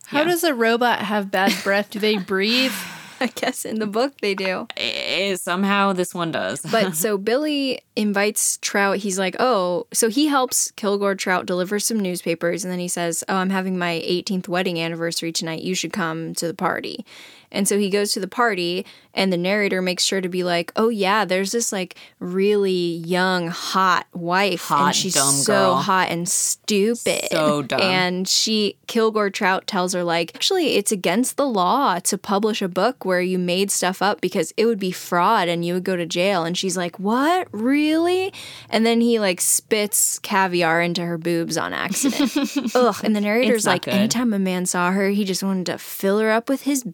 How 0.07 0.19
Yeah. 0.21 0.25
does 0.27 0.45
a 0.45 0.55
robot 0.55 1.01
have 1.01 1.31
bad 1.31 1.53
breath? 1.65 1.91
Do 1.91 1.99
they 1.99 2.17
breathe? 2.17 2.73
I 3.21 3.27
guess 3.29 3.65
in 3.65 3.79
the 3.79 3.87
book 3.87 4.21
they 4.21 4.35
do. 4.35 4.67
Eh, 4.77 5.37
somehow 5.37 5.93
this 5.93 6.15
one 6.15 6.33
does. 6.33 6.61
But 6.61 6.95
so 6.97 7.19
Billy 7.19 7.81
invites 7.95 8.59
Trout. 8.59 8.99
He's 8.99 9.19
like, 9.19 9.37
oh, 9.39 9.87
so 9.93 10.09
he 10.09 10.27
helps 10.27 10.71
Kilgore 10.73 11.15
Trout 11.15 11.47
deliver 11.47 11.79
some 11.79 11.99
newspapers. 11.99 12.65
And 12.65 12.73
then 12.73 12.79
he 12.79 12.89
says, 12.89 13.25
oh, 13.29 13.37
I'm 13.37 13.51
having 13.51 13.79
my 13.79 14.03
18th 14.07 14.49
wedding 14.49 14.81
anniversary 14.81 15.33
tonight. 15.33 15.63
You 15.63 15.75
should 15.75 15.93
come 15.93 16.35
to 16.35 16.47
the 16.47 16.55
party. 16.55 17.05
And 17.51 17.67
so 17.69 17.79
he 17.79 17.91
goes 17.91 18.13
to 18.13 18.21
the 18.21 18.29
party, 18.29 18.85
and 19.15 19.33
the 19.33 19.37
narrator 19.37 19.81
makes 19.81 20.05
sure 20.05 20.21
to 20.21 20.29
be 20.29 20.45
like, 20.45 20.73
"Oh 20.77 20.89
yeah, 20.89 21.25
there's 21.25 21.53
this 21.53 21.73
like 21.73 21.97
really 22.19 22.71
young, 22.97 23.49
hot 23.49 24.07
wife, 24.13 24.65
Hot, 24.67 24.87
and 24.89 24.97
she's 24.97 25.15
dumb 25.15 25.33
so 25.33 25.53
girl. 25.53 25.75
hot 25.77 26.09
and 26.11 26.29
stupid, 26.29 27.29
So 27.31 27.63
dumb. 27.63 27.81
And 27.81 28.29
she 28.29 28.77
Kilgore 28.87 29.31
Trout 29.31 29.67
tells 29.67 29.93
her 29.95 30.03
like, 30.05 30.33
actually, 30.35 30.77
it's 30.77 30.93
against 30.93 31.37
the 31.37 31.47
law 31.47 31.99
to 32.01 32.19
publish 32.19 32.61
a 32.63 32.69
book 32.69 33.05
where 33.05 33.21
you 33.21 33.39
made 33.39 33.71
stuff 33.71 34.03
up 34.03 34.21
because 34.21 34.53
it 34.57 34.67
would 34.67 34.79
be 34.79 34.91
fraud 34.91 35.49
and 35.49 35.65
you 35.65 35.75
would 35.75 35.85
go 35.85 35.97
to 35.97 36.07
jail. 36.07 36.45
And 36.45 36.57
she's 36.57 36.77
like, 36.77 36.99
"What, 36.99 37.49
really?" 37.53 38.33
And 38.71 38.85
then 38.85 39.01
he 39.01 39.19
like 39.19 39.41
spits 39.41 40.19
caviar 40.19 40.81
into 40.83 41.03
her 41.05 41.19
boobs 41.19 41.57
on 41.57 41.73
accident. 41.73 42.37
Ugh. 42.75 42.97
And 43.03 43.15
the 43.17 43.21
narrator's 43.21 43.67
like, 43.67 43.83
good. 43.83 43.95
anytime 43.95 44.33
a 44.33 44.39
man 44.39 44.67
saw 44.67 44.91
her, 44.91 45.11
he 45.11 45.25
just 45.25 45.43
wanted 45.43 45.67
to 45.67 45.79
fill 45.79 46.19
her 46.19 46.31
up 46.31 46.49
with 46.49 46.63
his 46.63 46.85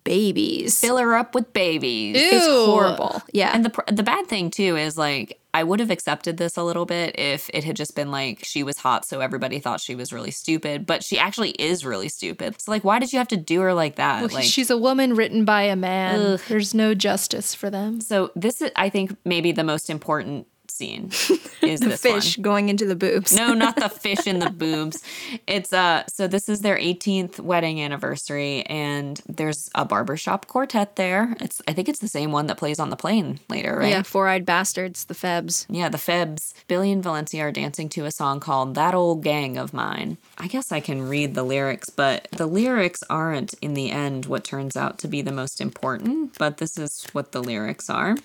babies. 0.42 0.80
Fill 0.80 0.98
her 0.98 1.14
up 1.14 1.34
with 1.34 1.52
babies. 1.52 2.16
It's 2.18 2.46
horrible. 2.46 3.22
Yeah. 3.32 3.50
And 3.54 3.64
the 3.64 3.84
the 3.92 4.02
bad 4.02 4.26
thing 4.26 4.50
too 4.50 4.76
is 4.76 4.98
like 4.98 5.38
I 5.54 5.64
would 5.64 5.80
have 5.80 5.90
accepted 5.90 6.38
this 6.38 6.56
a 6.56 6.62
little 6.62 6.86
bit 6.86 7.18
if 7.18 7.50
it 7.52 7.64
had 7.64 7.76
just 7.76 7.94
been 7.94 8.10
like 8.10 8.40
she 8.42 8.62
was 8.62 8.78
hot, 8.78 9.04
so 9.04 9.20
everybody 9.20 9.58
thought 9.58 9.80
she 9.80 9.94
was 9.94 10.12
really 10.12 10.30
stupid. 10.30 10.86
But 10.86 11.04
she 11.04 11.18
actually 11.18 11.50
is 11.50 11.84
really 11.84 12.08
stupid. 12.08 12.60
So 12.60 12.70
like, 12.70 12.84
why 12.84 12.98
did 12.98 13.12
you 13.12 13.18
have 13.18 13.28
to 13.28 13.36
do 13.36 13.60
her 13.60 13.74
like 13.74 13.96
that? 13.96 14.22
Well, 14.22 14.30
like, 14.32 14.44
she's 14.44 14.70
a 14.70 14.78
woman 14.78 15.14
written 15.14 15.44
by 15.44 15.62
a 15.64 15.76
man. 15.76 16.38
There's 16.48 16.74
no 16.74 16.94
justice 16.94 17.54
for 17.54 17.68
them. 17.68 18.00
so 18.00 18.30
this 18.34 18.62
is, 18.62 18.70
I 18.76 18.88
think, 18.88 19.14
maybe 19.24 19.52
the 19.52 19.64
most 19.64 19.90
important 19.90 20.46
scene 20.72 21.06
is 21.62 21.80
this 21.80 22.00
Fish 22.00 22.38
one. 22.38 22.42
going 22.42 22.68
into 22.68 22.84
the 22.86 22.96
boobs. 22.96 23.32
No, 23.34 23.52
not 23.54 23.76
the 23.76 23.88
fish 24.06 24.26
in 24.26 24.38
the 24.38 24.50
boobs. 24.50 25.02
It's 25.46 25.72
uh 25.72 26.04
so 26.08 26.26
this 26.26 26.48
is 26.48 26.60
their 26.60 26.76
18th 26.76 27.40
wedding 27.40 27.80
anniversary 27.80 28.62
and 28.66 29.20
there's 29.28 29.70
a 29.74 29.84
barbershop 29.84 30.46
quartet 30.46 30.96
there. 30.96 31.36
It's 31.40 31.60
I 31.68 31.72
think 31.72 31.88
it's 31.88 32.00
the 32.00 32.08
same 32.08 32.32
one 32.32 32.46
that 32.46 32.56
plays 32.58 32.78
on 32.78 32.90
the 32.90 32.96
plane 32.96 33.40
later, 33.48 33.76
right? 33.76 33.90
Yeah, 33.90 34.02
four 34.02 34.28
eyed 34.28 34.44
bastards, 34.46 35.04
the 35.04 35.14
Febs. 35.14 35.66
Yeah, 35.68 35.88
the 35.88 35.98
Febs. 35.98 36.52
Billy 36.68 36.90
and 36.92 37.02
Valencia 37.02 37.42
are 37.42 37.52
dancing 37.52 37.88
to 37.90 38.04
a 38.04 38.10
song 38.10 38.40
called 38.40 38.74
That 38.74 38.94
Old 38.94 39.22
Gang 39.22 39.56
of 39.58 39.72
Mine. 39.72 40.16
I 40.38 40.46
guess 40.48 40.72
I 40.72 40.80
can 40.80 41.08
read 41.08 41.34
the 41.34 41.42
lyrics, 41.42 41.90
but 41.90 42.28
the 42.32 42.46
lyrics 42.46 43.02
aren't, 43.10 43.54
in 43.60 43.74
the 43.74 43.90
end, 43.90 44.26
what 44.26 44.44
turns 44.44 44.76
out 44.76 44.98
to 45.00 45.08
be 45.08 45.22
the 45.22 45.32
most 45.32 45.60
important, 45.60 46.36
but 46.38 46.56
this 46.58 46.78
is 46.78 47.06
what 47.12 47.32
the 47.32 47.42
lyrics 47.42 47.88
are. 47.90 48.16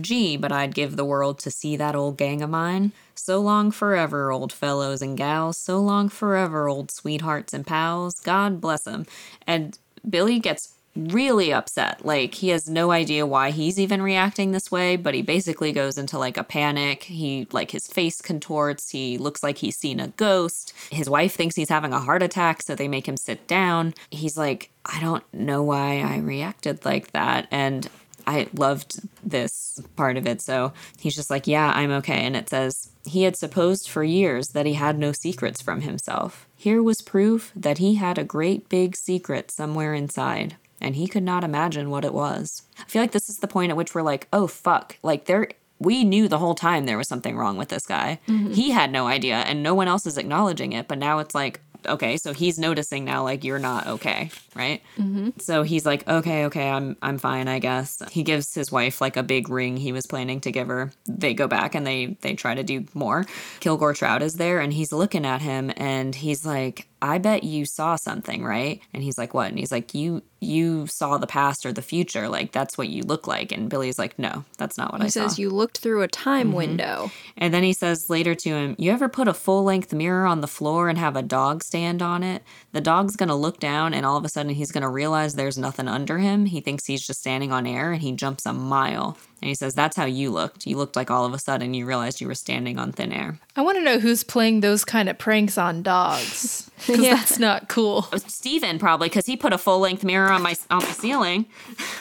Gee, 0.00 0.36
but 0.36 0.52
I'd 0.52 0.74
give 0.74 0.96
the 0.96 1.04
world 1.04 1.38
to 1.40 1.50
see 1.50 1.76
that 1.76 1.94
old 1.94 2.16
gang 2.16 2.42
of 2.42 2.50
mine. 2.50 2.92
So 3.14 3.40
long 3.40 3.70
forever, 3.70 4.32
old 4.32 4.52
fellows 4.52 5.02
and 5.02 5.16
gals. 5.16 5.58
So 5.58 5.78
long 5.80 6.08
forever, 6.08 6.68
old 6.68 6.90
sweethearts 6.90 7.52
and 7.52 7.66
pals. 7.66 8.14
God 8.20 8.60
bless 8.60 8.86
'em. 8.86 9.06
And 9.46 9.78
Billy 10.08 10.38
gets 10.38 10.74
really 10.94 11.52
upset. 11.52 12.04
Like 12.04 12.34
he 12.34 12.48
has 12.50 12.68
no 12.68 12.90
idea 12.90 13.26
why 13.26 13.50
he's 13.50 13.78
even 13.78 14.02
reacting 14.02 14.50
this 14.52 14.70
way, 14.70 14.96
but 14.96 15.14
he 15.14 15.22
basically 15.22 15.72
goes 15.72 15.96
into 15.96 16.18
like 16.18 16.36
a 16.36 16.44
panic. 16.44 17.04
He 17.04 17.46
like 17.50 17.70
his 17.70 17.86
face 17.86 18.20
contorts. 18.20 18.90
He 18.90 19.16
looks 19.18 19.42
like 19.42 19.58
he's 19.58 19.76
seen 19.76 20.00
a 20.00 20.08
ghost. 20.08 20.72
His 20.90 21.08
wife 21.08 21.34
thinks 21.34 21.56
he's 21.56 21.70
having 21.70 21.92
a 21.92 22.00
heart 22.00 22.22
attack, 22.22 22.62
so 22.62 22.74
they 22.74 22.88
make 22.88 23.08
him 23.08 23.16
sit 23.16 23.46
down. 23.46 23.94
He's 24.10 24.36
like, 24.36 24.70
I 24.84 25.00
don't 25.00 25.24
know 25.32 25.62
why 25.62 26.00
I 26.00 26.18
reacted 26.18 26.84
like 26.84 27.12
that. 27.12 27.46
And 27.50 27.88
I 28.26 28.48
loved 28.54 29.00
this 29.22 29.80
part 29.96 30.16
of 30.16 30.26
it. 30.26 30.40
So 30.40 30.72
he's 30.98 31.14
just 31.14 31.30
like, 31.30 31.46
Yeah, 31.46 31.72
I'm 31.74 31.90
okay. 31.92 32.24
And 32.24 32.36
it 32.36 32.48
says, 32.48 32.90
He 33.04 33.22
had 33.24 33.36
supposed 33.36 33.88
for 33.88 34.04
years 34.04 34.48
that 34.48 34.66
he 34.66 34.74
had 34.74 34.98
no 34.98 35.12
secrets 35.12 35.60
from 35.60 35.82
himself. 35.82 36.46
Here 36.56 36.82
was 36.82 37.02
proof 37.02 37.52
that 37.56 37.78
he 37.78 37.96
had 37.96 38.18
a 38.18 38.24
great 38.24 38.68
big 38.68 38.96
secret 38.96 39.50
somewhere 39.50 39.94
inside, 39.94 40.56
and 40.80 40.96
he 40.96 41.08
could 41.08 41.22
not 41.24 41.44
imagine 41.44 41.90
what 41.90 42.04
it 42.04 42.14
was. 42.14 42.62
I 42.78 42.84
feel 42.84 43.02
like 43.02 43.12
this 43.12 43.28
is 43.28 43.38
the 43.38 43.48
point 43.48 43.70
at 43.70 43.76
which 43.76 43.94
we're 43.94 44.02
like, 44.02 44.28
Oh, 44.32 44.46
fuck. 44.46 44.98
Like, 45.02 45.26
there. 45.26 45.48
We 45.78 46.04
knew 46.04 46.28
the 46.28 46.38
whole 46.38 46.54
time 46.54 46.86
there 46.86 46.96
was 46.96 47.08
something 47.08 47.36
wrong 47.36 47.56
with 47.56 47.68
this 47.68 47.86
guy. 47.86 48.20
Mm-hmm. 48.28 48.52
He 48.52 48.70
had 48.70 48.92
no 48.92 49.08
idea, 49.08 49.38
and 49.38 49.64
no 49.64 49.74
one 49.74 49.88
else 49.88 50.06
is 50.06 50.16
acknowledging 50.16 50.72
it. 50.72 50.86
But 50.86 50.98
now 50.98 51.18
it's 51.18 51.34
like, 51.34 51.60
okay, 51.86 52.16
so 52.16 52.32
he's 52.32 52.58
noticing 52.58 53.04
now, 53.04 53.22
like 53.24 53.44
you're 53.44 53.58
not 53.58 53.86
okay, 53.86 54.30
right? 54.54 54.82
Mm-hmm. 54.98 55.30
So 55.38 55.62
he's 55.62 55.86
like, 55.86 56.06
okay, 56.08 56.46
okay, 56.46 56.68
I'm 56.68 56.96
I'm 57.02 57.18
fine, 57.18 57.48
I 57.48 57.58
guess. 57.58 58.02
He 58.10 58.22
gives 58.22 58.54
his 58.54 58.70
wife 58.70 59.00
like 59.00 59.16
a 59.16 59.22
big 59.22 59.48
ring 59.48 59.76
he 59.76 59.92
was 59.92 60.06
planning 60.06 60.40
to 60.42 60.52
give 60.52 60.68
her. 60.68 60.92
They 61.06 61.34
go 61.34 61.48
back 61.48 61.74
and 61.74 61.86
they 61.86 62.16
they 62.20 62.34
try 62.34 62.54
to 62.54 62.62
do 62.62 62.86
more. 62.94 63.24
Kilgore 63.60 63.94
Trout 63.94 64.22
is 64.22 64.34
there 64.34 64.60
and 64.60 64.72
he's 64.72 64.92
looking 64.92 65.26
at 65.26 65.42
him 65.42 65.72
and 65.76 66.14
he's 66.14 66.44
like, 66.46 66.86
I 67.02 67.18
bet 67.18 67.42
you 67.42 67.66
saw 67.66 67.96
something, 67.96 68.44
right? 68.44 68.80
And 68.94 69.02
he's 69.02 69.18
like, 69.18 69.34
what? 69.34 69.48
And 69.48 69.58
he's 69.58 69.72
like, 69.72 69.92
you 69.92 70.22
you 70.38 70.86
saw 70.86 71.18
the 71.18 71.26
past 71.26 71.66
or 71.66 71.72
the 71.72 71.82
future, 71.82 72.28
like 72.28 72.52
that's 72.52 72.78
what 72.78 72.88
you 72.88 73.02
look 73.02 73.26
like. 73.26 73.50
And 73.52 73.68
Billy's 73.68 73.98
like, 73.98 74.18
no, 74.18 74.44
that's 74.56 74.78
not 74.78 74.92
what. 74.92 75.00
He 75.00 75.06
I 75.06 75.10
says 75.10 75.34
saw. 75.34 75.42
you 75.42 75.50
looked 75.50 75.78
through 75.78 76.02
a 76.02 76.08
time 76.08 76.48
mm-hmm. 76.48 76.56
window. 76.56 77.10
And 77.36 77.52
then 77.52 77.64
he 77.64 77.72
says 77.72 78.08
later 78.08 78.36
to 78.36 78.50
him, 78.50 78.76
You 78.78 78.92
ever 78.92 79.08
put 79.08 79.26
a 79.26 79.34
full 79.34 79.64
length 79.64 79.92
mirror 79.92 80.26
on 80.26 80.42
the 80.42 80.46
floor 80.46 80.88
and 80.88 80.96
have 80.96 81.16
a 81.16 81.22
dog 81.22 81.64
stand 81.64 82.02
on 82.02 82.22
it? 82.22 82.44
The 82.70 82.80
dog's 82.80 83.16
going 83.16 83.28
to 83.30 83.34
look 83.34 83.58
down 83.58 83.94
and 83.94 84.06
all 84.06 84.16
of 84.16 84.24
a 84.24 84.28
sudden 84.28 84.54
he's 84.54 84.70
going 84.70 84.82
to 84.82 84.88
realize 84.88 85.34
there's 85.34 85.58
nothing 85.58 85.88
under 85.88 86.18
him. 86.18 86.46
He 86.46 86.60
thinks 86.60 86.86
he's 86.86 87.04
just 87.04 87.20
standing 87.20 87.50
on 87.50 87.66
air 87.66 87.92
and 87.92 88.02
he 88.02 88.12
jumps 88.12 88.46
a 88.46 88.52
mile. 88.52 89.18
And 89.42 89.48
he 89.48 89.54
says, 89.56 89.74
That's 89.74 89.96
how 89.96 90.04
you 90.04 90.30
looked. 90.30 90.66
You 90.66 90.76
looked 90.76 90.94
like 90.94 91.10
all 91.10 91.24
of 91.24 91.34
a 91.34 91.38
sudden 91.38 91.74
you 91.74 91.84
realized 91.84 92.20
you 92.20 92.28
were 92.28 92.34
standing 92.36 92.78
on 92.78 92.92
thin 92.92 93.12
air. 93.12 93.38
I 93.56 93.62
want 93.62 93.76
to 93.76 93.82
know 93.82 93.98
who's 93.98 94.22
playing 94.22 94.60
those 94.60 94.84
kind 94.84 95.08
of 95.08 95.18
pranks 95.18 95.58
on 95.58 95.82
dogs. 95.82 96.68
Because 96.84 96.98
Yeah. 97.04 97.14
that's 97.14 97.38
not 97.38 97.68
cool. 97.68 98.02
Steven 98.26 98.80
probably 98.80 99.08
because 99.08 99.24
he 99.26 99.36
put 99.36 99.52
a 99.52 99.58
full 99.58 99.78
length 99.78 100.02
mirror 100.02 100.32
on 100.32 100.42
my 100.42 100.56
on 100.68 100.80
the 100.80 100.86
ceiling. 100.86 101.46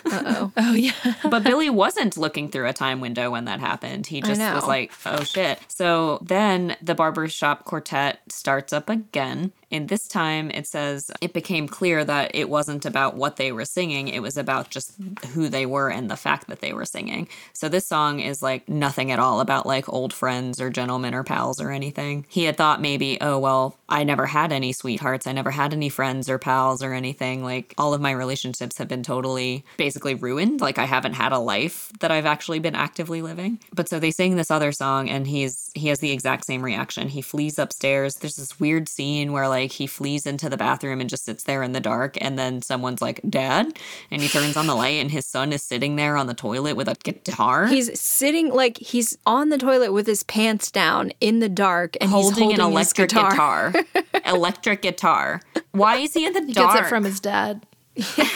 Uh-oh. 0.06 0.52
Oh, 0.58 0.74
yeah. 0.74 0.94
but 1.30 1.44
Billy 1.44 1.70
wasn't 1.70 2.18
looking 2.18 2.50
through 2.50 2.68
a 2.68 2.74
time 2.74 3.00
window 3.00 3.30
when 3.30 3.46
that 3.46 3.60
happened. 3.60 4.08
He 4.08 4.22
just 4.22 4.42
was 4.42 4.66
like, 4.66 4.92
oh 5.06 5.24
shit. 5.24 5.60
So 5.68 6.18
then 6.24 6.78
the 6.82 6.96
barbershop 6.96 7.66
quartet 7.66 8.22
starts 8.30 8.74
up 8.74 8.90
again. 8.90 9.52
And 9.72 9.90
this 9.90 10.08
time 10.08 10.52
it 10.52 10.68
says 10.68 11.12
it 11.22 11.34
became 11.34 11.68
clear 11.68 12.04
that 12.04 12.32
it 12.34 12.50
wasn't 12.50 12.86
about 12.86 13.16
what 13.16 13.38
they 13.38 13.52
were 13.52 13.66
singing, 13.66 14.08
it 14.08 14.22
was 14.22 14.38
about 14.38 14.70
just 14.70 14.94
who 15.34 15.50
they 15.50 15.66
were 15.66 15.90
and 15.90 16.10
the 16.10 16.18
fact 16.18 16.48
that 16.48 16.62
they 16.62 16.74
were 16.74 16.86
singing. 16.86 17.28
So 17.54 17.70
this 17.70 17.88
song 17.88 18.20
is 18.20 18.42
like 18.42 18.68
nothing 18.68 19.12
at 19.12 19.20
all 19.20 19.40
about 19.40 19.66
like 19.66 19.92
old 19.92 20.14
friends 20.14 20.60
or 20.60 20.70
gentlemen 20.70 21.14
or 21.14 21.24
pals 21.24 21.62
or 21.62 21.72
anything. 21.72 22.26
He 22.28 22.44
had 22.44 22.58
thought 22.58 22.82
maybe, 22.82 23.18
oh, 23.22 23.40
well, 23.40 23.78
I 23.88 24.04
never 24.04 24.26
had 24.26 24.52
any 24.52 24.74
sweethearts. 24.74 25.28
I 25.28 25.32
never 25.32 25.52
had 25.52 25.74
any 25.74 25.90
friends 25.90 26.30
or 26.30 26.38
pals 26.38 26.82
or 26.82 26.94
anything. 26.94 27.44
Like 27.44 27.74
all 27.78 27.94
of 27.94 28.02
my 28.02 28.12
relationships 28.12 28.78
have 28.78 28.88
been 28.88 29.04
totally 29.04 29.64
basically 29.78 30.16
ruined. 30.16 30.62
Like 30.62 30.78
I 30.78 30.86
haven't 30.86 31.14
had 31.14 31.32
a 31.32 31.40
life 31.40 31.92
that 32.00 32.12
I've 32.12 32.26
actually 32.26 32.60
been 32.60 32.76
actively 32.76 33.22
living. 33.22 33.60
But 33.74 33.90
so 33.90 34.00
they 34.00 34.12
sing 34.12 34.36
this 34.36 34.52
other 34.52 34.72
song 34.72 35.10
and 35.10 35.28
he's 35.28 35.72
he 35.76 35.88
has 35.90 36.00
the 36.00 36.12
exact 36.12 36.46
same 36.46 36.64
reaction. 36.64 37.08
He 37.10 37.22
flees 37.22 37.60
upstairs. 37.60 38.16
There's 38.16 38.36
this 38.36 38.60
weird 38.60 38.90
scene 38.90 39.32
where 39.32 39.48
like 39.48 39.61
he 39.68 39.88
flees 39.88 40.26
into 40.26 40.50
the 40.50 40.58
bathroom 40.58 41.02
and 41.02 41.10
just 41.10 41.26
sits 41.26 41.44
there 41.44 41.62
in 41.64 41.74
the 41.74 41.80
dark 41.80 42.18
and 42.22 42.40
then 42.40 42.62
someone's 42.62 43.02
like, 43.02 43.20
"Dad?" 43.30 43.78
and 44.10 44.22
he 44.22 44.28
turns 44.28 44.56
on 44.58 44.68
the 44.68 44.76
light 44.76 45.00
and 45.02 45.12
his 45.12 45.26
son 45.26 45.52
is 45.52 45.62
sitting 45.64 45.96
there 45.96 46.16
on 46.18 46.28
the 46.28 46.34
toilet 46.34 46.76
with 46.76 46.88
a 46.88 46.96
guitar. 47.04 47.68
He's 47.68 48.00
sitting 48.00 48.50
like 48.54 48.78
he's 48.78 49.18
on 49.26 49.50
the 49.50 49.58
toilet 49.58 49.92
with 49.92 50.08
his 50.08 50.24
pants 50.24 50.72
down 50.72 51.12
in 51.20 51.40
the 51.40 51.50
dark 51.50 51.98
and 52.00 52.10
holding, 52.10 52.30
he's 52.34 52.40
holding 52.40 52.60
an 52.60 52.66
electric 52.72 53.10
guitar. 53.10 53.72
guitar. 53.72 53.74
electric 54.26 54.82
guitar. 54.82 55.42
Why 55.72 55.98
is 55.98 56.14
he 56.14 56.26
in 56.26 56.34
the 56.34 56.44
He 56.46 56.54
dark? 56.54 56.74
gets 56.76 56.88
it 56.88 56.90
from 56.90 57.04
his 57.04 57.20
dad. 57.20 57.66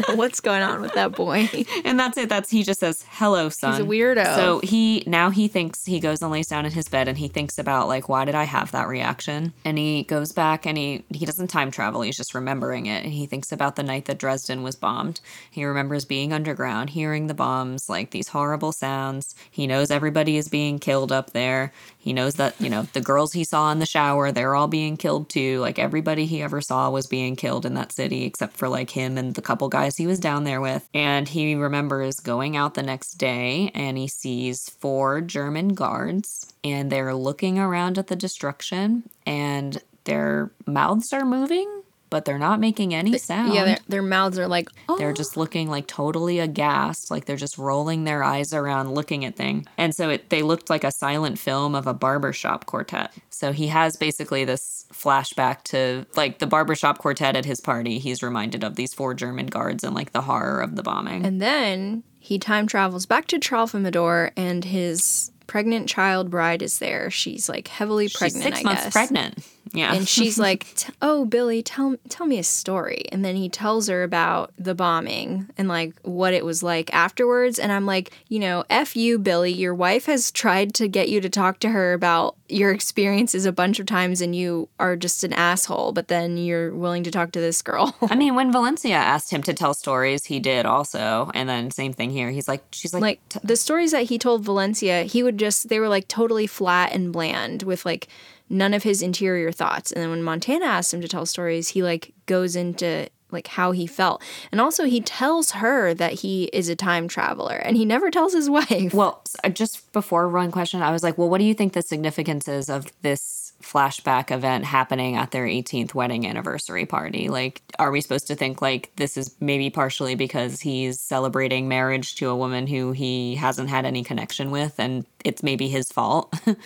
What's 0.14 0.40
going 0.40 0.62
on 0.62 0.80
with 0.80 0.94
that 0.94 1.12
boy? 1.12 1.48
and 1.84 1.98
that's 1.98 2.16
it. 2.16 2.28
That's 2.28 2.50
he 2.50 2.62
just 2.62 2.80
says, 2.80 3.04
"Hello, 3.08 3.48
son." 3.48 3.72
He's 3.72 3.80
a 3.80 3.84
weirdo. 3.84 4.24
So 4.34 4.60
he 4.60 5.02
now 5.06 5.30
he 5.30 5.48
thinks 5.48 5.84
he 5.84 6.00
goes 6.00 6.22
and 6.22 6.30
lays 6.30 6.48
down 6.48 6.66
in 6.66 6.72
his 6.72 6.88
bed 6.88 7.08
and 7.08 7.16
he 7.16 7.28
thinks 7.28 7.58
about 7.58 7.88
like, 7.88 8.08
why 8.08 8.24
did 8.24 8.34
I 8.34 8.44
have 8.44 8.72
that 8.72 8.88
reaction? 8.88 9.52
And 9.64 9.78
he 9.78 10.04
goes 10.04 10.32
back 10.32 10.66
and 10.66 10.76
he 10.76 11.04
he 11.12 11.26
doesn't 11.26 11.48
time 11.48 11.70
travel. 11.70 12.02
He's 12.02 12.16
just 12.16 12.34
remembering 12.34 12.86
it. 12.86 13.04
And 13.04 13.12
he 13.12 13.26
thinks 13.26 13.52
about 13.52 13.76
the 13.76 13.82
night 13.82 14.06
that 14.06 14.18
Dresden 14.18 14.62
was 14.62 14.76
bombed. 14.76 15.20
He 15.50 15.64
remembers 15.64 16.04
being 16.04 16.32
underground, 16.32 16.90
hearing 16.90 17.26
the 17.26 17.34
bombs, 17.34 17.88
like 17.88 18.10
these 18.10 18.28
horrible 18.28 18.72
sounds. 18.72 19.34
He 19.50 19.66
knows 19.66 19.90
everybody 19.90 20.36
is 20.36 20.48
being 20.48 20.78
killed 20.78 21.12
up 21.12 21.30
there. 21.30 21.72
He 22.00 22.14
knows 22.14 22.34
that 22.34 22.58
you 22.60 22.70
know 22.70 22.82
the 22.94 23.00
girls 23.00 23.32
he 23.32 23.44
saw 23.44 23.70
in 23.70 23.78
the 23.78 23.86
shower, 23.86 24.32
they're 24.32 24.54
all 24.54 24.68
being 24.68 24.96
killed 24.96 25.28
too. 25.28 25.60
Like 25.60 25.78
everybody 25.78 26.26
he 26.26 26.42
ever 26.42 26.60
saw 26.60 26.90
was 26.90 27.06
being 27.06 27.36
killed 27.36 27.66
in 27.66 27.74
that 27.74 27.92
city, 27.92 28.24
except 28.24 28.56
for 28.56 28.68
like 28.68 28.90
him 28.90 29.18
and 29.18 29.34
the 29.34 29.42
couple 29.42 29.68
guys 29.68 29.96
he 29.96 30.06
was 30.06 30.18
down 30.18 30.44
there 30.44 30.60
with. 30.60 30.88
And 30.94 31.28
he 31.28 31.54
remembers 31.54 32.18
going 32.18 32.56
out 32.56 32.74
the 32.74 32.82
next 32.82 33.14
day 33.14 33.70
and 33.74 33.98
he 33.98 34.08
sees 34.08 34.70
four 34.70 35.20
German 35.20 35.68
guards 35.68 36.52
and 36.64 36.90
they're 36.90 37.14
looking 37.14 37.58
around 37.58 37.98
at 37.98 38.06
the 38.06 38.16
destruction 38.16 39.08
and 39.26 39.82
their 40.04 40.50
mouths 40.66 41.12
are 41.12 41.26
moving 41.26 41.79
but 42.10 42.24
they're 42.24 42.38
not 42.38 42.60
making 42.60 42.92
any 42.92 43.16
sound. 43.16 43.54
Yeah, 43.54 43.78
their, 43.88 44.02
mouths 44.02 44.38
are 44.38 44.48
like, 44.48 44.68
oh. 44.88 44.98
They're 44.98 45.12
just 45.12 45.36
looking 45.36 45.70
like 45.70 45.86
totally 45.86 46.40
aghast, 46.40 47.10
like 47.10 47.24
they're 47.24 47.36
just 47.36 47.56
rolling 47.56 48.04
their 48.04 48.22
eyes 48.22 48.52
around 48.52 48.94
looking 48.94 49.24
at 49.24 49.36
things. 49.36 49.66
And 49.78 49.94
so 49.94 50.10
it, 50.10 50.30
they 50.30 50.42
looked 50.42 50.68
like 50.68 50.84
a 50.84 50.90
silent 50.90 51.38
film 51.38 51.74
of 51.74 51.86
a 51.86 51.94
barbershop 51.94 52.66
quartet. 52.66 53.12
So 53.30 53.52
he 53.52 53.68
has 53.68 53.96
basically 53.96 54.44
this 54.44 54.86
flashback 54.92 55.62
to 55.64 56.04
like 56.16 56.40
the 56.40 56.46
barbershop 56.46 56.98
quartet 56.98 57.36
at 57.36 57.44
his 57.44 57.60
party. 57.60 57.98
He's 57.98 58.22
reminded 58.22 58.64
of 58.64 58.74
these 58.74 58.92
four 58.92 59.14
German 59.14 59.46
guards 59.46 59.84
and 59.84 59.94
like 59.94 60.12
the 60.12 60.22
horror 60.22 60.60
of 60.60 60.76
the 60.76 60.82
bombing. 60.82 61.24
And 61.24 61.40
then 61.40 62.02
he 62.18 62.38
time 62.38 62.66
travels 62.66 63.06
back 63.06 63.26
to 63.28 63.38
Tralfamadore 63.38 64.32
and 64.36 64.64
his 64.64 65.30
pregnant 65.46 65.88
child 65.88 66.30
bride 66.30 66.62
is 66.62 66.78
there. 66.78 67.10
She's 67.10 67.48
like 67.48 67.68
heavily 67.68 68.08
pregnant. 68.08 68.44
She's 68.44 68.54
six 68.54 68.60
I 68.60 68.62
months 68.62 68.84
guess. 68.84 68.92
pregnant. 68.92 69.46
Yeah. 69.72 69.94
And 69.94 70.08
she's 70.08 70.38
like, 70.48 70.74
"T- 70.74 70.92
"Oh, 71.00 71.24
Billy, 71.24 71.62
tell 71.62 71.96
tell 72.08 72.26
me 72.26 72.38
a 72.38 72.44
story." 72.44 73.04
And 73.12 73.24
then 73.24 73.36
he 73.36 73.48
tells 73.48 73.88
her 73.88 74.02
about 74.02 74.52
the 74.58 74.74
bombing 74.74 75.48
and 75.56 75.68
like 75.68 75.94
what 76.02 76.34
it 76.34 76.44
was 76.44 76.62
like 76.62 76.92
afterwards. 76.92 77.58
And 77.58 77.72
I'm 77.72 77.86
like, 77.86 78.12
you 78.28 78.38
know, 78.38 78.64
f 78.70 78.96
you, 78.96 79.18
Billy. 79.18 79.52
Your 79.52 79.74
wife 79.74 80.06
has 80.06 80.30
tried 80.30 80.74
to 80.74 80.88
get 80.88 81.08
you 81.08 81.20
to 81.20 81.28
talk 81.28 81.58
to 81.60 81.70
her 81.70 81.92
about 81.92 82.36
your 82.48 82.72
experiences 82.72 83.44
a 83.46 83.52
bunch 83.52 83.78
of 83.78 83.86
times, 83.86 84.20
and 84.20 84.34
you 84.34 84.68
are 84.78 84.96
just 84.96 85.24
an 85.24 85.32
asshole. 85.32 85.92
But 85.92 86.08
then 86.08 86.36
you're 86.36 86.74
willing 86.74 87.04
to 87.04 87.10
talk 87.10 87.32
to 87.32 87.40
this 87.40 87.62
girl. 87.62 87.96
I 88.10 88.16
mean, 88.16 88.34
when 88.34 88.52
Valencia 88.52 88.96
asked 88.96 89.30
him 89.30 89.42
to 89.44 89.54
tell 89.54 89.74
stories, 89.74 90.26
he 90.26 90.40
did 90.40 90.66
also. 90.66 91.30
And 91.34 91.48
then 91.48 91.70
same 91.70 91.92
thing 91.92 92.10
here. 92.10 92.30
He's 92.30 92.48
like, 92.48 92.64
she's 92.72 92.92
like, 92.92 93.02
like 93.02 93.20
the 93.44 93.56
stories 93.56 93.92
that 93.92 94.04
he 94.04 94.18
told 94.18 94.44
Valencia, 94.44 95.04
he 95.04 95.22
would 95.22 95.38
just 95.38 95.68
they 95.68 95.78
were 95.78 95.88
like 95.88 96.08
totally 96.08 96.46
flat 96.46 96.92
and 96.92 97.12
bland 97.12 97.62
with 97.62 97.84
like 97.84 98.08
none 98.50 98.74
of 98.74 98.82
his 98.82 99.00
interior 99.00 99.52
thoughts. 99.52 99.92
And 99.92 100.02
then 100.02 100.10
when 100.10 100.22
Montana 100.22 100.66
asks 100.66 100.92
him 100.92 101.00
to 101.00 101.08
tell 101.08 101.24
stories, 101.24 101.68
he 101.68 101.82
like 101.82 102.12
goes 102.26 102.56
into 102.56 103.08
like 103.30 103.46
how 103.46 103.70
he 103.70 103.86
felt. 103.86 104.22
And 104.50 104.60
also 104.60 104.84
he 104.84 105.00
tells 105.00 105.52
her 105.52 105.94
that 105.94 106.14
he 106.14 106.44
is 106.52 106.68
a 106.68 106.76
time 106.76 107.08
traveler 107.08 107.56
and 107.56 107.76
he 107.76 107.84
never 107.84 108.10
tells 108.10 108.32
his 108.32 108.50
wife. 108.50 108.92
Well, 108.92 109.22
just 109.52 109.90
before 109.92 110.28
one 110.28 110.50
question, 110.50 110.82
I 110.82 110.90
was 110.90 111.02
like, 111.02 111.16
well, 111.16 111.30
what 111.30 111.38
do 111.38 111.44
you 111.44 111.54
think 111.54 111.72
the 111.72 111.82
significance 111.82 112.48
is 112.48 112.68
of 112.68 112.92
this 113.02 113.39
flashback 113.62 114.30
event 114.30 114.64
happening 114.64 115.16
at 115.16 115.30
their 115.30 115.46
18th 115.46 115.94
wedding 115.94 116.26
anniversary 116.26 116.86
party? 116.86 117.28
Like, 117.28 117.62
are 117.78 117.90
we 117.90 118.00
supposed 118.00 118.26
to 118.28 118.34
think 118.34 118.60
like 118.62 118.90
this 118.96 119.16
is 119.16 119.36
maybe 119.40 119.70
partially 119.70 120.14
because 120.14 120.60
he's 120.60 121.00
celebrating 121.00 121.68
marriage 121.68 122.16
to 122.16 122.28
a 122.28 122.36
woman 122.36 122.66
who 122.66 122.92
he 122.92 123.34
hasn't 123.36 123.68
had 123.68 123.84
any 123.84 124.02
connection 124.02 124.50
with 124.50 124.78
and 124.78 125.06
it's 125.24 125.42
maybe 125.42 125.68
his 125.68 125.90
fault? 125.90 126.34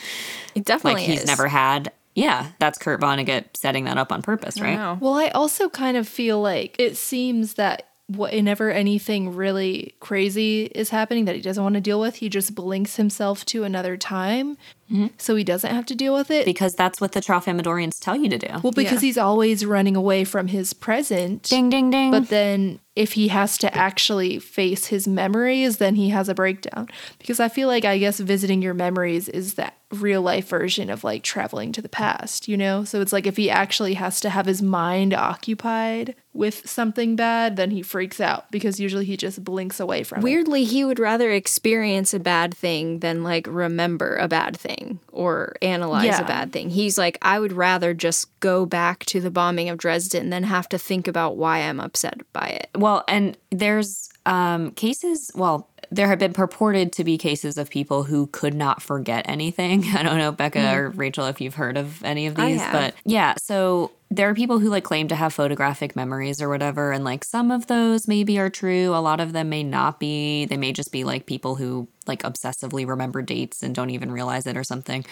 It 0.54 0.64
definitely 0.64 1.00
like, 1.00 1.10
he's 1.10 1.22
is. 1.22 1.26
never 1.26 1.48
had. 1.48 1.90
Yeah, 2.14 2.52
that's 2.60 2.78
Kurt 2.78 3.00
Vonnegut 3.00 3.56
setting 3.56 3.84
that 3.84 3.98
up 3.98 4.12
on 4.12 4.22
purpose, 4.22 4.60
right? 4.60 4.76
Wow. 4.76 4.98
Well, 5.00 5.14
I 5.14 5.28
also 5.30 5.68
kind 5.68 5.96
of 5.96 6.06
feel 6.06 6.40
like 6.40 6.76
it 6.78 6.96
seems 6.96 7.54
that 7.54 7.88
whenever 8.08 8.70
anything 8.70 9.34
really 9.34 9.94
crazy 10.00 10.64
is 10.74 10.90
happening 10.90 11.24
that 11.24 11.34
he 11.34 11.40
doesn't 11.40 11.62
want 11.62 11.74
to 11.74 11.80
deal 11.80 11.98
with, 11.98 12.16
he 12.16 12.28
just 12.28 12.54
blinks 12.54 12.96
himself 12.96 13.46
to 13.46 13.64
another 13.64 13.96
time 13.96 14.58
mm-hmm. 14.90 15.06
so 15.16 15.34
he 15.34 15.42
doesn't 15.42 15.74
have 15.74 15.86
to 15.86 15.94
deal 15.94 16.14
with 16.14 16.30
it. 16.30 16.44
Because 16.44 16.74
that's 16.74 17.00
what 17.00 17.12
the 17.12 17.20
Tralfamadorians 17.20 17.98
tell 18.00 18.14
you 18.14 18.28
to 18.28 18.38
do. 18.38 18.48
well, 18.62 18.72
because 18.72 19.02
Yeah. 19.02 19.06
he's 19.06 19.18
always 19.18 19.64
running 19.64 19.96
away 19.96 20.24
from 20.24 20.48
his 20.48 20.74
present. 20.74 21.44
ding, 21.44 21.70
ding, 21.70 21.90
ding. 21.90 22.10
But 22.10 22.28
then 22.28 22.80
if 22.94 23.12
he 23.14 23.28
has 23.28 23.56
to 23.58 23.74
actually 23.74 24.38
face 24.38 24.86
his 24.86 25.08
memories, 25.08 25.78
then 25.78 25.94
he 25.94 26.10
has 26.10 26.28
a 26.28 26.34
breakdown. 26.34 26.88
Because 27.18 27.40
I 27.40 27.48
feel 27.48 27.68
like 27.68 27.86
I 27.86 27.96
guess 27.96 28.20
visiting 28.20 28.60
your 28.60 28.74
memories 28.74 29.30
is 29.30 29.54
that 29.54 29.78
real 29.90 30.22
life 30.22 30.48
version 30.48 30.90
of 30.90 31.04
like 31.04 31.22
traveling 31.22 31.72
to 31.72 31.82
the 31.82 31.88
past, 31.88 32.48
you 32.48 32.56
know? 32.56 32.84
So 32.84 33.00
it's 33.00 33.12
like 33.12 33.26
if 33.26 33.36
he 33.36 33.48
actually 33.48 33.94
has 33.94 34.20
to 34.20 34.30
have 34.30 34.46
his 34.46 34.60
mind 34.60 35.14
occupied 35.14 36.14
with 36.34 36.68
something 36.68 37.14
bad, 37.16 37.54
then 37.56 37.70
he 37.70 37.80
freaks 37.80 38.20
out 38.20 38.50
because 38.50 38.80
usually 38.80 39.04
he 39.04 39.16
just 39.16 39.42
blinks 39.44 39.78
away 39.80 40.02
from 40.02 40.18
it. 40.18 40.24
Weirdly, 40.24 40.64
he 40.64 40.84
would 40.84 40.98
rather 40.98 41.30
experience 41.30 42.12
a 42.12 42.18
bad 42.18 42.52
thing 42.52 42.98
than 42.98 43.22
like 43.22 43.46
remember 43.48 44.16
a 44.16 44.26
bad 44.28 44.56
thing 44.56 44.98
or 45.12 45.54
analyze 45.62 46.04
Yeah. 46.06 46.20
a 46.20 46.26
bad 46.26 46.52
thing. 46.52 46.70
He's 46.70 46.98
like, 46.98 47.16
I 47.22 47.38
would 47.38 47.52
rather 47.52 47.94
just 47.94 48.38
go 48.40 48.66
back 48.66 49.04
to 49.06 49.20
the 49.20 49.30
bombing 49.30 49.68
of 49.68 49.78
Dresden 49.78 50.30
than 50.30 50.42
have 50.42 50.68
to 50.70 50.78
think 50.78 51.06
about 51.06 51.36
why 51.36 51.60
I'm 51.60 51.78
upset 51.80 52.20
by 52.32 52.48
it. 52.48 52.68
Well, 52.74 53.04
and 53.06 53.38
there's 53.50 54.10
um, 54.26 54.72
cases, 54.72 55.30
well, 55.34 55.70
there 55.94 56.08
have 56.08 56.18
been 56.18 56.32
purported 56.32 56.92
to 56.92 57.04
be 57.04 57.16
cases 57.16 57.56
of 57.56 57.70
people 57.70 58.02
who 58.02 58.26
could 58.28 58.54
not 58.54 58.82
forget 58.82 59.24
anything. 59.28 59.84
I 59.94 60.02
don't 60.02 60.18
know, 60.18 60.32
Bekah 60.32 60.70
hmm. 60.70 60.76
or 60.76 60.90
Rachel, 60.90 61.26
if 61.26 61.40
you've 61.40 61.54
heard 61.54 61.76
of 61.76 62.02
any 62.04 62.26
of 62.26 62.34
these, 62.34 62.62
but 62.72 62.94
yeah, 63.04 63.34
so 63.38 63.92
there 64.10 64.28
are 64.28 64.34
people 64.34 64.58
who 64.58 64.68
like 64.68 64.84
claim 64.84 65.08
to 65.08 65.14
have 65.14 65.32
photographic 65.32 65.96
memories 65.96 66.42
or 66.42 66.48
whatever, 66.48 66.92
and 66.92 67.04
like 67.04 67.24
some 67.24 67.50
of 67.50 67.66
those 67.68 68.08
maybe 68.08 68.38
are 68.38 68.50
true. 68.50 68.94
A 68.94 68.98
lot 68.98 69.20
of 69.20 69.32
them 69.32 69.48
may 69.48 69.62
not 69.62 70.00
be. 70.00 70.46
They 70.46 70.56
may 70.56 70.72
just 70.72 70.92
be 70.92 71.04
like 71.04 71.26
people 71.26 71.54
who 71.54 71.88
like 72.06 72.22
obsessively 72.22 72.86
remember 72.86 73.22
dates 73.22 73.62
and 73.62 73.74
don't 73.74 73.90
even 73.90 74.10
realize 74.10 74.46
it 74.46 74.56
or 74.56 74.64
something. 74.64 75.04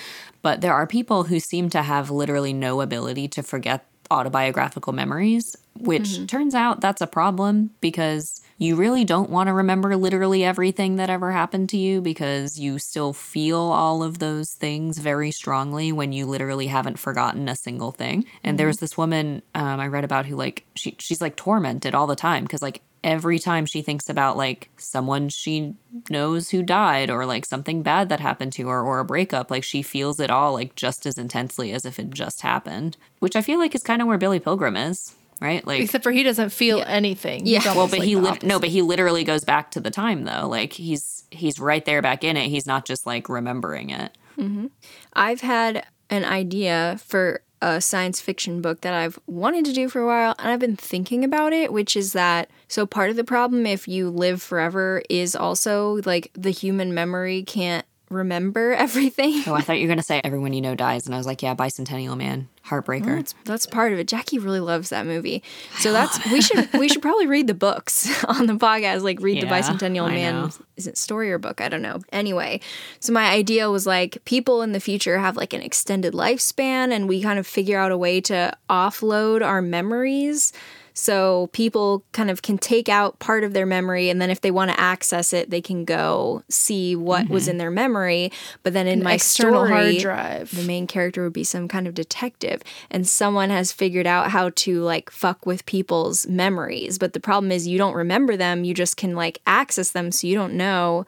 But 0.42 0.60
there 0.60 0.74
are 0.74 0.86
people 0.86 1.24
who 1.24 1.40
seem 1.40 1.70
to 1.70 1.82
have 1.82 2.10
literally 2.10 2.52
no 2.52 2.80
ability 2.80 3.28
to 3.28 3.42
forget 3.42 3.86
autobiographical 4.10 4.92
memories, 4.92 5.56
which 5.78 6.02
mm-hmm. 6.02 6.26
turns 6.26 6.54
out 6.54 6.80
that's 6.80 7.00
a 7.00 7.06
problem 7.06 7.70
because 7.80 8.42
you 8.62 8.76
really 8.76 9.04
don't 9.04 9.28
want 9.28 9.48
to 9.48 9.52
remember 9.52 9.96
literally 9.96 10.44
everything 10.44 10.94
that 10.94 11.10
ever 11.10 11.32
happened 11.32 11.68
to 11.70 11.76
you 11.76 12.00
because 12.00 12.60
you 12.60 12.78
still 12.78 13.12
feel 13.12 13.58
all 13.58 14.04
of 14.04 14.20
those 14.20 14.52
things 14.52 14.98
very 14.98 15.32
strongly 15.32 15.90
when 15.90 16.12
you 16.12 16.26
literally 16.26 16.68
haven't 16.68 16.96
forgotten 16.96 17.48
a 17.48 17.56
single 17.56 17.90
thing. 17.90 18.24
And 18.44 18.56
there 18.56 18.68
was 18.68 18.78
this 18.78 18.96
woman 18.96 19.42
um, 19.56 19.80
I 19.80 19.88
read 19.88 20.04
about 20.04 20.26
who 20.26 20.36
like 20.36 20.64
she 20.76 20.94
she's 21.00 21.20
like 21.20 21.34
tormented 21.34 21.96
all 21.96 22.06
the 22.06 22.14
time 22.14 22.44
because 22.44 22.62
like 22.62 22.82
every 23.02 23.40
time 23.40 23.66
she 23.66 23.82
thinks 23.82 24.08
about 24.08 24.36
like 24.36 24.70
someone 24.76 25.28
she 25.28 25.74
knows 26.08 26.50
who 26.50 26.62
died 26.62 27.10
or 27.10 27.26
like 27.26 27.44
something 27.44 27.82
bad 27.82 28.08
that 28.10 28.20
happened 28.20 28.52
to 28.52 28.68
her 28.68 28.80
or 28.80 29.00
a 29.00 29.04
breakup 29.04 29.50
like 29.50 29.64
she 29.64 29.82
feels 29.82 30.20
it 30.20 30.30
all 30.30 30.52
like 30.52 30.76
just 30.76 31.04
as 31.04 31.18
intensely 31.18 31.72
as 31.72 31.84
if 31.84 31.98
it 31.98 32.10
just 32.10 32.42
happened 32.42 32.96
which 33.18 33.34
i 33.34 33.42
feel 33.42 33.58
like 33.58 33.74
is 33.74 33.82
kind 33.82 34.00
of 34.00 34.06
where 34.06 34.18
billy 34.18 34.38
pilgrim 34.38 34.76
is 34.76 35.16
right? 35.42 35.66
Like 35.66 35.82
Except 35.82 36.04
for 36.04 36.12
he 36.12 36.22
doesn't 36.22 36.50
feel 36.50 36.82
anything. 36.86 37.46
Yeah. 37.46 37.62
Well, 37.74 37.88
but 37.88 37.98
like 37.98 38.08
he 38.08 38.16
lit 38.16 38.42
no 38.42 38.58
but 38.58 38.68
he 38.68 38.82
literally 38.82 39.24
goes 39.24 39.44
back 39.44 39.72
to 39.72 39.80
the 39.80 39.90
time 39.90 40.24
though. 40.24 40.48
Like 40.48 40.72
he's 40.72 41.24
he's 41.30 41.58
right 41.58 41.84
there 41.84 42.00
back 42.00 42.24
in 42.24 42.36
it. 42.36 42.48
He's 42.48 42.66
not 42.66 42.84
just 42.86 43.06
like 43.06 43.28
remembering 43.28 43.90
it. 43.90 44.16
Mm-hmm. 44.38 44.66
I've 45.12 45.40
had 45.40 45.86
an 46.08 46.24
idea 46.24 46.98
for 47.04 47.42
a 47.60 47.80
science 47.80 48.20
fiction 48.20 48.60
book 48.60 48.80
that 48.80 48.92
I've 48.92 49.18
wanted 49.26 49.64
to 49.66 49.72
do 49.72 49.88
for 49.88 50.00
a 50.00 50.06
while 50.06 50.34
and 50.38 50.50
I've 50.50 50.58
been 50.58 50.76
thinking 50.76 51.24
about 51.24 51.52
it, 51.52 51.72
which 51.72 51.96
is 51.96 52.12
that 52.12 52.50
so 52.66 52.86
part 52.86 53.10
of 53.10 53.16
the 53.16 53.24
problem 53.24 53.66
if 53.66 53.86
you 53.86 54.10
live 54.10 54.42
forever 54.42 55.02
is 55.08 55.36
also 55.36 56.00
like 56.04 56.30
the 56.34 56.50
human 56.50 56.92
memory 56.92 57.44
can't 57.44 57.86
remember 58.12 58.72
everything. 58.76 59.42
oh 59.46 59.54
i 59.54 59.60
thought 59.60 59.74
you 59.78 59.82
were 59.82 59.88
going 59.88 59.98
to 59.98 60.02
say 60.04 60.20
everyone 60.24 60.52
you 60.52 60.60
know 60.60 60.74
dies 60.74 61.06
and 61.06 61.14
i 61.14 61.18
was 61.18 61.26
like 61.26 61.42
yeah 61.42 61.54
bicentennial 61.54 62.16
man 62.16 62.48
heartbreaker 62.66 63.16
That's, 63.16 63.34
that's 63.44 63.66
part 63.66 63.92
of 63.92 63.98
it. 63.98 64.06
Jackie 64.08 64.38
really 64.38 64.60
loves 64.60 64.90
that 64.90 65.04
movie. 65.06 65.42
So 65.78 65.92
that's 65.92 66.24
we 66.30 66.40
should 66.40 66.72
we 66.74 66.88
should 66.88 67.02
probably 67.02 67.26
read 67.26 67.46
the 67.46 67.54
books 67.54 68.24
on 68.28 68.46
the 68.46 68.54
podcast, 68.54 69.02
like 69.02 69.20
read 69.20 69.42
the 69.42 69.46
Bicentennial 69.46 70.08
I 70.08 70.14
Man 70.14 70.34
know. 70.34 70.50
is 70.76 70.86
it 70.86 70.96
story 70.96 71.32
or 71.32 71.38
book? 71.38 71.60
I 71.60 71.68
don't 71.68 71.82
know. 71.82 72.00
Anyway, 72.12 72.60
so 73.00 73.12
my 73.12 73.30
idea 73.30 73.70
was 73.70 73.86
like 73.86 74.24
people 74.24 74.62
in 74.62 74.72
the 74.72 74.80
future 74.80 75.18
have 75.18 75.36
like 75.36 75.52
an 75.52 75.62
extended 75.62 76.14
lifespan 76.14 76.92
and 76.92 77.08
we 77.08 77.20
kind 77.20 77.38
of 77.38 77.46
figure 77.46 77.78
out 77.78 77.90
a 77.92 77.98
way 77.98 78.20
to 78.22 78.56
offload 78.70 79.44
our 79.44 79.60
memories. 79.60 80.52
So 80.94 81.48
people 81.52 82.04
kind 82.12 82.30
of 82.30 82.42
can 82.42 82.58
take 82.58 82.88
out 82.88 83.18
part 83.18 83.44
of 83.44 83.52
their 83.52 83.66
memory 83.66 84.10
and 84.10 84.20
then 84.20 84.30
if 84.30 84.40
they 84.40 84.50
want 84.50 84.70
to 84.70 84.80
access 84.80 85.32
it, 85.32 85.50
they 85.50 85.60
can 85.60 85.84
go 85.84 86.42
see 86.48 86.94
what 86.96 87.28
was 87.28 87.44
mm-hmm. 87.44 87.52
in 87.52 87.58
their 87.58 87.70
memory. 87.70 88.32
But 88.62 88.72
then 88.72 88.86
in 88.86 89.02
my 89.02 89.14
external 89.14 89.64
story, 89.64 89.70
hard 89.70 89.96
drive. 89.98 90.56
the 90.56 90.64
main 90.64 90.86
character 90.86 91.24
would 91.24 91.32
be 91.32 91.44
some 91.44 91.68
kind 91.68 91.86
of 91.86 91.94
detective 91.94 92.62
and 92.90 93.08
someone 93.08 93.50
has 93.50 93.72
figured 93.72 94.06
out 94.06 94.30
how 94.30 94.50
to 94.50 94.80
like 94.80 95.10
fuck 95.10 95.46
with 95.46 95.64
people's 95.66 96.26
memories 96.26 96.98
but 96.98 97.12
the 97.12 97.20
problem 97.20 97.50
is 97.52 97.66
you 97.66 97.78
don't 97.78 97.94
remember 97.94 98.36
them 98.36 98.64
you 98.64 98.74
just 98.74 98.96
can 98.96 99.14
like 99.14 99.40
access 99.46 99.90
them 99.90 100.10
so 100.10 100.26
you 100.26 100.34
don't 100.34 100.54
know 100.54 101.06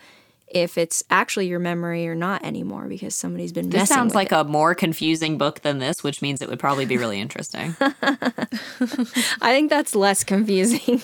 if 0.54 0.78
it's 0.78 1.02
actually 1.10 1.48
your 1.48 1.58
memory 1.58 2.06
or 2.08 2.14
not 2.14 2.44
anymore 2.44 2.86
because 2.88 3.14
somebody's 3.14 3.52
been 3.52 3.68
this 3.68 3.88
sounds 3.88 4.14
like 4.14 4.32
it. 4.32 4.38
a 4.38 4.44
more 4.44 4.74
confusing 4.74 5.36
book 5.36 5.60
than 5.60 5.80
this 5.80 6.02
which 6.02 6.22
means 6.22 6.40
it 6.40 6.48
would 6.48 6.60
probably 6.60 6.86
be 6.86 6.96
really 6.96 7.20
interesting 7.20 7.76
I 7.80 9.52
think 9.52 9.70
that's 9.70 9.94
less 9.94 10.24
confusing. 10.24 10.98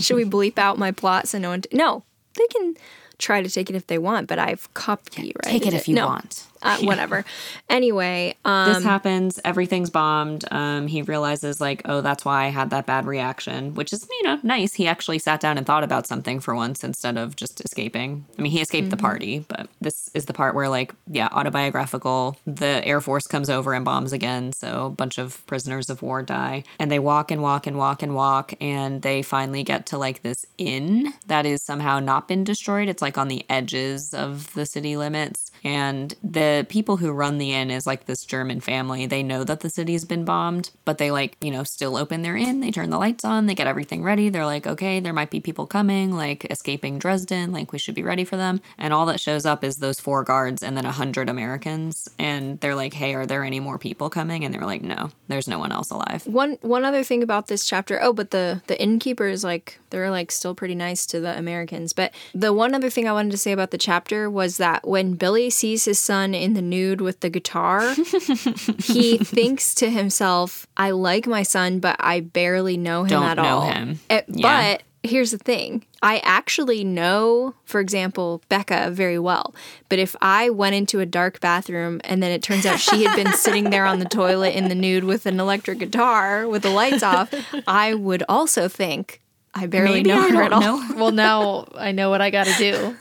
Should 0.00 0.16
we 0.16 0.24
bleep 0.24 0.58
out 0.58 0.78
my 0.78 0.90
plot 0.90 1.28
so 1.28 1.38
no 1.38 1.50
one? 1.50 1.62
no, 1.72 2.02
they 2.34 2.46
can 2.48 2.74
try 3.18 3.42
to 3.42 3.48
take 3.48 3.70
it 3.70 3.76
if 3.76 3.86
they 3.86 3.98
want, 3.98 4.28
but 4.28 4.38
I've 4.38 4.72
copied 4.74 5.30
it 5.30 5.36
right. 5.44 5.52
take 5.52 5.66
it 5.66 5.74
if 5.74 5.88
you 5.88 5.96
want 5.96 6.46
uh, 6.66 6.78
whatever. 6.82 7.24
Anyway, 7.68 8.34
um, 8.44 8.72
this 8.72 8.84
happens. 8.84 9.40
Everything's 9.44 9.90
bombed. 9.90 10.44
Um, 10.50 10.86
he 10.86 11.02
realizes 11.02 11.60
like, 11.60 11.82
oh, 11.84 12.00
that's 12.00 12.24
why 12.24 12.44
I 12.44 12.48
had 12.48 12.70
that 12.70 12.86
bad 12.86 13.06
reaction, 13.06 13.74
which 13.74 13.92
is 13.92 14.06
you 14.08 14.22
know 14.24 14.38
nice. 14.42 14.74
He 14.74 14.86
actually 14.86 15.18
sat 15.18 15.40
down 15.40 15.58
and 15.58 15.66
thought 15.66 15.84
about 15.84 16.06
something 16.06 16.40
for 16.40 16.54
once 16.54 16.84
instead 16.84 17.16
of 17.16 17.36
just 17.36 17.60
escaping. 17.64 18.24
I 18.38 18.42
mean, 18.42 18.52
he 18.52 18.60
escaped 18.60 18.90
the 18.90 18.96
party, 18.96 19.44
but 19.48 19.68
this 19.80 20.10
is 20.14 20.26
the 20.26 20.32
part 20.32 20.54
where 20.54 20.68
like, 20.68 20.94
yeah, 21.10 21.28
autobiographical. 21.32 22.36
The 22.46 22.84
Air 22.84 23.00
Force 23.00 23.26
comes 23.26 23.50
over 23.50 23.72
and 23.74 23.84
bombs 23.84 24.12
again, 24.12 24.52
so 24.52 24.86
a 24.86 24.90
bunch 24.90 25.18
of 25.18 25.46
prisoners 25.46 25.90
of 25.90 26.02
war 26.02 26.22
die, 26.22 26.64
and 26.78 26.90
they 26.90 26.98
walk 26.98 27.30
and 27.30 27.42
walk 27.42 27.66
and 27.66 27.76
walk 27.78 28.02
and 28.02 28.14
walk, 28.14 28.54
and 28.60 29.02
they 29.02 29.22
finally 29.22 29.62
get 29.62 29.86
to 29.86 29.98
like 29.98 30.22
this 30.22 30.44
inn 30.58 31.12
that 31.26 31.46
is 31.46 31.62
somehow 31.62 32.00
not 32.00 32.28
been 32.28 32.44
destroyed. 32.44 32.88
It's 32.88 33.02
like 33.02 33.18
on 33.18 33.28
the 33.28 33.44
edges 33.48 34.14
of 34.14 34.52
the 34.54 34.66
city 34.66 34.96
limits. 34.96 35.50
And 35.64 36.14
the 36.22 36.66
people 36.68 36.96
who 36.96 37.12
run 37.12 37.38
the 37.38 37.52
inn 37.52 37.70
is 37.70 37.86
like 37.86 38.06
this 38.06 38.24
German 38.24 38.60
family. 38.60 39.06
They 39.06 39.22
know 39.22 39.44
that 39.44 39.60
the 39.60 39.70
city's 39.70 40.04
been 40.04 40.24
bombed, 40.24 40.70
but 40.84 40.98
they 40.98 41.10
like, 41.10 41.36
you 41.40 41.50
know, 41.50 41.64
still 41.64 41.96
open 41.96 42.22
their 42.22 42.36
inn. 42.36 42.60
They 42.60 42.70
turn 42.70 42.90
the 42.90 42.98
lights 42.98 43.24
on, 43.24 43.46
they 43.46 43.54
get 43.54 43.66
everything 43.66 44.02
ready. 44.02 44.28
They're 44.28 44.46
like, 44.46 44.66
okay, 44.66 45.00
there 45.00 45.12
might 45.12 45.30
be 45.30 45.40
people 45.40 45.66
coming, 45.66 46.12
like 46.12 46.44
escaping 46.50 46.98
Dresden, 46.98 47.52
like 47.52 47.72
we 47.72 47.78
should 47.78 47.94
be 47.94 48.02
ready 48.02 48.24
for 48.24 48.36
them. 48.36 48.60
And 48.78 48.92
all 48.92 49.06
that 49.06 49.20
shows 49.20 49.46
up 49.46 49.64
is 49.64 49.76
those 49.76 50.00
four 50.00 50.24
guards 50.24 50.62
and 50.62 50.76
then 50.76 50.86
a 50.86 50.92
hundred 50.92 51.28
Americans. 51.28 52.08
And 52.18 52.60
they're 52.60 52.74
like, 52.74 52.94
hey, 52.94 53.14
are 53.14 53.26
there 53.26 53.44
any 53.44 53.60
more 53.60 53.78
people 53.78 54.10
coming? 54.10 54.44
And 54.44 54.54
they're 54.54 54.62
like, 54.62 54.82
no, 54.82 55.10
there's 55.28 55.48
no 55.48 55.58
one 55.58 55.72
else 55.72 55.90
alive. 55.90 56.26
one 56.26 56.58
one 56.62 56.84
other 56.84 57.04
thing 57.04 57.22
about 57.22 57.48
this 57.48 57.66
chapter. 57.66 58.02
Oh, 58.02 58.12
but 58.12 58.30
the 58.30 58.62
the 58.66 58.80
innkeeper 58.80 59.26
is 59.26 59.44
like 59.44 59.78
they're 59.90 60.10
like 60.10 60.30
still 60.30 60.54
pretty 60.54 60.74
nice 60.74 61.06
to 61.06 61.20
the 61.20 61.36
Americans. 61.36 61.92
But 61.92 62.12
the 62.34 62.52
one 62.52 62.74
other 62.74 62.90
thing 62.90 63.08
I 63.08 63.12
wanted 63.12 63.32
to 63.32 63.38
say 63.38 63.52
about 63.52 63.70
the 63.70 63.78
chapter 63.78 64.30
was 64.30 64.56
that 64.58 64.86
when 64.86 65.14
Billy 65.14 65.45
sees 65.50 65.84
his 65.84 65.98
son 65.98 66.34
in 66.34 66.54
the 66.54 66.62
nude 66.62 67.00
with 67.00 67.20
the 67.20 67.30
guitar, 67.30 67.94
he 68.82 69.18
thinks 69.18 69.74
to 69.76 69.90
himself, 69.90 70.66
"I 70.76 70.90
like 70.90 71.26
my 71.26 71.42
son, 71.42 71.78
but 71.80 71.96
I 72.00 72.20
barely 72.20 72.76
know 72.76 73.02
him 73.04 73.08
Don't 73.10 73.22
at 73.24 73.36
know 73.36 73.42
all." 73.44 73.60
him. 73.70 73.98
Eh, 74.10 74.22
Yeah. 74.28 74.72
But 74.72 74.82
here's 75.10 75.30
the 75.30 75.38
thing. 75.38 75.84
I 76.02 76.18
actually 76.24 76.82
know, 76.84 77.54
for 77.64 77.80
example, 77.80 78.42
Bekah 78.50 78.90
very 78.92 79.18
well. 79.18 79.54
But 79.88 79.98
if 79.98 80.16
I 80.20 80.50
went 80.50 80.74
into 80.74 81.00
a 81.00 81.06
dark 81.06 81.40
bathroom 81.40 82.00
and 82.04 82.22
then 82.22 82.30
it 82.32 82.42
turns 82.42 82.66
out 82.66 82.80
she 82.80 83.04
had 83.04 83.14
been 83.16 83.32
sitting 83.32 83.70
there 83.70 83.86
on 83.86 83.98
the 84.00 84.04
toilet 84.04 84.54
in 84.54 84.68
the 84.68 84.74
nude 84.74 85.04
with 85.04 85.26
an 85.26 85.38
electric 85.40 85.78
guitar 85.78 86.46
with 86.48 86.62
the 86.62 86.70
lights 86.70 87.02
off, 87.02 87.32
I 87.68 87.94
would 87.94 88.22
also 88.28 88.68
think 88.68 89.20
I 89.58 89.66
barely 89.66 89.94
Maybe 90.02 90.10
know 90.10 90.20
I 90.20 90.30
her 90.30 90.42
at 90.42 90.50
don't 90.50 90.62
all. 90.62 90.78
know. 90.78 90.94
Well, 90.96 91.12
now 91.12 91.66
I 91.74 91.92
know 91.92 92.10
what 92.10 92.20
I 92.20 92.30
got 92.30 92.46
to 92.46 92.52
do. 92.58 92.96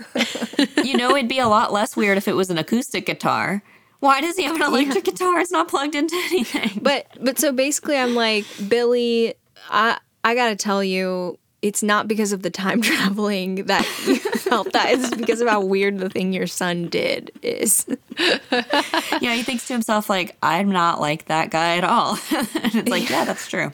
you 0.84 0.96
know, 0.98 1.16
it'd 1.16 1.28
be 1.30 1.40
a 1.40 1.48
lot 1.48 1.74
less 1.74 1.96
weird 1.98 2.18
if 2.18 2.28
it 2.28 2.34
was 2.36 2.50
an 2.50 2.58
acoustic 2.58 3.06
guitar. 3.06 3.62
Why 4.00 4.22
does 4.22 4.38
he 4.38 4.44
have 4.44 4.56
an 4.56 4.62
electric 4.62 5.04
guitar? 5.04 5.40
It's 5.40 5.52
not 5.52 5.68
plugged 5.68 5.96
into 5.96 6.16
anything. 6.16 6.80
But 6.82 7.08
but 7.22 7.38
so 7.40 7.52
basically 7.52 7.98
I'm 7.98 8.16
like, 8.16 8.46
Billy, 8.70 9.34
I 9.70 9.98
I 10.24 10.34
gotta 10.36 10.56
tell 10.56 10.84
you, 10.84 11.38
it's 11.62 11.82
not 11.84 12.08
because 12.08 12.32
of 12.32 12.42
the 12.42 12.50
time 12.52 12.82
traveling 12.92 13.66
that 13.66 13.84
you 14.08 14.16
felt 14.18 14.72
that. 14.74 14.92
It's 14.92 15.10
because 15.16 15.42
of 15.42 15.48
how 15.50 15.62
weird 15.62 15.98
the 16.00 16.10
thing 16.10 16.32
your 16.34 16.48
son 16.48 16.88
did 16.88 17.32
is. 17.42 17.86
yeah, 18.52 19.34
he 19.34 19.44
thinks 19.44 19.68
to 19.68 19.74
himself, 19.74 20.10
like, 20.10 20.36
I'm 20.44 20.70
not 20.72 21.02
like 21.02 21.26
that 21.26 21.50
guy 21.50 21.78
at 21.78 21.84
all. 21.84 22.20
and 22.32 22.76
it's 22.76 22.90
like, 22.90 23.10
yeah, 23.10 23.26
that's 23.26 23.48
true. 23.50 23.74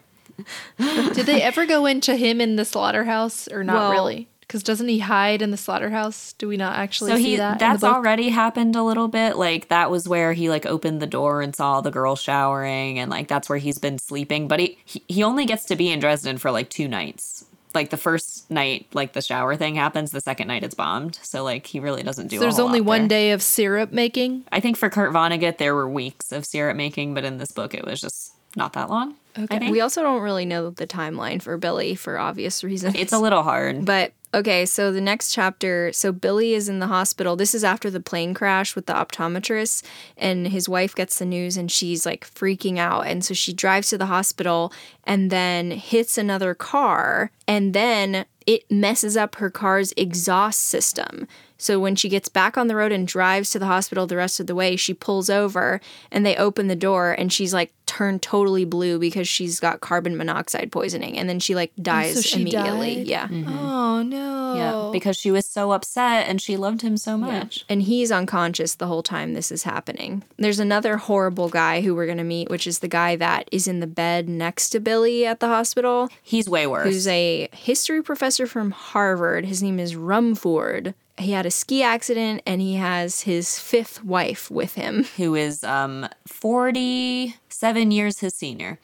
Did 0.77 1.25
they 1.25 1.41
ever 1.41 1.65
go 1.65 1.85
into 1.85 2.15
him 2.15 2.41
in 2.41 2.55
the 2.55 2.65
slaughterhouse 2.65 3.47
or 3.47 3.63
not 3.63 3.75
Well- 3.75 3.91
really? 3.91 4.27
Because 4.41 4.63
doesn't 4.63 4.89
he 4.89 4.99
hide 4.99 5.41
in 5.41 5.51
the 5.51 5.55
slaughterhouse? 5.57 6.33
Do 6.33 6.45
we 6.45 6.57
not 6.57 6.77
actually 6.77 7.11
So 7.11 7.15
see 7.15 7.23
he, 7.23 7.35
that 7.37 7.57
That's 7.57 7.85
already 7.85 8.27
happened 8.27 8.75
a 8.75 8.83
little 8.83 9.07
bit. 9.07 9.37
Like 9.37 9.69
that 9.69 9.89
was 9.89 10.09
where 10.09 10.33
he 10.33 10.49
like 10.49 10.65
opened 10.65 11.01
the 11.01 11.07
door 11.07 11.41
and 11.41 11.55
saw 11.55 11.79
the 11.79 11.89
girl 11.89 12.17
showering 12.17 12.99
and 12.99 13.09
like 13.09 13.29
that's 13.29 13.47
where 13.47 13.59
he's 13.59 13.77
been 13.77 13.97
sleeping. 13.97 14.49
But 14.49 14.59
he 14.59 14.77
he, 14.83 15.03
he 15.07 15.23
only 15.23 15.45
gets 15.45 15.63
to 15.67 15.77
be 15.77 15.89
in 15.89 16.01
Dresden 16.01 16.37
for 16.37 16.51
like 16.51 16.69
two 16.69 16.89
nights. 16.89 17.45
Like 17.73 17.91
the 17.91 17.95
first 17.97 18.51
night, 18.51 18.87
like 18.91 19.13
the 19.13 19.21
shower 19.21 19.55
thing 19.55 19.75
happens. 19.75 20.11
The 20.11 20.19
second 20.19 20.49
night, 20.49 20.65
it's 20.65 20.75
bombed. 20.75 21.17
So 21.23 21.45
like 21.45 21.65
he 21.65 21.79
really 21.79 22.03
doesn't 22.03 22.27
do. 22.27 22.35
So 22.35 22.41
there's 22.41 22.59
only 22.59 22.81
one 22.81 23.07
there. 23.07 23.07
day 23.07 23.31
of 23.31 23.41
syrup 23.41 23.93
making. 23.93 24.43
I 24.51 24.59
think 24.59 24.75
for 24.75 24.89
Kurt 24.89 25.13
Vonnegut, 25.13 25.59
there 25.59 25.73
were 25.73 25.87
weeks 25.87 26.33
of 26.33 26.45
syrup 26.45 26.75
making, 26.75 27.13
but 27.13 27.23
in 27.23 27.37
this 27.37 27.53
book, 27.53 27.73
it 27.73 27.85
was 27.85 28.01
just 28.01 28.30
not 28.55 28.73
that 28.73 28.89
long. 28.89 29.15
Think. 29.33 29.71
We 29.71 29.79
also 29.79 30.01
don't 30.01 30.21
really 30.21 30.45
know 30.45 30.71
the 30.71 30.87
timeline 30.87 31.41
for 31.41 31.57
Billy 31.57 31.95
for 31.95 32.19
obvious 32.19 32.63
reasons. 32.63 32.95
it's 32.95 33.13
a 33.13 33.19
little 33.19 33.43
hard. 33.43 33.85
But 33.85 34.11
okay, 34.33 34.65
so 34.65 34.91
the 34.91 34.99
next 34.99 35.31
chapter, 35.33 35.93
so 35.93 36.11
Billy 36.11 36.53
is 36.53 36.67
in 36.67 36.79
the 36.79 36.87
hospital. 36.87 37.37
This 37.37 37.55
is 37.55 37.63
after 37.63 37.89
the 37.89 38.01
plane 38.01 38.33
crash 38.33 38.75
with 38.75 38.87
the 38.87 38.93
optometrist, 38.93 39.83
and 40.17 40.49
his 40.49 40.67
wife 40.67 40.93
gets 40.93 41.17
the 41.19 41.25
news 41.25 41.55
and 41.55 41.71
she's 41.71 42.05
like 42.05 42.25
freaking 42.25 42.77
out. 42.77 43.07
And 43.07 43.23
so 43.23 43.33
she 43.33 43.53
drives 43.53 43.89
to 43.89 43.97
the 43.97 44.07
hospital 44.07 44.73
and 45.05 45.31
then 45.31 45.71
hits 45.71 46.17
another 46.17 46.53
car, 46.53 47.31
and 47.47 47.73
then 47.73 48.25
it 48.45 48.69
messes 48.69 49.15
up 49.15 49.35
her 49.35 49.49
car's 49.49 49.93
exhaust 49.95 50.59
system. 50.59 51.27
So 51.61 51.79
when 51.79 51.95
she 51.95 52.09
gets 52.09 52.27
back 52.27 52.57
on 52.57 52.67
the 52.67 52.75
road 52.75 52.91
and 52.91 53.07
drives 53.07 53.51
to 53.51 53.59
the 53.59 53.67
hospital 53.67 54.07
the 54.07 54.15
rest 54.15 54.39
of 54.39 54.47
the 54.47 54.55
way, 54.55 54.75
she 54.75 54.95
pulls 54.95 55.29
over 55.29 55.79
and 56.11 56.25
they 56.25 56.35
open 56.35 56.67
the 56.67 56.75
door 56.75 57.11
and 57.11 57.31
she's 57.31 57.53
like 57.53 57.71
turned 57.85 58.21
totally 58.21 58.65
blue 58.65 58.97
because 58.97 59.27
she's 59.27 59.59
got 59.59 59.79
carbon 59.81 60.17
monoxide 60.17 60.71
poisoning 60.71 61.19
and 61.19 61.29
then 61.29 61.39
she 61.39 61.53
like 61.53 61.71
dies 61.79 62.25
she 62.25 62.41
immediately. 62.41 62.95
died? 62.95 63.07
Yeah. 63.07 63.27
Mm-hmm. 63.27 63.57
Oh 63.59 64.01
no! 64.01 64.55
yeah, 64.55 64.89
because 64.91 65.17
she 65.17 65.29
was 65.29 65.45
so 65.45 65.71
upset 65.71 66.27
and 66.27 66.41
she 66.41 66.57
loved 66.57 66.81
him 66.81 66.97
so 66.97 67.15
much. 67.15 67.63
And 67.69 67.83
he's 67.83 68.11
unconscious 68.11 68.73
the 68.75 68.87
whole 68.87 69.03
time 69.03 69.33
this 69.33 69.51
is 69.51 69.63
happening. 69.63 70.23
There's 70.37 70.59
another 70.59 70.97
horrible 70.97 71.49
guy 71.49 71.81
who 71.81 71.93
we're 71.93 72.05
going 72.07 72.17
to 72.17 72.23
meet, 72.23 72.49
which 72.49 72.65
is 72.65 72.79
the 72.79 72.87
guy 72.87 73.15
that 73.17 73.47
is 73.51 73.67
in 73.67 73.81
the 73.81 73.87
bed 73.87 74.27
next 74.27 74.69
to 74.69 74.79
Billy 74.79 75.25
at 75.27 75.39
the 75.39 75.47
hospital, 75.47 76.09
He's 76.23 76.49
way 76.49 76.65
worse. 76.65 76.85
who's 76.85 77.07
a 77.07 77.49
history 77.53 78.01
professor 78.01 78.47
from 78.47 78.71
Harvard. 78.71 79.45
His 79.45 79.61
name 79.61 79.79
is 79.79 79.95
Rumford. 79.95 80.95
He 81.17 81.31
had 81.33 81.45
a 81.45 81.51
ski 81.51 81.83
accident 81.83 82.41
and 82.47 82.61
he 82.61 82.75
has 82.75 83.21
his 83.21 83.59
fifth 83.59 84.03
wife 84.03 84.49
with 84.49 84.73
him. 84.75 85.03
who 85.17 85.35
is 85.35 85.63
um 85.63 86.07
47 86.27 87.91
years 87.91 88.19
his 88.19 88.33
senior. 88.33 88.79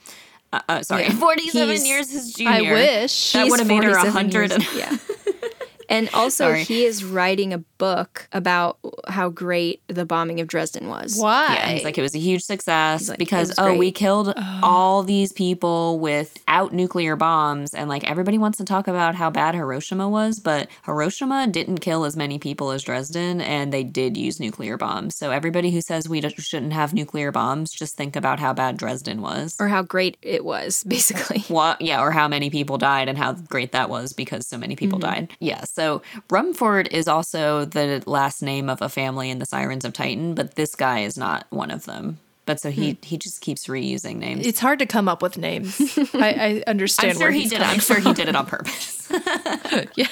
Uh, 0.53 0.61
uh, 0.69 0.82
sorry, 0.84 1.03
Yeah. 1.03 1.11
47 1.19 1.67
He's- 1.69 1.88
years 1.88 2.11
his 2.11 2.34
junior. 2.34 2.51
I 2.51 2.73
wish. 2.73 3.34
That 3.34 3.49
would 3.49 3.59
have 3.59 3.67
made 3.67 3.84
her 3.84 3.93
47 3.95 4.13
100. 4.13 4.51
years- 4.51 4.75
yeah. 4.75 4.97
And 5.89 6.09
also, 6.13 6.45
Sorry. 6.49 6.63
he 6.63 6.85
is 6.85 7.03
writing 7.03 7.53
a 7.53 7.59
book 7.77 8.27
about 8.31 8.77
how 9.07 9.29
great 9.29 9.81
the 9.88 10.05
bombing 10.05 10.39
of 10.39 10.47
Dresden 10.47 10.88
was. 10.88 11.17
Why? 11.17 11.53
Yeah, 11.55 11.67
he's 11.69 11.83
like 11.83 11.97
it 11.97 12.01
was 12.01 12.15
a 12.15 12.19
huge 12.19 12.43
success 12.43 13.09
like, 13.09 13.17
because 13.19 13.49
"It 13.51 13.57
was 13.57 13.67
oh 13.67 13.71
we 13.71 13.88
great." 13.88 13.95
killed 13.95 14.33
all 14.63 15.03
these 15.03 15.31
people 15.31 15.99
without 15.99 16.73
nuclear 16.73 17.15
bombs 17.15 17.73
and 17.73 17.89
like 17.89 18.03
everybody 18.09 18.38
wants 18.38 18.57
to 18.57 18.65
talk 18.65 18.88
about 18.88 19.15
how 19.15 19.29
bad 19.29 19.55
Hiroshima 19.55 20.09
was, 20.09 20.39
but 20.39 20.67
Hiroshima 20.85 21.47
didn't 21.47 21.79
kill 21.79 22.03
as 22.05 22.15
many 22.17 22.39
people 22.39 22.71
as 22.71 22.83
Dresden 22.83 23.41
and 23.41 23.71
they 23.71 23.83
did 23.83 24.17
use 24.17 24.39
nuclear 24.39 24.77
bombs. 24.77 25.15
So 25.15 25.31
everybody 25.31 25.71
who 25.71 25.81
says 25.81 26.09
we 26.09 26.21
don't- 26.21 26.39
shouldn't 26.41 26.73
have 26.73 26.93
nuclear 26.93 27.31
bombs, 27.31 27.71
just 27.71 27.95
think 27.95 28.15
about 28.15 28.39
how 28.39 28.53
bad 28.53 28.77
Dresden 28.77 29.21
was. 29.21 29.55
Or 29.59 29.67
how 29.67 29.81
great 29.83 30.17
it 30.21 30.43
was, 30.43 30.83
basically. 30.88 31.41
what 31.47 31.79
yeah 31.81 32.01
or 32.01 32.11
how 32.11 32.27
many 32.27 32.49
people 32.49 32.77
died 32.77 33.07
and 33.09 33.17
how 33.17 33.33
great 33.33 33.71
that 33.71 33.89
was 33.89 34.13
because 34.13 34.47
so 34.47 34.57
many 34.57 34.75
people 34.75 34.88
Mm-hmm. 34.99 35.13
died 35.13 35.33
yeah 35.39 35.63
so 35.78 36.01
rumford 36.36 36.86
is 36.99 37.07
also 37.07 37.65
the 37.65 38.01
last 38.05 38.41
name 38.41 38.67
of 38.73 38.82
a 38.82 38.89
family 38.89 39.30
in 39.34 39.39
the 39.39 39.45
sirens 39.53 39.86
of 39.86 39.91
titan 39.93 40.34
but 40.39 40.55
this 40.55 40.75
guy 40.75 40.99
is 41.09 41.15
not 41.17 41.45
one 41.49 41.71
of 41.78 41.86
them 41.86 42.17
but 42.45 42.59
so 42.59 42.69
Hmm. 42.71 42.82
he 42.82 42.97
he 43.11 43.15
just 43.25 43.41
keeps 43.45 43.67
reusing 43.67 44.17
names 44.25 44.45
It's 44.47 44.59
hard 44.67 44.80
to 44.80 44.86
come 44.86 45.07
up 45.13 45.21
with 45.21 45.38
names. 45.38 45.69
I, 46.28 46.30
I 46.47 46.63
understand 46.73 47.11
i'm 47.11 47.17
sure 47.23 47.32
he 47.32 47.47
did 47.47 47.59
it 47.61 47.67
i'm 47.73 47.80
sure 47.89 47.99
he 47.99 48.13
did 48.13 48.28
it 48.32 48.36
on 48.36 48.45
purpose 48.45 49.07
yeah. 50.01 50.07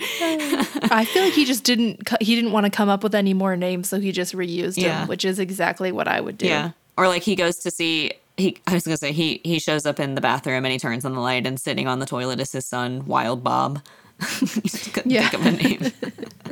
I 0.00 1.04
feel 1.12 1.24
like 1.24 1.32
he 1.32 1.44
just 1.44 1.64
didn't. 1.64 2.08
He 2.20 2.34
didn't 2.36 2.52
want 2.52 2.64
to 2.66 2.70
come 2.70 2.88
up 2.88 3.02
with 3.02 3.14
any 3.16 3.34
more 3.34 3.56
names, 3.56 3.88
so 3.88 3.98
he 3.98 4.12
just 4.12 4.32
reused 4.34 4.76
Yeah. 4.80 5.00
them, 5.00 5.08
which 5.08 5.24
is 5.24 5.38
exactly 5.40 5.90
what 5.92 6.06
I 6.06 6.20
would 6.20 6.38
do. 6.38 6.46
yeah 6.46 6.70
or 6.96 7.08
like 7.08 7.22
he 7.22 7.34
goes 7.36 7.56
to 7.58 7.70
see 7.70 8.12
he 8.36 8.56
i 8.66 8.74
was 8.74 8.84
gonna 8.84 8.96
say 8.96 9.12
he 9.12 9.40
he 9.44 9.58
shows 9.58 9.86
up 9.86 9.98
in 10.00 10.14
the 10.16 10.20
bathroom 10.20 10.64
and 10.64 10.72
he 10.72 10.78
turns 10.78 11.04
on 11.04 11.12
the 11.14 11.20
light 11.20 11.46
and 11.46 11.58
sitting 11.60 11.86
on 11.88 11.98
the 12.00 12.06
toilet 12.06 12.38
is 12.40 12.50
his 12.52 12.66
son 12.66 13.04
wild 13.06 13.42
bob 13.44 13.80
Couldn't 14.20 15.10
Yeah. 15.10 15.28
think 15.28 15.34
of 15.34 15.46
a 15.46 15.50
name 15.52 15.92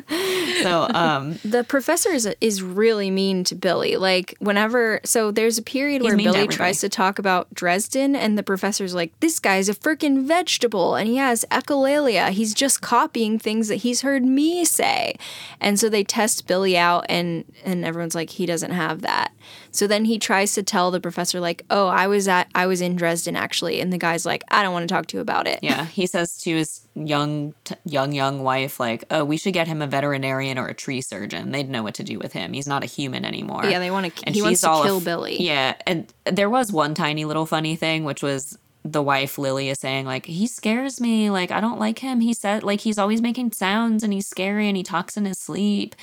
so 0.63 0.87
um 0.95 1.39
The 1.45 1.65
professor 1.65 2.11
is, 2.11 2.27
is 2.41 2.63
really 2.63 3.11
mean 3.11 3.43
to 3.45 3.55
Billy. 3.55 3.97
Like, 3.97 4.37
whenever, 4.39 5.01
so 5.05 5.31
there's 5.31 5.59
a 5.59 5.63
period 5.63 6.03
where 6.03 6.17
mean 6.17 6.29
to 6.29 6.33
Billy 6.33 6.49
tries 6.49 6.81
to 6.81 6.89
talk 6.89 7.19
about 7.19 7.53
Dresden, 7.53 8.15
and 8.15 8.39
the 8.39 8.43
professor's 8.43 8.95
like, 8.95 9.19
This 9.21 9.41
guy's 9.41 9.69
a 9.69 9.75
freaking 9.75 10.25
vegetable, 10.27 10.95
and 10.95 11.09
he 11.09 11.17
has 11.17 11.45
echolalia. 11.51 12.31
He's 12.31 12.55
just 12.55 12.81
copying 12.83 13.39
things 13.39 13.69
that 13.69 13.77
he's 13.77 14.03
heard 14.03 14.25
me 14.25 14.65
say. 14.65 15.17
And 15.61 15.79
so 15.81 15.89
they 15.89 16.05
test 16.05 16.47
Billy 16.47 16.77
out, 16.77 17.05
and, 17.09 17.45
and 17.65 17.85
everyone's 17.85 18.15
like, 18.15 18.31
He 18.31 18.47
doesn't 18.47 18.73
have 18.73 19.03
that. 19.03 19.33
So 19.77 19.87
then 19.87 20.05
he 20.05 20.19
tries 20.19 20.55
to 20.55 20.63
tell 20.63 20.91
the 20.91 21.01
professor, 21.01 21.39
like, 21.41 21.65
Oh, 21.71 21.87
I 21.87 22.07
was 22.07 22.27
at, 22.29 22.49
I 22.55 22.67
was 22.67 22.81
in 22.81 22.97
Dresden 22.97 23.37
actually. 23.37 23.81
And 23.81 23.93
the 23.93 23.99
guy's 23.99 24.25
like, 24.27 24.43
I 24.49 24.63
don't 24.63 24.73
want 24.73 24.89
to 24.89 24.95
talk 24.95 25.07
to 25.09 25.17
you 25.17 25.21
about 25.21 25.47
it. 25.47 25.61
Yeah, 25.63 25.85
he 25.85 26.07
says 26.07 26.39
to 26.39 26.57
his 26.57 26.87
young, 26.95 27.55
t- 27.65 27.75
young, 27.85 28.13
young 28.13 28.43
wife, 28.43 28.81
like, 28.81 29.05
"Oh, 29.11 29.25
we 29.25 29.37
should 29.37 29.53
get 29.53 29.69
him 29.69 29.83
a 29.83 29.87
veterinarian 29.87 30.59
or 30.59 30.67
a 30.69 30.75
tree 30.75 31.01
surgeon. 31.03 31.53
They'd 31.53 31.69
know 31.69 31.83
what 31.83 31.95
to 31.97 32.03
do 32.05 32.19
with 32.19 32.33
him. 32.33 32.53
He's 32.55 32.67
not 32.67 32.83
a 32.83 32.87
human 32.87 33.25
anymore. 33.25 33.67
Yeah, 33.67 33.79
they 33.79 33.91
want 33.91 34.15
to. 34.17 34.27
And 34.27 34.35
He 34.35 34.43
wants 34.43 34.63
to 34.63 34.67
kill 34.69 34.97
af- 34.99 35.05
Billy. 35.05 35.43
Yeah, 35.43 35.75
and 35.87 36.13
there 36.25 36.49
was 36.49 36.73
one 36.73 36.95
tiny 36.95 37.25
little 37.25 37.47
funny 37.47 37.77
thing, 37.77 38.05
which 38.05 38.23
was 38.23 38.59
the 38.93 39.03
wife 39.03 39.39
Lily 39.39 39.69
is 39.69 39.81
saying 39.81 40.07
like 40.07 40.27
he 40.27 40.47
scares 40.47 41.01
me, 41.01 41.31
like 41.31 41.51
I 41.51 41.61
don't 41.61 41.81
like 41.81 41.99
him. 41.99 42.21
He 42.21 42.33
said 42.33 42.63
like 42.63 42.81
he's 42.81 42.99
always 42.99 43.21
making 43.21 43.53
sounds 43.53 44.03
and 44.03 44.13
he's 44.13 44.27
scary 44.27 44.69
and 44.69 44.77
he 44.77 44.83
talks 44.83 45.17
in 45.17 45.25
his 45.25 45.39
sleep. 45.39 45.95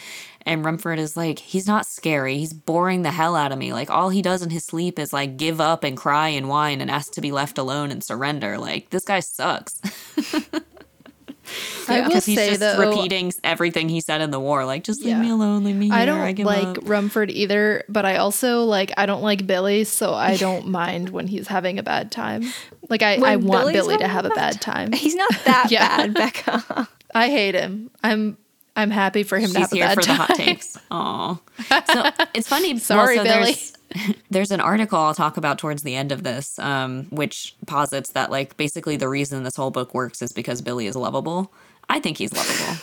And 0.45 0.65
Rumford 0.65 0.99
is 0.99 1.15
like 1.15 1.39
he's 1.39 1.67
not 1.67 1.85
scary. 1.85 2.37
He's 2.37 2.53
boring 2.53 3.01
the 3.01 3.11
hell 3.11 3.35
out 3.35 3.51
of 3.51 3.57
me. 3.57 3.73
Like 3.73 3.89
all 3.89 4.09
he 4.09 4.21
does 4.21 4.41
in 4.41 4.49
his 4.49 4.65
sleep 4.65 4.99
is 4.99 5.13
like 5.13 5.37
give 5.37 5.61
up 5.61 5.83
and 5.83 5.97
cry 5.97 6.29
and 6.29 6.49
whine 6.49 6.81
and 6.81 6.91
ask 6.91 7.13
to 7.13 7.21
be 7.21 7.31
left 7.31 7.57
alone 7.57 7.91
and 7.91 8.03
surrender. 8.03 8.57
Like 8.57 8.89
this 8.89 9.05
guy 9.05 9.21
sucks. 9.21 9.79
I 11.87 12.01
will 12.01 12.11
he's 12.15 12.25
say 12.25 12.49
just 12.49 12.59
though, 12.59 12.77
repeating 12.79 13.33
everything 13.43 13.89
he 13.89 14.01
said 14.01 14.21
in 14.21 14.31
the 14.31 14.39
war. 14.39 14.65
Like 14.65 14.83
just 14.83 15.01
leave 15.01 15.09
Yeah. 15.09 15.21
me 15.21 15.29
alone, 15.29 15.63
leave 15.63 15.75
me 15.75 15.87
here. 15.87 15.95
I 15.95 16.01
I, 16.01 16.05
don't 16.05 16.33
give 16.35 16.45
like 16.45 16.77
up. 16.77 16.87
Rumford 16.89 17.29
either, 17.31 17.83
but 17.89 18.05
I 18.05 18.17
also 18.17 18.63
like 18.63 18.91
I 18.97 19.05
don't 19.05 19.21
like 19.21 19.45
Billy, 19.47 19.83
so 19.83 20.13
I 20.13 20.37
don't 20.47 20.67
mind 20.67 21.09
when 21.09 21.27
he's 21.27 21.47
having 21.47 21.79
a 21.79 21.83
bad 21.83 22.11
time. 22.11 22.43
Like 22.89 23.01
I, 23.01 23.15
I 23.15 23.35
want 23.37 23.61
Billy's 23.73 23.75
Billy 23.75 23.97
to 23.97 24.07
have 24.07 24.25
a 24.25 24.27
a 24.29 24.31
bad 24.31 24.53
bad 24.53 24.61
time. 24.61 24.91
He's 24.91 25.15
not 25.15 25.31
that 25.45 25.67
Yeah. 25.71 26.07
bad, 26.07 26.13
Bekah. 26.33 26.87
I 27.15 27.29
hate 27.29 27.55
him. 27.55 27.91
I'm 28.03 28.37
I'm 28.75 28.89
happy 28.89 29.21
for 29.23 29.37
him 29.37 29.51
to 29.51 29.59
She's 29.59 29.69
have 29.69 29.71
a 29.71 29.75
here 29.75 29.85
bad 29.85 29.95
for 29.95 30.01
the 30.01 30.07
time. 30.07 30.17
hot 30.17 30.35
takes. 30.35 30.77
Aw. 30.89 31.39
So 31.93 32.25
it's 32.33 32.47
funny. 32.47 32.77
Sorry, 32.79 33.17
so 33.17 33.23
Billy. 33.23 33.43
There's, 33.53 33.73
there's 34.29 34.51
an 34.51 34.59
article 34.61 34.99
I'll 34.99 35.13
talk 35.13 35.37
about 35.37 35.57
towards 35.59 35.83
the 35.83 35.95
end 35.95 36.11
of 36.11 36.23
this, 36.23 36.57
um, 36.59 37.05
which 37.09 37.55
posits 37.67 38.11
that 38.11 38.31
like 38.31 38.57
basically 38.57 38.95
the 38.97 39.09
reason 39.09 39.43
this 39.43 39.55
whole 39.55 39.71
book 39.71 39.93
works 39.93 40.21
is 40.21 40.31
because 40.31 40.61
Billy 40.61 40.87
is 40.87 40.95
lovable. 40.95 41.51
I 41.89 41.99
think 41.99 42.17
he's 42.17 42.31
lovable. 42.33 42.81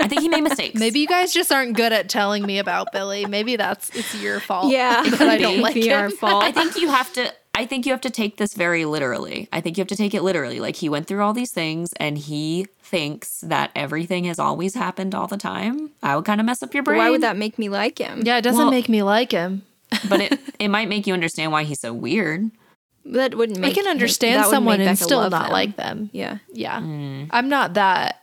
I 0.00 0.06
think 0.06 0.20
he 0.20 0.28
made 0.28 0.42
mistakes. 0.42 0.74
Maybe 0.78 1.00
you 1.00 1.06
guys 1.06 1.32
just 1.32 1.50
aren't 1.50 1.76
good 1.76 1.92
at 1.92 2.08
telling 2.08 2.44
me 2.46 2.58
about 2.58 2.92
Billy. 2.92 3.24
Maybe 3.26 3.56
that's 3.56 3.88
it's 3.96 4.14
your 4.14 4.38
fault. 4.38 4.70
Yeah, 4.70 5.02
that 5.10 5.22
I 5.28 5.38
don't 5.38 5.60
like 5.60 5.74
be 5.74 5.92
our 5.92 6.06
him. 6.06 6.10
fault. 6.12 6.44
I 6.44 6.52
think 6.52 6.76
you 6.76 6.88
have 6.90 7.12
to. 7.14 7.32
I 7.56 7.66
think 7.66 7.86
you 7.86 7.92
have 7.92 8.00
to 8.02 8.10
take 8.10 8.36
this 8.36 8.54
very 8.54 8.84
literally. 8.84 9.48
I 9.52 9.60
think 9.60 9.76
you 9.76 9.80
have 9.82 9.88
to 9.88 9.96
take 9.96 10.12
it 10.12 10.22
literally. 10.22 10.58
Like 10.60 10.74
he 10.76 10.88
went 10.88 11.06
through 11.06 11.22
all 11.22 11.32
these 11.32 11.52
things 11.52 11.92
and 11.94 12.18
he 12.18 12.66
thinks 12.82 13.40
that 13.42 13.70
everything 13.76 14.24
has 14.24 14.40
always 14.40 14.74
happened 14.74 15.14
all 15.14 15.28
the 15.28 15.36
time. 15.36 15.90
I 16.02 16.16
would 16.16 16.24
kind 16.24 16.40
of 16.40 16.46
mess 16.46 16.62
up 16.64 16.74
your 16.74 16.82
brain. 16.82 16.98
Why 16.98 17.10
would 17.10 17.20
that 17.22 17.36
make 17.36 17.56
me 17.58 17.68
like 17.68 17.98
him? 17.98 18.22
Yeah, 18.24 18.38
it 18.38 18.42
doesn't 18.42 18.58
Well- 18.58 18.70
make 18.72 18.88
me 18.88 19.02
like 19.04 19.30
him. 19.32 19.62
But 20.08 20.20
it 20.20 20.40
it 20.58 20.68
might 20.68 20.88
make 20.88 21.06
you 21.06 21.14
understand 21.14 21.52
why 21.52 21.64
he's 21.64 21.80
so 21.80 21.92
weird. 21.92 22.50
that 23.06 23.34
wouldn't 23.34 23.58
make. 23.58 23.72
I 23.72 23.74
can 23.74 23.86
understand 23.88 24.42
that 24.42 24.50
someone 24.50 24.80
and 24.80 24.96
Bekah 24.96 25.02
still 25.04 25.28
not 25.30 25.46
him. 25.46 25.52
like 25.52 25.76
them. 25.76 26.10
Yeah. 26.12 26.38
Yeah. 26.52 26.80
Mm. 26.80 27.28
I'm 27.30 27.48
not 27.48 27.74
that 27.74 28.20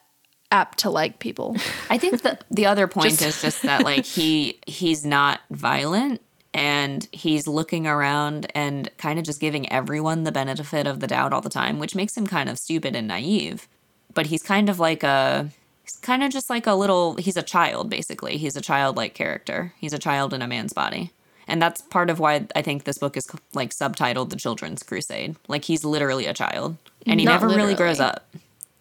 apt 0.52 0.80
to 0.80 0.90
like 0.90 1.20
people. 1.20 1.56
I 1.90 1.98
think 1.98 2.22
the 2.24 2.38
the 2.50 2.66
other 2.66 2.88
point 2.88 3.10
Just- 3.10 3.22
is 3.22 3.42
just 3.42 3.62
that 3.64 3.84
like 3.84 4.06
he 4.06 4.60
he's 4.68 5.06
not 5.06 5.42
violent 5.50 6.22
and 6.54 7.08
he's 7.14 7.48
looking 7.48 7.88
around 7.88 8.52
and 8.54 8.90
kind 8.98 9.18
of 9.18 9.24
just 9.24 9.40
giving 9.40 9.72
everyone 9.72 10.24
the 10.26 10.32
benefit 10.34 10.86
of 10.86 11.00
the 11.00 11.08
doubt 11.08 11.32
all 11.32 11.40
the 11.40 11.50
time, 11.50 11.80
which 11.80 11.96
makes 11.96 12.18
him 12.18 12.28
kind 12.28 12.50
of 12.50 12.60
stupid 12.60 12.94
and 12.96 13.08
naive. 13.08 13.70
But 14.14 14.26
he's 14.26 14.44
kind 14.44 14.68
of 14.70 14.78
like 14.80 15.04
a 15.04 15.50
he's 15.84 15.96
kind 15.98 16.24
of 16.24 16.32
just 16.32 16.50
like 16.50 16.68
a 16.68 16.74
little 16.74 17.16
he's 17.16 17.38
a 17.38 17.44
child 17.44 17.90
basically. 17.90 18.38
He's 18.38 18.58
a 18.58 18.62
childlike 18.62 19.14
character. 19.14 19.74
He's 19.80 19.94
a 19.94 20.00
child 20.00 20.34
in 20.34 20.42
a 20.42 20.48
man's 20.48 20.74
body. 20.74 21.12
And 21.52 21.62
that's 21.62 21.82
part 21.82 22.10
of 22.10 22.20
why 22.20 22.48
I 22.56 22.62
think 22.62 22.86
this 22.86 22.98
book 22.98 23.18
is 23.18 23.28
like 23.54 23.72
subtitled 23.72 24.30
The 24.30 24.38
Children's 24.38 24.84
Crusade. 24.84 25.36
Like 25.50 25.66
he's 25.66 25.84
literally 25.84 26.26
a 26.26 26.34
child 26.34 26.78
and 27.06 27.20
he 27.20 27.26
Not 27.26 27.42
never 27.42 27.54
really 27.54 27.76
grows 27.76 28.00
up. 28.00 28.26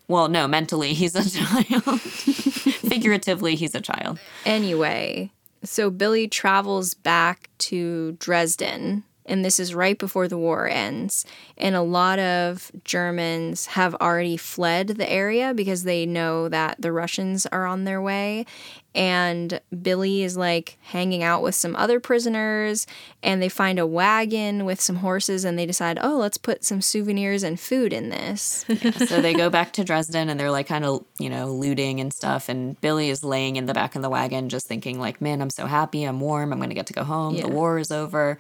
Well, 0.07 0.29
no, 0.29 0.47
mentally 0.47 0.93
he's 0.95 1.17
a 1.17 1.29
child. 1.29 2.01
Figuratively, 2.03 3.57
he's 3.57 3.75
a 3.75 3.81
child. 3.81 4.21
Anyway, 4.47 5.33
so 5.65 5.91
Billy 5.91 6.29
travels 6.29 6.95
back 6.95 7.51
to 7.59 8.13
Dresden, 8.13 9.03
and 9.27 9.45
this 9.45 9.61
is 9.61 9.75
right 9.75 9.99
before 9.99 10.29
the 10.29 10.39
war 10.39 10.69
ends. 10.69 11.25
And 11.59 11.75
a 11.75 11.83
lot 11.83 12.19
of 12.19 12.71
Germans 12.85 13.67
have 13.67 13.95
already 13.97 14.37
fled 14.37 14.89
the 14.89 15.11
area 15.11 15.55
because 15.55 15.85
they 15.85 16.07
know 16.07 16.49
that 16.49 16.81
the 16.81 16.93
Russians 16.93 17.47
are 17.47 17.67
on 17.67 17.85
their 17.85 18.01
way. 18.01 18.47
And 18.95 19.61
Billy 19.83 20.23
is 20.23 20.37
like 20.37 20.79
hanging 20.83 21.23
out 21.23 21.43
with 21.43 21.55
some 21.55 21.77
other 21.77 22.01
prisoners, 22.01 22.87
and 23.23 23.41
they 23.41 23.49
find 23.49 23.79
a 23.79 23.87
wagon 23.87 24.65
with 24.65 24.81
some 24.81 24.97
horses, 24.97 25.45
and 25.45 25.59
they 25.59 25.67
decide, 25.67 25.99
oh, 26.03 26.19
let's 26.19 26.39
put 26.39 26.65
some 26.65 26.81
souvenirs 26.81 27.43
and 27.43 27.59
food 27.61 27.93
in 27.93 28.09
this. 28.11 28.65
so 29.07 29.21
they 29.21 29.35
go 29.35 29.51
back 29.51 29.73
to 29.75 29.85
Dresden 29.85 30.29
and 30.29 30.39
they're 30.39 30.51
like 30.51 30.67
kind 30.67 30.85
of, 30.85 31.05
you 31.19 31.31
know, 31.31 31.53
looting 31.53 32.01
and 32.01 32.13
stuff. 32.13 32.49
And 32.49 32.81
Billy 32.81 33.11
is 33.11 33.23
laying 33.23 33.57
in 33.57 33.67
the 33.67 33.75
back 33.75 33.95
of 33.97 34.03
the 34.03 34.11
wagon 34.11 34.49
just 34.49 34.67
thinking, 34.67 34.99
like, 34.99 35.21
man, 35.21 35.41
I'm 35.41 35.51
so 35.51 35.67
happy. 35.67 36.05
I'm 36.05 36.21
warm. 36.21 36.53
I'm 36.53 36.59
going 36.59 36.71
to 36.71 36.75
get 36.75 36.87
to 36.87 36.93
go 36.93 37.05
home. 37.05 37.35
Yeah. 37.35 37.43
The 37.43 37.49
war 37.49 37.79
is 37.79 37.91
over. 37.91 38.39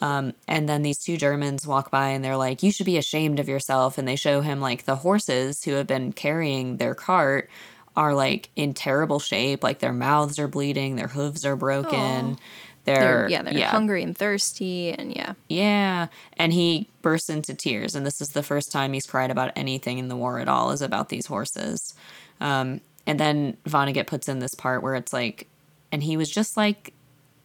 Um, 0.00 0.34
and 0.46 0.68
then 0.68 0.82
these 0.82 0.98
two 0.98 1.16
Germans 1.16 1.66
walk 1.66 1.90
by 1.90 2.10
and 2.10 2.24
they're 2.24 2.36
like, 2.36 2.62
you 2.62 2.70
should 2.70 2.86
be 2.86 2.98
ashamed 2.98 3.40
of 3.40 3.48
yourself. 3.48 3.98
And 3.98 4.06
they 4.06 4.16
show 4.16 4.40
him 4.40 4.60
like 4.60 4.84
the 4.84 4.96
horses 4.96 5.64
who 5.64 5.72
have 5.72 5.86
been 5.86 6.12
carrying 6.12 6.76
their 6.76 6.94
cart 6.94 7.48
are 7.96 8.14
like 8.14 8.50
in 8.56 8.74
terrible 8.74 9.18
shape. 9.18 9.62
Like 9.62 9.78
their 9.78 9.92
mouths 9.92 10.38
are 10.38 10.48
bleeding, 10.48 10.96
their 10.96 11.08
hooves 11.08 11.44
are 11.44 11.56
broken. 11.56 12.36
They're, 12.84 12.94
They're, 12.94 13.28
yeah, 13.28 13.42
they're 13.42 13.66
hungry 13.66 14.04
and 14.04 14.16
thirsty, 14.16 14.92
and 14.92 15.12
yeah. 15.12 15.32
yeah. 15.48 16.06
And 16.36 16.52
he 16.52 16.88
bursts 17.02 17.28
into 17.28 17.52
tears. 17.52 17.96
And 17.96 18.06
this 18.06 18.20
is 18.20 18.28
the 18.28 18.44
first 18.44 18.70
time 18.70 18.92
he's 18.92 19.06
cried 19.06 19.32
about 19.32 19.50
anything 19.56 19.98
in 19.98 20.06
the 20.06 20.14
war 20.14 20.38
at 20.38 20.48
all, 20.48 20.70
is 20.70 20.82
about 20.82 21.08
these 21.08 21.26
horses. 21.26 21.94
Um, 22.40 22.80
and 23.04 23.18
then 23.18 23.56
Vonnegut 23.64 24.06
puts 24.06 24.28
in 24.28 24.38
this 24.38 24.54
part 24.54 24.84
where 24.84 24.94
it's 24.94 25.12
like, 25.12 25.48
and 25.90 26.00
he 26.00 26.16
was 26.16 26.30
just 26.30 26.56
like 26.56 26.92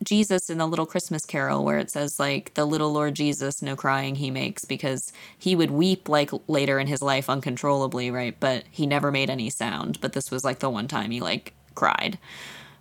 Jesus 0.03 0.49
in 0.49 0.57
the 0.57 0.67
little 0.67 0.85
Christmas 0.85 1.25
carol, 1.25 1.63
where 1.63 1.77
it 1.77 1.91
says, 1.91 2.19
like, 2.19 2.53
the 2.55 2.65
little 2.65 2.91
Lord 2.91 3.15
Jesus, 3.15 3.61
no 3.61 3.75
crying 3.75 4.15
he 4.15 4.31
makes, 4.31 4.65
because 4.65 5.13
he 5.37 5.55
would 5.55 5.71
weep, 5.71 6.09
like, 6.09 6.31
later 6.47 6.79
in 6.79 6.87
his 6.87 7.01
life 7.01 7.29
uncontrollably, 7.29 8.11
right? 8.11 8.35
But 8.39 8.65
he 8.71 8.87
never 8.87 9.11
made 9.11 9.29
any 9.29 9.49
sound. 9.49 9.99
But 10.01 10.13
this 10.13 10.31
was, 10.31 10.43
like, 10.43 10.59
the 10.59 10.69
one 10.69 10.87
time 10.87 11.11
he, 11.11 11.19
like, 11.21 11.53
cried. 11.75 12.17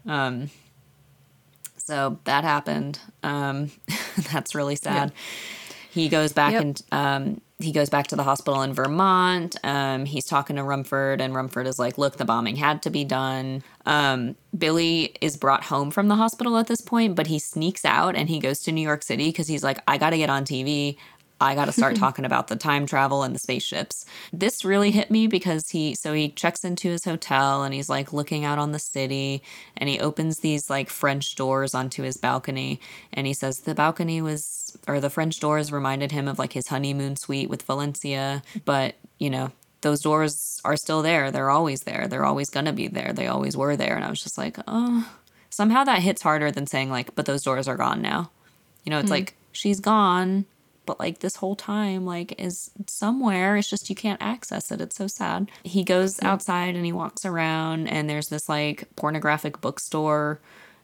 Um, 0.06 0.50
so 1.76 2.18
that 2.24 2.44
happened. 2.44 2.98
Um, 3.22 3.70
that's 4.32 4.54
really 4.54 4.76
sad. 4.76 5.12
He 5.90 6.08
goes 6.08 6.32
back 6.32 6.52
Yep. 6.52 6.62
and 6.62 6.82
um, 6.92 7.40
he 7.60 7.72
goes 7.72 7.90
back 7.90 8.06
to 8.08 8.16
the 8.16 8.22
hospital 8.22 8.62
in 8.62 8.72
Vermont. 8.72 9.56
Um, 9.64 10.04
he's 10.04 10.24
talking 10.24 10.56
to 10.56 10.62
Rumford, 10.62 11.20
and 11.20 11.34
Rumford 11.34 11.66
is 11.66 11.78
like, 11.78 11.98
"Look, 11.98 12.16
the 12.16 12.24
bombing 12.24 12.56
had 12.56 12.82
to 12.82 12.90
be 12.90 13.04
done." 13.04 13.62
Um, 13.86 14.36
Billy 14.56 15.14
is 15.20 15.36
brought 15.36 15.64
home 15.64 15.90
from 15.90 16.08
the 16.08 16.16
hospital 16.16 16.58
at 16.58 16.66
this 16.66 16.80
point, 16.80 17.14
but 17.16 17.26
he 17.26 17.38
sneaks 17.38 17.84
out 17.84 18.16
and 18.16 18.28
he 18.28 18.38
goes 18.38 18.60
to 18.60 18.72
New 18.72 18.82
York 18.82 19.02
City 19.02 19.28
because 19.28 19.48
he's 19.48 19.62
like, 19.62 19.78
"I 19.86 19.98
got 19.98 20.10
to 20.10 20.18
get 20.18 20.30
on 20.30 20.44
TV. 20.44 20.96
I 21.40 21.54
got 21.54 21.66
to 21.66 21.72
start 21.72 21.96
talking 22.04 22.24
about 22.24 22.48
the 22.48 22.56
time 22.56 22.86
travel 22.86 23.22
and 23.22 23.34
the 23.34 23.38
spaceships." 23.38 24.04
This 24.32 24.64
really 24.64 24.90
hit 24.90 25.10
me 25.10 25.26
because 25.26 25.70
he 25.70 25.94
so 25.94 26.12
he 26.12 26.28
checks 26.28 26.64
into 26.64 26.88
his 26.88 27.04
hotel 27.04 27.62
and 27.62 27.74
he's 27.74 27.88
like 27.88 28.12
looking 28.12 28.44
out 28.44 28.58
on 28.58 28.72
the 28.72 28.78
city 28.78 29.42
and 29.76 29.88
he 29.88 30.00
opens 30.00 30.38
these 30.38 30.70
like 30.70 30.90
French 30.90 31.34
doors 31.34 31.74
onto 31.74 32.02
his 32.02 32.16
balcony 32.16 32.80
and 33.12 33.26
he 33.26 33.34
says 33.34 33.60
the 33.60 33.74
balcony 33.74 34.22
was 34.22 34.76
or 34.86 35.00
the 35.00 35.10
French 35.10 35.40
doors 35.40 35.72
reminded 35.72 36.12
him 36.12 36.28
of 36.28 36.38
like 36.38 36.52
his 36.52 36.68
honeymoon 36.68 37.16
suite 37.16 37.50
with 37.50 37.62
Valencia, 37.62 38.42
but 38.64 38.94
you 39.18 39.30
know, 39.30 39.52
those 39.82 40.02
doors 40.02 40.60
are 40.64 40.76
still 40.76 41.02
there. 41.02 41.30
They're 41.30 41.50
always 41.50 41.82
there. 41.82 42.06
They're 42.08 42.24
always 42.24 42.50
going 42.50 42.66
to 42.66 42.72
be 42.72 42.88
there. 42.88 43.12
They 43.12 43.26
always 43.26 43.56
were 43.56 43.76
there. 43.76 43.94
And 43.96 44.04
I 44.04 44.10
was 44.10 44.22
just 44.22 44.38
like, 44.38 44.58
oh, 44.66 45.10
somehow 45.48 45.84
that 45.84 46.00
hits 46.00 46.22
harder 46.22 46.50
than 46.50 46.66
saying, 46.66 46.90
like, 46.90 47.14
but 47.14 47.26
those 47.26 47.42
doors 47.42 47.68
are 47.68 47.76
gone 47.76 48.02
now. 48.02 48.30
You 48.84 48.90
know, 48.90 48.98
it's 48.98 49.08
hmm. 49.08 49.14
like, 49.14 49.34
she's 49.52 49.80
gone, 49.80 50.46
but 50.90 50.98
like 50.98 51.20
this 51.20 51.36
whole 51.36 51.54
time, 51.54 52.04
like, 52.04 52.34
is 52.36 52.72
somewhere. 52.88 53.56
It's 53.56 53.70
just 53.70 53.88
you 53.88 53.94
can't 53.94 54.20
access 54.20 54.72
it. 54.72 54.80
It's 54.80 54.96
so 54.96 55.06
sad. 55.06 55.48
He 55.62 55.84
goes 55.84 56.20
outside 56.20 56.74
and 56.74 56.84
he 56.84 56.90
walks 56.90 57.24
around, 57.24 57.86
and 57.86 58.10
there's 58.10 58.28
this 58.28 58.48
like 58.48 58.88
pornographic 58.96 59.60
bookstore, 59.60 60.40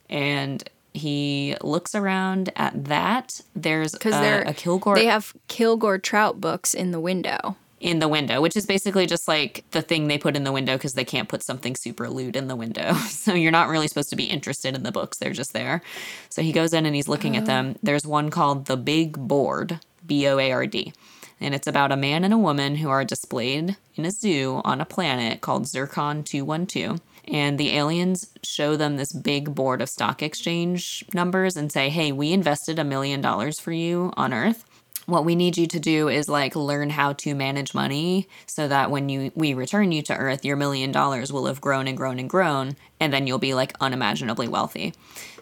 and 0.09 0.62
he 0.95 1.57
looks 1.61 1.97
around 1.97 2.53
at 2.55 2.85
that. 2.85 3.41
There's 3.57 3.91
Because 3.93 4.15
a, 4.15 4.20
they're 4.20 4.43
a 4.43 4.55
Kilgore 4.55 4.95
They 4.95 5.07
have 5.07 5.35
Kilgore 5.49 5.99
Trout 5.99 6.41
books 6.41 6.73
in 6.73 6.93
the 6.93 7.01
window. 7.01 7.57
in 7.81 7.99
the 7.99 8.09
window, 8.09 8.41
which 8.41 8.57
is 8.57 8.65
basically 8.65 9.07
just 9.07 9.28
like 9.28 9.65
the 9.73 9.83
thing 9.83 10.09
they 10.09 10.16
put 10.16 10.35
in 10.35 10.45
the 10.45 10.53
window 10.53 10.77
because 10.77 10.95
they 10.95 11.05
can't 11.05 11.28
put 11.28 11.43
something 11.43 11.77
super 11.77 12.09
lewd 12.09 12.35
in 12.37 12.47
the 12.49 12.57
window. 12.57 12.95
So 13.27 13.35
you're 13.35 13.51
not 13.51 13.69
really 13.69 13.89
supposed 13.89 14.11
to 14.11 14.16
be 14.16 14.24
interested 14.24 14.74
in 14.77 14.85
the 14.85 14.93
books, 14.93 15.19
they're 15.19 15.33
just 15.33 15.53
there. 15.53 15.83
So 16.31 16.43
he 16.43 16.53
goes 16.53 16.73
in 16.73 16.87
and 16.87 16.95
he's 16.95 17.09
looking 17.09 17.37
at 17.37 17.43
oh. 17.43 17.47
them. 17.47 17.77
There's 17.83 18.07
one 18.07 18.31
called 18.31 18.66
The 18.66 18.77
Big 18.77 19.19
Board, 19.19 19.81
B 20.07 20.27
O 20.27 20.39
A 20.39 20.53
R 20.53 20.66
D. 20.66 20.93
And 21.41 21.55
it's 21.55 21.66
about 21.66 21.93
a 21.93 21.97
man 21.97 22.24
and 22.24 22.33
a 22.33 22.39
woman 22.39 22.77
who 22.77 22.89
are 22.89 23.05
displayed 23.05 23.77
in 23.95 24.05
a 24.05 24.11
zoo 24.11 24.62
on 24.65 24.81
a 24.81 24.87
planet 24.87 25.43
called 25.43 25.66
Zircon 25.66 26.23
212. 26.23 27.01
And 27.28 27.59
the 27.59 27.77
aliens 27.77 28.31
show 28.43 28.77
them 28.77 28.97
this 28.97 29.12
big 29.12 29.55
board 29.55 29.83
of 29.83 29.91
stock 29.91 30.23
exchange 30.23 31.05
numbers 31.12 31.57
and 31.57 31.70
say, 31.70 31.91
hey, 31.91 32.12
we 32.12 32.33
invested 32.33 32.78
a 32.78 32.85
million 32.85 33.20
dollars 33.20 33.59
for 33.59 33.73
you 33.73 34.12
on 34.16 34.33
Earth 34.33 34.65
what 35.07 35.24
we 35.24 35.37
need 35.37 35.57
you 35.57 35.66
to 35.69 35.81
do 35.81 36.09
is 36.09 36.28
like 36.28 36.55
learn 36.57 36.91
how 36.91 37.12
to 37.12 37.35
manage 37.35 37.74
money 37.74 38.28
so 38.47 38.69
that 38.69 38.91
when 38.91 39.09
you 39.09 39.31
we 39.35 39.55
return 39.55 39.93
you 39.93 40.03
to 40.03 40.15
earth 40.15 40.45
your 40.45 40.57
million 40.57 40.93
dollars 40.93 41.33
will 41.33 41.47
have 41.47 41.61
grown 41.61 41.89
and 41.89 41.97
grown 41.97 42.19
and 42.19 42.28
grown 42.28 42.77
and 43.01 43.12
then 43.12 43.27
you'll 43.27 43.39
be 43.39 43.55
like 43.55 43.73
unimaginably 43.81 44.49
wealthy 44.49 44.93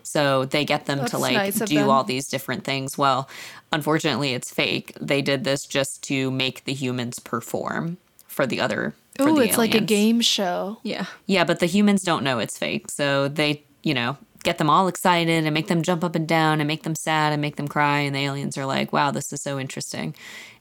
so 0.04 0.44
they 0.44 0.64
get 0.64 0.86
them 0.86 0.98
That's 0.98 1.10
to 1.12 1.18
like 1.18 1.34
nice 1.34 1.58
do 1.58 1.76
them. 1.76 1.90
all 1.90 2.04
these 2.04 2.28
different 2.28 2.64
things 2.64 2.96
well 2.96 3.28
unfortunately 3.72 4.34
it's 4.34 4.52
fake 4.52 4.96
they 5.00 5.22
did 5.22 5.44
this 5.44 5.66
just 5.66 6.02
to 6.04 6.30
make 6.30 6.64
the 6.64 6.74
humans 6.74 7.18
perform 7.18 7.96
for 8.26 8.46
the 8.46 8.60
other 8.60 8.94
Oh, 9.18 9.36
the 9.36 9.42
it's 9.42 9.58
like 9.58 9.74
a 9.74 9.80
game 9.80 10.20
show. 10.20 10.78
Yeah. 10.82 11.06
Yeah, 11.26 11.44
but 11.44 11.60
the 11.60 11.66
humans 11.66 12.02
don't 12.02 12.24
know 12.24 12.38
it's 12.40 12.58
fake. 12.58 12.90
So 12.90 13.28
they, 13.28 13.64
you 13.82 13.94
know, 13.94 14.16
get 14.42 14.58
them 14.58 14.68
all 14.68 14.88
excited 14.88 15.44
and 15.44 15.54
make 15.54 15.68
them 15.68 15.82
jump 15.82 16.02
up 16.02 16.14
and 16.14 16.26
down 16.26 16.60
and 16.60 16.66
make 16.66 16.82
them 16.82 16.94
sad 16.96 17.32
and 17.32 17.40
make 17.40 17.56
them 17.56 17.68
cry. 17.68 18.00
And 18.00 18.14
the 18.14 18.20
aliens 18.20 18.58
are 18.58 18.66
like, 18.66 18.92
wow, 18.92 19.10
this 19.10 19.32
is 19.32 19.40
so 19.40 19.58
interesting. 19.58 20.14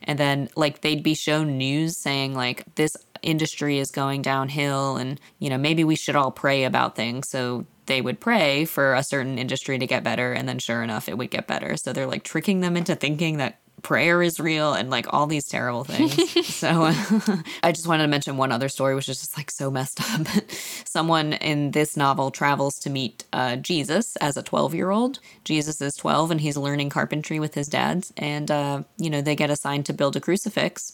And 0.04 0.20
then, 0.20 0.50
like, 0.56 0.82
they'd 0.82 1.02
be 1.04 1.16
shown 1.16 1.58
news 1.58 1.98
saying, 1.98 2.36
like, 2.36 2.64
this 2.76 2.96
industry 3.22 3.80
is 3.80 3.90
going 3.90 4.22
downhill 4.22 4.98
and, 4.98 5.20
you 5.40 5.50
know, 5.50 5.58
maybe 5.58 5.84
we 5.84 5.96
should 5.96 6.16
all 6.16 6.32
pray 6.32 6.66
about 6.66 6.96
things. 6.96 7.30
So 7.30 7.66
they 7.86 8.02
would 8.02 8.20
pray 8.20 8.66
for 8.66 8.94
a 8.94 9.04
certain 9.04 9.38
industry 9.38 9.78
to 9.80 9.88
get 9.88 10.04
better. 10.04 10.34
And 10.34 10.48
then, 10.48 10.60
sure 10.60 10.84
enough, 10.84 11.10
it 11.10 11.18
would 11.18 11.32
get 11.32 11.48
better. 11.48 11.78
So 11.78 11.94
they're 11.94 12.08
like 12.08 12.24
tricking 12.24 12.62
them 12.62 12.78
into 12.78 12.96
thinking 12.96 13.38
that 13.38 13.60
prayer 13.84 14.24
is 14.24 14.40
real 14.40 14.74
and 14.74 14.90
like 14.90 15.14
all 15.14 15.28
these 15.28 15.48
terrible 15.48 15.84
things. 15.84 16.46
so 16.48 16.84
I 17.64 17.72
just 17.72 17.86
wanted 17.86 18.04
to 18.04 18.08
mention 18.08 18.38
one 18.38 18.52
other 18.52 18.70
story, 18.70 18.96
which 18.96 19.10
is 19.10 19.20
just 19.20 19.38
like 19.38 19.52
so 19.52 19.70
messed 19.70 20.02
up. 20.02 20.26
Someone 20.86 21.34
in 21.34 21.72
this 21.72 21.96
novel 21.96 22.32
travels 22.32 22.80
to 22.80 22.90
meet 22.90 23.26
uh, 23.34 23.58
Jesus 23.58 24.16
as 24.18 24.38
a 24.38 24.44
12 24.44 24.74
year 24.74 24.90
old. 24.90 25.20
Jesus 25.44 25.82
is 25.82 25.96
12 25.96 26.32
and 26.32 26.42
he's 26.42 26.58
learning 26.58 26.90
carpentry 26.90 27.40
with 27.40 27.54
his 27.54 27.68
dad. 27.68 28.06
And, 28.18 28.50
uh, 28.50 28.84
you 28.98 29.10
know, 29.10 29.22
they 29.22 29.36
get 29.36 29.50
assigned 29.50 29.86
to 29.88 29.94
build 29.94 30.16
a 30.16 30.22
crucifix. 30.22 30.94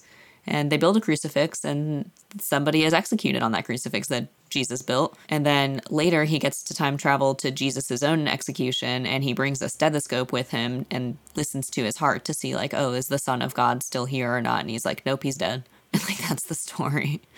And 0.49 0.71
they 0.71 0.77
build 0.77 0.97
a 0.97 1.01
crucifix, 1.01 1.63
and 1.63 2.09
somebody 2.39 2.84
is 2.84 2.93
executed 2.93 3.41
on 3.43 3.51
that 3.53 3.65
crucifix 3.65 4.07
that 4.07 4.27
Jesus 4.49 4.81
built. 4.81 5.15
And 5.30 5.45
then 5.45 5.80
later, 5.89 6.23
he 6.23 6.39
gets 6.39 6.63
to 6.63 6.73
time 6.73 6.97
travel 6.97 7.35
to 7.35 7.51
Jesus' 7.51 8.03
own 8.03 8.27
execution, 8.27 9.05
and 9.05 9.23
he 9.23 9.34
brings 9.34 9.61
a 9.61 9.69
stethoscope 9.69 10.34
with 10.34 10.49
him 10.49 10.85
and 10.89 11.17
listens 11.35 11.69
to 11.71 11.84
his 11.84 11.97
heart 11.97 12.26
to 12.26 12.34
see, 12.34 12.55
like, 12.55 12.73
oh, 12.73 12.93
is 12.93 13.07
the 13.07 13.19
Son 13.19 13.41
of 13.41 13.53
God 13.53 13.84
still 13.84 14.05
here 14.05 14.35
or 14.35 14.41
not? 14.41 14.61
And 14.61 14.69
he's 14.69 14.85
like, 14.85 15.05
nope, 15.05 15.23
he's 15.23 15.38
dead. 15.38 15.63
And 15.93 16.03
like, 16.09 16.17
that's 16.17 16.43
the 16.43 16.55
story. 16.55 17.21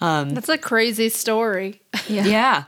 Um, 0.00 0.30
that's 0.30 0.48
a 0.48 0.56
crazy 0.56 1.08
story. 1.08 1.80
Yeah. 2.06 2.24
Yeah. 2.24 2.64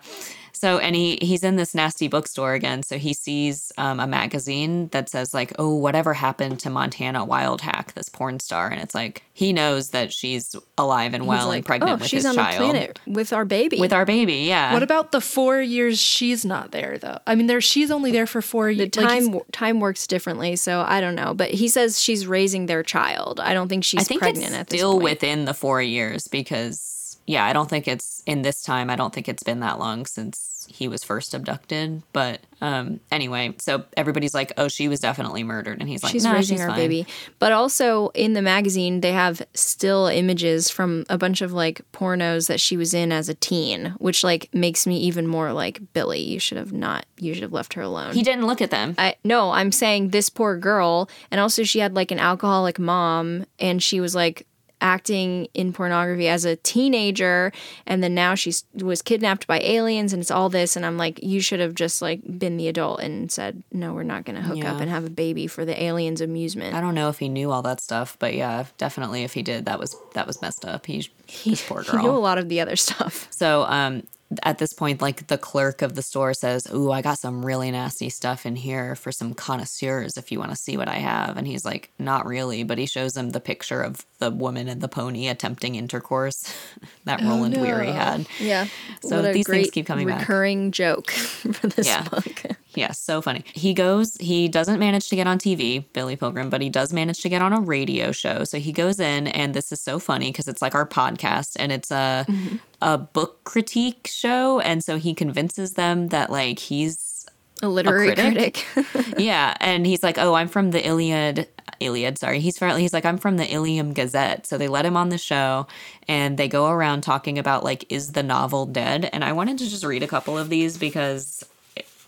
So, 0.61 0.77
and 0.77 0.95
he 0.95 1.16
he's 1.23 1.43
in 1.43 1.57
this 1.57 1.74
nasty 1.74 2.07
bookstore 2.07 2.53
again. 2.53 2.82
So 2.82 2.99
he 2.99 3.15
sees 3.15 3.73
um, 3.78 3.99
a 3.99 4.07
magazine 4.07 4.89
that 4.89 5.09
says 5.09 5.32
like, 5.32 5.55
"Oh, 5.59 5.74
whatever 5.74 6.12
happened 6.12 6.61
to 6.61 6.69
Montana 6.69 7.24
Wildhack, 7.24 7.95
this 7.95 8.11
porn 8.11 8.41
star?" 8.41 8.69
And 8.69 8.78
it's 8.78 8.95
like 8.95 9.23
he 9.32 9.55
knows 9.55 9.89
that 9.91 10.12
she's 10.12 10.55
alive 10.77 11.15
and 11.15 11.27
well 11.27 11.49
like, 11.49 11.57
and 11.57 11.65
pregnant 11.65 11.93
oh, 11.93 11.95
with 11.95 12.09
she's 12.09 12.24
his 12.24 12.27
on 12.27 12.35
child, 12.35 12.53
the 12.53 12.59
planet 12.59 13.01
with 13.07 13.32
our 13.32 13.47
baby. 13.47 13.81
with 13.81 13.95
our 13.95 14.05
baby. 14.05 14.35
Yeah. 14.35 14.74
What 14.74 14.82
about 14.82 15.12
the 15.12 15.23
four 15.23 15.62
years 15.62 15.99
she's 15.99 16.45
not 16.45 16.73
there 16.73 16.99
though? 16.99 17.20
I 17.27 17.37
mean, 17.37 17.47
there 17.47 17.62
she's 17.62 17.91
only 17.91 18.12
there 18.12 18.27
for 18.27 18.43
four 18.43 18.66
the 18.66 18.81
years. 18.81 18.91
time 18.91 19.41
time 19.53 19.81
works 19.81 20.07
differently, 20.07 20.57
so 20.57 20.85
I 20.87 21.01
don't 21.01 21.15
know. 21.15 21.32
But 21.32 21.53
he 21.53 21.69
says 21.69 21.99
she's 21.99 22.27
raising 22.27 22.66
their 22.66 22.82
child. 22.82 23.41
I 23.41 23.55
don't 23.55 23.69
think 23.69 23.82
she's 23.82 24.03
I 24.03 24.05
think 24.05 24.20
pregnant 24.20 24.49
it's 24.49 24.57
at 24.57 24.66
this 24.66 24.78
still 24.78 24.93
point. 24.93 25.05
within 25.05 25.47
the 25.47 25.55
four 25.55 25.81
years 25.81 26.28
because 26.28 27.16
yeah, 27.27 27.47
I 27.47 27.55
don't 27.55 27.70
think 27.70 27.89
it's 27.89 28.23
in 28.27 28.43
this 28.43 28.62
time. 28.62 28.91
I 28.91 28.97
don't 28.97 29.15
think 29.15 29.27
it's 29.27 29.43
been 29.43 29.61
that 29.61 29.78
long 29.78 30.05
since 30.05 30.50
he 30.71 30.89
was 30.89 31.03
first 31.03 31.35
abducted. 31.35 32.03
But 32.13 32.41
um, 32.61 33.01
anyway, 33.11 33.55
so 33.59 33.85
everybody's 33.97 34.35
like, 34.35 34.53
"Oh, 34.57 34.69
she 34.69 34.89
was 34.89 35.01
definitely 35.01 35.43
murdered," 35.43 35.81
and 35.81 35.89
he's 35.89 36.03
like, 36.03 36.13
she's 36.13 36.25
"No, 36.25 36.33
raising 36.33 36.59
she's 36.59 36.67
fine." 36.67 36.77
baby. 36.77 37.07
But 37.39 37.53
also 37.53 38.09
in 38.09 38.35
the 38.35 38.43
magazine, 38.43 39.01
they 39.01 39.13
have 39.13 39.43
still 39.55 40.07
images 40.07 40.71
from 40.71 41.05
a 41.09 41.19
bunch 41.19 41.43
of 41.43 41.53
like 41.53 41.81
pornos 41.93 42.47
that 42.49 42.61
she 42.61 42.77
was 42.77 42.95
in 42.95 43.13
as 43.13 43.29
a 43.29 43.35
teen, 43.35 43.95
which 43.99 44.23
like 44.23 44.49
makes 44.55 44.87
me 44.87 44.99
even 44.99 45.27
more 45.27 45.53
like 45.53 45.81
Billy. 45.93 46.21
You 46.21 46.39
should 46.39 46.59
have 46.59 46.73
not. 46.73 47.07
You 47.19 47.35
should 47.35 47.43
have 47.43 47.53
left 47.53 47.75
her 47.75 47.83
alone. 47.83 48.15
He 48.15 48.23
didn't 48.23 48.47
look 48.47 48.61
at 48.61 48.71
them. 48.71 48.95
I 48.97 49.17
no, 49.25 49.51
I'm 49.51 49.73
saying 49.73 50.11
this 50.11 50.31
poor 50.31 50.57
girl, 50.57 51.11
and 51.31 51.41
also 51.41 51.65
she 51.65 51.81
had 51.81 51.95
like 51.95 52.11
an 52.11 52.19
alcoholic 52.19 52.79
mom, 52.79 53.47
and 53.59 53.83
she 53.83 54.01
was 54.01 54.15
like 54.15 54.47
acting 54.81 55.47
in 55.55 55.73
pornography 55.73 56.28
as 56.28 56.44
a 56.44 56.57
teenager, 56.57 57.52
and 57.86 58.02
then 58.02 58.15
now 58.15 58.35
she 58.35 58.52
was 58.74 59.02
kidnapped 59.02 59.47
by 59.47 59.61
aliens, 59.61 60.12
and 60.12 60.20
it's 60.20 60.31
all 60.31 60.48
this, 60.48 60.77
and 60.77 60.85
I'm 60.86 60.97
like, 60.97 61.23
you 61.23 61.40
should 61.40 61.61
have 61.61 61.74
just 61.74 62.01
like 62.02 62.20
been 62.39 62.57
the 62.57 62.69
adult 62.69 63.01
and 63.01 63.31
said, 63.31 63.62
no, 63.73 63.93
we're 63.93 64.02
not 64.02 64.24
gonna 64.24 64.43
hook 64.43 64.59
Yeah. 64.59 64.74
up 64.74 64.81
and 64.81 64.90
have 64.90 65.05
a 65.05 65.11
baby 65.11 65.47
for 65.47 65.65
the 65.65 65.81
aliens' 65.82 66.20
amusement. 66.20 66.74
I 66.74 66.81
don't 66.81 66.94
know 66.94 67.09
if 67.09 67.19
he 67.19 67.28
knew 67.28 67.51
all 67.51 67.62
that 67.62 67.81
stuff, 67.81 68.16
but 68.19 68.35
yeah, 68.35 68.65
definitely 68.78 69.24
if 69.24 69.35
he 69.35 69.43
did, 69.43 69.66
that 69.66 69.78
was 69.78 69.97
that 70.15 70.27
was 70.27 70.40
messed 70.43 70.65
up. 70.65 70.86
He, 70.86 71.09
this 71.44 71.66
poor 71.66 71.82
girl. 71.82 71.97
He 71.98 72.02
knew 72.02 72.11
a 72.11 72.19
lot 72.19 72.39
of 72.39 72.48
the 72.48 72.61
other 72.61 72.77
stuff. 72.77 73.28
So 73.31 73.62
um, 73.65 74.02
at 74.44 74.59
this 74.59 74.73
point, 74.73 75.02
like 75.02 75.27
the 75.27 75.39
clerk 75.39 75.82
of 75.82 75.94
the 75.97 76.02
store 76.02 76.35
says, 76.35 76.66
"Ooh, 76.73 76.90
I 76.93 77.02
got 77.02 77.19
some 77.19 77.44
really 77.44 77.70
nasty 77.70 78.09
stuff 78.11 78.47
in 78.47 78.55
here 78.57 78.94
for 78.94 79.11
some 79.11 79.35
connoisseurs. 79.35 80.16
If 80.16 80.31
you 80.31 80.39
want 80.39 80.51
to 80.52 80.57
see 80.57 80.77
what 80.77 80.89
I 80.89 80.97
have," 80.97 81.36
and 81.36 81.47
he's 81.47 81.65
like, 81.65 81.90
"Not 81.98 82.27
really," 82.27 82.62
but 82.62 82.78
he 82.78 82.86
shows 82.86 83.16
him 83.16 83.31
the 83.31 83.40
picture 83.40 83.82
of 83.82 84.07
the 84.19 84.31
woman 84.31 84.69
and 84.69 84.81
the 84.81 84.89
pony 84.89 85.27
attempting 85.28 85.74
intercourse 85.74 86.44
that 87.05 87.20
oh, 87.23 87.28
Roland 87.28 87.61
Weary 87.61 87.90
had. 87.90 88.28
Yeah. 88.39 88.66
So 89.02 89.32
these 89.32 89.48
things 89.48 89.70
keep 89.70 89.86
coming 89.86 90.07
back. 90.07 90.20
recurring 90.20 90.70
joke 90.70 91.11
for 91.11 91.66
this 91.66 91.86
Yeah. 91.86 92.05
book. 92.05 92.43
Yeah, 92.75 92.93
so 92.93 93.21
funny. 93.21 93.45
He 93.53 93.75
goes, 93.75 94.17
he 94.17 94.49
doesn't 94.49 94.79
manage 94.79 95.09
to 95.09 95.17
get 95.17 95.27
on 95.27 95.39
TV, 95.39 95.85
Billy 95.93 96.17
Pilgrim, 96.17 96.51
but 96.51 96.61
he 96.61 96.69
does 96.69 96.93
manage 96.93 97.21
to 97.23 97.29
get 97.29 97.43
on 97.43 97.53
a 97.53 97.61
radio 97.61 98.13
show. 98.13 98.45
So 98.45 98.59
he 98.59 98.73
goes 98.73 99.01
in, 99.01 99.27
and 99.29 99.55
this 99.55 99.73
is 99.73 99.81
so 99.81 99.99
funny 99.99 100.31
because 100.31 100.49
it's 100.49 100.63
like 100.63 100.75
our 100.75 100.87
podcast 100.87 101.57
and 101.59 101.73
it's 101.73 101.91
a, 101.91 102.25
mm-hmm. 102.29 102.57
a 102.81 102.99
book 102.99 103.45
critique 103.45 104.07
show. 104.07 104.61
And 104.61 104.85
so 104.85 104.99
he 104.99 105.15
convinces 105.15 105.75
them 105.75 106.09
that 106.09 106.31
like 106.31 106.59
he's, 106.59 107.27
A 107.63 107.69
literary 107.69 108.15
critic? 108.15 108.65
critic. 108.73 109.15
yeah. 109.19 109.57
And 109.61 109.85
he's 109.85 110.03
like, 110.03 110.19
oh, 110.19 110.35
I'm 110.35 110.49
from 110.49 110.71
the 110.71 110.87
Iliad. 110.87 111.49
Iliad, 111.81 112.19
sorry. 112.19 112.41
He's 112.41 112.59
from, 112.59 112.79
he's 112.79 112.93
like, 112.93 113.07
I'm 113.07 113.19
from 113.19 113.37
the 113.37 113.51
Ilium 113.53 113.95
Gazette. 113.95 114.47
So 114.47 114.59
they 114.59 114.69
let 114.69 114.85
him 114.85 114.97
on 114.97 115.09
the 115.09 115.19
show 115.19 115.67
and 116.07 116.37
they 116.39 116.47
go 116.47 116.69
around 116.69 117.01
talking 117.01 117.39
about 117.39 117.65
like, 117.65 117.91
is 117.91 118.13
the 118.13 118.23
novel 118.23 118.67
dead? 118.67 119.09
And 119.13 119.25
I 119.25 119.33
wanted 119.33 119.59
to 119.59 119.69
just 119.69 119.83
read 119.83 120.03
a 120.03 120.07
couple 120.07 120.37
of 120.37 120.51
these 120.51 120.77
because 120.77 121.43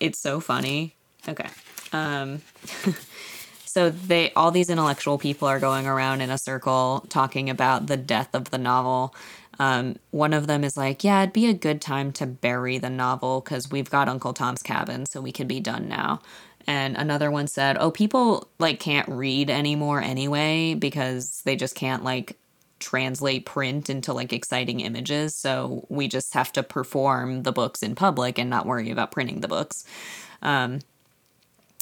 it's 0.03 0.19
so 0.19 0.41
funny. 0.41 0.97
Okay. 1.29 1.49
Um, 1.93 2.43
so 3.65 3.91
they 3.91 4.33
all 4.33 4.51
these 4.51 4.69
intellectual 4.69 5.17
people 5.17 5.47
are 5.47 5.61
going 5.61 5.87
around 5.87 6.21
in 6.21 6.31
a 6.31 6.39
circle 6.39 7.07
talking 7.09 7.49
about 7.49 7.87
the 7.87 7.97
death 7.97 8.35
of 8.35 8.51
the 8.51 8.59
novel. 8.59 9.15
Um, 9.61 9.97
one 10.11 10.33
of 10.33 10.49
them 10.49 10.65
is 10.65 10.77
like, 10.77 11.05
"Yeah, 11.05 11.23
it'd 11.23 11.33
be 11.33 11.47
a 11.47 11.55
good 11.55 11.81
time 11.81 12.11
to 12.15 12.27
bury 12.27 12.79
the 12.79 12.91
novel 12.91 13.41
because 13.41 13.71
we've 13.71 13.91
got 13.91 14.09
Uncle 14.09 14.33
Tom's 14.33 14.63
Cabin, 14.63 15.07
so 15.07 15.21
we 15.21 15.31
could 15.31 15.49
be 15.49 15.61
done 15.61 15.89
now." 15.89 16.21
And 16.67 16.97
another 16.97 17.31
one 17.31 17.47
said, 17.47 17.77
"Oh, 17.79 17.93
people 17.93 18.49
like 18.59 18.81
can't 18.81 19.09
read 19.09 19.51
anymore 19.51 20.01
anyway 20.01 20.75
because 20.75 21.43
they 21.45 21.55
just 21.55 21.77
can't 21.77 22.03
like 22.03 22.37
translate 22.83 23.47
print 23.47 23.89
into 23.89 24.13
like 24.13 24.33
exciting 24.33 24.81
images. 24.81 25.37
So 25.37 25.87
we 25.89 26.09
just 26.09 26.35
have 26.35 26.53
to 26.53 26.63
perform 26.63 27.45
the 27.45 27.53
books 27.53 27.83
in 27.83 27.95
public 27.95 28.39
and 28.39 28.51
not 28.51 28.67
worry 28.67 28.91
about 28.91 29.13
printing 29.13 29.41
the 29.41 29.49
books." 29.49 29.85
Um, 30.43 30.81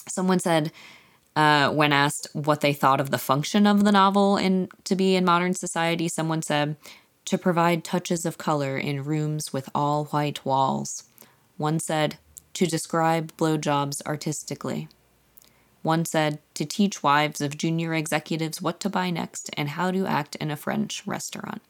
someone 0.07 0.39
said 0.39 0.73
uh, 1.37 1.71
when 1.71 1.93
asked 1.93 2.27
what 2.33 2.61
they 2.61 2.73
thought 2.73 3.01
of 3.01 3.11
the 3.11 3.19
function 3.19 3.67
of 3.67 3.85
the 3.85 3.93
novel 3.93 4.37
in 4.37 4.69
to 4.85 4.97
be 4.97 5.17
in 5.17 5.25
modern 5.25 5.55
society, 5.55 6.09
someone 6.09 6.43
said 6.43 6.77
to 7.25 7.39
provide 7.39 7.85
touches 7.85 8.27
of 8.27 8.39
color 8.39 8.77
in 8.77 9.05
rooms 9.05 9.53
with 9.53 9.69
all 9.75 10.07
white 10.07 10.45
walls. 10.45 11.05
One 11.57 11.79
said 11.79 12.19
to 12.55 12.67
describe 12.67 13.37
blowjobs 13.37 14.03
artistically. 14.07 14.89
One 15.83 16.05
said 16.05 16.39
to 16.55 16.65
teach 16.65 17.03
wives 17.03 17.41
of 17.41 17.57
junior 17.57 17.95
executives 17.95 18.61
what 18.61 18.81
to 18.81 18.91
buy 18.91 19.11
next 19.11 19.51
and 19.57 19.71
how 19.71 19.91
to 19.91 20.07
act 20.07 20.37
in 20.37 20.51
a 20.51 20.57
French 20.57 21.07
restaurant. 21.07 21.63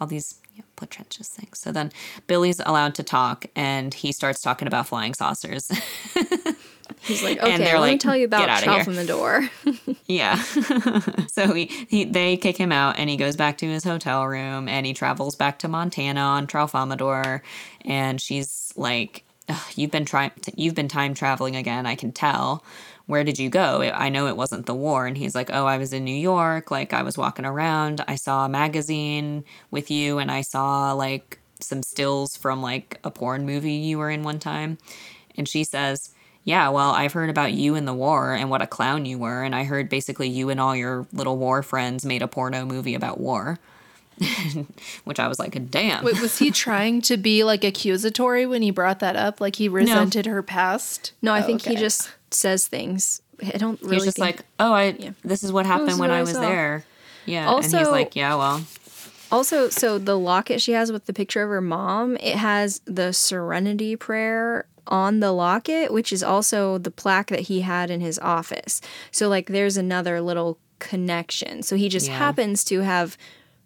All 0.00 0.06
these 0.06 0.40
you 0.54 0.62
know, 0.62 0.68
pretentious 0.76 1.28
things. 1.28 1.58
So 1.58 1.70
then 1.70 1.92
Billy's 2.26 2.60
allowed 2.60 2.94
to 2.96 3.02
talk 3.02 3.46
and 3.54 3.94
he 3.94 4.12
starts 4.12 4.42
talking 4.42 4.66
about 4.66 4.88
flying 4.88 5.14
saucers. 5.14 5.70
He's 7.02 7.22
like, 7.22 7.38
And 7.42 7.54
okay, 7.54 7.64
they're 7.64 7.78
let 7.78 7.92
me 7.92 7.98
tell 7.98 8.16
you 8.16 8.26
"Get 8.26 8.42
about 8.44 8.64
outta 8.66 8.70
here." 8.70 9.04
Tralfamadore. 9.04 9.96
Yeah. 10.06 10.42
so 11.28 11.52
he, 11.52 11.66
he 11.66 12.04
they 12.04 12.36
kick 12.36 12.56
him 12.56 12.72
out 12.72 12.98
and 12.98 13.08
he 13.08 13.16
goes 13.16 13.36
back 13.36 13.58
to 13.58 13.66
his 13.66 13.84
hotel 13.84 14.26
room 14.26 14.68
and 14.68 14.84
he 14.84 14.92
travels 14.92 15.36
back 15.36 15.60
to 15.60 15.68
Montana 15.68 16.20
on 16.20 16.48
Tralfamadore 16.48 17.42
and 17.84 18.20
she's 18.20 18.72
like 18.76 19.22
you've 19.76 19.90
been 19.90 20.04
trying 20.04 20.32
you've 20.56 20.74
been 20.74 20.88
time 20.88 21.14
traveling 21.14 21.56
again, 21.56 21.86
I 21.86 21.94
can 21.94 22.12
tell. 22.12 22.64
Where 23.10 23.24
did 23.24 23.38
you 23.38 23.50
go? 23.50 23.82
I 23.82 24.08
know 24.08 24.26
it 24.28 24.36
wasn't 24.36 24.66
the 24.66 24.74
war 24.74 25.06
and 25.06 25.16
he's 25.16 25.34
like, 25.34 25.50
"Oh, 25.52 25.66
I 25.66 25.78
was 25.78 25.92
in 25.92 26.04
New 26.04 26.14
York, 26.14 26.70
like 26.70 26.92
I 26.92 27.02
was 27.02 27.18
walking 27.18 27.44
around, 27.44 28.04
I 28.08 28.14
saw 28.16 28.44
a 28.44 28.48
magazine 28.48 29.44
with 29.70 29.90
you 29.90 30.18
and 30.18 30.30
I 30.30 30.42
saw 30.42 30.92
like 30.92 31.40
some 31.60 31.82
stills 31.82 32.36
from 32.36 32.62
like 32.62 32.98
a 33.04 33.10
porn 33.10 33.44
movie 33.46 33.72
you 33.74 33.98
were 33.98 34.10
in 34.10 34.22
one 34.22 34.38
time." 34.38 34.78
And 35.36 35.48
she 35.48 35.64
says, 35.64 36.10
yeah, 36.44 36.68
well, 36.70 36.90
I've 36.90 37.12
heard 37.12 37.30
about 37.30 37.52
you 37.52 37.74
in 37.74 37.84
the 37.84 37.94
war 37.94 38.32
and 38.34 38.50
what 38.50 38.62
a 38.62 38.66
clown 38.66 39.04
you 39.04 39.18
were. 39.18 39.42
And 39.42 39.54
I 39.54 39.64
heard 39.64 39.88
basically 39.88 40.28
you 40.28 40.48
and 40.50 40.60
all 40.60 40.74
your 40.74 41.06
little 41.12 41.36
war 41.36 41.62
friends 41.62 42.04
made 42.04 42.22
a 42.22 42.28
porno 42.28 42.64
movie 42.64 42.94
about 42.94 43.20
war. 43.20 43.58
Which 45.04 45.18
I 45.18 45.28
was 45.28 45.38
like, 45.38 45.70
damn. 45.70 46.04
Wait, 46.04 46.20
was 46.20 46.38
he 46.38 46.50
trying 46.66 47.00
to 47.02 47.16
be 47.16 47.44
like 47.44 47.64
accusatory 47.64 48.46
when 48.46 48.62
he 48.62 48.70
brought 48.70 49.00
that 49.00 49.16
up? 49.16 49.40
Like 49.40 49.56
he 49.56 49.68
resented 49.68 50.26
her 50.26 50.42
past? 50.42 51.12
No, 51.22 51.32
I 51.32 51.42
Oh, 51.42 51.46
think 51.46 51.62
he 51.62 51.76
just 51.76 52.10
says 52.30 52.66
things. 52.66 53.22
I 53.42 53.56
don't 53.56 53.80
really 53.82 53.96
He's 53.96 54.04
just 54.04 54.16
think- 54.18 54.36
like, 54.38 54.44
oh, 54.58 54.72
I. 54.72 55.14
This 55.24 55.42
is 55.42 55.52
what 55.52 55.64
happened 55.66 55.98
when 55.98 55.98
what 55.98 56.10
I 56.10 56.18
I 56.18 56.20
was 56.22 56.32
saw. 56.32 56.40
there. 56.40 56.84
Yeah, 57.26 57.50
and 57.54 57.64
he's 57.64 57.72
Also- 57.74 57.90
like, 57.90 58.14
yeah, 58.16 58.34
well, 58.34 58.62
Also, 59.32 59.68
so 59.68 59.98
the 59.98 60.18
locket 60.18 60.60
she 60.60 60.72
has 60.72 60.90
with 60.92 61.06
the 61.06 61.12
picture 61.12 61.42
of 61.42 61.48
her 61.50 61.60
mom, 61.60 62.16
it 62.16 62.36
has 62.36 62.80
the 62.84 63.12
Serenity 63.12 63.94
Prayer 63.96 64.66
on 64.88 65.20
the 65.20 65.30
locket, 65.32 65.92
which 65.92 66.12
is 66.12 66.22
also 66.22 66.76
the 66.78 66.90
plaque 66.90 67.28
that 67.28 67.40
he 67.42 67.60
had 67.60 67.90
in 67.90 68.00
his 68.00 68.18
office. 68.18 68.80
So, 69.12 69.28
like, 69.28 69.46
there's 69.46 69.76
another 69.76 70.20
little 70.20 70.58
connection. 70.80 71.62
So, 71.62 71.76
he 71.76 71.88
just 71.88 72.08
Yeah. 72.08 72.18
happens 72.18 72.64
to 72.64 72.80
have 72.80 73.16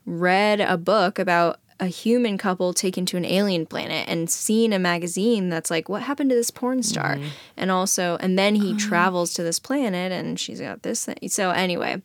read 0.07 0.61
a 0.61 0.77
book 0.77 1.19
about 1.19 1.61
a 1.81 1.87
human 1.87 2.39
couple 2.39 2.73
taken 2.73 3.05
to 3.07 3.17
an 3.17 3.25
alien 3.25 3.67
planet 3.67 4.09
and 4.09 4.31
seen 4.31 4.73
a 4.73 4.79
magazine 4.79 5.49
that's 5.49 5.71
like, 5.71 5.89
what 5.89 6.03
happened 6.03 6.31
to 6.31 6.37
this 6.37 6.51
porn 6.51 6.83
star? 6.83 7.17
Mm-hmm. 7.17 7.29
And 7.57 7.71
also, 7.71 8.17
and 8.21 8.39
then 8.39 8.55
he 8.55 8.77
travels 8.77 9.35
to 9.35 9.43
this 9.43 9.59
planet 9.59 10.13
and 10.13 10.39
she's 10.39 10.61
got 10.61 10.83
this 10.83 11.05
thing. 11.05 11.29
So, 11.29 11.51
anyway, 11.51 12.01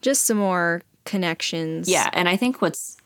just 0.00 0.24
some 0.24 0.38
more 0.38 0.82
connections. 1.04 1.88
Yeah, 1.88 2.08
and 2.12 2.28
I 2.28 2.36
think 2.36 2.62
what's 2.62 2.96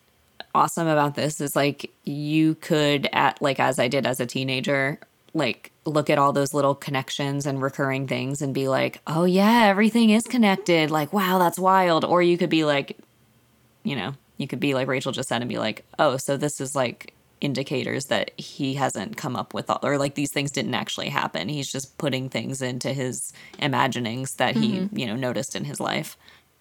awesome 0.54 0.86
about 0.86 1.14
this 1.14 1.40
is 1.40 1.54
like 1.54 1.90
you 2.04 2.54
could 2.56 3.08
at 3.12 3.40
like 3.42 3.60
as 3.60 3.78
I 3.78 3.88
did 3.88 4.06
as 4.06 4.20
a 4.20 4.26
teenager, 4.26 4.98
like 5.34 5.72
look 5.84 6.08
at 6.08 6.18
all 6.18 6.32
those 6.32 6.54
little 6.54 6.74
connections 6.74 7.46
and 7.46 7.60
recurring 7.60 8.06
things 8.06 8.40
and 8.40 8.54
be 8.54 8.68
like, 8.68 9.00
"Oh 9.06 9.24
yeah, 9.24 9.64
everything 9.64 10.10
is 10.10 10.24
connected." 10.24 10.90
Like, 10.90 11.12
"Wow, 11.12 11.38
that's 11.38 11.58
wild." 11.58 12.04
Or 12.04 12.22
you 12.22 12.38
could 12.38 12.50
be 12.50 12.64
like, 12.64 12.96
you 13.86 13.96
know, 13.96 14.14
you 14.36 14.46
could 14.46 14.60
be 14.60 14.74
like 14.74 14.88
Rachel 14.88 15.12
just 15.12 15.28
said 15.28 15.42
and 15.42 15.48
be 15.48 15.58
like, 15.58 15.84
"Oh, 15.98 16.16
so 16.16 16.36
this 16.36 16.60
is 16.60 16.74
like 16.74 17.14
indicators 17.40 18.06
that 18.06 18.30
he 18.38 18.74
hasn't 18.74 19.16
come 19.16 19.36
up 19.36 19.54
with 19.54 19.70
all, 19.70 19.80
or 19.82 19.98
like 19.98 20.14
these 20.14 20.32
things 20.32 20.50
didn't 20.50 20.74
actually 20.74 21.08
happen. 21.08 21.48
He's 21.48 21.70
just 21.70 21.96
putting 21.98 22.28
things 22.28 22.62
into 22.62 22.92
his 22.92 23.32
imaginings 23.58 24.34
that 24.34 24.56
he, 24.56 24.78
mm-hmm. 24.78 24.98
you 24.98 25.06
know, 25.06 25.16
noticed 25.16 25.56
in 25.56 25.64
his 25.64 25.80
life." 25.80 26.16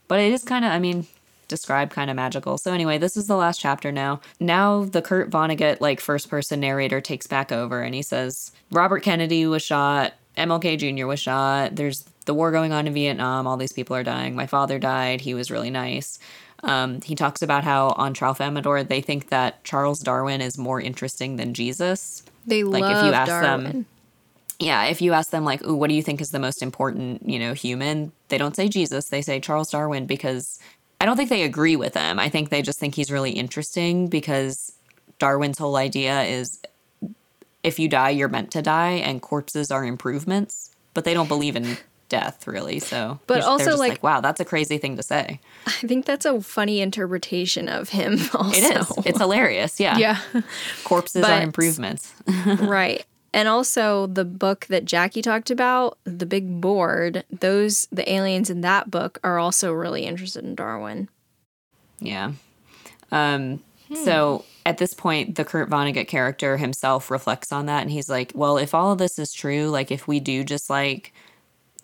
But 0.08 0.20
it 0.20 0.32
is 0.32 0.44
kind 0.44 0.64
of, 0.64 0.72
I 0.72 0.78
mean, 0.78 1.08
described 1.48 1.92
kind 1.92 2.10
of 2.10 2.16
magical. 2.16 2.58
So 2.58 2.72
anyway, 2.72 2.98
this 2.98 3.18
is 3.18 3.28
the 3.28 3.36
last 3.36 3.60
chapter 3.60 3.92
now. 3.92 4.22
Now 4.40 4.86
the 4.86 5.02
Kurt 5.02 5.30
Vonnegut 5.30 5.82
like 5.82 6.00
first 6.00 6.30
person 6.30 6.60
narrator 6.60 7.02
takes 7.02 7.28
back 7.28 7.52
over 7.52 7.82
and 7.82 7.96
he 7.96 8.02
says 8.02 8.52
Robert 8.72 9.02
Kennedy 9.02 9.46
was 9.48 9.64
shot, 9.64 10.14
MLK 10.38 10.78
Jr. 10.78 11.08
was 11.08 11.20
shot. 11.20 11.76
There's 11.76 12.06
the 12.26 12.34
war 12.34 12.52
going 12.52 12.72
on 12.72 12.88
in 12.88 12.94
Vietnam. 12.94 13.48
All 13.48 13.58
these 13.58 13.74
people 13.74 13.96
are 13.96 14.04
dying. 14.04 14.36
My 14.36 14.48
father 14.48 14.80
died. 14.80 15.22
He 15.22 15.34
was 15.34 15.52
really 15.52 15.70
nice. 15.70 16.20
Um, 16.66 17.02
he 17.02 17.16
talks 17.16 17.42
about 17.42 17.64
how 17.64 17.90
on 17.90 18.14
Tralfamadore 18.14 18.88
they 18.88 19.00
think 19.02 19.30
that 19.30 19.64
Charles 19.64 20.00
Darwin 20.00 20.42
is 20.42 20.58
more 20.58 20.82
interesting 20.82 21.36
than 21.36 21.54
Jesus. 21.54 22.24
They 22.48 22.64
Like, 22.64 22.84
if 22.84 22.90
love 22.90 23.06
you 23.06 23.14
ask 23.14 23.30
them- 23.30 23.64
Darwin. 23.64 23.86
Yeah, 24.58 24.86
if 24.86 25.02
you 25.02 25.12
ask 25.14 25.32
them 25.32 25.44
like, 25.44 25.66
"Ooh, 25.66 25.76
what 25.76 25.90
do 25.90 25.96
you 25.96 26.02
think 26.02 26.22
is 26.22 26.32
the 26.32 26.40
most 26.40 26.62
important, 26.64 27.28
you 27.28 27.40
know, 27.40 27.54
human?" 27.54 28.14
They 28.30 28.38
don't 28.38 28.56
say 28.56 28.70
Jesus, 28.70 29.10
they 29.10 29.22
say 29.22 29.40
Charles 29.40 29.70
Darwin 29.70 30.06
because 30.06 30.60
I 31.02 31.06
don't 31.06 31.18
think 31.18 31.30
they 31.30 31.44
agree 31.44 31.76
with 31.76 31.94
him. 31.94 32.20
I 32.20 32.30
think 32.30 32.50
they 32.50 32.62
just 32.62 32.80
think 32.80 32.96
he's 32.96 33.12
really 33.12 33.32
interesting 33.32 34.08
because 34.08 34.72
Darwin's 35.20 35.58
whole 35.58 35.76
idea 35.76 36.24
is 36.24 36.60
if 37.64 37.80
you 37.80 37.90
die, 37.90 38.12
you're 38.12 38.30
meant 38.30 38.52
to 38.52 38.62
die 38.62 38.92
and 38.92 39.22
corpses 39.22 39.72
are 39.72 39.84
improvements, 39.84 40.72
but 40.94 41.04
they 41.04 41.14
don't 41.14 41.28
believe 41.28 41.56
in 41.58 41.78
death 42.10 42.48
really. 42.48 42.80
So 42.80 43.20
But 43.28 43.42
also, 43.44 43.66
just 43.66 43.80
like- 43.80 44.04
wow, 44.04 44.22
that's 44.22 44.40
a 44.40 44.46
crazy 44.46 44.78
thing 44.78 44.96
to 44.98 45.04
say. 45.04 45.40
I 45.66 45.72
think 45.72 46.06
that's 46.06 46.26
a 46.26 46.40
funny 46.42 46.80
interpretation 46.82 47.68
of 47.68 47.90
him. 47.90 48.20
Also, 48.34 48.52
It 48.58 48.78
is. 48.80 48.92
It's 49.06 49.18
hilarious. 49.20 49.80
Yeah. 49.80 49.98
Yeah. 49.98 50.20
Corpses 50.84 51.22
But- 51.22 51.32
are 51.32 51.42
improvements. 51.44 52.14
right. 52.46 53.06
And 53.34 53.50
also 53.50 54.08
the 54.08 54.24
book 54.24 54.66
that 54.68 54.86
Jackie 54.86 55.22
talked 55.22 55.52
about, 55.52 55.98
the 56.06 56.26
big 56.26 56.62
board. 56.62 57.26
Those 57.30 57.88
the 57.92 58.10
aliens 58.10 58.50
in 58.50 58.62
that 58.62 58.90
book 58.90 59.20
are 59.26 59.38
also 59.40 59.74
really 59.74 60.06
interested 60.06 60.44
in 60.46 60.56
Darwin. 60.56 61.10
Yeah. 62.00 62.32
Um, 63.12 63.62
So 64.06 64.46
at 64.66 64.78
this 64.78 64.94
point, 64.94 65.36
the 65.36 65.46
Kurt 65.46 65.70
Vonnegut 65.70 66.08
character 66.08 66.58
himself 66.58 67.12
reflects 67.12 67.52
on 67.52 67.66
that 67.68 67.82
and 67.82 67.92
he's 67.92 68.10
like, 68.10 68.32
well, 68.34 68.58
if 68.58 68.74
all 68.74 68.92
of 68.94 68.98
this 69.00 69.20
is 69.20 69.32
true, 69.34 69.68
like 69.70 69.92
if 69.92 70.08
we 70.08 70.20
do 70.20 70.44
just 70.44 70.70
like 70.70 71.14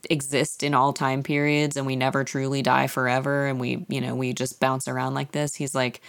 exist 0.09 0.63
in 0.63 0.73
all 0.73 0.93
time 0.93 1.23
periods 1.23 1.77
and 1.77 1.85
we 1.85 1.95
never 1.95 2.23
truly 2.23 2.61
die 2.61 2.87
forever 2.87 3.47
and 3.47 3.59
we, 3.59 3.85
you 3.89 4.01
know, 4.01 4.15
we 4.15 4.33
just 4.33 4.59
bounce 4.59 4.87
around 4.87 5.13
like 5.13 5.31
this, 5.31 5.55
he's 5.55 5.75
like, 5.75 6.01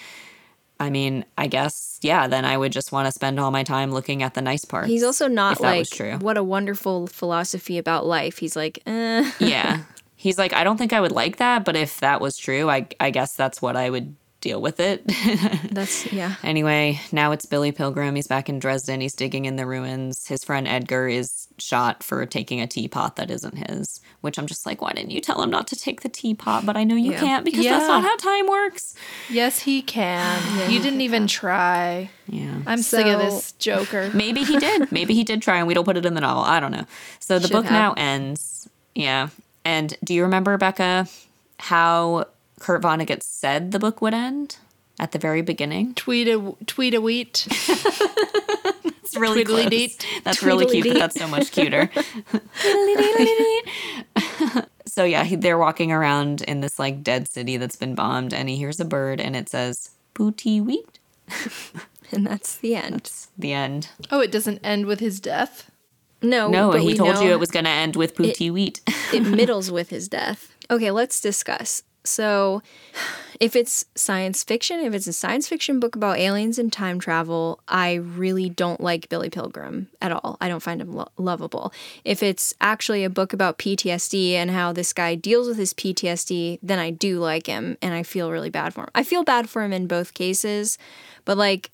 I 0.81 0.91
mean, 0.91 1.25
I 1.39 1.47
guess, 1.47 1.99
yeah, 2.03 2.27
then 2.27 2.45
I 2.45 2.57
would 2.57 2.73
just 2.73 2.91
want 2.91 3.07
to 3.07 3.13
spend 3.13 3.39
all 3.39 3.51
my 3.53 3.63
time 3.63 3.93
looking 3.93 4.23
at 4.23 4.35
the 4.35 4.43
nice 4.43 4.65
parts. 4.65 4.89
He's 4.89 5.05
also 5.05 5.29
not 5.29 5.61
like 5.61 5.89
true. 5.89 6.19
what 6.19 6.37
a 6.37 6.43
wonderful 6.43 7.07
philosophy 7.07 7.79
about 7.79 8.05
life. 8.05 8.39
He's 8.39 8.57
like, 8.57 8.81
eh. 8.87 9.31
yeah. 9.39 9.83
He's 10.17 10.39
like, 10.39 10.53
I 10.53 10.65
don't 10.65 10.77
think 10.77 10.93
I 10.93 11.01
would 11.01 11.13
like 11.13 11.37
that, 11.37 11.65
but 11.65 11.77
if 11.77 12.01
that 12.01 12.21
was 12.21 12.37
true, 12.37 12.69
I, 12.71 12.87
I 13.01 13.11
guess 13.11 13.35
that's 13.35 13.61
what 13.61 13.77
I 13.77 13.91
would 13.91 14.15
deal 14.43 14.61
with 14.61 14.79
it. 14.81 15.03
That's 15.73 16.13
yeah. 16.13 16.35
Anyway, 16.43 17.01
now 17.13 17.33
it's 17.33 17.47
Billy 17.47 17.73
Pilgrim. 17.73 18.15
He's 18.17 18.27
back 18.27 18.51
in 18.51 18.59
Dresden. 18.59 19.01
He's 19.01 19.15
digging 19.15 19.47
in 19.47 19.57
the 19.57 19.65
ruins. 19.65 20.27
His 20.27 20.45
friend 20.45 20.69
Edgar 20.69 21.09
is 21.09 21.49
shot 21.59 22.03
for 22.03 22.27
taking 22.27 22.61
a 22.61 22.67
teapot 22.67 23.17
that 23.17 23.31
isn't 23.31 23.57
his, 23.71 24.01
which 24.21 24.39
I'm 24.39 24.47
just 24.47 24.67
like, 24.67 24.83
why 24.83 24.93
didn't 24.93 25.13
you 25.13 25.21
tell 25.21 25.41
him 25.43 25.49
not 25.51 25.67
to 25.69 25.77
take 25.77 26.03
the 26.03 26.09
teapot? 26.11 26.67
But 26.67 26.77
I 26.77 26.85
know 26.85 26.97
you 26.97 27.13
Yeah. 27.13 27.21
can't 27.21 27.45
because 27.45 27.65
that's 27.65 27.83
Yeah. 27.83 27.87
not 27.89 28.03
how 28.03 28.17
time 28.17 28.47
works. 28.49 28.95
Yes, 29.31 29.61
he 29.61 29.81
can. 29.81 30.71
you 30.71 30.81
didn't 30.83 31.01
even 31.01 31.27
try. 31.27 32.11
Yeah. 32.29 32.57
I'm 32.67 32.83
sick 32.83 33.07
of 33.07 33.21
this 33.21 33.53
Joker. 33.53 34.11
Maybe 34.15 34.43
he 34.45 34.59
did. 34.59 34.91
Maybe 34.93 35.15
he 35.15 35.25
did 35.25 35.41
try 35.41 35.59
and 35.59 35.67
we 35.67 35.73
don't 35.75 35.85
put 35.85 35.97
it 35.97 36.05
in 36.05 36.15
the 36.15 36.21
novel. 36.21 36.43
I 36.43 36.61
don't 36.61 36.73
know. 36.73 36.85
So 37.21 37.39
the 37.39 37.47
Should 37.49 37.53
book 37.55 37.65
have. 37.67 37.73
now 37.73 37.95
ends. 37.97 38.69
Yeah. 38.95 39.29
And 39.65 39.97
do 40.03 40.13
you 40.15 40.23
remember, 40.25 40.59
Becca, 40.59 41.07
how 41.61 42.27
Kurt 42.63 42.83
Vonnegut 42.83 43.23
said 43.23 43.73
the 43.73 43.79
book 43.81 44.01
would 44.01 44.15
end 44.15 44.57
at 44.99 45.11
the 45.13 45.19
very 45.19 45.43
beginning? 45.43 45.95
Tweet 45.95 46.29
a 46.29 46.55
tweet 46.67 46.95
a 46.95 47.01
wheat. 47.01 47.47
It's 49.05 49.17
really 49.17 49.45
close. 49.45 49.65
Tweedledee-deet. 49.65 50.07
That's 50.25 50.43
really 50.43 50.67
cute, 50.67 50.85
but 50.85 50.93
Tweedledee-deet. 50.93 50.99
that's 50.99 51.19
so 51.19 51.29
much 51.29 51.51
cuter. 51.51 51.91
So 54.87 55.05
yeah, 55.05 55.25
he, 55.25 55.37
they're 55.37 55.57
walking 55.57 55.91
around 55.91 56.43
in 56.43 56.61
this 56.61 56.79
like 56.79 57.03
dead 57.03 57.27
city 57.27 57.57
that's 57.57 57.77
been 57.77 57.95
bombed, 57.95 58.35
and 58.35 58.47
he 58.47 58.57
hears 58.57 58.79
a 58.79 58.85
bird, 58.85 59.23
and 59.23 59.35
it 59.35 59.49
says 59.49 59.91
"Booty 60.15 60.61
wheat." 60.61 60.99
And 62.15 62.27
that's 62.27 62.59
the 62.59 62.75
end. 62.75 62.97
It's 62.97 63.29
the 63.39 63.55
end. 63.55 63.89
Oh, 64.11 64.21
it 64.21 64.31
doesn't 64.31 64.61
end 64.63 64.85
with 64.85 65.01
his 65.01 65.19
death. 65.19 65.71
No, 66.21 66.51
No, 66.51 66.71
but 66.71 66.83
he 66.83 66.89
we 66.89 66.95
told 66.95 67.19
you 67.21 67.31
it 67.31 67.41
was 67.41 67.51
going 67.51 67.65
to 67.65 67.71
end 67.71 67.97
with 67.97 68.15
"Poo-tee-weet." 68.15 68.83
it 69.15 69.21
middles 69.21 69.71
with 69.71 69.89
his 69.89 70.09
death. 70.09 70.55
Okay, 70.71 70.91
let's 70.91 71.23
discuss. 71.23 71.85
So, 72.05 72.63
if 73.39 73.57
it's 73.57 73.85
science 73.95 74.43
fiction, 74.43 74.81
if 74.81 74.95
it's 74.95 75.07
a 75.07 75.13
science 75.13 75.49
fiction 75.49 75.81
book 75.81 75.97
about 75.97 76.19
aliens 76.19 76.59
and 76.59 76.73
time 76.73 76.99
travel, 76.99 77.61
I 77.69 77.95
really 77.95 78.49
don't 78.49 78.81
like 78.81 79.09
Billy 79.09 79.31
Pilgrim 79.31 79.89
at 80.01 80.13
all. 80.13 80.37
I 80.41 80.49
don't 80.49 80.63
find 80.63 80.81
him 80.81 80.93
lo- 80.93 81.11
lovable. 81.17 81.73
If 82.05 82.23
it's 82.23 82.55
actually 82.61 83.05
a 83.05 83.11
book 83.11 83.33
about 83.33 83.59
PTSD 83.59 84.33
and 84.33 84.51
how 84.51 84.73
this 84.73 84.93
guy 84.93 85.15
deals 85.15 85.49
with 85.49 85.59
his 85.59 85.75
PTSD, 85.75 86.59
then 86.63 86.79
I 86.79 86.91
do 86.91 87.19
like 87.19 87.47
him 87.47 87.77
and 87.83 87.95
I 87.95 88.03
feel 88.03 88.31
really 88.31 88.51
bad 88.51 88.75
for 88.75 88.83
him. 88.83 88.91
I 88.95 89.03
feel 89.03 89.25
bad 89.25 89.49
for 89.49 89.63
him 89.63 89.73
in 89.73 89.87
both 89.87 90.15
cases, 90.15 90.79
but 91.25 91.37
like 91.37 91.71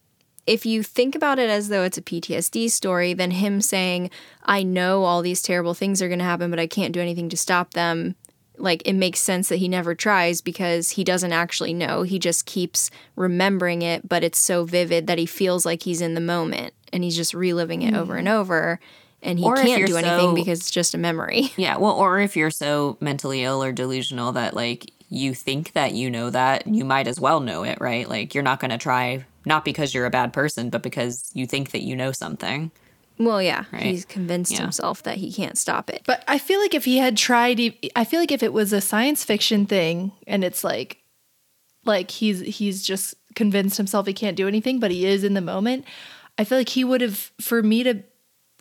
if 0.47 0.65
you 0.65 0.83
think 0.83 1.15
about 1.15 1.39
it 1.39 1.51
as 1.51 1.69
though 1.69 1.83
it's 1.83 1.99
a 1.99 2.03
PTSD 2.03 2.71
story, 2.71 3.13
then 3.13 3.33
him 3.33 3.61
saying, 3.61 4.09
I 4.43 4.63
know 4.63 5.05
all 5.05 5.21
these 5.21 5.43
terrible 5.43 5.75
things 5.75 6.01
are 6.01 6.09
going 6.09 6.21
to 6.21 6.25
happen, 6.25 6.49
but 6.49 6.59
I 6.59 6.67
can't 6.67 6.95
do 6.95 7.03
anything 7.03 7.29
to 7.29 7.37
stop 7.37 7.75
them, 7.75 8.17
like 8.61 8.83
it 8.85 8.95
makes 8.95 9.21
sense 9.21 9.49
that 9.49 9.57
he 9.57 9.69
never 9.69 9.95
tries 9.95 10.41
because 10.41 10.91
he 10.91 11.05
doesn't 11.05 11.33
actually 11.33 11.75
know. 11.75 12.03
He 12.03 12.19
just 12.19 12.47
keeps 12.47 12.91
remembering 13.17 13.83
it, 13.83 14.09
but 14.09 14.25
it's 14.25 14.39
so 14.39 14.65
vivid 14.65 15.07
that 15.07 15.19
he 15.19 15.27
feels 15.27 15.65
like 15.65 15.83
he's 15.83 16.01
in 16.01 16.15
the 16.15 16.21
moment 16.21 16.75
and 16.93 17.05
he's 17.05 17.17
just 17.17 17.35
reliving 17.35 17.83
it 17.83 17.95
over 17.95 18.15
hmm. 18.15 18.21
and 18.21 18.29
over. 18.29 18.81
And 19.21 19.39
he 19.39 19.45
Or 19.45 19.57
can't 19.57 19.87
do 19.87 19.97
anything 19.97 20.31
so- 20.31 20.35
because 20.35 20.61
it's 20.61 20.71
just 20.71 20.95
a 20.95 20.99
memory. 20.99 21.53
yeah, 21.57 21.77
well, 21.77 21.95
or 21.95 22.21
if 22.21 22.37
you're 22.37 22.51
so 22.51 22.97
mentally 23.01 23.43
ill 23.43 23.63
or 23.63 23.73
delusional 23.73 24.33
that 24.33 24.55
like 24.55 24.93
you 25.11 25.35
think 25.35 25.73
that 25.73 25.93
you 25.93 26.11
know 26.11 26.31
that, 26.31 26.67
you 26.67 26.85
might 26.85 27.09
as 27.09 27.19
well 27.19 27.41
know 27.41 27.65
it, 27.65 27.81
right? 27.81 28.09
Like 28.09 28.35
you're 28.35 28.45
not 28.45 28.61
going 28.61 28.71
to 28.71 28.79
try 28.79 29.25
not 29.45 29.65
because 29.65 29.95
you're 29.95 30.07
a 30.07 30.11
bad 30.11 30.33
person, 30.33 30.71
but 30.71 30.83
because 30.83 31.31
you 31.35 31.47
think 31.47 31.71
that 31.71 31.83
you 31.83 31.97
know 31.97 32.13
something. 32.13 32.71
Well, 33.19 33.43
yeah, 33.43 33.65
Right. 33.73 33.83
he's 33.83 34.05
convinced 34.05 34.53
Yeah. 34.53 34.63
himself 34.63 35.03
that 35.03 35.17
he 35.17 35.33
can't 35.33 35.59
stop 35.59 35.91
it. 35.91 36.03
But 36.07 36.23
I 36.29 36.39
feel 36.39 36.61
like 36.61 36.75
if 36.75 36.85
he 36.85 36.99
had 36.99 37.17
tried, 37.17 37.61
I 37.97 38.05
feel 38.05 38.21
like 38.21 38.31
if 38.33 38.43
it 38.43 38.53
was 38.53 38.73
a 38.73 38.81
science 38.81 39.25
fiction 39.25 39.67
thing, 39.67 40.13
and 40.27 40.45
it's 40.45 40.63
like, 40.63 40.99
like 41.85 42.11
he's 42.11 42.41
he's 42.41 42.85
just 42.85 43.15
convinced 43.35 43.77
himself 43.77 44.07
he 44.07 44.13
can't 44.13 44.37
do 44.37 44.47
anything, 44.49 44.79
but 44.81 44.91
he 44.91 45.07
is 45.07 45.25
in 45.25 45.35
the 45.35 45.41
moment. 45.41 45.85
I 46.39 46.45
feel 46.45 46.59
like 46.59 46.69
he 46.69 46.85
would 46.85 47.01
have, 47.01 47.33
for 47.41 47.63
me 47.63 47.83
to 47.83 48.03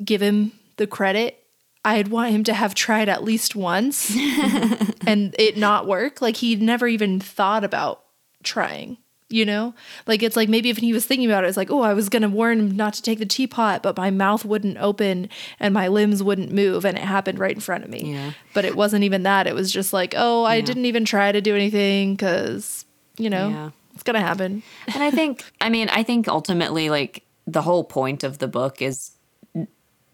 give 0.03 0.21
him 0.21 0.51
the 0.77 0.87
credit 0.87 1.43
I'd 1.85 2.09
want 2.09 2.31
him 2.31 2.43
to 2.45 2.53
have 2.53 2.75
tried 2.75 3.07
at 3.07 3.23
least 3.23 3.55
once 3.55 4.13
and 5.07 5.33
it 5.39 5.55
not 5.57 5.87
work. 5.87 6.21
Like 6.21 6.37
he'd 6.37 6.61
never 6.61 6.87
even 6.87 7.19
thought 7.19 7.63
about 7.63 8.03
trying, 8.43 8.97
you 9.29 9.43
know? 9.45 9.73
Like 10.05 10.23
it's 10.23 10.35
like 10.35 10.47
maybe 10.49 10.69
if 10.69 10.77
he 10.77 10.93
was 10.93 11.05
thinking 11.05 11.29
about 11.29 11.43
it, 11.43 11.47
it's 11.47 11.57
like, 11.57 11.69
oh, 11.71 11.81
I 11.81 11.93
was 11.93 12.09
gonna 12.09 12.29
warn 12.29 12.59
him 12.59 12.71
not 12.75 12.93
to 12.93 13.01
take 13.01 13.19
the 13.19 13.25
teapot, 13.25 13.83
but 13.83 13.97
my 13.97 14.09
mouth 14.09 14.45
wouldn't 14.45 14.77
open 14.77 15.29
and 15.59 15.73
my 15.73 15.87
limbs 15.87 16.23
wouldn't 16.23 16.51
move, 16.51 16.85
and 16.85 16.97
it 16.97 17.03
happened 17.03 17.39
right 17.39 17.53
in 17.55 17.59
front 17.59 17.83
of 17.83 17.89
me. 17.89 18.13
Yeah. 18.13 18.31
But 18.53 18.65
it 18.65 18.75
wasn't 18.75 19.03
even 19.03 19.23
that. 19.23 19.47
It 19.47 19.55
was 19.55 19.71
just 19.71 19.91
like, 19.93 20.13
oh, 20.17 20.43
I 20.45 20.61
didn't 20.61 20.85
even 20.85 21.03
try 21.05 21.31
to 21.31 21.41
do 21.41 21.55
anything 21.55 22.13
because, 22.15 22.85
you 23.17 23.29
know, 23.29 23.49
Yeah. 23.49 23.69
it's 23.93 24.03
gonna 24.03 24.21
happen. 24.21 24.63
And 24.93 25.03
I 25.03 25.11
think, 25.11 25.43
I 25.61 25.69
mean, 25.69 25.89
I 25.89 26.03
think 26.03 26.27
ultimately, 26.27 26.89
like, 26.89 27.23
the 27.45 27.61
whole 27.61 27.83
point 27.83 28.23
of 28.23 28.39
the 28.39 28.47
book 28.47 28.81
is 28.81 29.11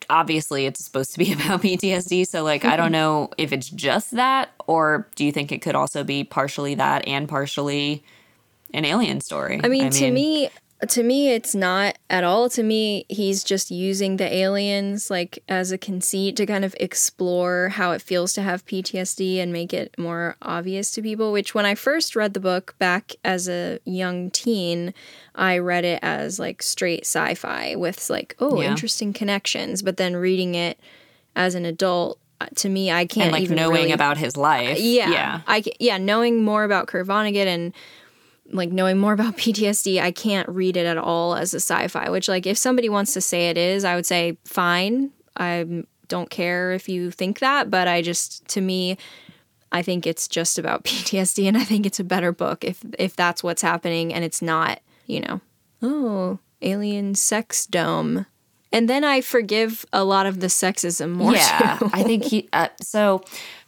obviously 0.09 0.65
it's 0.65 0.83
supposed 0.83 1.13
to 1.13 1.19
be 1.19 1.33
about 1.33 1.61
PTSD. 1.61 2.27
So, 2.27 2.43
like, 2.43 2.65
I 2.65 2.75
don't 2.75 2.91
know 2.99 3.29
if 3.37 3.51
it's 3.53 3.69
just 3.69 4.11
that, 4.11 4.49
or 4.67 5.07
do 5.15 5.25
you 5.25 5.31
think 5.31 5.51
it 5.51 5.61
could 5.61 5.75
also 5.75 6.03
be 6.03 6.23
partially 6.23 6.75
that 6.75 7.07
and 7.07 7.27
partially 7.27 8.03
an 8.73 8.85
alien 8.85 9.21
story? 9.21 9.59
I 9.63 9.67
mean, 9.67 9.89
to 9.91 10.11
me, 10.11 10.49
to 10.89 11.01
me, 11.01 11.29
it's 11.29 11.55
not 11.55 11.97
at 12.09 12.25
all. 12.25 12.49
To 12.49 12.61
me, 12.63 13.05
he's 13.07 13.43
just 13.43 13.71
using 13.71 14.17
the 14.17 14.33
aliens 14.33 15.09
like 15.09 15.41
as 15.47 15.71
a 15.71 15.77
conceit 15.77 16.35
to 16.35 16.45
kind 16.45 16.65
of 16.65 16.75
explore 16.79 17.69
how 17.69 17.91
it 17.93 18.01
feels 18.01 18.33
to 18.33 18.41
have 18.41 18.65
PTSD 18.65 19.37
and 19.37 19.53
make 19.53 19.73
it 19.73 19.95
more 19.97 20.35
obvious 20.41 20.91
to 20.91 21.01
people. 21.01 21.31
Which, 21.31 21.55
when 21.55 21.65
I 21.65 21.75
first 21.75 22.15
read 22.17 22.33
the 22.33 22.41
book 22.41 22.75
back 22.79 23.13
as 23.23 23.47
a 23.47 23.79
young 23.85 24.29
teen, 24.31 24.93
I 25.35 25.57
read 25.59 25.85
it 25.85 25.99
as 26.01 26.37
like 26.37 26.61
straight 26.61 27.05
sci-fi 27.05 27.75
with 27.75 28.09
like, 28.09 28.35
oh, 28.39 28.59
Yeah. 28.61 28.71
interesting 28.71 29.13
connections. 29.13 29.81
But 29.83 29.95
then 29.97 30.15
reading 30.17 30.55
it 30.55 30.77
as 31.35 31.55
an 31.55 31.65
adult, 31.65 32.19
uh, 32.41 32.47
to 32.55 32.67
me, 32.67 32.91
I 32.91 33.05
can't 33.05 33.27
and 33.27 33.31
like 33.31 33.43
even 33.43 33.55
knowing 33.55 33.75
really 33.83 33.91
about 33.93 34.17
his 34.17 34.35
life. 34.35 34.77
yeah, 34.79 35.09
Yeah. 35.09 35.41
I 35.47 35.63
yeah, 35.79 35.97
knowing 35.97 36.43
more 36.43 36.65
about 36.65 36.87
Kurt 36.87 37.07
Vonnegut 37.07 37.45
and 37.47 37.73
like 38.53 38.71
knowing 38.71 38.97
more 38.97 39.13
about 39.13 39.37
PTSD, 39.37 40.01
I 40.01 40.11
can't 40.11 40.47
read 40.47 40.77
it 40.77 40.85
at 40.85 40.97
all 40.97 41.35
as 41.35 41.53
a 41.53 41.59
sci-fi. 41.59 42.09
Which 42.09 42.27
like 42.27 42.45
if 42.45 42.57
somebody 42.57 42.89
wants 42.89 43.13
to 43.13 43.21
say 43.21 43.49
it 43.49 43.57
is, 43.57 43.83
I 43.83 43.95
would 43.95 44.05
say 44.05 44.37
fine. 44.45 45.11
I 45.35 45.83
don't 46.07 46.29
care 46.29 46.71
if 46.71 46.87
you 46.87 47.11
think 47.11 47.39
that, 47.39 47.69
but 47.69 47.87
I 47.87 48.01
just 48.01 48.47
to 48.49 48.61
me, 48.61 48.97
I 49.71 49.81
think 49.81 50.05
it's 50.05 50.27
just 50.27 50.59
about 50.59 50.83
PTSD, 50.85 51.47
and 51.47 51.57
I 51.57 51.63
think 51.63 51.85
it's 51.85 51.99
a 51.99 52.03
better 52.03 52.31
book 52.31 52.63
if 52.63 52.83
if 52.97 53.15
that's 53.15 53.43
what's 53.43 53.61
happening, 53.61 54.13
and 54.13 54.23
it's 54.23 54.41
not, 54.41 54.79
you 55.07 55.21
know, 55.21 55.41
oh, 55.81 56.39
alien 56.61 57.15
sex 57.15 57.65
dome. 57.65 58.25
And 58.71 58.89
then 58.89 59.03
I 59.03 59.21
forgive 59.21 59.85
a 59.93 60.03
lot 60.03 60.25
of 60.25 60.39
the 60.39 60.47
sexism 60.47 61.11
more 61.11 61.33
yeah 61.33 61.77
i 61.93 62.01
think 62.01 62.23
he 62.23 62.49
uh, 62.53 62.69
so 62.81 63.21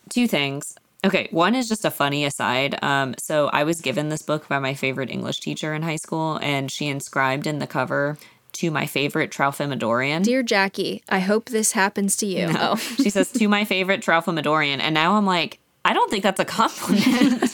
two 0.10 0.28
things 0.28 0.76
okay 1.06 1.28
one 1.32 1.56
is 1.56 1.70
just 1.70 1.86
a 1.86 1.92
funny 1.92 2.26
aside 2.26 2.78
um 2.84 3.16
so 3.18 3.48
i 3.48 3.64
was 3.64 3.82
given 3.82 4.10
this 4.10 4.22
book 4.22 4.48
by 4.48 4.60
my 4.60 4.74
favorite 4.74 5.10
english 5.10 5.40
teacher 5.40 5.74
in 5.74 5.82
high 5.82 5.96
school 5.96 6.38
and 6.42 6.72
she 6.72 6.88
inscribed 6.88 7.48
in 7.48 7.60
the 7.60 7.68
cover 7.68 8.18
to 8.54 8.72
my 8.72 8.86
favorite 8.86 9.32
Tralfamadorian. 9.32 10.24
Dear 10.24 10.42
Jackie, 10.42 11.04
I 11.10 11.20
hope 11.20 11.50
this 11.50 11.74
happens 11.74 12.16
to 12.16 12.26
you. 12.26 12.48
Oh. 12.52 12.78
she 12.78 13.10
says 13.10 13.30
to 13.34 13.50
my 13.50 13.66
favorite 13.66 14.00
Tralfamadorian, 14.00 14.80
and 14.80 14.94
now 14.94 15.18
I'm 15.18 15.26
like, 15.26 15.60
I 15.84 15.92
don't 15.92 16.10
think 16.10 16.24
that's 16.24 16.40
a 16.40 16.46
compliment. 16.46 17.52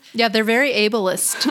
Yeah, 0.14 0.28
they're 0.28 0.42
very 0.42 0.72
ableist. 0.72 1.44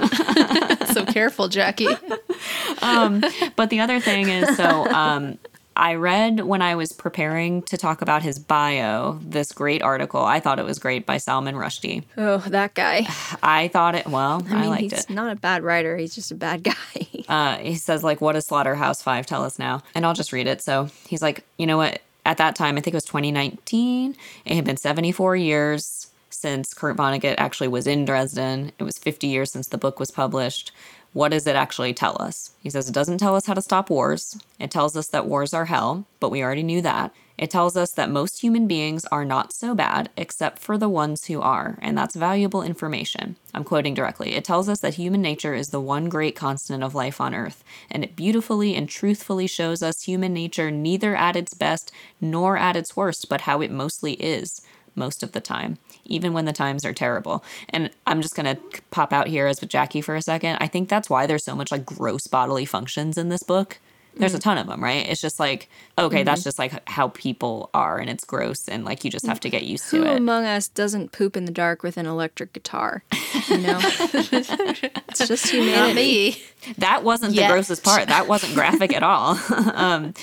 so 0.93 1.05
careful, 1.05 1.47
Jackie. 1.47 1.85
but 3.55 3.69
the 3.69 3.79
other 3.79 3.99
thing 3.99 4.27
is, 4.27 4.57
so 4.57 4.85
um, 4.87 5.37
I 5.77 5.95
read 5.95 6.41
when 6.41 6.61
I 6.61 6.75
was 6.75 6.91
preparing 6.91 7.61
to 7.63 7.77
talk 7.77 8.01
about 8.01 8.23
his 8.23 8.39
bio 8.39 9.19
this 9.21 9.51
great 9.51 9.81
article. 9.81 10.23
I 10.23 10.39
thought 10.39 10.59
it 10.59 10.65
was 10.65 10.79
great 10.79 11.05
by 11.05 11.17
Salman 11.17 11.55
Rushdie. 11.55 12.03
oh, 12.17 12.39
that 12.39 12.73
guy. 12.73 13.07
I 13.43 13.67
thought 13.69 13.95
it. 13.95 14.07
Well, 14.07 14.43
I, 14.49 14.55
I 14.55 14.61
mean, 14.61 14.69
liked 14.69 14.81
he's 14.81 14.93
it. 15.05 15.09
not 15.09 15.31
a 15.31 15.35
bad 15.35 15.63
writer. 15.63 15.95
He's 15.97 16.15
just 16.15 16.31
a 16.31 16.35
bad 16.35 16.63
guy. 16.63 16.73
uh, 17.27 17.57
he 17.57 17.75
says 17.75 18.03
like 18.03 18.21
what 18.21 18.33
does 18.33 18.45
slaughterhouse 18.45 19.01
5 19.01 19.25
tell 19.25 19.43
us 19.43 19.59
now 19.59 19.81
and 19.93 20.05
i'll 20.05 20.13
just 20.13 20.31
read 20.31 20.47
it 20.47 20.61
so 20.61 20.89
he's 21.07 21.21
like 21.21 21.43
you 21.57 21.65
know 21.65 21.77
what 21.77 22.01
at 22.25 22.37
that 22.37 22.55
time 22.55 22.77
i 22.77 22.81
think 22.81 22.93
it 22.93 22.97
was 22.97 23.05
2019 23.05 24.15
it 24.45 24.55
had 24.55 24.65
been 24.65 24.77
74 24.77 25.35
years 25.35 26.07
since 26.29 26.73
kurt 26.73 26.95
vonnegut 26.97 27.35
actually 27.37 27.67
was 27.67 27.87
in 27.87 28.05
dresden 28.05 28.71
it 28.79 28.83
was 28.83 28.97
50 28.97 29.27
years 29.27 29.51
since 29.51 29.67
the 29.67 29.77
book 29.77 29.99
was 29.99 30.11
published 30.11 30.71
what 31.17 31.31
does 31.31 31.47
it 31.47 31.55
actually 31.55 31.93
tell 31.93 32.15
us 32.21 32.51
he 32.61 32.69
says 32.69 32.87
it 32.87 32.93
doesn't 32.93 33.17
tell 33.17 33.35
us 33.35 33.47
how 33.47 33.53
to 33.55 33.61
stop 33.61 33.89
wars 33.89 34.37
it 34.59 34.69
tells 34.69 34.95
us 34.95 35.07
that 35.07 35.25
wars 35.25 35.53
are 35.53 35.65
hell 35.65 36.05
but 36.19 36.29
we 36.29 36.43
already 36.43 36.63
knew 36.63 36.81
that 36.81 37.11
it 37.37 37.51
tells 37.51 37.77
us 37.77 37.91
that 37.91 38.09
most 38.09 38.41
human 38.41 38.65
beings 38.67 39.05
are 39.05 39.23
not 39.23 39.53
so 39.53 39.75
bad, 39.75 40.09
except 40.17 40.57
for 40.57 40.75
the 40.75 40.89
ones 40.89 41.25
who 41.25 41.39
are, 41.39 41.77
and 41.83 41.95
that's 41.95 42.15
valuable 42.15 42.63
information. 42.63 43.35
I'm 43.53 43.63
quoting 43.63 43.93
directly. 43.93 44.33
It 44.33 44.43
tells 44.43 44.67
us 44.67 44.79
that 44.79 44.95
human 44.95 45.21
nature 45.21 45.53
is 45.53 45.69
the 45.69 45.79
one 45.79 46.09
great 46.09 46.35
constant 46.35 46.83
of 46.83 46.95
life 46.95 47.21
on 47.21 47.35
earth, 47.35 47.63
and 47.91 48.03
it 48.03 48.15
beautifully 48.15 48.73
and 48.73 48.89
truthfully 48.89 49.45
shows 49.45 49.83
us 49.83 50.03
human 50.03 50.33
nature 50.33 50.71
neither 50.71 51.15
at 51.15 51.35
its 51.35 51.53
best 51.53 51.91
nor 52.19 52.57
at 52.57 52.75
its 52.75 52.95
worst, 52.95 53.29
but 53.29 53.41
how 53.41 53.61
it 53.61 53.69
mostly 53.69 54.13
is 54.13 54.61
most 54.95 55.21
of 55.21 55.33
the 55.33 55.39
time, 55.39 55.77
even 56.07 56.33
when 56.33 56.45
the 56.45 56.53
times 56.53 56.85
are 56.85 56.93
terrible. 56.93 57.43
And 57.69 57.89
I'm 58.05 58.21
just 58.21 58.35
going 58.35 58.55
to 58.55 58.61
pop 58.91 59.13
out 59.13 59.27
here 59.27 59.47
as 59.47 59.61
with 59.61 59.69
Jackie 59.69 60.01
for 60.01 60.15
a 60.15 60.21
second. 60.21 60.57
I 60.59 60.67
think 60.67 60.89
that's 60.89 61.09
why 61.09 61.25
there's 61.25 61.43
so 61.43 61.55
much 61.55 61.71
like 61.71 61.85
gross 61.85 62.27
bodily 62.27 62.65
functions 62.65 63.17
in 63.17 63.29
this 63.29 63.43
book. 63.43 63.79
There's 64.19 64.33
a 64.33 64.39
ton 64.39 64.57
of 64.57 64.67
them, 64.67 64.83
right? 64.83 65.07
It's 65.07 65.21
just 65.21 65.39
like, 65.39 65.69
okay, 65.97 66.23
that's 66.23 66.43
just 66.43 66.59
like 66.59 66.87
how 66.89 67.09
people 67.09 67.69
are 67.73 67.97
and 67.97 68.09
it's 68.09 68.23
gross 68.23 68.67
and 68.67 68.85
like 68.85 69.03
you 69.03 69.11
just 69.11 69.25
have 69.25 69.39
to 69.41 69.49
get 69.49 69.63
used 69.63 69.89
Who 69.91 70.03
to 70.03 70.11
it. 70.11 70.17
among 70.17 70.45
us 70.45 70.67
doesn't 70.67 71.11
poop 71.11 71.37
in 71.37 71.45
the 71.45 71.51
dark 71.51 71.83
with 71.83 71.97
an 71.97 72.05
electric 72.05 72.53
guitar? 72.53 73.03
You 73.49 73.57
know? 73.57 73.79
it's 73.81 75.27
just 75.27 75.49
humanity. 75.49 75.75
Not 75.75 75.95
me. 75.95 76.43
That 76.77 77.03
wasn't 77.03 77.35
the 77.35 77.47
grossest 77.47 77.83
part. 77.83 78.07
That 78.07 78.27
wasn't 78.27 78.53
graphic 78.53 78.93
at 78.93 79.03
all. 79.03 79.39
um, 79.73 80.13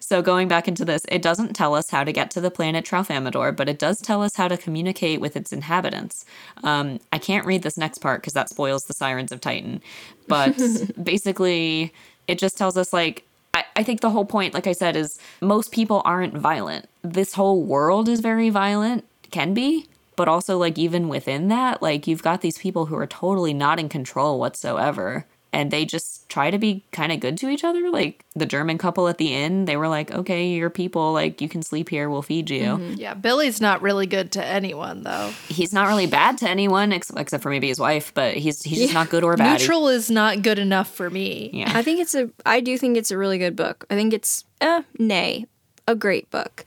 so 0.00 0.22
going 0.22 0.48
back 0.48 0.68
into 0.68 0.84
this, 0.84 1.02
it 1.08 1.22
doesn't 1.22 1.54
tell 1.54 1.74
us 1.74 1.90
how 1.90 2.04
to 2.04 2.12
get 2.12 2.30
to 2.32 2.40
the 2.40 2.50
planet 2.50 2.84
Tralfamadore, 2.84 3.56
but 3.56 3.68
it 3.68 3.78
does 3.78 4.00
tell 4.00 4.22
us 4.22 4.36
how 4.36 4.48
to 4.48 4.56
communicate 4.56 5.20
with 5.20 5.36
its 5.36 5.52
inhabitants. 5.52 6.24
Um, 6.62 7.00
I 7.12 7.18
can't 7.18 7.46
read 7.46 7.62
this 7.62 7.76
next 7.76 7.98
part 7.98 8.20
because 8.20 8.34
that 8.34 8.48
spoils 8.48 8.84
the 8.84 8.94
Sirens 8.94 9.32
of 9.32 9.40
Titan. 9.40 9.80
But 10.28 10.60
basically, 11.02 11.92
it 12.28 12.38
just 12.38 12.56
tells 12.58 12.76
us 12.76 12.92
like. 12.92 13.24
I, 13.54 13.64
I 13.76 13.82
think 13.82 14.00
the 14.00 14.10
whole 14.10 14.24
point, 14.24 14.52
like 14.52 14.66
I 14.66 14.72
said, 14.72 14.96
is 14.96 15.18
most 15.40 15.72
people 15.72 16.02
aren't 16.04 16.34
violent. 16.34 16.88
This 17.02 17.34
whole 17.34 17.62
world 17.62 18.08
is 18.08 18.20
very 18.20 18.50
violent, 18.50 19.04
can 19.30 19.54
be, 19.54 19.86
but 20.16 20.28
also 20.28 20.58
like 20.58 20.76
even 20.78 21.08
within 21.08 21.48
that, 21.48 21.80
like 21.80 22.06
you've 22.06 22.22
got 22.22 22.40
these 22.40 22.58
people 22.58 22.86
who 22.86 22.96
are 22.96 23.06
totally 23.06 23.54
not 23.54 23.78
in 23.78 23.88
control 23.88 24.38
whatsoever 24.38 25.26
and 25.54 25.70
they 25.70 25.84
just 25.84 26.28
try 26.28 26.50
to 26.50 26.58
be 26.58 26.84
kind 26.90 27.12
of 27.12 27.20
good 27.20 27.38
to 27.38 27.48
each 27.48 27.64
other. 27.64 27.88
Like 27.90 28.24
the 28.34 28.46
German 28.46 28.76
couple 28.76 29.08
at 29.08 29.18
the 29.18 29.32
inn, 29.32 29.64
they 29.64 29.76
were 29.76 29.88
like, 29.88 30.10
"Okay, 30.12 30.48
you're 30.48 30.70
people. 30.70 31.12
Like 31.12 31.40
you 31.40 31.48
can 31.48 31.62
sleep 31.62 31.88
here. 31.88 32.10
We'll 32.10 32.22
feed 32.22 32.50
you." 32.50 32.76
Yeah, 32.96 33.14
Billy's 33.14 33.60
not 33.60 33.80
really 33.82 34.06
good 34.06 34.32
to 34.32 34.44
anyone 34.44 35.02
though. 35.04 35.32
He's 35.48 35.72
not 35.72 35.86
really 35.88 36.06
bad 36.06 36.38
to 36.38 36.48
anyone 36.48 36.92
ex- 36.92 37.10
except 37.16 37.42
for 37.42 37.50
maybe 37.50 37.68
his 37.68 37.78
wife, 37.80 38.12
but 38.14 38.34
he's 38.36 38.62
he's 38.62 38.78
just 38.78 38.94
not 38.94 39.10
good 39.10 39.24
or 39.24 39.36
bad. 39.36 39.60
Neutral 39.60 39.88
is 39.88 40.10
not 40.10 40.42
good 40.42 40.58
enough 40.58 40.90
for 40.90 41.08
me. 41.10 41.50
yeah. 41.52 41.72
I 41.74 41.82
think 41.82 42.00
it's 42.00 42.14
a. 42.14 42.30
I 42.44 42.60
do 42.60 42.76
think 42.76 42.96
it's 42.96 43.10
a 43.10 43.18
really 43.18 43.38
good 43.38 43.56
book. 43.56 43.86
I 43.90 43.94
think 43.94 44.12
it's, 44.12 44.44
uh, 44.60 44.82
nay, 44.98 45.46
a 45.86 45.94
great 45.94 46.30
book. 46.30 46.64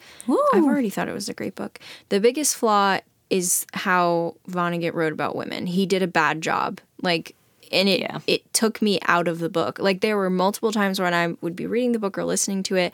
I've 0.54 0.64
already 0.64 0.90
thought 0.90 1.08
it 1.08 1.14
was 1.14 1.30
a 1.30 1.34
great 1.34 1.56
book. 1.56 1.80
The 2.10 2.20
biggest 2.20 2.56
flaw 2.56 3.00
is 3.30 3.66
how 3.74 4.36
Vonnegut 4.50 4.94
wrote 4.94 5.12
about 5.14 5.36
women. 5.36 5.66
He 5.68 5.86
did 5.86 6.02
a 6.02 6.08
bad 6.08 6.42
job. 6.42 6.80
Like, 7.02 7.36
and 7.72 7.88
it 7.90 8.00
Yeah. 8.00 8.20
it 8.28 8.52
took 8.54 8.82
me 8.82 9.00
out 9.08 9.28
of 9.28 9.40
the 9.40 9.50
book. 9.50 9.80
Like, 9.80 10.02
there 10.02 10.18
were 10.18 10.30
multiple 10.30 10.72
times 10.72 11.00
when 11.00 11.14
I 11.14 11.36
would 11.42 11.56
be 11.56 11.66
reading 11.66 11.92
the 11.92 12.00
book 12.00 12.18
or 12.18 12.26
listening 12.26 12.64
to 12.64 12.76
it. 12.76 12.94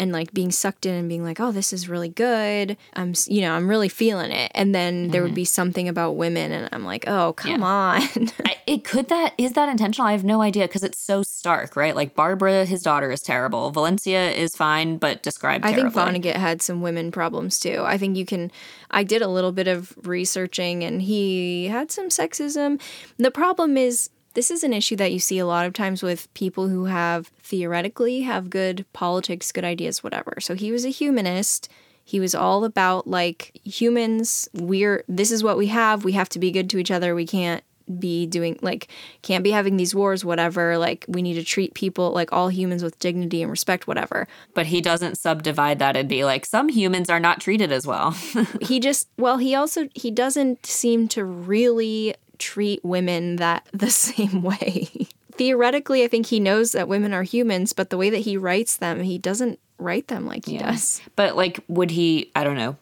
And 0.00 0.12
like 0.12 0.32
being 0.32 0.50
sucked 0.50 0.86
in 0.86 0.94
and 0.94 1.08
being 1.08 1.22
like, 1.22 1.38
oh, 1.38 1.52
this 1.52 1.72
is 1.72 1.88
really 1.88 2.08
good. 2.08 2.76
I'm, 2.94 3.12
you 3.26 3.42
know, 3.42 3.52
I'm 3.52 3.68
really 3.68 3.88
feeling 3.88 4.32
it. 4.32 4.50
And 4.54 4.74
then 4.74 5.08
there 5.08 5.22
would 5.22 5.34
be 5.34 5.42
mm-hmm. 5.42 5.46
something 5.46 5.88
about 5.88 6.16
women, 6.16 6.50
and 6.50 6.68
I'm 6.72 6.84
like, 6.84 7.06
oh, 7.06 7.34
come 7.34 7.62
on. 7.62 8.00
I, 8.44 8.56
it 8.66 8.84
could 8.84 9.08
that 9.08 9.34
is 9.36 9.52
that 9.52 9.68
intentional? 9.68 10.08
I 10.08 10.12
have 10.12 10.24
no 10.24 10.40
idea 10.40 10.66
because 10.66 10.82
it's 10.82 10.98
so 10.98 11.22
stark, 11.22 11.76
right? 11.76 11.94
Like 11.94 12.14
Barbara, 12.14 12.64
his 12.64 12.82
daughter 12.82 13.10
is 13.10 13.20
terrible. 13.20 13.70
Valencia 13.70 14.30
is 14.30 14.56
fine, 14.56 14.96
but 14.96 15.22
described. 15.22 15.64
I 15.64 15.74
think 15.74 15.92
terribly. 15.92 16.20
Vonnegut 16.20 16.36
had 16.36 16.62
some 16.62 16.80
women 16.80 17.12
problems 17.12 17.58
too. 17.58 17.82
I 17.84 17.98
think 17.98 18.16
you 18.16 18.24
can. 18.24 18.50
I 18.90 19.04
did 19.04 19.22
a 19.22 19.28
little 19.28 19.52
bit 19.52 19.68
of 19.68 19.94
researching, 20.06 20.82
and 20.82 21.02
he 21.02 21.66
had 21.66 21.90
some 21.90 22.08
sexism. 22.08 22.80
The 23.18 23.30
problem 23.30 23.76
is, 23.76 24.10
this 24.34 24.50
is 24.50 24.62
an 24.62 24.72
issue 24.72 24.96
that 24.96 25.12
you 25.12 25.18
see 25.18 25.38
a 25.38 25.46
lot 25.46 25.66
of 25.66 25.72
times 25.72 26.02
with 26.02 26.32
people 26.34 26.68
who 26.68 26.84
have 26.84 27.28
theoretically 27.42 28.22
have 28.22 28.50
good 28.50 28.84
politics, 28.92 29.52
good 29.52 29.64
ideas, 29.64 30.04
whatever. 30.04 30.38
So 30.40 30.54
he 30.54 30.72
was 30.72 30.84
a 30.84 30.90
humanist. 30.90 31.68
He 32.04 32.20
was 32.20 32.34
all 32.34 32.64
about 32.64 33.06
like 33.06 33.60
humans. 33.64 34.48
We're 34.52 35.04
this 35.08 35.30
is 35.30 35.42
what 35.42 35.56
we 35.56 35.68
have. 35.68 36.04
We 36.04 36.12
have 36.12 36.28
to 36.30 36.38
be 36.38 36.50
good 36.50 36.70
to 36.70 36.78
each 36.78 36.90
other. 36.90 37.14
We 37.14 37.26
can't 37.26 37.64
be 37.98 38.26
doing 38.26 38.58
like 38.62 38.88
can't 39.22 39.42
be 39.42 39.50
having 39.50 39.76
these 39.76 39.94
wars 39.94 40.24
whatever 40.24 40.78
like 40.78 41.04
we 41.08 41.22
need 41.22 41.34
to 41.34 41.42
treat 41.42 41.74
people 41.74 42.12
like 42.12 42.32
all 42.32 42.48
humans 42.48 42.84
with 42.84 42.96
dignity 43.00 43.42
and 43.42 43.50
respect 43.50 43.88
whatever 43.88 44.28
But 44.54 44.66
he 44.66 44.80
doesn't 44.80 45.18
subdivide 45.18 45.80
that 45.80 45.96
and 45.96 46.08
be 46.08 46.24
like, 46.24 46.46
some 46.46 46.68
humans 46.68 47.10
are 47.10 47.18
not 47.18 47.40
treated 47.40 47.72
as 47.72 47.86
well. 47.86 48.12
he 48.60 48.78
just 48.78 49.08
well 49.16 49.38
he 49.38 49.54
also 49.54 49.88
he 49.94 50.10
doesn't 50.10 50.66
seem 50.66 51.08
to 51.08 51.24
really 51.24 52.14
treat 52.40 52.84
women 52.84 53.36
that 53.36 53.66
the 53.72 53.90
same 53.90 54.42
way 54.42 54.88
theoretically 55.32 56.02
i 56.02 56.08
think 56.08 56.26
he 56.26 56.40
knows 56.40 56.72
that 56.72 56.88
women 56.88 57.14
are 57.14 57.22
humans 57.22 57.72
but 57.72 57.90
the 57.90 57.96
way 57.96 58.10
that 58.10 58.18
he 58.18 58.36
writes 58.36 58.76
them 58.76 59.02
he 59.02 59.16
doesn't 59.16 59.58
write 59.80 60.08
them 60.08 60.26
like 60.26 60.44
he 60.46 60.58
does 60.58 61.00
But 61.16 61.36
like, 61.36 61.60
would 61.68 61.90
he? 61.90 62.30
I 62.36 62.44
don't 62.44 62.56
know. 62.56 62.76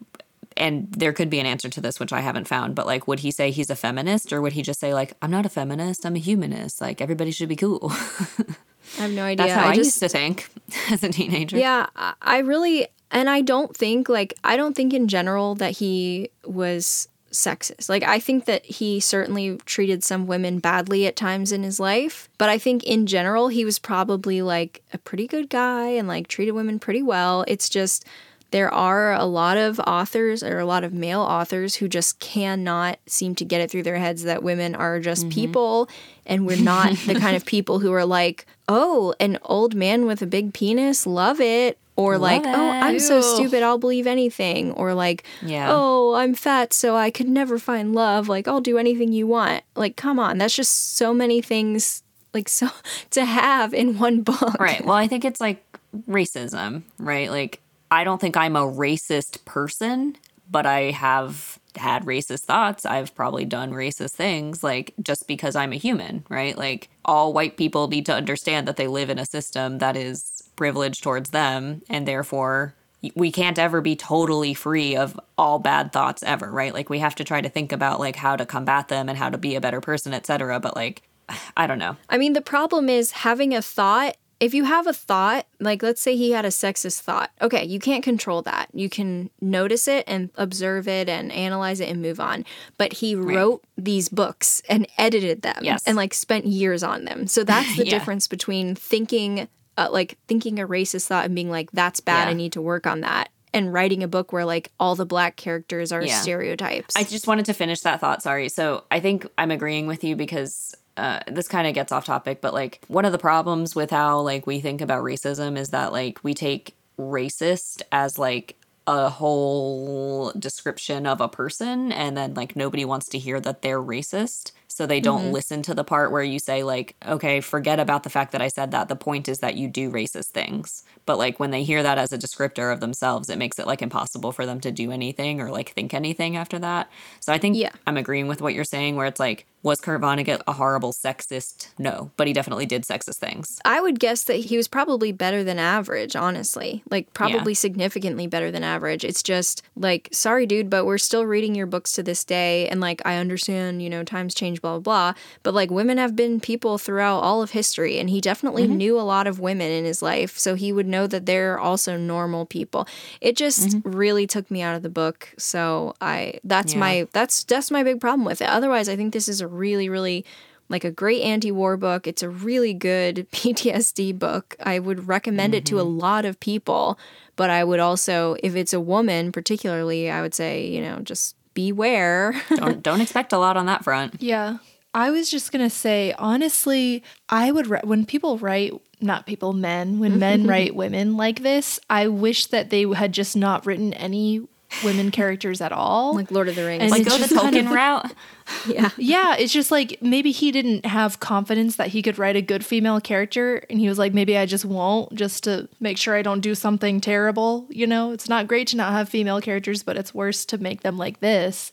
And 0.57 0.93
there 0.93 1.13
could 1.13 1.31
be 1.31 1.39
an 1.39 1.47
answer 1.47 1.69
to 1.69 1.81
this, 1.81 2.01
which 2.01 2.13
I 2.13 2.21
haven't 2.21 2.49
found. 2.49 2.75
But 2.75 2.87
like, 2.87 3.07
would 3.07 3.21
he 3.21 3.31
say 3.31 3.53
he's 3.53 3.71
a 3.71 3.77
feminist, 3.77 4.33
or 4.33 4.41
would 4.43 4.55
he 4.55 4.63
just 4.63 4.81
say 4.81 4.93
like, 4.93 5.15
I'm 5.23 5.31
not 5.31 5.47
a 5.47 5.49
feminist, 5.49 6.05
I'm 6.05 6.17
a 6.17 6.19
humanist. 6.19 6.81
Like 6.81 7.01
everybody 7.01 7.31
should 7.31 7.49
be 7.49 7.57
cool. 7.57 7.93
i 8.99 9.03
have 9.03 9.13
no 9.13 9.23
idea 9.23 9.47
That's 9.47 9.61
how 9.61 9.69
I, 9.69 9.75
just 9.75 9.87
used 9.87 10.01
to 10.01 10.09
think 10.09 10.49
as 10.91 11.05
a 11.05 11.11
teenager. 11.11 11.57
Yeah, 11.57 11.87
I 11.95 12.15
I 12.21 12.39
really, 12.39 12.89
and 13.11 13.31
I 13.31 13.41
don't 13.41 13.77
think, 13.77 14.09
like, 14.09 14.35
I 14.43 14.57
don't 14.57 14.75
think 14.75 14.93
in 14.93 15.07
general 15.09 15.55
that 15.57 15.79
he 15.79 16.31
was 16.45 17.09
sexist. 17.31 17.89
Like, 17.89 18.03
I 18.03 18.19
think 18.19 18.45
that 18.47 18.65
he 18.65 19.01
certainly 19.01 19.59
treated 19.67 20.03
some 20.03 20.27
women 20.27 20.59
badly 20.59 21.07
at 21.07 21.17
times 21.17 21.53
in 21.53 21.63
his 21.63 21.79
life, 21.79 22.29
but 22.39 22.49
I 22.49 22.59
think 22.59 22.85
in 22.85 23.07
general, 23.07 23.49
he 23.49 23.65
was 23.65 23.79
probably 23.79 24.43
like 24.43 24.83
a 24.93 24.99
pretty 24.99 25.27
good 25.27 25.49
guy 25.49 25.89
and 25.89 26.09
like 26.09 26.29
treated 26.29 26.53
women 26.53 26.79
pretty 26.79 27.03
well. 27.03 27.45
It's 27.47 27.69
just, 27.69 28.05
there 28.51 28.73
are 28.73 29.13
a 29.13 29.25
lot 29.25 29.59
of 29.59 29.79
authors 29.81 30.43
or 30.43 30.59
a 30.59 30.65
lot 30.65 30.83
of 30.85 30.93
male 30.93 31.21
authors 31.21 31.77
who 31.77 31.89
just 31.89 32.19
cannot 32.19 32.99
seem 33.07 33.35
to 33.35 33.45
get 33.45 33.61
it 33.61 33.71
through 33.71 33.83
their 33.83 33.99
heads 33.99 34.23
that 34.23 34.43
women 34.43 34.75
are 34.75 35.01
just 35.01 35.23
mm-hmm. 35.23 35.31
people 35.31 35.89
and 36.25 36.47
we're 36.47 36.61
not 36.61 36.95
the 37.07 37.15
kind 37.15 37.37
of 37.37 37.45
people 37.47 37.79
who 37.79 37.93
are 37.93 38.07
like, 38.07 38.47
oh, 38.69 39.15
an 39.21 39.39
old 39.43 39.75
man 39.75 40.07
with 40.07 40.23
a 40.23 40.27
big 40.27 40.55
penis, 40.55 41.07
love 41.07 41.41
it. 41.41 41.79
Or 41.99 42.17
like, 42.17 42.45
oh, 42.47 42.71
I'm 42.71 43.01
so 43.01 43.21
stupid, 43.21 43.65
I'll 43.65 43.77
believe 43.77 44.07
anything. 44.07 44.71
Or 44.71 44.95
like, 44.95 45.25
Yeah. 45.43 45.67
oh, 45.69 46.15
I'm 46.15 46.33
fat, 46.33 46.73
so 46.73 46.95
I 46.95 47.11
could 47.11 47.29
never 47.29 47.59
find 47.59 47.93
love. 47.93 48.29
Like, 48.29 48.47
I'll 48.47 48.61
do 48.61 48.79
anything 48.79 49.11
you 49.13 49.27
want. 49.27 49.65
Like, 49.75 49.97
come 49.97 50.21
on, 50.21 50.39
that's 50.39 50.55
just 50.55 50.97
so 50.97 51.13
many 51.13 51.43
things, 51.43 52.05
like, 52.33 52.49
so 52.49 52.69
to 53.11 53.25
have 53.25 53.75
in 53.75 53.99
one 53.99 54.23
book. 54.23 54.61
Right. 54.61 54.85
Well, 54.85 54.95
I 54.95 55.09
think 55.09 55.25
it's 55.25 55.41
like 55.41 55.61
racism, 56.09 56.83
right? 56.99 57.31
Like, 57.31 57.61
I 57.91 58.05
don't 58.05 58.21
think 58.21 58.37
I'm 58.37 58.55
a 58.55 58.63
racist 58.63 59.45
person, 59.45 60.17
but 60.49 60.67
I 60.67 60.93
have 60.93 61.59
had 61.77 62.05
racist 62.05 62.45
thoughts. 62.45 62.87
I've 62.87 63.13
probably 63.15 63.45
done 63.45 63.73
racist 63.73 64.13
things, 64.13 64.63
like, 64.63 64.95
just 65.03 65.27
because 65.27 65.57
I'm 65.57 65.73
a 65.73 65.77
human, 65.77 66.25
right? 66.29 66.57
Like, 66.57 66.91
all 67.05 67.33
white 67.33 67.57
people 67.57 67.89
need 67.89 68.07
to 68.07 68.15
understand 68.15 68.69
that 68.69 68.77
they 68.77 68.87
live 68.87 69.11
in 69.11 69.19
a 69.19 69.27
system 69.27 69.79
that 69.79 69.97
is 69.97 70.38
privileged 70.59 71.03
towards 71.03 71.31
them, 71.31 71.81
and 71.89 72.07
therefore, 72.07 72.75
we 73.15 73.31
can't 73.33 73.59
ever 73.59 73.81
be 73.81 73.95
totally 73.97 74.53
free 74.53 74.97
of 74.97 75.19
all 75.39 75.59
bad 75.61 75.93
thoughts 75.93 76.23
ever, 76.25 76.51
right? 76.51 76.75
Like, 76.75 76.91
we 76.91 76.99
have 76.99 77.15
to 77.15 77.25
try 77.25 77.41
to 77.41 77.49
think 77.49 77.73
about, 77.73 78.01
like, 78.01 78.17
how 78.17 78.37
to 78.37 78.45
combat 78.45 78.89
them 78.89 79.09
and 79.09 79.17
how 79.17 79.31
to 79.31 79.39
be 79.39 79.55
a 79.55 79.61
better 79.61 79.81
person, 79.81 80.13
etc. 80.13 80.59
But, 80.61 80.75
like, 80.77 81.03
I 81.57 81.67
don't 81.69 81.79
know. 81.79 81.97
I 82.11 82.19
mean, 82.19 82.33
the 82.35 82.41
problem 82.43 82.89
is 82.89 83.13
having 83.13 83.55
a 83.55 83.63
thought. 83.63 84.17
If 84.41 84.55
you 84.55 84.65
have 84.65 84.87
a 84.87 84.93
thought, 84.93 85.47
like 85.59 85.83
let's 85.83 86.01
say 86.01 86.17
he 86.17 86.31
had 86.31 86.45
a 86.45 86.49
sexist 86.51 87.01
thought, 87.01 87.31
okay, 87.43 87.65
you 87.65 87.81
can't 87.81 88.05
control 88.05 88.41
that. 88.43 88.69
You 88.73 88.89
can 88.89 89.31
notice 89.41 89.89
it 89.89 90.05
and 90.07 90.31
observe 90.37 90.87
it 90.87 91.09
and 91.09 91.33
analyze 91.33 91.81
it 91.81 91.89
and 91.89 92.01
move 92.01 92.21
on. 92.21 92.45
But 92.77 92.93
he 92.93 93.17
wrote 93.17 93.65
these 93.77 94.09
books 94.09 94.63
and 94.69 94.87
edited 94.97 95.43
them 95.43 95.59
Yes. 95.63 95.83
and 95.87 95.97
like 95.97 96.15
spent 96.15 96.47
years 96.47 96.85
on 96.85 97.05
them. 97.05 97.27
So 97.27 97.43
that's 97.43 97.75
the 97.77 97.85
Yeah. 97.85 97.91
difference 97.99 98.29
between 98.29 98.77
thinking, 98.77 99.49
uh, 99.79 99.89
like 99.91 100.19
thinking 100.29 100.59
a 100.59 100.67
racist 100.69 101.07
thought 101.07 101.25
and 101.25 101.35
being 101.35 101.51
like, 101.51 101.71
that's 101.73 102.01
bad, 102.01 102.25
Yeah. 102.25 102.31
I 102.31 102.33
need 102.35 102.53
to 102.53 102.61
work 102.61 102.87
on 102.87 103.01
that. 103.01 103.31
And 103.55 103.73
writing 103.73 104.03
a 104.03 104.09
book 104.09 104.33
where 104.33 104.45
like 104.45 104.71
all 104.79 104.95
the 104.95 105.07
black 105.07 105.37
characters 105.37 105.91
are 105.93 106.03
Yeah. 106.05 106.21
stereotypes. 106.21 106.95
I 106.97 107.05
just 107.05 107.27
wanted 107.27 107.47
to 107.47 107.55
finish 107.55 107.81
that 107.81 108.01
thought. 108.01 108.23
Sorry. 108.23 108.49
So 108.51 108.85
I 108.91 109.01
think 109.01 109.27
I'm 109.39 109.51
agreeing 109.51 109.87
with 109.87 110.05
you 110.05 110.17
because 110.17 110.75
uh, 110.99 111.21
this 111.29 111.49
kind 111.49 111.67
of 111.67 111.75
gets 111.75 111.93
off 111.93 112.05
topic, 112.05 112.41
but 112.43 112.53
like 112.53 112.85
one 112.89 113.05
of 113.07 113.13
the 113.13 113.19
problems 113.19 113.75
with 113.77 113.91
how 113.91 114.21
like 114.21 114.47
we 114.47 114.61
think 114.61 114.81
about 114.83 115.03
racism 115.05 115.57
is 115.57 115.71
that 115.71 115.93
like 115.93 116.19
we 116.25 116.35
take 116.35 116.75
racist 116.99 117.81
as 117.93 118.19
like 118.19 118.57
a 118.89 119.09
whole 119.09 120.33
description 120.33 121.07
of 121.07 121.21
a 121.21 121.29
person 121.29 121.93
and 121.93 122.17
then 122.17 122.35
like 122.35 122.57
nobody 122.57 122.85
wants 122.85 123.07
to 123.09 123.19
hear 123.19 123.39
that 123.41 123.63
they're 123.63 123.83
racist 123.83 124.51
so 124.79 124.87
they 124.87 125.01
don't 125.01 125.23
mm-hmm. 125.23 125.33
listen 125.33 125.61
to 125.61 125.75
the 125.75 125.83
part 125.83 126.13
where 126.13 126.23
you 126.23 126.39
say 126.39 126.63
like 126.63 126.95
okay 127.05 127.41
forget 127.41 127.81
about 127.81 128.05
the 128.05 128.11
fact 128.11 128.31
that 128.31 128.41
i 128.41 128.47
said 128.47 128.71
that. 128.71 128.87
The 128.89 128.95
point 128.95 129.29
is 129.29 129.41
that 129.41 129.57
you 129.57 129.67
do 129.67 129.91
racist 129.91 130.27
things. 130.27 130.85
But 131.05 131.19
like 131.19 131.41
when 131.41 131.51
they 131.51 131.65
hear 131.65 131.83
that 131.83 131.99
as 131.99 132.13
a 132.13 132.19
descriptor 132.19 132.73
of 132.73 132.79
themselves 132.79 133.29
it 133.29 133.39
makes 133.39 133.59
it 133.59 133.67
like 133.67 133.83
impossible 133.83 134.31
for 134.31 134.47
them 134.47 134.61
to 134.61 134.71
do 134.71 134.93
anything 134.93 135.41
or 135.41 135.51
like 135.51 135.71
think 135.71 135.95
anything 135.95 136.37
after 136.37 136.61
that. 136.61 136.89
So 137.19 137.33
i 137.33 137.39
think 137.39 137.57
Yeah. 137.57 137.73
i'm 137.89 137.97
agreeing 137.97 138.29
with 138.29 138.41
what 138.41 138.55
you're 138.55 138.63
saying 138.63 138.95
where 138.95 139.07
it's 139.07 139.19
like 139.19 139.47
was 139.63 139.81
kurt 139.81 140.01
vonnegut 140.01 140.41
a 140.47 140.53
horrible 140.53 140.93
sexist 140.93 141.69
no 141.79 142.11
but 142.17 142.27
he 142.27 142.33
definitely 142.33 142.67
did 142.67 142.83
sexist 142.83 143.17
things 143.17 143.59
I 143.65 143.81
would 143.81 143.99
guess 143.99 144.25
that 144.25 144.37
he 144.37 144.57
was 144.57 144.69
probably 144.69 145.13
better 145.13 145.43
than 145.45 145.59
average, 145.59 146.17
honestly. 146.17 146.83
Like, 146.91 147.13
probably 147.15 147.55
significantly 147.55 148.27
better 148.27 148.51
than 148.51 148.65
average. 148.65 149.05
It's 149.05 149.23
just 149.23 149.63
like, 149.77 150.09
sorry, 150.13 150.47
dude, 150.47 150.71
but 150.71 150.85
we're 150.85 150.99
still 150.99 151.27
reading 151.27 151.55
your 151.55 151.67
books 151.67 151.93
to 151.93 152.03
this 152.03 152.25
day. 152.25 152.69
And 152.69 152.81
like, 152.81 153.03
I 153.05 153.17
understand, 153.17 153.83
you 153.83 153.91
know, 153.91 154.05
times 154.05 154.35
change, 154.35 154.63
blah, 154.63 154.79
blah, 154.79 155.13
blah. 155.13 155.21
But 155.43 155.55
like, 155.55 155.71
women 155.71 155.99
have 155.99 156.17
been 156.17 156.41
people 156.41 156.79
throughout 156.79 157.21
all 157.21 157.43
of 157.43 157.51
history. 157.51 157.99
And 157.99 158.09
he 158.09 158.21
definitely 158.21 158.65
mm-hmm. 158.65 158.77
knew 158.77 159.01
a 159.01 159.03
lot 159.03 159.27
of 159.27 159.41
women 159.41 159.71
in 159.71 159.85
his 159.85 160.03
life. 160.03 160.39
So 160.39 160.55
he 160.55 160.73
would 160.73 160.87
know 160.87 161.07
that 161.07 161.27
they're 161.27 161.59
also 161.59 161.97
normal 161.97 162.47
people. 162.47 162.87
It 163.21 163.37
just 163.37 163.69
mm-hmm. 163.69 163.91
really 163.91 164.27
took 164.27 164.51
me 164.51 164.63
out 164.63 164.77
of 164.77 164.83
the 164.83 164.89
book. 164.89 165.35
So 165.37 165.95
I, 166.01 166.41
that's 166.45 166.75
Yeah. 166.75 166.81
my, 166.81 167.09
that's, 167.13 167.45
that's 167.45 167.71
my 167.71 167.83
big 167.83 168.01
problem 168.01 168.25
with 168.25 168.41
it. 168.41 168.49
Otherwise, 168.49 168.89
I 168.89 168.97
think 168.97 169.13
this 169.13 169.29
is 169.29 169.41
a 169.41 169.48
really, 169.49 169.89
really, 169.89 170.25
like 170.69 170.85
a 170.85 170.91
great 170.91 171.23
anti-war 171.23 171.77
book. 171.77 172.07
It's 172.07 172.23
a 172.23 172.29
really 172.29 172.75
good 172.75 173.27
PTSD 173.33 174.19
book. 174.19 174.57
I 174.61 174.79
would 174.79 175.09
recommend 175.09 175.55
it 175.55 175.65
to 175.67 175.79
a 175.79 175.85
mm-hmm. 175.85 175.99
lot 175.99 176.25
of 176.25 176.39
people, 176.41 176.99
but 177.37 177.51
I 177.51 177.65
would 177.65 177.81
also 177.81 178.37
if 178.43 178.55
it's 178.55 178.73
a 178.73 178.81
woman 178.81 179.33
particularly, 179.33 180.11
I 180.11 180.21
would 180.21 180.35
say, 180.35 180.67
you 180.67 180.81
know, 180.81 180.99
just 181.01 181.37
beware. 181.55 182.41
don't 182.51 182.83
don't 182.83 183.01
expect 183.01 183.33
a 183.33 183.39
lot 183.39 183.57
on 183.57 183.67
that 183.67 183.85
front 183.85 184.21
Yeah. 184.21 184.59
I 184.95 185.11
was 185.11 185.31
just 185.31 185.53
going 185.53 185.65
to 185.65 185.71
say, 185.71 186.15
honestly, 186.19 187.05
I 187.29 187.53
would, 187.53 187.67
ri- 187.67 187.81
when 187.85 188.07
people 188.07 188.39
write, 188.39 188.73
not 189.01 189.27
people, 189.27 189.53
men, 189.53 189.99
when 189.99 190.19
men 190.19 190.47
write 190.49 190.75
women 190.75 191.17
like 191.17 191.43
this, 191.43 191.79
I 191.91 192.09
wish 192.09 192.47
that 192.47 192.71
they 192.71 192.83
had 192.83 193.13
just 193.13 193.37
not 193.37 193.67
written 193.67 193.93
any 193.93 194.49
women 194.85 195.11
characters 195.11 195.61
at 195.61 195.73
all. 195.73 196.15
like 196.15 196.31
Lord 196.31 196.49
of 196.49 196.55
the 196.55 196.65
Rings. 196.65 196.83
And 196.83 196.91
like 196.91 197.01
it's 197.03 197.09
go 197.09 197.15
the 197.17 197.29
just 197.29 197.35
kind 197.41 197.57
of- 197.57 197.71
route 197.71 198.13
yeah. 198.67 198.91
yeah, 198.97 199.37
it's 199.37 199.53
just 199.53 199.71
like 199.71 199.99
maybe 200.01 200.31
he 200.31 200.51
didn't 200.51 200.87
have 200.87 201.21
confidence 201.21 201.77
that 201.77 201.89
he 201.89 202.01
could 202.03 202.19
write 202.19 202.35
a 202.37 202.41
good 202.43 202.65
female 202.65 203.01
character. 203.01 203.63
And 203.69 203.79
he 203.79 203.89
was 203.89 203.99
like, 203.99 204.15
maybe 204.15 204.39
I 204.39 204.47
just 204.47 204.65
won't, 204.65 205.15
just 205.15 205.45
to 205.45 205.69
make 205.81 205.99
sure 205.99 206.15
I 206.15 206.23
don't 206.23 206.41
do 206.41 206.55
something 206.55 207.01
terrible. 207.01 207.67
You 207.71 207.87
know, 207.87 208.13
it's 208.13 208.29
not 208.29 208.49
great 208.49 208.67
to 208.69 208.77
not 208.77 208.93
have 208.93 209.09
female 209.09 209.41
characters, 209.41 209.83
but 209.83 209.97
it's 209.99 210.15
worse 210.15 210.45
to 210.47 210.59
make 210.59 210.81
them 210.81 210.97
like 210.97 211.21
this. 211.21 211.73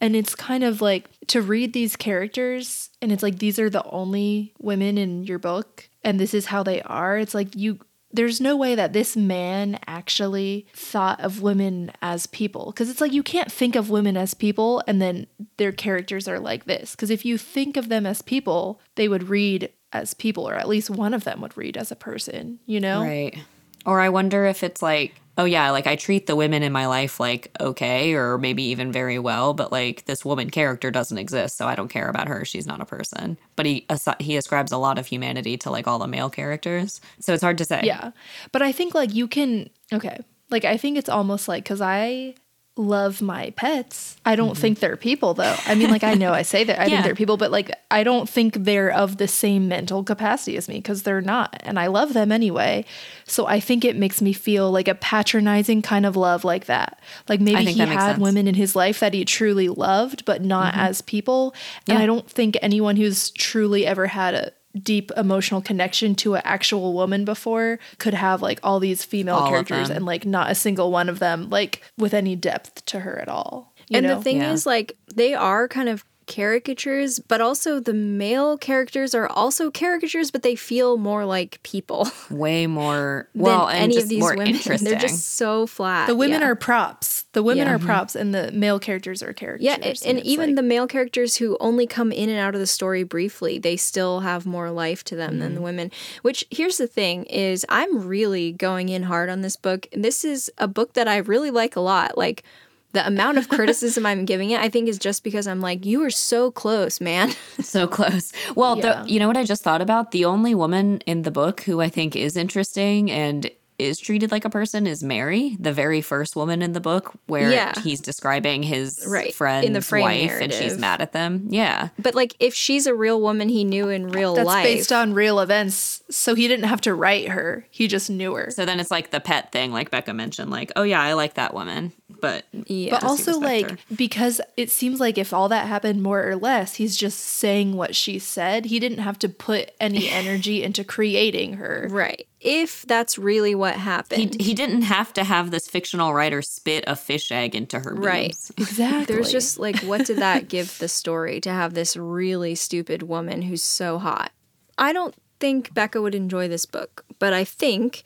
And 0.00 0.14
it's 0.16 0.34
kind 0.34 0.62
of 0.64 0.80
like 0.82 1.08
to 1.28 1.40
read 1.40 1.72
these 1.72 1.96
characters, 1.96 2.90
and 3.00 3.10
it's 3.10 3.22
like 3.22 3.38
these 3.38 3.58
are 3.58 3.70
the 3.70 3.82
only 3.84 4.52
women 4.58 4.98
in 4.98 5.24
your 5.24 5.38
book, 5.38 5.88
and 6.04 6.20
this 6.20 6.34
is 6.34 6.46
how 6.46 6.62
they 6.62 6.82
are. 6.82 7.16
It's 7.16 7.34
like 7.34 7.56
you 7.56 7.78
there's 8.16 8.40
no 8.40 8.56
way 8.56 8.74
that 8.74 8.92
this 8.92 9.16
man 9.16 9.78
actually 9.86 10.66
thought 10.74 11.20
of 11.20 11.42
women 11.42 11.92
as 12.02 12.26
people. 12.26 12.66
Because 12.66 12.90
it's 12.90 13.00
like 13.00 13.12
you 13.12 13.22
can't 13.22 13.52
think 13.52 13.76
of 13.76 13.90
women 13.90 14.16
as 14.16 14.34
people 14.34 14.82
and 14.86 15.00
then 15.00 15.26
their 15.56 15.72
characters 15.72 16.26
are 16.26 16.40
like 16.40 16.64
this. 16.64 16.92
Because 16.92 17.10
if 17.10 17.24
you 17.24 17.38
think 17.38 17.76
of 17.76 17.88
them 17.88 18.06
as 18.06 18.22
people 18.22 18.80
they 18.96 19.08
would 19.08 19.28
read 19.28 19.70
as 19.92 20.14
people 20.14 20.48
or 20.48 20.54
at 20.54 20.68
least 20.68 20.90
one 20.90 21.14
of 21.14 21.24
them 21.24 21.40
would 21.40 21.56
read 21.56 21.76
as 21.76 21.90
a 21.90 21.96
person 21.96 22.58
you 22.66 22.80
know? 22.80 23.02
Right. 23.02 23.38
Or 23.86 24.00
I 24.00 24.08
wonder 24.08 24.44
if 24.44 24.62
it's 24.62 24.82
like, 24.82 25.14
oh 25.38 25.44
yeah, 25.44 25.70
like 25.70 25.86
I 25.86 25.96
treat 25.96 26.26
the 26.26 26.36
women 26.36 26.62
in 26.62 26.72
my 26.72 26.86
life 26.86 27.20
like 27.20 27.50
okay 27.60 28.14
or 28.14 28.38
maybe 28.38 28.64
even 28.64 28.90
very 28.90 29.18
well, 29.18 29.54
but 29.54 29.70
like 29.70 30.04
this 30.06 30.24
woman 30.24 30.50
character 30.50 30.90
doesn't 30.90 31.18
exist, 31.18 31.56
so 31.56 31.66
I 31.66 31.74
don't 31.74 31.88
care 31.88 32.08
about 32.08 32.28
her. 32.28 32.44
She's 32.44 32.66
not 32.66 32.80
a 32.80 32.86
person. 32.86 33.38
But 33.54 33.66
he 33.66 33.86
he 34.18 34.36
ascribes 34.36 34.72
a 34.72 34.78
lot 34.78 34.98
of 34.98 35.06
humanity 35.06 35.56
to 35.58 35.70
like 35.70 35.86
all 35.86 35.98
the 35.98 36.08
male 36.08 36.30
characters. 36.30 37.00
So 37.20 37.32
it's 37.32 37.42
hard 37.42 37.58
to 37.58 37.64
say. 37.64 37.82
Yeah. 37.84 38.10
But 38.52 38.62
I 38.62 38.72
think 38.72 38.94
like 38.94 39.14
you 39.14 39.28
can 39.28 39.70
okay. 39.92 40.18
Like 40.50 40.64
I 40.64 40.76
think 40.76 40.98
it's 40.98 41.08
almost 41.08 41.48
like 41.48 41.64
cuz 41.64 41.80
I 41.80 42.34
love 42.78 43.22
my 43.22 43.50
pets. 43.56 44.16
I 44.26 44.36
don't 44.36 44.56
think 44.56 44.80
they're 44.80 44.98
people 44.98 45.32
though. 45.32 45.56
I 45.66 45.74
mean 45.74 45.90
like 45.90 46.04
I 46.04 46.12
know 46.14 46.32
I 46.34 46.42
say 46.42 46.62
that 46.64 46.78
I 46.78 46.84
Yeah. 46.86 46.88
think 46.96 47.04
they're 47.04 47.14
people 47.14 47.38
but 47.38 47.50
like 47.50 47.70
I 47.90 48.04
don't 48.04 48.28
think 48.28 48.52
they're 48.54 48.90
of 48.92 49.16
the 49.16 49.26
same 49.26 49.66
mental 49.66 50.04
capacity 50.04 50.58
as 50.58 50.68
me 50.68 50.76
because 50.76 51.02
they're 51.02 51.22
not 51.22 51.56
and 51.64 51.78
I 51.78 51.86
love 51.86 52.12
them 52.12 52.30
anyway. 52.30 52.84
So 53.24 53.46
I 53.46 53.60
think 53.60 53.84
it 53.84 53.96
makes 53.96 54.20
me 54.20 54.34
feel 54.34 54.70
like 54.70 54.88
a 54.88 54.94
patronizing 54.94 55.80
kind 55.80 56.04
of 56.04 56.16
love 56.16 56.44
like 56.44 56.66
that. 56.66 57.00
Like 57.28 57.40
maybe 57.40 57.64
he 57.72 57.78
had 57.78 58.18
women 58.18 58.46
in 58.46 58.54
his 58.54 58.76
life 58.76 59.00
that 59.00 59.14
he 59.14 59.24
truly 59.24 59.68
loved 59.68 60.24
but 60.26 60.42
not 60.42 60.74
as 60.76 61.00
people. 61.00 61.54
And 61.88 61.96
Yeah. 61.98 62.02
I 62.02 62.06
don't 62.06 62.28
think 62.30 62.58
anyone 62.60 62.96
who's 62.96 63.30
truly 63.30 63.86
ever 63.86 64.06
had 64.06 64.34
a 64.34 64.52
deep 64.82 65.10
emotional 65.16 65.60
connection 65.60 66.14
to 66.16 66.34
an 66.34 66.42
actual 66.44 66.92
woman 66.92 67.24
before 67.24 67.78
could 67.98 68.14
have 68.14 68.42
like 68.42 68.60
all 68.62 68.78
these 68.80 69.04
female 69.04 69.36
All 69.36 69.48
characters 69.48 69.90
and 69.90 70.04
like 70.04 70.26
not 70.26 70.50
a 70.50 70.54
single 70.54 70.90
one 70.90 71.08
of 71.08 71.18
them 71.18 71.48
like 71.50 71.82
with 71.96 72.12
any 72.14 72.36
depth 72.36 72.84
to 72.86 73.00
her 73.00 73.18
at 73.18 73.28
all. 73.28 73.72
You 73.88 73.98
and 73.98 74.06
know? 74.06 74.16
the 74.16 74.22
thing 74.22 74.38
Yeah. 74.38 74.52
is, 74.52 74.66
like, 74.66 74.96
they 75.14 75.32
are 75.34 75.68
kind 75.68 75.88
of 75.88 76.04
caricatures, 76.26 77.18
but 77.18 77.40
also 77.40 77.80
the 77.80 77.94
male 77.94 78.58
characters 78.58 79.14
are 79.14 79.26
also 79.28 79.70
caricatures, 79.70 80.30
but 80.30 80.42
they 80.42 80.54
feel 80.56 80.96
more 80.96 81.24
like 81.24 81.62
people 81.62 82.08
Way 82.30 82.66
more 82.66 83.28
well, 83.34 83.66
than 83.66 83.74
and 83.76 83.84
any 83.84 83.94
just 83.94 84.04
of 84.04 84.08
these 84.10 84.20
more 84.20 84.30
women. 84.36 84.48
interesting. 84.54 84.88
They're 84.90 84.98
just 85.00 85.34
so 85.36 85.66
flat. 85.66 86.06
the 86.06 86.14
women 86.16 86.40
yeah. 86.40 86.48
are 86.48 86.54
props. 86.54 87.24
The 87.32 87.42
women 87.42 87.66
Yeah. 87.66 87.74
are 87.74 87.78
props, 87.78 88.14
and 88.16 88.34
the 88.34 88.50
male 88.52 88.78
characters 88.78 89.22
are 89.22 89.32
characters. 89.34 89.64
Yeah, 89.64 89.76
a- 89.82 90.08
and 90.08 90.20
even 90.20 90.54
the 90.54 90.62
male 90.62 90.86
characters 90.86 91.36
who 91.36 91.56
only 91.60 91.86
come 91.86 92.10
in 92.10 92.28
and 92.30 92.38
out 92.38 92.54
of 92.54 92.60
the 92.60 92.66
story 92.66 93.02
briefly, 93.02 93.58
they 93.58 93.76
still 93.76 94.20
have 94.20 94.46
more 94.46 94.70
life 94.70 95.04
to 95.04 95.16
them 95.16 95.32
Mm-hmm. 95.32 95.40
than 95.40 95.54
the 95.54 95.60
women. 95.60 95.90
Which 96.22 96.44
here's 96.50 96.78
the 96.78 96.86
thing 96.86 97.24
is 97.24 97.66
I'm 97.68 98.06
really 98.06 98.52
going 98.52 98.88
in 98.88 99.02
hard 99.04 99.28
on 99.28 99.42
this 99.42 99.56
book. 99.56 99.86
This 99.92 100.24
is 100.24 100.50
a 100.58 100.66
book 100.68 100.94
that 100.94 101.08
I 101.08 101.18
really 101.18 101.50
like 101.50 101.76
a 101.76 101.80
lot. 101.80 102.16
Like 102.16 102.42
the 102.92 103.06
amount 103.06 103.36
of 103.38 103.48
criticism 103.48 104.06
I'm 104.06 104.24
giving 104.24 104.50
it, 104.50 104.60
I 104.60 104.68
think 104.68 104.88
is 104.88 104.98
just 104.98 105.22
because 105.24 105.46
I'm 105.46 105.60
like, 105.60 105.84
you 105.84 106.02
are 106.04 106.10
so 106.10 106.50
close, 106.50 107.00
man. 107.00 107.32
so 107.60 107.86
close. 107.86 108.32
Well, 108.54 108.78
Yeah. 108.78 109.02
the, 109.02 109.12
you 109.12 109.18
know 109.18 109.28
what 109.28 109.36
I 109.36 109.44
just 109.44 109.62
thought 109.62 109.82
about? 109.82 110.12
The 110.12 110.24
only 110.24 110.54
woman 110.54 111.00
in 111.06 111.22
the 111.22 111.30
book 111.30 111.60
who 111.62 111.80
I 111.80 111.88
think 111.88 112.16
is 112.16 112.36
interesting 112.36 113.10
and 113.10 113.50
is 113.78 113.98
treated 113.98 114.30
like 114.30 114.44
a 114.44 114.50
person 114.50 114.86
is 114.86 115.02
Mary, 115.02 115.56
the 115.60 115.72
very 115.72 116.00
first 116.00 116.36
woman 116.36 116.62
in 116.62 116.72
the 116.72 116.80
book, 116.80 117.12
where 117.26 117.50
Yeah. 117.50 117.78
he's 117.80 118.00
describing 118.00 118.62
his 118.62 119.04
Right, 119.06 119.34
in 119.64 119.72
the 119.72 119.82
frame 119.82 120.02
wife 120.02 120.40
and 120.40 120.52
she's 120.52 120.78
mad 120.78 121.00
at 121.00 121.12
them. 121.12 121.46
Yeah. 121.50 121.88
but 121.98 122.14
like 122.14 122.34
if 122.40 122.54
she's 122.54 122.86
a 122.86 122.94
real 122.94 123.20
woman 123.20 123.48
he 123.48 123.64
knew 123.64 123.88
in 123.88 124.08
real 124.08 124.34
that's 124.34 124.46
life. 124.46 124.64
based 124.64 124.92
on 124.92 125.12
real 125.14 125.40
events, 125.40 126.02
so 126.10 126.34
he 126.34 126.48
didn't 126.48 126.66
have 126.66 126.80
to 126.82 126.94
write 126.94 127.28
her. 127.28 127.66
He 127.70 127.88
just 127.88 128.08
knew 128.10 128.34
her. 128.34 128.50
So 128.50 128.64
then 128.64 128.80
it's 128.80 128.90
like 128.90 129.10
the 129.10 129.20
pet 129.20 129.52
thing, 129.52 129.72
like 129.72 129.90
Bekah 129.90 130.14
mentioned, 130.14 130.50
like, 130.50 130.72
oh 130.76 130.82
yeah, 130.82 131.00
I 131.02 131.12
like 131.14 131.34
that 131.34 131.52
woman. 131.54 131.92
But 132.20 132.46
yeah. 132.52 132.92
But 132.92 133.04
also, 133.04 133.38
like, 133.38 133.70
her? 133.72 133.78
because 133.94 134.40
it 134.56 134.70
seems 134.70 135.00
like 135.00 135.18
if 135.18 135.34
all 135.34 135.48
that 135.50 135.66
happened 135.66 136.02
more 136.02 136.26
or 136.26 136.34
less, 136.36 136.76
he's 136.76 136.96
just 136.96 137.18
saying 137.20 137.76
what 137.76 137.94
she 137.94 138.18
said. 138.18 138.64
He 138.66 138.80
didn't 138.80 138.98
have 138.98 139.18
to 139.18 139.28
put 139.28 139.72
any 139.80 140.08
energy 140.10 140.62
into 140.62 140.82
creating 140.82 141.54
her. 141.54 141.88
right. 141.90 142.26
If 142.48 142.86
that's 142.86 143.18
really 143.18 143.54
what 143.56 143.74
happened. 143.74 144.40
he 144.40 144.54
didn't 144.54 144.82
have 144.82 145.12
to 145.14 145.24
have 145.24 145.50
this 145.50 145.66
fictional 145.68 146.14
writer 146.14 146.42
spit 146.42 146.84
a 146.86 146.94
fish 146.94 147.32
egg 147.32 147.54
into 147.56 147.80
her 147.80 147.92
Right. 147.94 148.28
boobs. 148.30 148.52
Exactly. 148.58 149.14
There's 149.14 149.32
just 149.32 149.58
like, 149.58 149.80
what 149.80 150.06
did 150.06 150.18
that 150.18 150.48
give 150.48 150.78
the 150.78 150.86
story 150.88 151.40
to 151.40 151.50
have 151.50 151.74
this 151.74 151.96
really 151.96 152.54
stupid 152.54 153.02
woman 153.02 153.42
who's 153.42 153.62
so 153.64 153.98
hot? 153.98 154.30
I 154.78 154.92
don't 154.92 155.14
think 155.40 155.74
Bekah 155.74 156.00
would 156.00 156.14
enjoy 156.14 156.46
this 156.48 156.66
book, 156.66 157.04
but 157.18 157.32
I 157.32 157.42
think 157.44 158.04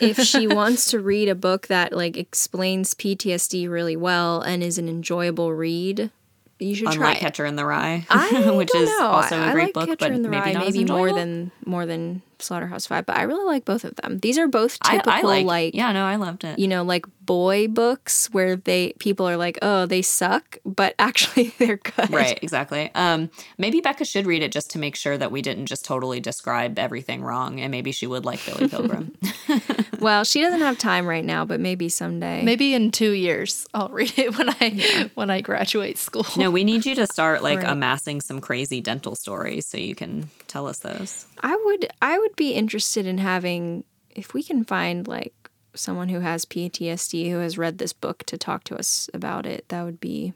if 0.00 0.18
she 0.24 0.46
wants 0.46 0.90
to 0.92 1.00
read 1.00 1.28
a 1.28 1.34
book 1.34 1.66
that 1.66 1.92
like 1.92 2.16
explains 2.16 2.94
PTSD 2.94 3.68
really 3.68 3.96
well 3.96 4.40
and 4.40 4.62
is 4.62 4.78
an 4.78 4.88
enjoyable 4.88 5.52
read, 5.52 6.10
you 6.58 6.74
should 6.74 6.86
try 6.86 6.94
Unlike 6.94 7.16
it. 7.16 7.20
Catcher 7.20 7.44
in 7.46 7.56
the 7.56 7.64
Rye, 7.66 8.06
I 8.08 8.50
which 8.56 8.68
don't 8.68 8.82
is 8.82 8.88
know. 8.98 9.06
also 9.08 9.36
I, 9.36 9.46
a 9.46 9.50
I 9.50 9.52
great 9.52 9.64
like 9.64 9.74
book, 9.74 9.86
Catcher 9.88 9.96
but 9.98 10.12
in 10.12 10.22
the 10.22 10.28
maybe 10.28 10.40
Rye 10.42 10.52
not 10.52 10.64
maybe 10.66 10.84
more 10.84 11.12
than 11.12 11.50
more 11.64 11.86
than 11.86 12.22
Slaughterhouse 12.42 12.86
Five, 12.86 13.06
but 13.06 13.16
I 13.16 13.22
really 13.22 13.44
like 13.44 13.64
both 13.64 13.84
of 13.84 13.96
them. 13.96 14.18
These 14.20 14.38
are 14.38 14.48
both 14.48 14.78
typical 14.80 15.12
I 15.12 15.20
like, 15.22 15.46
like 15.46 15.74
yeah, 15.74 15.92
no, 15.92 16.04
I 16.04 16.16
loved 16.16 16.44
it. 16.44 16.58
you 16.58 16.68
know, 16.68 16.82
like 16.82 17.04
boy 17.24 17.68
books 17.68 18.28
where 18.32 18.56
they 18.56 18.92
people 18.98 19.28
are 19.28 19.36
like, 19.36 19.58
oh, 19.62 19.86
they 19.86 20.02
suck, 20.02 20.58
but 20.64 20.94
actually 20.98 21.54
they're 21.58 21.76
good. 21.76 22.10
Right, 22.10 22.38
exactly. 22.42 22.90
Um, 22.94 23.30
maybe 23.58 23.80
Bekah 23.80 24.06
should 24.08 24.26
read 24.26 24.42
it 24.42 24.50
just 24.52 24.70
to 24.72 24.78
make 24.78 24.96
sure 24.96 25.16
that 25.16 25.30
we 25.30 25.42
didn't 25.42 25.66
just 25.66 25.84
totally 25.84 26.20
describe 26.20 26.78
everything 26.78 27.22
wrong, 27.22 27.60
and 27.60 27.70
maybe 27.70 27.92
she 27.92 28.06
would 28.06 28.24
like 28.24 28.44
Billy 28.44 28.68
Pilgrim. 28.68 29.12
Well, 30.00 30.24
she 30.24 30.40
doesn't 30.40 30.60
have 30.62 30.78
time 30.78 31.06
right 31.06 31.24
now, 31.24 31.44
but 31.44 31.60
maybe 31.60 31.90
someday. 31.90 32.42
maybe 32.42 32.72
in 32.72 32.90
two 32.90 33.10
years 33.10 33.66
I'll 33.74 33.90
read 33.90 34.18
it 34.18 34.34
when 34.38 34.48
I 34.48 35.10
when 35.14 35.28
I 35.28 35.42
graduate 35.42 35.98
school. 35.98 36.24
no, 36.38 36.50
we 36.50 36.64
need 36.64 36.86
you 36.86 36.94
to 36.94 37.06
start 37.06 37.42
like 37.42 37.58
Right. 37.58 37.68
amassing 37.70 38.22
some 38.22 38.40
crazy 38.40 38.80
dental 38.80 39.14
stories 39.14 39.66
so 39.66 39.76
you 39.76 39.94
can 39.94 40.30
tell 40.50 40.66
us 40.66 40.78
those. 40.78 41.26
I 41.40 41.56
would 41.64 41.88
I 42.02 42.18
would 42.18 42.36
be 42.36 42.52
interested 42.52 43.06
in 43.06 43.18
having 43.18 43.84
if 44.10 44.34
we 44.34 44.42
can 44.42 44.64
find 44.64 45.06
like 45.06 45.34
someone 45.74 46.08
who 46.08 46.20
has 46.20 46.44
PTSD 46.44 47.30
who 47.30 47.38
has 47.38 47.56
read 47.56 47.78
this 47.78 47.92
book 47.92 48.24
to 48.24 48.36
talk 48.36 48.64
to 48.64 48.76
us 48.76 49.08
about 49.14 49.46
it. 49.46 49.68
That 49.68 49.84
would 49.84 50.00
be 50.00 50.34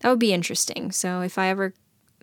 that 0.00 0.10
would 0.10 0.18
be 0.18 0.32
interesting. 0.32 0.90
So 0.92 1.20
if 1.20 1.38
I 1.38 1.48
ever 1.48 1.74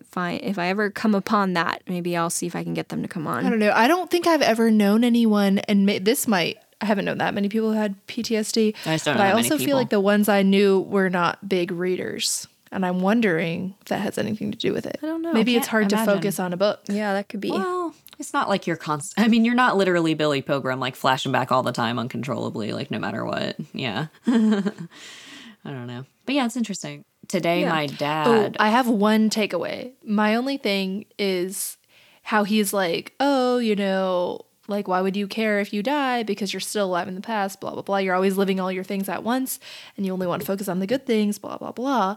find 0.04 0.42
if 0.42 0.58
I 0.58 0.66
ever 0.68 0.90
come 0.90 1.14
upon 1.14 1.52
that, 1.54 1.82
maybe 1.88 2.16
I'll 2.16 2.30
see 2.30 2.46
if 2.46 2.56
I 2.56 2.64
can 2.64 2.74
get 2.74 2.88
them 2.88 3.02
to 3.02 3.08
come 3.08 3.26
on. 3.26 3.46
I 3.46 3.50
don't 3.50 3.58
know. 3.58 3.72
I 3.72 3.88
don't 3.88 4.10
think 4.10 4.26
I've 4.26 4.42
ever 4.42 4.70
known 4.70 5.04
anyone, 5.04 5.58
and 5.60 5.86
ma- 5.86 5.98
this 6.00 6.26
might. 6.26 6.58
I 6.80 6.86
haven't 6.86 7.04
known 7.04 7.18
that 7.18 7.32
many 7.32 7.48
people 7.48 7.70
who 7.70 7.78
had 7.78 8.04
PTSD. 8.08 8.74
I 8.84 8.96
don't 8.96 9.04
but 9.04 9.14
know 9.14 9.22
I 9.22 9.32
also 9.32 9.56
feel 9.56 9.76
like 9.76 9.90
the 9.90 10.00
ones 10.00 10.28
I 10.28 10.42
knew 10.42 10.80
were 10.80 11.08
not 11.08 11.48
big 11.48 11.70
readers, 11.70 12.48
and 12.72 12.84
I'm 12.84 13.00
wondering 13.00 13.74
if 13.80 13.86
that 13.88 14.00
has 14.00 14.18
anything 14.18 14.50
to 14.50 14.58
do 14.58 14.72
with 14.72 14.86
it. 14.86 14.98
I 15.02 15.06
don't 15.06 15.22
know. 15.22 15.32
Maybe 15.32 15.54
it's 15.56 15.68
hard 15.68 15.92
imagine. 15.92 16.06
to 16.06 16.14
focus 16.14 16.40
on 16.40 16.52
a 16.52 16.56
book. 16.56 16.80
Yeah, 16.88 17.12
that 17.14 17.28
could 17.28 17.40
be. 17.40 17.50
Well, 17.50 17.94
it's 18.18 18.32
not 18.32 18.48
like 18.48 18.66
you're 18.66 18.76
constant. 18.76 19.24
I 19.24 19.28
mean, 19.28 19.44
you're 19.44 19.54
not 19.54 19.76
literally 19.76 20.14
Billy 20.14 20.42
Pilgrim, 20.42 20.80
like 20.80 20.96
flashing 20.96 21.32
back 21.32 21.52
all 21.52 21.62
the 21.62 21.72
time 21.72 21.98
uncontrollably, 21.98 22.72
like 22.72 22.90
no 22.90 22.98
matter 22.98 23.24
what. 23.24 23.56
Yeah. 23.72 24.06
I 24.26 25.70
don't 25.70 25.86
know. 25.86 26.04
But 26.26 26.34
yeah, 26.34 26.46
it's 26.46 26.56
interesting. 26.56 27.04
Today, 27.28 27.60
Yeah. 27.62 27.70
my 27.70 27.84
Oh, 27.84 27.96
dad. 27.96 28.56
I 28.58 28.70
have 28.70 28.88
one 28.88 29.30
takeaway. 29.30 29.92
My 30.04 30.34
only 30.34 30.56
thing 30.56 31.06
is 31.18 31.76
how 32.24 32.44
he's 32.44 32.72
like, 32.72 33.14
oh, 33.20 33.58
you 33.58 33.76
know, 33.76 34.44
like, 34.68 34.86
why 34.88 35.00
would 35.00 35.16
you 35.16 35.26
care 35.26 35.60
if 35.60 35.72
you 35.72 35.82
die 35.82 36.22
because 36.22 36.52
you're 36.52 36.60
still 36.60 36.86
alive 36.86 37.08
in 37.08 37.14
the 37.14 37.20
past, 37.20 37.60
blah, 37.60 37.72
blah, 37.72 37.82
blah. 37.82 37.96
You're 37.98 38.14
always 38.14 38.36
living 38.36 38.60
all 38.60 38.70
your 38.72 38.84
things 38.84 39.08
at 39.08 39.22
once 39.24 39.58
and 39.96 40.06
you 40.06 40.12
only 40.12 40.26
want 40.26 40.40
to 40.42 40.46
focus 40.46 40.68
on 40.68 40.78
the 40.78 40.86
good 40.86 41.06
things, 41.06 41.38
blah, 41.38 41.58
blah, 41.58 41.72
blah. 41.72 42.16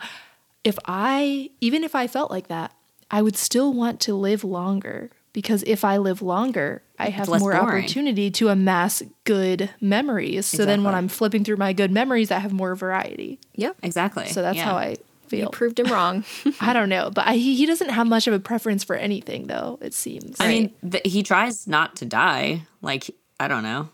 If 0.65 0.77
I, 0.85 1.51
even 1.61 1.83
if 1.85 1.95
I 1.95 2.07
felt 2.07 2.29
like 2.31 2.47
that, 2.49 2.73
I 3.09 3.21
would 3.21 3.37
still 3.37 3.71
want 3.71 4.01
to 4.01 4.13
live 4.15 4.43
longer 4.43 5.11
because 5.31 5.63
if 5.67 5.85
I 5.85 5.97
live 5.97 6.21
longer, 6.21 6.81
I 6.99 7.09
have 7.09 7.27
more 7.27 7.51
boring. 7.51 7.55
opportunity 7.57 8.31
to 8.31 8.49
amass 8.49 9.01
good 9.25 9.69
memories. 9.79 10.45
So 10.45 10.65
then 10.65 10.83
when 10.83 10.95
I'm 10.95 11.07
flipping 11.07 11.43
through 11.43 11.57
my 11.57 11.71
good 11.73 11.91
memories, 11.91 12.31
I 12.31 12.39
have 12.39 12.51
more 12.51 12.73
variety. 12.75 13.39
Yep. 13.55 13.77
exactly. 13.83 14.27
So 14.27 14.41
that's 14.41 14.57
Yeah. 14.57 14.65
how 14.65 14.75
I 14.75 14.89
You 14.89 14.97
feel. 15.27 15.49
proved 15.49 15.79
him 15.79 15.87
wrong. 15.87 16.23
I 16.61 16.73
don't 16.73 16.89
know, 16.89 17.11
but 17.13 17.27
I, 17.27 17.35
he, 17.35 17.55
he 17.55 17.65
doesn't 17.65 17.89
have 17.89 18.07
much 18.07 18.27
of 18.27 18.33
a 18.33 18.39
preference 18.39 18.83
for 18.83 18.95
anything, 18.95 19.47
though. 19.47 19.77
It 19.81 19.93
seems. 19.93 20.37
I 20.39 20.47
mean, 20.47 20.73
th- 20.89 21.03
he 21.05 21.21
tries 21.21 21.67
not 21.67 21.95
to 21.97 22.05
die. 22.05 22.61
Like, 22.81 23.11
I 23.39 23.47
don't 23.47 23.63
know. 23.63 23.89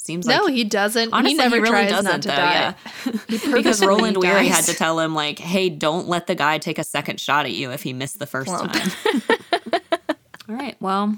Seems 0.00 0.26
like. 0.26 0.36
no, 0.36 0.46
he 0.46 0.64
doesn't. 0.64 1.12
Honestly, 1.12 1.30
he 1.32 1.36
never 1.36 1.56
really 1.56 1.68
tries 1.70 1.90
doesn't, 1.90 2.04
not 2.10 2.22
to 2.22 2.28
though, 2.28 2.34
die. 2.34 2.74
yeah. 3.30 3.52
because 3.54 3.84
Roland 3.84 4.16
Weary 4.16 4.48
had 4.48 4.64
to 4.64 4.74
tell 4.74 4.98
him, 5.00 5.14
like, 5.14 5.38
hey, 5.38 5.68
don't 5.68 6.08
let 6.08 6.26
the 6.26 6.34
guy 6.34 6.58
take 6.58 6.78
a 6.78 6.84
second 6.84 7.20
shot 7.20 7.44
at 7.46 7.52
you 7.52 7.70
if 7.72 7.82
he 7.82 7.92
missed 7.92 8.18
the 8.18 8.26
first 8.26 8.48
Plump. 8.48 8.72
time. 8.72 9.22
All 10.48 10.54
right. 10.54 10.76
Well, 10.80 11.16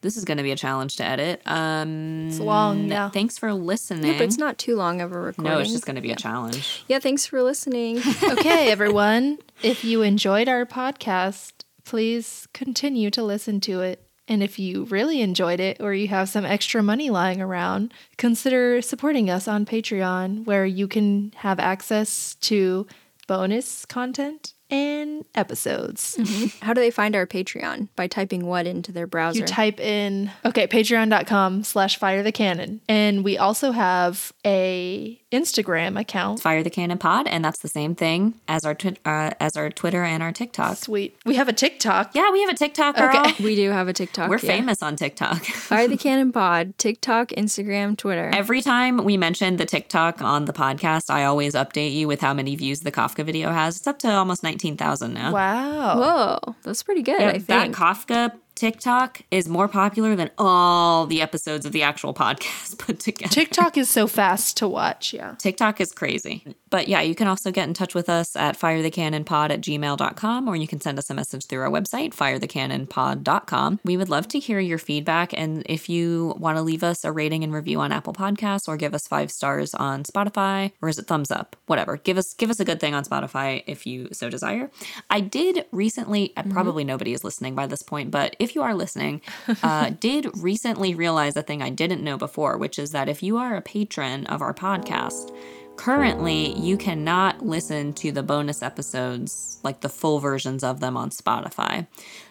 this 0.00 0.16
is 0.16 0.24
going 0.24 0.38
to 0.38 0.42
be 0.42 0.52
a 0.52 0.56
challenge 0.56 0.96
to 0.96 1.04
edit. 1.04 1.42
Um, 1.44 2.28
It's 2.28 2.38
long, 2.38 2.88
yeah. 2.88 3.10
Thanks 3.10 3.36
for 3.36 3.52
listening. 3.52 4.12
Yeah, 4.12 4.18
but 4.18 4.24
it's 4.24 4.38
not 4.38 4.56
too 4.56 4.76
long 4.76 5.00
of 5.02 5.12
a 5.12 5.18
recording. 5.20 5.52
no, 5.52 5.58
it's 5.58 5.70
just 5.70 5.84
going 5.84 5.96
to 5.96 6.02
be 6.02 6.12
a 6.12 6.16
challenge. 6.16 6.84
Yeah, 6.88 6.98
thanks 7.00 7.26
for 7.26 7.42
listening. 7.42 7.98
okay, 8.22 8.70
everyone. 8.70 9.38
If 9.62 9.84
you 9.84 10.00
enjoyed 10.02 10.48
our 10.48 10.64
podcast, 10.64 11.52
please 11.84 12.48
continue 12.54 13.10
to 13.10 13.22
listen 13.22 13.60
to 13.62 13.80
it. 13.82 14.06
And 14.30 14.44
if 14.44 14.60
you 14.60 14.84
really 14.84 15.22
enjoyed 15.22 15.58
it 15.58 15.78
or 15.80 15.92
you 15.92 16.06
have 16.06 16.28
some 16.28 16.44
extra 16.44 16.84
money 16.84 17.10
lying 17.10 17.42
around, 17.42 17.92
consider 18.16 18.80
supporting 18.80 19.28
us 19.28 19.48
on 19.48 19.66
Patreon, 19.66 20.46
where 20.46 20.64
you 20.64 20.86
can 20.86 21.32
have 21.34 21.58
access 21.58 22.36
to 22.36 22.86
bonus 23.26 23.84
content 23.84 24.54
and 24.70 25.24
episodes. 25.34 26.18
How 26.62 26.72
do 26.72 26.80
they 26.80 26.90
find 26.90 27.16
our 27.16 27.26
Patreon? 27.26 27.88
By 27.96 28.06
typing 28.06 28.46
what 28.46 28.66
into 28.66 28.92
their 28.92 29.06
browser? 29.06 29.40
You 29.40 29.46
type 29.46 29.80
in 29.80 30.30
okay, 30.44 30.66
patreon.com 30.66 31.64
slash 31.64 31.98
fire 31.98 32.22
the 32.22 32.32
cannon. 32.32 32.80
And 32.88 33.24
we 33.24 33.38
also 33.38 33.72
have 33.72 34.32
a 34.44 35.20
Instagram 35.32 35.98
account. 35.98 36.40
Fire 36.40 36.62
the 36.62 36.70
Cannon 36.70 36.98
Pod, 36.98 37.28
and 37.28 37.44
that's 37.44 37.60
the 37.60 37.68
same 37.68 37.94
thing 37.94 38.34
as 38.48 38.64
our 38.64 38.74
twi- 38.74 38.96
uh, 39.04 39.30
as 39.38 39.56
our 39.56 39.70
Twitter 39.70 40.02
and 40.02 40.22
our 40.22 40.32
TikTok. 40.32 40.76
Sweet. 40.76 41.16
We 41.24 41.36
have 41.36 41.48
a 41.48 41.52
TikTok. 41.52 42.14
Yeah, 42.14 42.30
we 42.32 42.40
have 42.40 42.50
a 42.50 42.56
TikTok. 42.56 42.96
Girl. 42.96 43.08
Okay. 43.08 43.34
we 43.44 43.54
do 43.54 43.70
have 43.70 43.88
a 43.88 43.92
TikTok. 43.92 44.28
We're 44.28 44.36
yeah. 44.36 44.56
famous 44.56 44.82
on 44.82 44.96
TikTok. 44.96 45.44
Fire 45.44 45.86
the 45.86 45.96
Cannon 45.96 46.32
Pod, 46.32 46.76
TikTok, 46.78 47.28
Instagram, 47.28 47.96
Twitter. 47.96 48.30
Every 48.34 48.60
time 48.60 49.04
we 49.04 49.16
mention 49.16 49.56
the 49.56 49.66
TikTok 49.66 50.20
on 50.20 50.46
the 50.46 50.52
podcast, 50.52 51.10
I 51.10 51.24
always 51.24 51.54
update 51.54 51.94
you 51.94 52.08
with 52.08 52.20
how 52.20 52.34
many 52.34 52.56
views 52.56 52.80
the 52.80 52.92
Kafka 52.92 53.24
video 53.24 53.52
has. 53.52 53.76
It's 53.76 53.86
up 53.86 53.98
to 54.00 54.10
almost 54.10 54.42
19,000 54.64 55.14
now. 55.14 55.32
Wow. 55.32 55.98
Whoa, 55.98 56.54
that's 56.62 56.82
pretty 56.82 57.02
good, 57.02 57.20
I 57.20 57.38
think 57.38 57.46
That. 57.46 57.70
Kafka 57.72 58.32
TikTok 58.60 59.22
is 59.30 59.48
more 59.48 59.68
popular 59.68 60.14
than 60.14 60.30
all 60.36 61.06
the 61.06 61.22
episodes 61.22 61.64
of 61.64 61.72
the 61.72 61.82
actual 61.82 62.12
podcast 62.12 62.76
put 62.78 63.00
together. 63.00 63.32
TikTok 63.32 63.78
is 63.78 63.88
so 63.88 64.06
fast 64.06 64.58
to 64.58 64.68
watch. 64.68 65.14
Yeah. 65.14 65.34
TikTok 65.38 65.80
is 65.80 65.92
crazy. 65.92 66.44
But 66.68 66.86
yeah, 66.86 67.00
you 67.00 67.14
can 67.14 67.26
also 67.26 67.50
get 67.50 67.66
in 67.66 67.72
touch 67.72 67.94
with 67.94 68.10
us 68.10 68.36
at 68.36 68.58
firethecannonpod 68.58 69.50
at 69.50 69.62
gmail.com 69.62 70.46
or 70.46 70.56
you 70.56 70.68
can 70.68 70.78
send 70.78 70.98
us 70.98 71.08
a 71.08 71.14
message 71.14 71.46
through 71.46 71.62
our 71.62 71.70
website, 71.70 72.14
firethecannonpod.com. 72.14 73.80
We 73.82 73.96
would 73.96 74.10
love 74.10 74.28
to 74.28 74.38
hear 74.38 74.60
your 74.60 74.78
feedback. 74.78 75.32
And 75.32 75.62
if 75.64 75.88
you 75.88 76.34
want 76.38 76.58
to 76.58 76.62
leave 76.62 76.84
us 76.84 77.02
a 77.02 77.12
rating 77.12 77.42
and 77.42 77.54
review 77.54 77.80
on 77.80 77.92
Apple 77.92 78.12
Podcasts 78.12 78.68
or 78.68 78.76
give 78.76 78.94
us 78.94 79.08
five 79.08 79.32
stars 79.32 79.74
on 79.74 80.04
Spotify, 80.04 80.72
or 80.82 80.90
is 80.90 80.98
it 80.98 81.06
thumbs 81.06 81.30
up? 81.30 81.56
Whatever. 81.64 81.96
Give 81.96 82.18
us 82.18 82.34
give 82.34 82.50
us 82.50 82.60
a 82.60 82.64
good 82.66 82.78
thing 82.78 82.94
on 82.94 83.04
Spotify 83.04 83.64
if 83.66 83.86
you 83.86 84.08
so 84.12 84.28
desire. 84.28 84.70
I 85.08 85.20
did 85.20 85.64
recently, 85.72 86.34
uh, 86.36 86.42
probably 86.50 86.84
nobody 86.84 87.14
is 87.14 87.24
listening 87.24 87.54
by 87.54 87.66
this 87.66 87.82
point, 87.82 88.10
but 88.10 88.36
if 88.38 88.49
you 88.54 88.62
are 88.62 88.74
listening, 88.74 89.20
uh, 89.62 89.90
did 90.00 90.28
recently 90.38 90.94
realize 90.94 91.36
a 91.36 91.42
thing 91.42 91.62
I 91.62 91.70
didn't 91.70 92.04
know 92.04 92.16
before, 92.16 92.58
which 92.58 92.78
is 92.78 92.92
that 92.92 93.08
if 93.08 93.22
you 93.22 93.36
are 93.36 93.56
a 93.56 93.62
patron 93.62 94.26
of 94.26 94.42
our 94.42 94.54
podcast, 94.54 95.34
currently 95.76 96.58
you 96.58 96.76
cannot 96.76 97.44
listen 97.44 97.92
to 97.94 98.12
the 98.12 98.22
bonus 98.22 98.62
episodes, 98.62 99.58
like 99.62 99.80
the 99.80 99.88
full 99.88 100.18
versions 100.18 100.62
of 100.62 100.80
them 100.80 100.96
on 100.96 101.10
Spotify, 101.10 101.86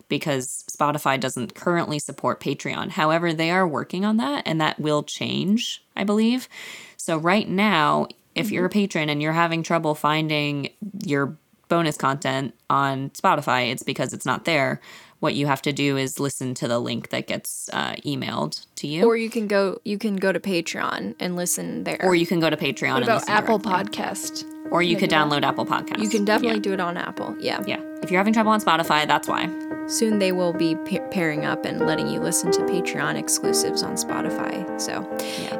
because 0.07 0.63
Spotify 0.69 1.19
doesn't 1.19 1.55
currently 1.55 1.99
support 1.99 2.39
Patreon. 2.39 2.91
However, 2.91 3.33
they 3.33 3.51
are 3.51 3.67
working 3.67 4.05
on 4.05 4.17
that, 4.17 4.43
and 4.45 4.61
that 4.61 4.79
will 4.79 5.03
change, 5.03 5.83
I 5.95 6.03
believe. 6.03 6.47
So, 6.97 7.17
right 7.17 7.47
now, 7.47 8.07
if 8.35 8.51
you're 8.51 8.65
a 8.65 8.69
patron 8.69 9.09
and 9.09 9.21
you're 9.21 9.33
having 9.33 9.63
trouble 9.63 9.95
finding 9.95 10.69
your 11.03 11.37
bonus 11.69 11.97
content 11.97 12.53
on 12.69 13.09
Spotify, 13.11 13.71
it's 13.71 13.83
because 13.83 14.13
it's 14.13 14.25
not 14.25 14.45
there. 14.45 14.81
What 15.19 15.35
you 15.35 15.47
have 15.47 15.61
to 15.63 15.73
do 15.73 15.97
is 15.97 16.19
listen 16.19 16.53
to 16.55 16.67
the 16.67 16.79
link 16.79 17.09
that 17.09 17.27
gets 17.27 17.69
uh, 17.73 17.95
emailed 18.05 18.65
to 18.75 18.87
you, 18.87 19.05
or 19.05 19.17
you 19.17 19.29
can 19.29 19.47
go 19.47 19.79
you 19.83 19.97
can 19.97 20.15
go 20.15 20.31
to 20.31 20.39
Patreon 20.39 21.15
and 21.19 21.35
listen 21.35 21.83
there. 21.83 21.99
or 22.03 22.15
you 22.15 22.25
can 22.25 22.39
go 22.39 22.49
to 22.49 22.57
Patreon 22.57 22.93
What 22.93 23.03
and 23.03 23.11
about 23.11 23.29
Apple 23.29 23.57
directly. 23.57 24.01
Podcast? 24.01 24.45
or 24.71 24.81
you 24.83 24.95
could 24.97 25.09
download 25.09 25.43
Apple 25.43 25.65
Podcasts. 25.65 26.01
you 26.01 26.09
can 26.09 26.25
definitely 26.25 26.57
yeah. 26.57 26.63
do 26.63 26.73
it 26.73 26.79
on 26.79 26.97
Apple. 26.97 27.35
Yeah. 27.39 27.61
Yeah, 27.65 27.81
if 28.03 28.11
you're 28.11 28.19
having 28.19 28.33
trouble 28.33 28.51
on 28.51 28.61
Spotify, 28.61 29.07
that's 29.07 29.27
why. 29.27 29.47
Soon 29.87 30.19
they 30.19 30.31
will 30.31 30.53
be 30.53 30.75
pa- 30.75 31.05
pairing 31.09 31.45
up 31.45 31.65
and 31.65 31.79
letting 31.87 32.07
you 32.07 32.19
listen 32.19 32.51
to 32.51 32.59
Patreon 32.61 33.15
exclusives 33.15 33.81
on 33.81 33.95
Spotify. 33.95 34.79
So 34.79 35.03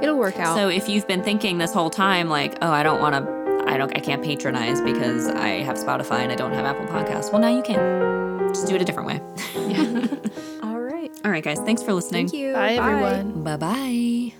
it'll 0.02 0.18
work 0.18 0.38
out. 0.40 0.56
So 0.56 0.70
if 0.70 0.88
you've 0.88 1.08
been 1.08 1.24
thinking 1.24 1.58
this 1.58 1.74
whole 1.74 1.90
time, 1.90 2.30
like, 2.30 2.58
oh, 2.62 2.72
I 2.72 2.84
don't 2.84 3.02
want 3.02 3.16
to, 3.16 3.39
I 3.68 3.78
don't, 3.78 3.96
I 3.96 4.00
can't 4.00 4.24
patronize 4.24 4.82
because 4.82 5.28
I 5.28 5.62
have 5.64 5.78
Spotify 5.78 6.20
and 6.20 6.32
I 6.32 6.36
don't 6.36 6.54
have 6.54 6.66
Apple 6.66 6.86
Podcasts. 6.88 7.32
Well, 7.32 7.42
now 7.42 7.56
you 7.56 7.62
can. 7.64 8.50
Just 8.50 8.68
do 8.68 8.76
it 8.76 8.82
a 8.82 8.86
different 8.86 9.08
way. 9.08 9.22
Yeah. 9.68 10.08
All 10.64 10.80
right. 10.80 11.12
All 11.24 11.32
right, 11.32 11.44
guys. 11.44 11.60
Thanks 11.60 11.84
for 11.84 11.94
listening. 11.94 12.28
Thank 12.28 12.42
you. 12.42 12.54
Bye, 12.54 12.74
everyone. 12.74 13.44
Bye 13.44 13.58
bye. 13.58 14.34